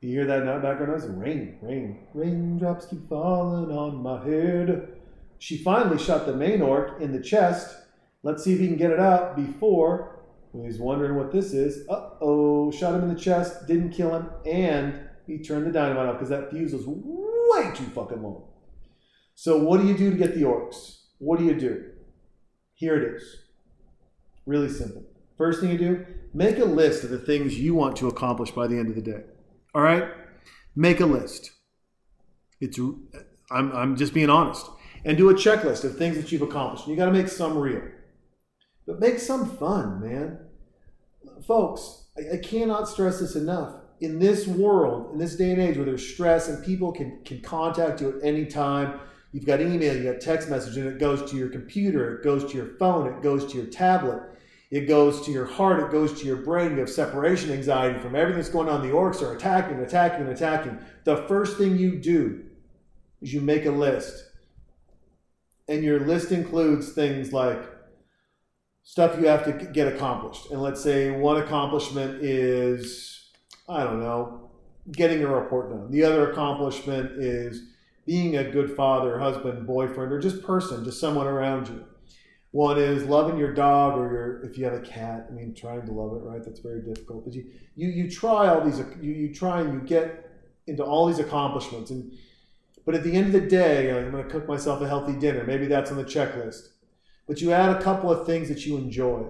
You 0.00 0.10
hear 0.10 0.26
that 0.26 0.62
background 0.62 0.92
noise? 0.92 1.10
Rain, 1.10 1.58
rain, 1.60 2.06
raindrops 2.14 2.86
keep 2.86 3.08
falling 3.08 3.76
on 3.76 4.00
my 4.00 4.24
head. 4.24 4.96
She 5.40 5.58
finally 5.58 5.98
shot 5.98 6.24
the 6.24 6.36
main 6.36 6.62
orc 6.62 7.00
in 7.00 7.12
the 7.12 7.20
chest. 7.20 7.76
Let's 8.22 8.44
see 8.44 8.52
if 8.52 8.60
he 8.60 8.68
can 8.68 8.76
get 8.76 8.92
it 8.92 9.00
out 9.00 9.34
before. 9.34 10.20
When 10.52 10.64
he's 10.64 10.78
wondering 10.78 11.16
what 11.16 11.32
this 11.32 11.52
is. 11.52 11.88
Uh 11.88 12.10
oh, 12.20 12.70
shot 12.70 12.94
him 12.94 13.02
in 13.02 13.14
the 13.14 13.20
chest, 13.20 13.66
didn't 13.66 13.90
kill 13.90 14.14
him, 14.14 14.30
and 14.46 15.00
he 15.26 15.38
turned 15.38 15.66
the 15.66 15.72
dynamite 15.72 16.06
off 16.06 16.14
because 16.14 16.30
that 16.30 16.50
fuse 16.50 16.72
was 16.72 16.84
way 16.86 17.74
too 17.74 17.84
fucking 17.86 18.22
long. 18.22 18.44
So, 19.34 19.58
what 19.58 19.80
do 19.80 19.86
you 19.86 19.96
do 19.96 20.10
to 20.10 20.16
get 20.16 20.34
the 20.34 20.42
orcs? 20.42 21.00
What 21.18 21.38
do 21.38 21.44
you 21.44 21.58
do? 21.58 21.84
Here 22.74 22.96
it 22.96 23.16
is. 23.16 23.36
Really 24.46 24.68
simple. 24.68 25.02
First 25.36 25.60
thing 25.60 25.70
you 25.70 25.78
do, 25.78 26.06
make 26.32 26.58
a 26.58 26.64
list 26.64 27.04
of 27.04 27.10
the 27.10 27.18
things 27.18 27.58
you 27.58 27.74
want 27.74 27.96
to 27.96 28.08
accomplish 28.08 28.52
by 28.52 28.66
the 28.66 28.78
end 28.78 28.88
of 28.88 28.94
the 28.94 29.02
day. 29.02 29.22
All 29.78 29.84
right? 29.84 30.08
Make 30.74 30.98
a 30.98 31.06
list. 31.06 31.52
It's 32.60 32.80
I'm, 33.48 33.70
I'm 33.70 33.94
just 33.94 34.12
being 34.12 34.28
honest. 34.28 34.68
And 35.04 35.16
do 35.16 35.30
a 35.30 35.34
checklist 35.34 35.84
of 35.84 35.96
things 35.96 36.16
that 36.16 36.32
you've 36.32 36.42
accomplished. 36.42 36.88
You 36.88 36.96
got 36.96 37.04
to 37.04 37.12
make 37.12 37.28
some 37.28 37.56
real. 37.56 37.82
But 38.88 38.98
make 38.98 39.20
some 39.20 39.48
fun, 39.56 40.00
man. 40.00 40.40
Folks, 41.46 42.06
I, 42.18 42.34
I 42.34 42.36
cannot 42.38 42.88
stress 42.88 43.20
this 43.20 43.36
enough 43.36 43.76
in 44.00 44.18
this 44.18 44.48
world, 44.48 45.12
in 45.12 45.18
this 45.18 45.36
day 45.36 45.52
and 45.52 45.62
age 45.62 45.76
where 45.76 45.86
there's 45.86 46.04
stress 46.04 46.48
and 46.48 46.64
people 46.64 46.90
can, 46.90 47.20
can 47.24 47.40
contact 47.40 48.00
you 48.00 48.18
at 48.18 48.24
any 48.24 48.46
time, 48.46 48.98
you've 49.30 49.46
got 49.46 49.60
email, 49.60 49.94
you've 49.94 50.12
got 50.12 50.20
text 50.20 50.50
message, 50.50 50.76
and 50.76 50.88
it 50.88 50.98
goes 50.98 51.30
to 51.30 51.36
your 51.36 51.50
computer, 51.50 52.16
it 52.16 52.24
goes 52.24 52.50
to 52.50 52.56
your 52.56 52.76
phone, 52.80 53.06
it 53.06 53.22
goes 53.22 53.46
to 53.52 53.58
your 53.58 53.66
tablet, 53.66 54.22
it 54.70 54.82
goes 54.82 55.24
to 55.24 55.32
your 55.32 55.46
heart, 55.46 55.82
it 55.82 55.90
goes 55.90 56.20
to 56.20 56.26
your 56.26 56.36
brain. 56.36 56.72
You 56.72 56.80
have 56.80 56.90
separation 56.90 57.50
anxiety 57.50 57.98
from 57.98 58.14
everything 58.14 58.38
that's 58.38 58.50
going 58.50 58.68
on. 58.68 58.82
The 58.82 58.92
orcs 58.92 59.22
are 59.22 59.34
attacking, 59.34 59.80
attacking, 59.80 60.26
attacking. 60.26 60.78
The 61.04 61.24
first 61.28 61.56
thing 61.56 61.78
you 61.78 61.96
do 61.98 62.44
is 63.22 63.32
you 63.32 63.40
make 63.40 63.64
a 63.64 63.70
list. 63.70 64.24
And 65.68 65.82
your 65.82 66.00
list 66.00 66.32
includes 66.32 66.92
things 66.92 67.32
like 67.32 67.62
stuff 68.82 69.18
you 69.18 69.26
have 69.26 69.44
to 69.44 69.52
get 69.66 69.92
accomplished. 69.92 70.50
And 70.50 70.62
let's 70.62 70.82
say 70.82 71.10
one 71.10 71.40
accomplishment 71.40 72.22
is 72.22 73.18
I 73.68 73.84
don't 73.84 74.00
know, 74.00 74.50
getting 74.92 75.22
a 75.22 75.28
report 75.28 75.70
done. 75.70 75.90
The 75.90 76.04
other 76.04 76.30
accomplishment 76.30 77.12
is 77.22 77.62
being 78.06 78.36
a 78.36 78.50
good 78.50 78.74
father, 78.74 79.18
husband, 79.18 79.66
boyfriend, 79.66 80.10
or 80.10 80.18
just 80.18 80.42
person, 80.42 80.84
just 80.84 80.98
someone 80.98 81.26
around 81.26 81.68
you. 81.68 81.84
One 82.50 82.78
is 82.78 83.04
loving 83.04 83.38
your 83.38 83.52
dog 83.52 83.98
or 83.98 84.10
your 84.10 84.42
if 84.44 84.56
you 84.56 84.64
have 84.64 84.74
a 84.74 84.80
cat. 84.80 85.26
I 85.28 85.32
mean, 85.32 85.54
trying 85.54 85.84
to 85.86 85.92
love 85.92 86.14
it, 86.14 86.24
right? 86.24 86.42
That's 86.42 86.60
very 86.60 86.80
difficult. 86.80 87.24
But 87.24 87.34
you 87.34 87.46
you 87.76 87.88
you 87.88 88.10
try 88.10 88.48
all 88.48 88.64
these 88.64 88.78
you, 89.00 89.12
you 89.12 89.34
try 89.34 89.60
and 89.60 89.72
you 89.74 89.80
get 89.80 90.30
into 90.66 90.82
all 90.84 91.06
these 91.06 91.18
accomplishments 91.18 91.90
and 91.90 92.12
but 92.88 92.94
at 92.94 93.04
the 93.04 93.12
end 93.12 93.26
of 93.26 93.32
the 93.32 93.46
day, 93.46 93.90
I'm 93.90 94.10
going 94.10 94.24
to 94.24 94.30
cook 94.30 94.48
myself 94.48 94.80
a 94.80 94.88
healthy 94.88 95.12
dinner. 95.12 95.44
Maybe 95.44 95.66
that's 95.66 95.90
on 95.90 95.98
the 95.98 96.04
checklist. 96.04 96.68
But 97.26 97.42
you 97.42 97.52
add 97.52 97.76
a 97.76 97.82
couple 97.82 98.10
of 98.10 98.24
things 98.24 98.48
that 98.48 98.64
you 98.64 98.78
enjoy. 98.78 99.26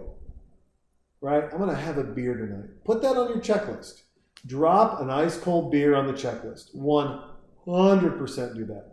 Right? 1.20 1.42
I'm 1.42 1.58
going 1.58 1.68
to 1.68 1.74
have 1.74 1.98
a 1.98 2.04
beer 2.04 2.36
tonight. 2.36 2.84
Put 2.84 3.02
that 3.02 3.16
on 3.16 3.30
your 3.30 3.40
checklist. 3.40 4.02
Drop 4.46 5.00
an 5.00 5.10
ice 5.10 5.36
cold 5.36 5.72
beer 5.72 5.96
on 5.96 6.06
the 6.06 6.12
checklist. 6.12 6.76
100% 6.76 8.54
do 8.54 8.64
that. 8.66 8.92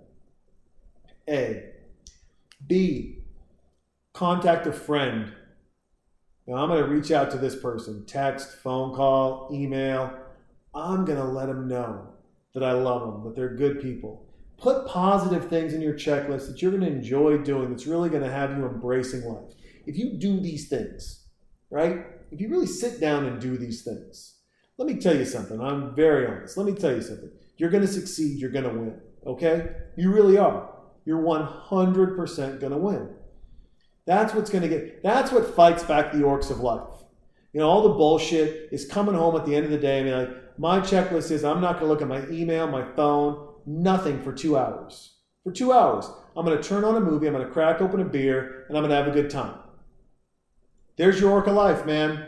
A. 1.29 1.69
B. 2.65 3.14
Contact 4.15 4.65
a 4.65 4.71
friend. 4.71 5.33
Now 6.47 6.55
I'm 6.55 6.69
going 6.69 6.81
to 6.81 6.89
reach 6.89 7.11
out 7.11 7.31
to 7.31 7.37
this 7.37 7.53
person 7.53 8.05
text, 8.05 8.55
phone 8.59 8.95
call, 8.95 9.49
email. 9.51 10.09
I'm 10.73 11.03
going 11.03 11.17
to 11.17 11.25
let 11.25 11.47
them 11.47 11.67
know 11.67 12.07
that 12.53 12.63
I 12.63 12.71
love 12.71 13.01
them, 13.01 13.25
that 13.25 13.35
they're 13.35 13.53
good 13.53 13.81
people. 13.81 14.25
Put 14.57 14.87
positive 14.87 15.49
things 15.49 15.73
in 15.73 15.81
your 15.81 15.95
checklist 15.95 16.47
that 16.47 16.61
you're 16.61 16.71
going 16.71 16.83
to 16.83 16.87
enjoy 16.87 17.39
doing, 17.39 17.69
that's 17.69 17.87
really 17.87 18.09
going 18.09 18.23
to 18.23 18.31
have 18.31 18.57
you 18.57 18.65
embracing 18.65 19.25
life. 19.25 19.51
If 19.85 19.97
you 19.97 20.13
do 20.13 20.39
these 20.39 20.69
things, 20.69 21.25
right? 21.69 22.05
If 22.31 22.39
you 22.39 22.47
really 22.47 22.67
sit 22.67 23.01
down 23.01 23.25
and 23.25 23.41
do 23.41 23.57
these 23.57 23.83
things, 23.83 24.35
let 24.77 24.87
me 24.87 24.95
tell 24.95 25.17
you 25.17 25.25
something. 25.25 25.59
I'm 25.59 25.93
very 25.93 26.25
honest. 26.25 26.55
Let 26.55 26.67
me 26.67 26.73
tell 26.73 26.95
you 26.95 27.01
something. 27.01 27.31
You're 27.57 27.69
going 27.69 27.85
to 27.85 27.91
succeed. 27.91 28.39
You're 28.39 28.49
going 28.49 28.63
to 28.63 28.69
win. 28.69 29.01
Okay? 29.27 29.71
You 29.97 30.13
really 30.13 30.37
are. 30.37 30.69
You're 31.03 31.21
100% 31.21 32.61
going 32.61 32.71
to 32.71 32.77
win. 32.77 33.09
That's 34.05 34.33
what's 34.33 34.49
going 34.49 34.61
to 34.63 34.69
get, 34.69 35.03
that's 35.03 35.31
what 35.31 35.55
fights 35.55 35.83
back 35.83 36.11
the 36.11 36.19
orcs 36.19 36.51
of 36.51 36.59
life. 36.59 37.03
You 37.53 37.61
know, 37.61 37.69
all 37.69 37.83
the 37.83 37.95
bullshit 37.95 38.69
is 38.71 38.85
coming 38.85 39.15
home 39.15 39.35
at 39.35 39.45
the 39.45 39.55
end 39.55 39.65
of 39.65 39.71
the 39.71 39.77
day 39.77 39.99
and 39.99 40.07
be 40.07 40.13
like, 40.13 40.59
my 40.59 40.79
checklist 40.79 41.31
is 41.31 41.43
I'm 41.43 41.61
not 41.61 41.79
going 41.79 41.85
to 41.85 41.87
look 41.87 42.01
at 42.01 42.07
my 42.07 42.27
email, 42.29 42.67
my 42.67 42.85
phone, 42.95 43.53
nothing 43.65 44.21
for 44.21 44.31
two 44.31 44.57
hours. 44.57 45.15
For 45.43 45.51
two 45.51 45.71
hours. 45.71 46.05
I'm 46.35 46.45
going 46.45 46.57
to 46.57 46.67
turn 46.67 46.83
on 46.83 46.95
a 46.95 46.99
movie, 46.99 47.27
I'm 47.27 47.33
going 47.33 47.45
to 47.45 47.51
crack 47.51 47.81
open 47.81 48.01
a 48.01 48.05
beer, 48.05 48.65
and 48.67 48.77
I'm 48.77 48.83
going 48.83 48.89
to 48.89 48.95
have 48.95 49.07
a 49.07 49.11
good 49.11 49.29
time. 49.29 49.57
There's 50.97 51.19
your 51.19 51.31
orca 51.31 51.51
life, 51.51 51.85
man. 51.85 52.27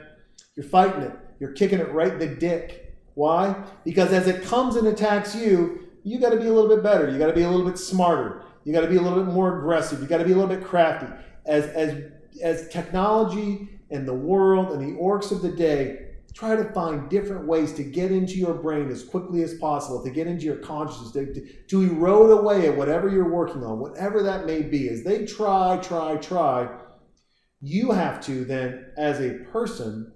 You're 0.56 0.66
fighting 0.66 1.02
it. 1.02 1.14
You're 1.40 1.54
kicking 1.54 1.80
it 1.80 1.92
right 1.92 2.14
in 2.14 2.20
the 2.20 2.28
dick. 2.28 2.96
Why? 3.14 3.64
Because 3.84 4.12
as 4.12 4.28
it 4.28 4.44
comes 4.44 4.76
and 4.76 4.88
attacks 4.88 5.36
you, 5.36 5.88
you 6.04 6.20
got 6.20 6.30
to 6.30 6.38
be 6.38 6.48
a 6.48 6.54
little 6.54 6.70
bit 6.70 6.84
better. 6.84 7.10
You 7.10 7.18
got 7.18 7.28
to 7.28 7.34
be 7.34 7.44
a 7.44 7.50
little 7.50 7.66
bit 7.66 7.78
smarter. 7.78 8.44
You 8.64 8.74
got 8.74 8.82
to 8.82 8.88
be 8.88 8.98
a 8.98 9.02
little 9.02 9.24
bit 9.24 9.34
more 9.34 9.58
aggressive. 9.58 10.02
You 10.02 10.08
got 10.08 10.18
to 10.18 10.26
be 10.26 10.32
a 10.32 10.36
little 10.36 10.54
bit 10.54 10.66
crafty. 10.66 11.08
As 11.48 11.66
as 11.66 12.12
as 12.42 12.70
technology 12.70 13.70
and 13.90 14.08
the 14.08 14.14
world 14.14 14.72
and 14.74 14.82
the 14.82 15.00
orcs 15.00 15.32
of 15.32 15.42
the 15.42 15.52
day 15.52 16.08
try 16.38 16.56
to 16.56 16.66
find 16.66 17.10
different 17.10 17.48
ways 17.48 17.74
to 17.74 17.84
get 17.84 18.12
into 18.12 18.36
your 18.36 18.54
brain 18.54 18.90
as 18.92 19.04
quickly 19.04 19.42
as 19.42 19.56
possible, 19.56 20.04
to 20.04 20.12
get 20.12 20.28
into 20.28 20.46
your 20.46 20.58
consciousness, 20.58 21.12
to, 21.12 21.34
to, 21.34 21.54
to 21.68 21.82
erode 21.82 22.30
away 22.30 22.68
at 22.68 22.78
whatever 22.78 23.10
you're 23.10 23.32
working 23.32 23.64
on, 23.64 23.80
whatever 23.80 24.22
that 24.22 24.46
may 24.46 24.62
be. 24.62 24.88
As 24.88 25.04
they 25.04 25.26
try, 25.26 25.80
try, 25.82 26.16
try, 26.18 26.70
you 27.60 27.92
have 27.92 28.24
to 28.26 28.46
then, 28.46 28.86
as 28.98 29.20
a 29.20 29.40
person, 29.52 30.12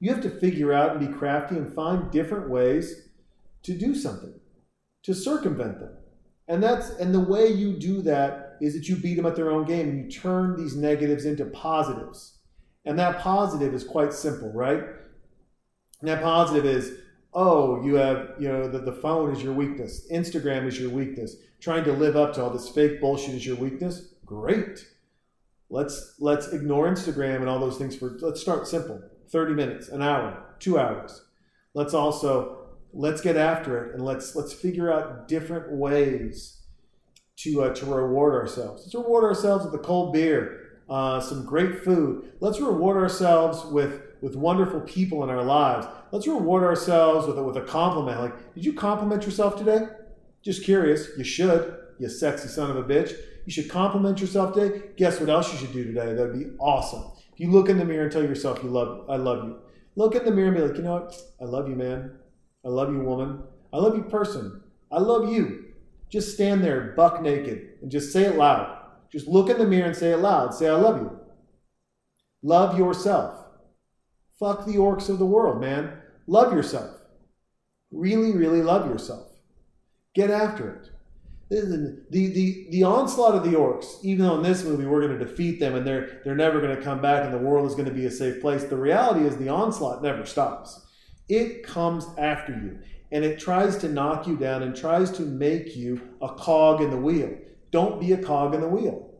you 0.00 0.10
have 0.10 0.22
to 0.22 0.30
figure 0.30 0.72
out 0.72 0.96
and 0.96 1.00
be 1.00 1.18
crafty 1.18 1.56
and 1.56 1.74
find 1.74 2.10
different 2.10 2.48
ways 2.48 3.10
to 3.64 3.76
do 3.76 3.94
something, 3.94 4.32
to 5.02 5.12
circumvent 5.12 5.78
them. 5.78 5.94
And 6.48 6.62
that's 6.62 6.88
and 6.90 7.14
the 7.14 7.20
way 7.20 7.48
you 7.48 7.74
do 7.74 8.00
that 8.02 8.45
is 8.60 8.74
that 8.74 8.88
you 8.88 8.96
beat 8.96 9.16
them 9.16 9.26
at 9.26 9.36
their 9.36 9.50
own 9.50 9.64
game 9.64 9.88
and 9.88 10.04
you 10.04 10.10
turn 10.10 10.56
these 10.56 10.76
negatives 10.76 11.24
into 11.24 11.44
positives. 11.46 12.38
And 12.84 12.98
that 12.98 13.18
positive 13.20 13.74
is 13.74 13.84
quite 13.84 14.12
simple, 14.12 14.52
right? 14.52 14.84
And 16.00 16.08
that 16.08 16.22
positive 16.22 16.64
is, 16.64 16.98
oh, 17.34 17.84
you 17.84 17.94
have, 17.94 18.34
you 18.38 18.48
know, 18.48 18.68
the, 18.68 18.78
the 18.78 18.92
phone 18.92 19.32
is 19.32 19.42
your 19.42 19.52
weakness, 19.52 20.06
Instagram 20.12 20.66
is 20.66 20.78
your 20.78 20.90
weakness, 20.90 21.36
trying 21.60 21.84
to 21.84 21.92
live 21.92 22.16
up 22.16 22.34
to 22.34 22.42
all 22.42 22.50
this 22.50 22.68
fake 22.68 23.00
bullshit 23.00 23.34
is 23.34 23.46
your 23.46 23.56
weakness. 23.56 24.14
Great. 24.24 24.86
Let's 25.68 26.14
let's 26.20 26.48
ignore 26.48 26.88
Instagram 26.88 27.36
and 27.36 27.48
all 27.48 27.58
those 27.58 27.76
things 27.76 27.96
for 27.96 28.16
let's 28.20 28.40
start 28.40 28.68
simple. 28.68 29.02
30 29.30 29.54
minutes, 29.54 29.88
an 29.88 30.00
hour, 30.00 30.44
two 30.60 30.78
hours. 30.78 31.24
Let's 31.74 31.92
also 31.92 32.66
let's 32.92 33.20
get 33.20 33.36
after 33.36 33.84
it 33.84 33.94
and 33.94 34.04
let's 34.04 34.36
let's 34.36 34.52
figure 34.52 34.92
out 34.92 35.28
different 35.28 35.72
ways 35.72 36.55
to 37.36 37.62
uh, 37.62 37.74
to 37.74 37.86
reward 37.86 38.34
ourselves. 38.34 38.82
Let's 38.82 38.94
reward 38.94 39.24
ourselves 39.24 39.64
with 39.64 39.74
a 39.74 39.78
cold 39.78 40.12
beer, 40.12 40.80
uh, 40.88 41.20
some 41.20 41.44
great 41.44 41.84
food. 41.84 42.32
Let's 42.40 42.60
reward 42.60 42.96
ourselves 42.96 43.64
with 43.66 44.02
with 44.22 44.36
wonderful 44.36 44.80
people 44.80 45.22
in 45.24 45.30
our 45.30 45.42
lives. 45.42 45.86
Let's 46.10 46.26
reward 46.26 46.64
ourselves 46.64 47.26
with 47.26 47.38
a, 47.38 47.42
with 47.42 47.56
a 47.56 47.62
compliment. 47.62 48.20
Like, 48.20 48.54
did 48.54 48.64
you 48.64 48.72
compliment 48.72 49.24
yourself 49.24 49.56
today? 49.56 49.86
Just 50.42 50.64
curious. 50.64 51.08
You 51.18 51.24
should. 51.24 51.76
You 51.98 52.08
sexy 52.08 52.48
son 52.48 52.70
of 52.70 52.76
a 52.76 52.84
bitch. 52.84 53.14
You 53.44 53.52
should 53.52 53.68
compliment 53.68 54.20
yourself 54.20 54.54
today. 54.54 54.82
Guess 54.96 55.20
what 55.20 55.28
else 55.28 55.52
you 55.52 55.58
should 55.58 55.72
do 55.72 55.84
today? 55.84 56.14
That'd 56.14 56.38
be 56.38 56.56
awesome. 56.58 57.04
If 57.32 57.40
you 57.40 57.50
look 57.50 57.68
in 57.68 57.78
the 57.78 57.84
mirror 57.84 58.04
and 58.04 58.12
tell 58.12 58.22
yourself 58.22 58.62
you 58.62 58.70
love, 58.70 59.08
I 59.08 59.16
love 59.16 59.44
you. 59.44 59.58
Look 59.94 60.14
in 60.14 60.24
the 60.24 60.30
mirror 60.30 60.48
and 60.48 60.56
be 60.56 60.62
like, 60.62 60.76
you 60.76 60.82
know 60.82 60.94
what? 60.94 61.16
I 61.40 61.44
love 61.44 61.68
you, 61.68 61.76
man. 61.76 62.18
I 62.64 62.68
love 62.68 62.92
you, 62.92 63.00
woman. 63.00 63.42
I 63.72 63.78
love 63.78 63.94
you, 63.94 64.02
person. 64.02 64.62
I 64.90 64.98
love 64.98 65.32
you. 65.32 65.65
Just 66.10 66.34
stand 66.34 66.62
there, 66.62 66.94
buck 66.96 67.20
naked, 67.20 67.78
and 67.82 67.90
just 67.90 68.12
say 68.12 68.24
it 68.24 68.36
loud. 68.36 68.76
Just 69.10 69.26
look 69.26 69.50
in 69.50 69.58
the 69.58 69.66
mirror 69.66 69.86
and 69.86 69.96
say 69.96 70.12
it 70.12 70.18
loud. 70.18 70.54
Say, 70.54 70.68
I 70.68 70.74
love 70.74 71.00
you. 71.00 71.18
Love 72.42 72.78
yourself. 72.78 73.44
Fuck 74.38 74.66
the 74.66 74.76
orcs 74.76 75.08
of 75.08 75.18
the 75.18 75.26
world, 75.26 75.60
man. 75.60 75.92
Love 76.26 76.52
yourself. 76.52 76.90
Really, 77.90 78.32
really 78.32 78.62
love 78.62 78.88
yourself. 78.90 79.26
Get 80.14 80.30
after 80.30 80.74
it. 80.74 80.90
The, 81.48 82.02
the, 82.10 82.66
the, 82.70 82.82
onslaught 82.82 83.36
of 83.36 83.44
the 83.44 83.56
orcs, 83.56 84.02
even 84.02 84.26
though 84.26 84.36
in 84.36 84.42
this 84.42 84.64
movie 84.64 84.84
we're 84.84 85.06
going 85.06 85.16
to 85.16 85.24
defeat 85.24 85.60
them 85.60 85.76
and 85.76 85.86
they're, 85.86 86.20
they're 86.24 86.34
never 86.34 86.60
going 86.60 86.74
to 86.74 86.82
come 86.82 87.00
back 87.00 87.24
and 87.24 87.32
the 87.32 87.38
world 87.38 87.66
is 87.66 87.76
going 87.76 87.86
to 87.86 87.94
be 87.94 88.06
a 88.06 88.10
safe 88.10 88.40
place, 88.40 88.64
the 88.64 88.76
reality 88.76 89.24
is 89.24 89.36
the 89.36 89.48
onslaught 89.48 90.02
never 90.02 90.26
stops. 90.26 90.84
It 91.28 91.62
comes 91.62 92.06
after 92.18 92.52
you 92.52 92.78
and 93.12 93.24
it 93.24 93.38
tries 93.38 93.76
to 93.78 93.88
knock 93.88 94.26
you 94.26 94.36
down 94.36 94.62
and 94.62 94.76
tries 94.76 95.10
to 95.12 95.22
make 95.22 95.76
you 95.76 96.00
a 96.20 96.28
cog 96.28 96.80
in 96.80 96.90
the 96.90 96.96
wheel. 96.96 97.36
Don't 97.70 98.00
be 98.00 98.12
a 98.12 98.22
cog 98.22 98.54
in 98.54 98.60
the 98.60 98.68
wheel. 98.68 99.10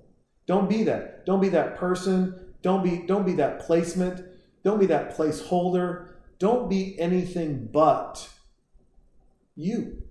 Don't 0.47 0.69
be 0.69 0.83
that. 0.85 1.27
Don't 1.27 1.41
be 1.41 1.49
that 1.51 1.77
person. 1.77 2.53
Don't 2.63 2.83
be, 2.83 3.07
don't 3.07 3.27
be 3.27 3.35
that 3.35 3.61
placement. 3.61 4.25
Don't 4.65 4.81
be 4.81 4.87
that 4.87 5.17
placeholder. 5.17 6.09
Don't 6.39 6.69
be 6.69 6.99
anything 6.99 7.69
but 7.73 8.29
you. 9.55 10.03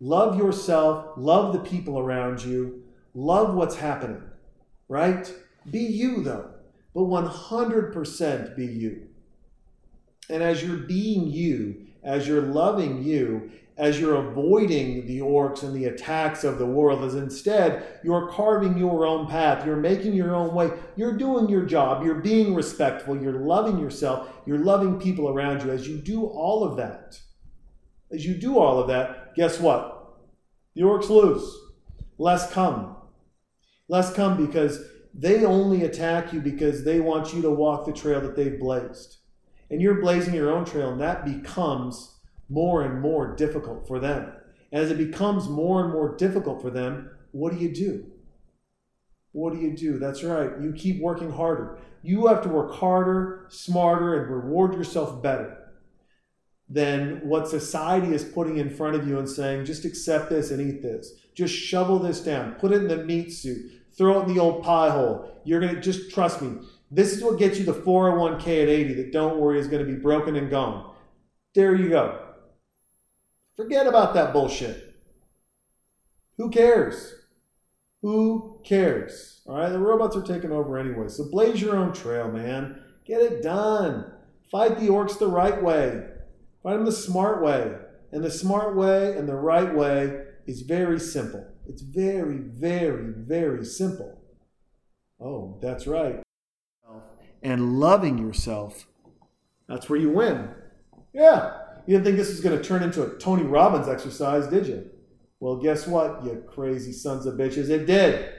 Love 0.00 0.38
yourself, 0.38 1.12
love 1.18 1.52
the 1.52 1.58
people 1.58 1.98
around 1.98 2.42
you, 2.42 2.82
love 3.12 3.54
what's 3.54 3.76
happening, 3.76 4.22
right? 4.88 5.30
Be 5.70 5.80
you, 5.80 6.22
though, 6.22 6.50
but 6.94 7.02
100% 7.02 8.56
be 8.56 8.64
you. 8.64 9.08
And 10.30 10.42
as 10.42 10.64
you're 10.64 10.78
being 10.78 11.26
you, 11.26 11.88
as 12.02 12.26
you're 12.26 12.42
loving 12.42 13.02
you, 13.02 13.50
as 13.76 13.98
you're 13.98 14.16
avoiding 14.16 15.06
the 15.06 15.20
orcs 15.20 15.62
and 15.62 15.74
the 15.74 15.86
attacks 15.86 16.44
of 16.44 16.58
the 16.58 16.66
world, 16.66 17.02
as 17.02 17.14
instead 17.14 18.00
you're 18.04 18.28
carving 18.28 18.76
your 18.76 19.06
own 19.06 19.26
path, 19.26 19.64
you're 19.64 19.76
making 19.76 20.12
your 20.12 20.34
own 20.34 20.54
way, 20.54 20.70
you're 20.96 21.16
doing 21.16 21.48
your 21.48 21.64
job, 21.64 22.04
you're 22.04 22.16
being 22.16 22.54
respectful, 22.54 23.20
you're 23.20 23.40
loving 23.40 23.78
yourself, 23.78 24.28
you're 24.44 24.58
loving 24.58 25.00
people 25.00 25.30
around 25.30 25.62
you. 25.62 25.70
As 25.70 25.88
you 25.88 25.96
do 25.96 26.26
all 26.26 26.62
of 26.62 26.76
that, 26.76 27.18
as 28.12 28.26
you 28.26 28.34
do 28.34 28.58
all 28.58 28.78
of 28.78 28.88
that, 28.88 29.34
guess 29.34 29.58
what? 29.58 30.18
The 30.74 30.82
orcs 30.82 31.08
lose. 31.08 31.56
Less 32.18 32.52
come. 32.52 32.96
Less 33.88 34.12
come 34.12 34.46
because 34.46 34.84
they 35.14 35.44
only 35.44 35.84
attack 35.84 36.32
you 36.32 36.40
because 36.40 36.84
they 36.84 37.00
want 37.00 37.32
you 37.32 37.40
to 37.42 37.50
walk 37.50 37.86
the 37.86 37.92
trail 37.92 38.20
that 38.20 38.36
they've 38.36 38.60
blazed. 38.60 39.19
And 39.70 39.80
you're 39.80 40.00
blazing 40.00 40.34
your 40.34 40.50
own 40.50 40.64
trail, 40.64 40.90
and 40.90 41.00
that 41.00 41.24
becomes 41.24 42.16
more 42.48 42.82
and 42.82 43.00
more 43.00 43.34
difficult 43.36 43.86
for 43.86 44.00
them. 44.00 44.32
As 44.72 44.90
it 44.90 44.98
becomes 44.98 45.48
more 45.48 45.82
and 45.84 45.92
more 45.92 46.16
difficult 46.16 46.60
for 46.60 46.70
them, 46.70 47.10
what 47.32 47.52
do 47.52 47.58
you 47.58 47.72
do? 47.72 48.06
What 49.32 49.52
do 49.52 49.60
you 49.60 49.76
do? 49.76 49.98
That's 49.98 50.24
right. 50.24 50.50
You 50.60 50.72
keep 50.72 51.00
working 51.00 51.30
harder. 51.30 51.78
You 52.02 52.26
have 52.26 52.42
to 52.42 52.48
work 52.48 52.74
harder, 52.74 53.46
smarter, 53.48 54.20
and 54.20 54.34
reward 54.34 54.74
yourself 54.74 55.22
better 55.22 55.56
than 56.68 57.20
what 57.28 57.48
society 57.48 58.14
is 58.14 58.24
putting 58.24 58.58
in 58.58 58.70
front 58.70 58.96
of 58.96 59.06
you 59.06 59.18
and 59.18 59.28
saying, 59.28 59.64
just 59.64 59.84
accept 59.84 60.30
this 60.30 60.50
and 60.50 60.60
eat 60.60 60.82
this. 60.82 61.12
Just 61.34 61.54
shovel 61.54 61.98
this 61.98 62.20
down. 62.20 62.54
Put 62.54 62.72
it 62.72 62.82
in 62.82 62.88
the 62.88 63.04
meat 63.04 63.32
suit. 63.32 63.72
Throw 63.96 64.20
it 64.20 64.28
in 64.28 64.34
the 64.34 64.40
old 64.40 64.62
pie 64.62 64.90
hole. 64.90 65.40
You're 65.44 65.60
going 65.60 65.74
to 65.74 65.80
just 65.80 66.10
trust 66.10 66.40
me. 66.42 66.58
This 66.90 67.12
is 67.12 67.22
what 67.22 67.38
gets 67.38 67.58
you 67.58 67.64
the 67.64 67.72
401k 67.72 68.62
at 68.62 68.68
80 68.68 68.94
that 68.94 69.12
don't 69.12 69.38
worry 69.38 69.58
is 69.58 69.68
going 69.68 69.84
to 69.84 69.90
be 69.90 69.98
broken 69.98 70.34
and 70.36 70.50
gone. 70.50 70.92
There 71.54 71.74
you 71.74 71.88
go. 71.88 72.18
Forget 73.56 73.86
about 73.86 74.14
that 74.14 74.32
bullshit. 74.32 74.96
Who 76.36 76.50
cares? 76.50 77.14
Who 78.02 78.60
cares? 78.64 79.42
All 79.46 79.58
right, 79.58 79.68
the 79.68 79.78
robots 79.78 80.16
are 80.16 80.22
taking 80.22 80.52
over 80.52 80.78
anyway. 80.78 81.08
So 81.08 81.28
blaze 81.30 81.60
your 81.60 81.76
own 81.76 81.92
trail, 81.92 82.30
man. 82.30 82.82
Get 83.04 83.20
it 83.20 83.42
done. 83.42 84.10
Fight 84.50 84.80
the 84.80 84.88
orcs 84.88 85.18
the 85.18 85.28
right 85.28 85.62
way. 85.62 86.06
Fight 86.62 86.74
them 86.74 86.84
the 86.84 86.92
smart 86.92 87.42
way. 87.42 87.76
And 88.12 88.24
the 88.24 88.30
smart 88.30 88.74
way 88.74 89.16
and 89.16 89.28
the 89.28 89.36
right 89.36 89.72
way 89.74 90.24
is 90.46 90.62
very 90.62 90.98
simple. 90.98 91.46
It's 91.68 91.82
very, 91.82 92.38
very, 92.38 93.12
very 93.14 93.64
simple. 93.64 94.20
Oh, 95.20 95.58
that's 95.62 95.86
right. 95.86 96.22
And 97.42 97.80
loving 97.80 98.18
yourself. 98.18 98.86
That's 99.68 99.88
where 99.88 99.98
you 99.98 100.10
win. 100.10 100.50
Yeah. 101.12 101.58
You 101.86 101.94
didn't 101.94 102.04
think 102.04 102.16
this 102.18 102.28
was 102.28 102.40
going 102.40 102.56
to 102.56 102.62
turn 102.62 102.82
into 102.82 103.02
a 103.02 103.18
Tony 103.18 103.42
Robbins 103.42 103.88
exercise, 103.88 104.46
did 104.46 104.66
you? 104.66 104.90
Well, 105.40 105.56
guess 105.56 105.86
what, 105.86 106.24
you 106.24 106.44
crazy 106.46 106.92
sons 106.92 107.24
of 107.24 107.34
bitches? 107.34 107.70
It 107.70 107.86
did. 107.86 108.32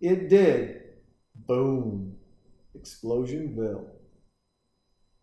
It 0.00 0.28
did. 0.28 0.82
Boom. 1.46 2.16
Explosionville. 2.76 3.86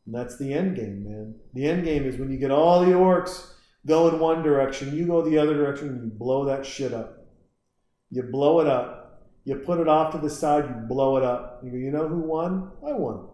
And 0.05 0.15
that's 0.15 0.37
the 0.37 0.53
end 0.53 0.77
game, 0.77 1.03
man. 1.03 1.35
The 1.53 1.67
end 1.67 1.83
game 1.83 2.05
is 2.05 2.17
when 2.17 2.31
you 2.31 2.37
get 2.37 2.51
all 2.51 2.79
the 2.79 2.93
orcs 2.93 3.51
go 3.85 4.07
in 4.07 4.19
one 4.19 4.41
direction, 4.41 4.95
you 4.95 5.05
go 5.05 5.21
the 5.21 5.37
other 5.37 5.53
direction, 5.53 5.89
and 5.89 6.03
you 6.05 6.09
blow 6.09 6.45
that 6.45 6.65
shit 6.65 6.93
up. 6.93 7.25
You 8.09 8.23
blow 8.23 8.61
it 8.61 8.67
up. 8.67 9.06
You 9.47 9.55
put 9.55 9.79
it 9.79 9.87
off 9.87 10.11
to 10.11 10.17
the 10.17 10.29
side, 10.29 10.65
you 10.65 10.75
blow 10.89 11.15
it 11.15 11.23
up. 11.23 11.61
You 11.63 11.71
go, 11.71 11.77
you 11.77 11.89
know 11.89 12.09
who 12.09 12.19
won? 12.19 12.69
I 12.85 12.91
won. 12.91 13.29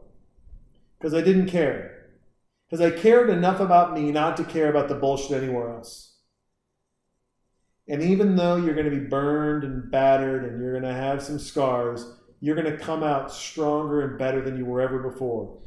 Because 1.00 1.16
I 1.16 1.22
didn't 1.22 1.48
care. 1.48 2.12
Because 2.70 2.86
I 2.86 2.96
cared 2.96 3.32
enough 3.32 3.60
about 3.60 3.96
me 3.96 4.12
not 4.12 4.38
to 4.38 4.44
care 4.44 4.70
about 4.70 4.90
the 4.90 4.94
bullshit 4.94 5.42
anywhere 5.42 5.74
else. 5.74 6.18
And 7.88 8.04
even 8.04 8.36
though 8.36 8.58
you're 8.58 8.76
going 8.76 8.92
to 8.92 8.96
be 8.96 9.08
burned 9.08 9.64
and 9.64 9.90
battered 9.90 10.46
and 10.46 10.62
you're 10.62 10.80
going 10.80 10.84
to 10.84 10.94
have 10.94 11.24
some 11.24 11.40
scars, 11.40 12.06
you're 12.42 12.56
going 12.56 12.72
to 12.72 12.78
come 12.78 13.02
out 13.02 13.34
stronger 13.34 14.02
and 14.02 14.20
better 14.20 14.40
than 14.40 14.56
you 14.56 14.66
were 14.66 14.82
ever 14.82 15.00
before. 15.00 15.58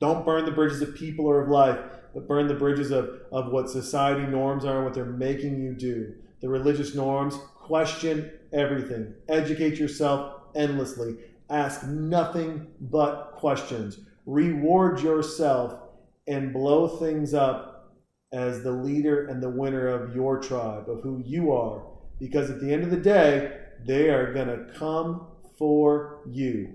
Don't 0.00 0.26
burn 0.26 0.44
the 0.44 0.50
bridges 0.50 0.82
of 0.82 0.94
people 0.94 1.26
or 1.26 1.40
of 1.40 1.48
life, 1.48 1.78
but 2.12 2.28
burn 2.28 2.46
the 2.46 2.52
bridges 2.52 2.90
of, 2.90 3.08
of 3.32 3.50
what 3.50 3.70
society 3.70 4.26
norms 4.26 4.66
are 4.66 4.76
and 4.76 4.84
what 4.84 4.92
they're 4.92 5.06
making 5.06 5.62
you 5.62 5.72
do. 5.72 6.12
The 6.42 6.50
religious 6.50 6.94
norms, 6.94 7.38
question 7.64 8.30
everything. 8.52 9.14
Educate 9.28 9.78
yourself 9.78 10.42
endlessly. 10.54 11.16
Ask 11.50 11.86
nothing 11.86 12.66
but 12.80 13.32
questions. 13.36 14.00
Reward 14.26 15.00
yourself 15.00 15.78
and 16.26 16.52
blow 16.52 16.86
things 16.86 17.34
up 17.34 17.96
as 18.32 18.62
the 18.62 18.70
leader 18.70 19.26
and 19.28 19.42
the 19.42 19.48
winner 19.48 19.88
of 19.88 20.14
your 20.14 20.40
tribe, 20.40 20.88
of 20.88 21.02
who 21.02 21.22
you 21.24 21.52
are. 21.52 21.82
Because 22.18 22.50
at 22.50 22.60
the 22.60 22.72
end 22.72 22.84
of 22.84 22.90
the 22.90 22.96
day, 22.96 23.58
they 23.84 24.10
are 24.10 24.32
going 24.32 24.48
to 24.48 24.72
come 24.78 25.26
for 25.58 26.20
you. 26.26 26.74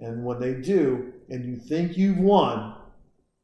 And 0.00 0.24
when 0.24 0.38
they 0.40 0.54
do, 0.54 1.12
and 1.28 1.44
you 1.44 1.56
think 1.56 1.96
you've 1.96 2.18
won, 2.18 2.74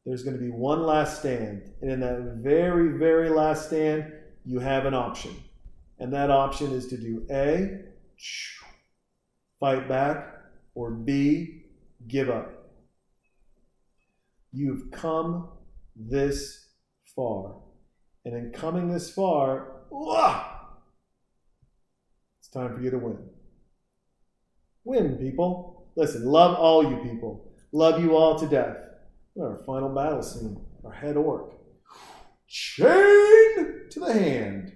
there's 0.05 0.23
going 0.23 0.37
to 0.37 0.43
be 0.43 0.51
one 0.51 0.83
last 0.83 1.19
stand. 1.19 1.73
And 1.81 1.91
in 1.91 1.99
that 2.01 2.39
very, 2.41 2.97
very 2.97 3.29
last 3.29 3.67
stand, 3.67 4.11
you 4.45 4.59
have 4.59 4.85
an 4.85 4.93
option. 4.93 5.35
And 5.99 6.13
that 6.13 6.29
option 6.29 6.71
is 6.71 6.87
to 6.87 6.97
do 6.97 7.25
A, 7.31 7.79
fight 9.59 9.87
back, 9.87 10.27
or 10.73 10.91
B, 10.91 11.63
give 12.07 12.29
up. 12.29 12.51
You've 14.51 14.91
come 14.91 15.49
this 15.95 16.67
far. 17.15 17.55
And 18.25 18.35
in 18.35 18.51
coming 18.51 18.91
this 18.91 19.09
far, 19.09 19.83
it's 22.39 22.49
time 22.49 22.75
for 22.75 22.81
you 22.81 22.89
to 22.91 22.97
win. 22.97 23.17
Win, 24.83 25.17
people. 25.17 25.91
Listen, 25.95 26.25
love 26.25 26.55
all 26.55 26.83
you 26.83 26.97
people. 26.97 27.51
Love 27.71 28.01
you 28.01 28.15
all 28.15 28.37
to 28.37 28.47
death. 28.47 28.77
Our 29.39 29.57
final 29.65 29.89
battle 29.93 30.23
scene, 30.23 30.57
our 30.83 30.91
head 30.91 31.17
orc. 31.17 31.53
Chain 32.47 33.87
to 33.89 33.99
the 33.99 34.13
hand. 34.13 34.75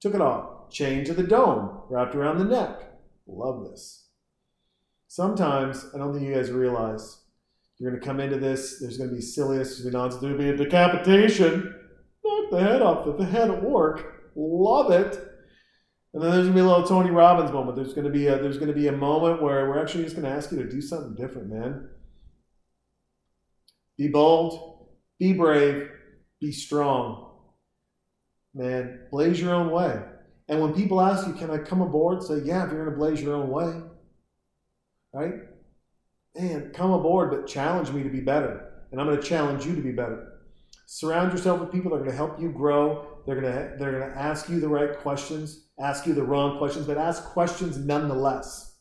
Took 0.00 0.14
it 0.14 0.20
off. 0.20 0.57
Chain 0.70 1.04
to 1.04 1.14
the 1.14 1.22
dome, 1.22 1.80
wrapped 1.88 2.14
around 2.14 2.38
the 2.38 2.44
neck. 2.44 2.80
Love 3.26 3.64
this. 3.70 4.08
Sometimes, 5.06 5.86
I 5.94 5.98
don't 5.98 6.12
think 6.12 6.26
you 6.26 6.34
guys 6.34 6.50
realize, 6.50 7.22
you're 7.78 7.90
going 7.90 8.00
to 8.00 8.06
come 8.06 8.20
into 8.20 8.38
this, 8.38 8.78
there's 8.80 8.98
going 8.98 9.10
to 9.10 9.16
be 9.16 9.22
silliness, 9.22 9.80
there's 9.80 9.92
going 9.92 10.32
to 10.32 10.38
be 10.38 10.50
a 10.50 10.56
decapitation. 10.56 11.74
Knock 12.24 12.50
the 12.50 12.60
head 12.60 12.82
off 12.82 13.18
the 13.18 13.24
head 13.24 13.50
orc. 13.50 14.32
Love 14.34 14.90
it. 14.90 15.28
And 16.14 16.22
then 16.22 16.30
there's 16.30 16.46
gonna 16.46 16.54
be 16.54 16.60
a 16.60 16.66
little 16.66 16.86
Tony 16.86 17.10
Robbins 17.10 17.52
moment. 17.52 17.76
There's 17.76 17.92
gonna 17.92 18.10
be 18.10 18.28
a 18.28 18.38
there's 18.38 18.58
gonna 18.58 18.72
be 18.72 18.88
a 18.88 18.92
moment 18.92 19.42
where 19.42 19.68
we're 19.68 19.80
actually 19.80 20.04
just 20.04 20.16
gonna 20.16 20.30
ask 20.30 20.50
you 20.50 20.58
to 20.58 20.68
do 20.68 20.80
something 20.80 21.14
different, 21.14 21.50
man. 21.50 21.88
Be 23.98 24.08
bold, 24.08 24.88
be 25.18 25.32
brave, 25.32 25.90
be 26.40 26.52
strong. 26.52 27.26
Man, 28.54 29.06
blaze 29.10 29.40
your 29.40 29.54
own 29.54 29.70
way. 29.70 30.00
And 30.48 30.60
when 30.60 30.72
people 30.74 31.00
ask 31.00 31.26
you, 31.26 31.34
can 31.34 31.50
I 31.50 31.58
come 31.58 31.82
aboard? 31.82 32.22
Say, 32.22 32.40
yeah, 32.44 32.64
if 32.64 32.72
you're 32.72 32.84
gonna 32.84 32.96
blaze 32.96 33.20
your 33.20 33.34
own 33.34 33.48
way. 33.50 33.82
Right? 35.12 35.34
Man, 36.36 36.70
come 36.74 36.92
aboard, 36.92 37.30
but 37.30 37.46
challenge 37.46 37.90
me 37.90 38.02
to 38.02 38.08
be 38.08 38.20
better. 38.20 38.84
And 38.90 39.00
I'm 39.00 39.06
gonna 39.06 39.22
challenge 39.22 39.66
you 39.66 39.74
to 39.74 39.82
be 39.82 39.92
better. 39.92 40.40
Surround 40.86 41.32
yourself 41.32 41.60
with 41.60 41.72
people 41.72 41.90
that 41.90 41.96
are 41.96 42.04
gonna 42.04 42.16
help 42.16 42.40
you 42.40 42.50
grow. 42.50 43.06
They're 43.26 43.40
gonna 43.40 43.76
they're 43.78 43.92
gonna 43.92 44.14
ask 44.14 44.48
you 44.48 44.60
the 44.60 44.68
right 44.68 44.98
questions 44.98 45.68
ask 45.78 46.06
you 46.06 46.14
the 46.14 46.22
wrong 46.22 46.58
questions, 46.58 46.86
but 46.86 46.98
ask 46.98 47.24
questions 47.24 47.78
nonetheless. 47.78 48.76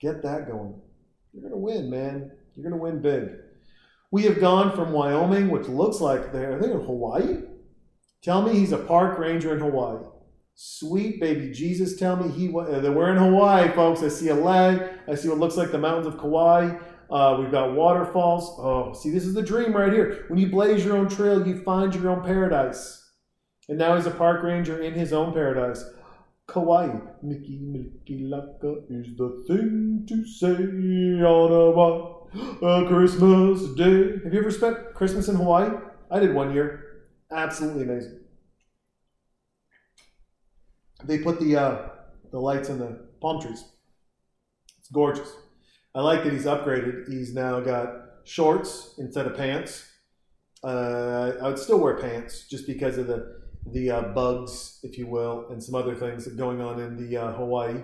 Get 0.00 0.22
that 0.22 0.48
going. 0.48 0.80
You're 1.32 1.42
going 1.42 1.52
to 1.52 1.58
win, 1.58 1.90
man. 1.90 2.30
You're 2.54 2.68
going 2.68 2.78
to 2.78 2.82
win 2.82 3.02
big. 3.02 3.36
We 4.10 4.22
have 4.24 4.40
gone 4.40 4.74
from 4.74 4.92
Wyoming, 4.92 5.50
which 5.50 5.68
looks 5.68 6.00
like 6.00 6.32
they're, 6.32 6.58
think, 6.60 6.72
in 6.72 6.80
Hawaii. 6.80 7.42
Tell 8.22 8.42
me 8.42 8.54
he's 8.54 8.72
a 8.72 8.78
park 8.78 9.18
ranger 9.18 9.52
in 9.52 9.60
Hawaii. 9.60 10.04
Sweet 10.60 11.20
baby 11.20 11.52
Jesus, 11.52 11.96
tell 11.96 12.16
me 12.16 12.32
he 12.32 12.52
uh, 12.52 12.80
that 12.80 12.90
we're 12.90 13.12
in 13.12 13.16
Hawaii, 13.16 13.70
folks. 13.76 14.02
I 14.02 14.08
see 14.08 14.26
a 14.30 14.34
leg. 14.34 14.82
I 15.06 15.14
see 15.14 15.28
what 15.28 15.38
looks 15.38 15.56
like 15.56 15.70
the 15.70 15.78
mountains 15.78 16.08
of 16.08 16.18
Kauai. 16.18 16.76
Uh, 17.08 17.36
we've 17.38 17.52
got 17.52 17.74
waterfalls. 17.74 18.58
Oh, 18.58 18.92
see, 18.92 19.10
this 19.10 19.24
is 19.24 19.34
the 19.34 19.42
dream 19.42 19.72
right 19.72 19.92
here. 19.92 20.24
When 20.26 20.36
you 20.36 20.48
blaze 20.48 20.84
your 20.84 20.96
own 20.96 21.08
trail, 21.08 21.46
you 21.46 21.62
find 21.62 21.94
your 21.94 22.10
own 22.10 22.24
paradise. 22.24 23.08
And 23.68 23.78
now 23.78 23.94
he's 23.94 24.06
a 24.06 24.10
park 24.10 24.42
ranger 24.42 24.82
in 24.82 24.94
his 24.94 25.12
own 25.12 25.32
paradise. 25.32 25.84
Kauai. 26.48 26.88
Mickey 27.22 27.60
Milky 27.62 28.24
Laka 28.24 28.82
is 28.90 29.16
the 29.16 29.44
thing 29.46 30.06
to 30.08 30.26
say 30.26 30.54
on 31.24 31.52
a, 31.52 32.66
a 32.66 32.88
Christmas 32.88 33.62
day. 33.76 34.18
Have 34.24 34.34
you 34.34 34.40
ever 34.40 34.50
spent 34.50 34.92
Christmas 34.92 35.28
in 35.28 35.36
Hawaii? 35.36 35.70
I 36.10 36.18
did 36.18 36.34
one 36.34 36.52
year. 36.52 37.04
Absolutely 37.30 37.84
amazing. 37.84 38.17
They 41.04 41.18
put 41.18 41.40
the 41.40 41.56
uh, 41.56 41.88
the 42.30 42.40
lights 42.40 42.68
in 42.68 42.78
the 42.78 43.06
palm 43.20 43.40
trees. 43.40 43.64
It's 44.78 44.90
gorgeous. 44.90 45.30
I 45.94 46.00
like 46.00 46.24
that 46.24 46.32
he's 46.32 46.44
upgraded. 46.44 47.08
He's 47.08 47.34
now 47.34 47.60
got 47.60 47.88
shorts 48.24 48.94
instead 48.98 49.26
of 49.26 49.36
pants. 49.36 49.84
Uh, 50.62 51.32
I 51.40 51.48
would 51.48 51.58
still 51.58 51.78
wear 51.78 51.96
pants 51.96 52.46
just 52.48 52.66
because 52.66 52.98
of 52.98 53.06
the 53.06 53.38
the 53.72 53.90
uh, 53.90 54.02
bugs, 54.12 54.80
if 54.82 54.98
you 54.98 55.06
will, 55.06 55.46
and 55.50 55.62
some 55.62 55.74
other 55.74 55.94
things 55.94 56.26
going 56.28 56.60
on 56.60 56.80
in 56.80 56.96
the 56.96 57.16
uh, 57.16 57.32
Hawaii. 57.32 57.82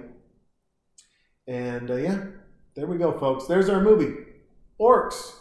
And 1.46 1.90
uh, 1.90 1.96
yeah, 1.96 2.24
there 2.74 2.86
we 2.86 2.96
go, 2.96 3.18
folks. 3.18 3.46
There's 3.46 3.68
our 3.68 3.80
movie, 3.80 4.14
Orcs. 4.80 5.32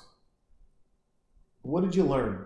What 1.62 1.84
did 1.84 1.96
you 1.96 2.04
learn? 2.04 2.46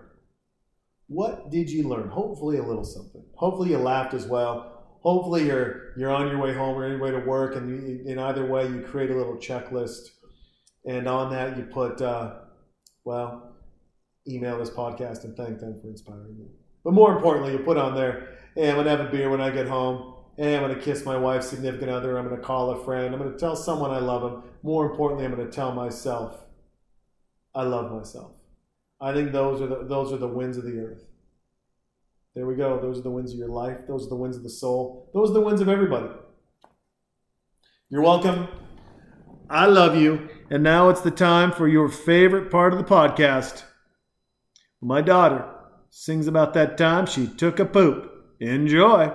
What 1.07 1.49
did 1.49 1.69
you 1.69 1.87
learn? 1.87 2.09
Hopefully, 2.09 2.57
a 2.57 2.63
little 2.63 2.83
something. 2.83 3.23
Hopefully, 3.35 3.71
you 3.71 3.77
laughed 3.77 4.13
as 4.13 4.27
well. 4.27 4.76
Hopefully, 5.07 5.45
you're 5.45 5.93
you're 5.95 6.11
on 6.11 6.27
your 6.27 6.37
way 6.37 6.53
home 6.53 6.77
or 6.77 6.83
any 6.83 6.97
way 6.97 7.11
to 7.11 7.19
work, 7.19 7.55
and 7.55 7.69
you, 7.69 8.11
in 8.11 8.19
either 8.19 8.45
way, 8.45 8.67
you 8.67 8.81
create 8.81 9.09
a 9.09 9.15
little 9.15 9.37
checklist, 9.37 10.09
and 10.85 11.07
on 11.07 11.31
that, 11.31 11.55
you 11.57 11.63
put, 11.63 12.01
uh, 12.01 12.39
well, 13.05 13.55
email 14.27 14.59
this 14.59 14.69
podcast 14.69 15.23
and 15.23 15.33
thank 15.37 15.59
them 15.59 15.79
for 15.79 15.87
inspiring 15.87 16.35
you. 16.37 16.49
But 16.83 16.93
more 16.93 17.15
importantly, 17.15 17.53
you 17.53 17.59
put 17.59 17.77
on 17.77 17.95
there, 17.95 18.37
hey, 18.53 18.69
I'm 18.69 18.83
to 18.83 18.89
have 18.89 18.99
a 18.99 19.09
beer 19.09 19.29
when 19.29 19.39
I 19.39 19.49
get 19.49 19.69
home. 19.69 20.13
Hey, 20.35 20.57
I'm 20.57 20.67
to 20.67 20.77
kiss 20.77 21.05
my 21.05 21.15
wife's 21.15 21.47
significant 21.47 21.89
other. 21.89 22.17
I'm 22.17 22.29
to 22.29 22.35
call 22.35 22.71
a 22.71 22.83
friend. 22.83 23.15
I'm 23.15 23.31
to 23.31 23.39
tell 23.39 23.55
someone 23.55 23.91
I 23.91 23.99
love 23.99 24.23
them. 24.23 24.43
More 24.61 24.91
importantly, 24.91 25.23
I'm 25.23 25.37
to 25.37 25.49
tell 25.49 25.71
myself 25.71 26.43
I 27.55 27.63
love 27.63 27.93
myself. 27.93 28.33
I 28.99 29.13
think 29.13 29.31
those 29.31 29.61
are 29.61 29.67
the, 29.67 29.85
those 29.85 30.11
are 30.11 30.17
the 30.17 30.27
wins 30.27 30.57
of 30.57 30.65
the 30.65 30.79
earth. 30.79 31.06
There 32.37 32.45
we 32.45 32.53
go. 32.53 32.79
Those 32.79 32.99
are 32.99 33.01
the 33.01 33.09
wins 33.09 33.33
of 33.33 33.39
your 33.39 33.49
life. 33.49 33.87
Those 33.87 34.05
are 34.05 34.09
the 34.09 34.15
wins 34.15 34.37
of 34.37 34.43
the 34.43 34.49
soul. 34.51 35.09
Those 35.11 35.31
are 35.31 35.33
the 35.33 35.41
wins 35.41 35.59
of 35.59 35.69
everybody. 35.69 36.05
You're 37.89 38.03
welcome. 38.03 38.47
I 39.49 39.65
love 39.65 39.95
you. 39.95 40.29
And 40.51 40.61
now 40.61 40.89
it's 40.89 41.01
the 41.01 41.09
time 41.09 41.51
for 41.51 41.67
your 41.67 41.89
favorite 41.89 42.51
part 42.51 42.73
of 42.73 42.77
the 42.77 42.85
podcast. 42.85 43.63
My 44.79 45.01
daughter 45.01 45.51
sings 45.89 46.27
about 46.27 46.53
that 46.53 46.77
time 46.77 47.07
she 47.07 47.25
took 47.25 47.59
a 47.59 47.65
poop. 47.65 48.35
Enjoy. 48.39 49.11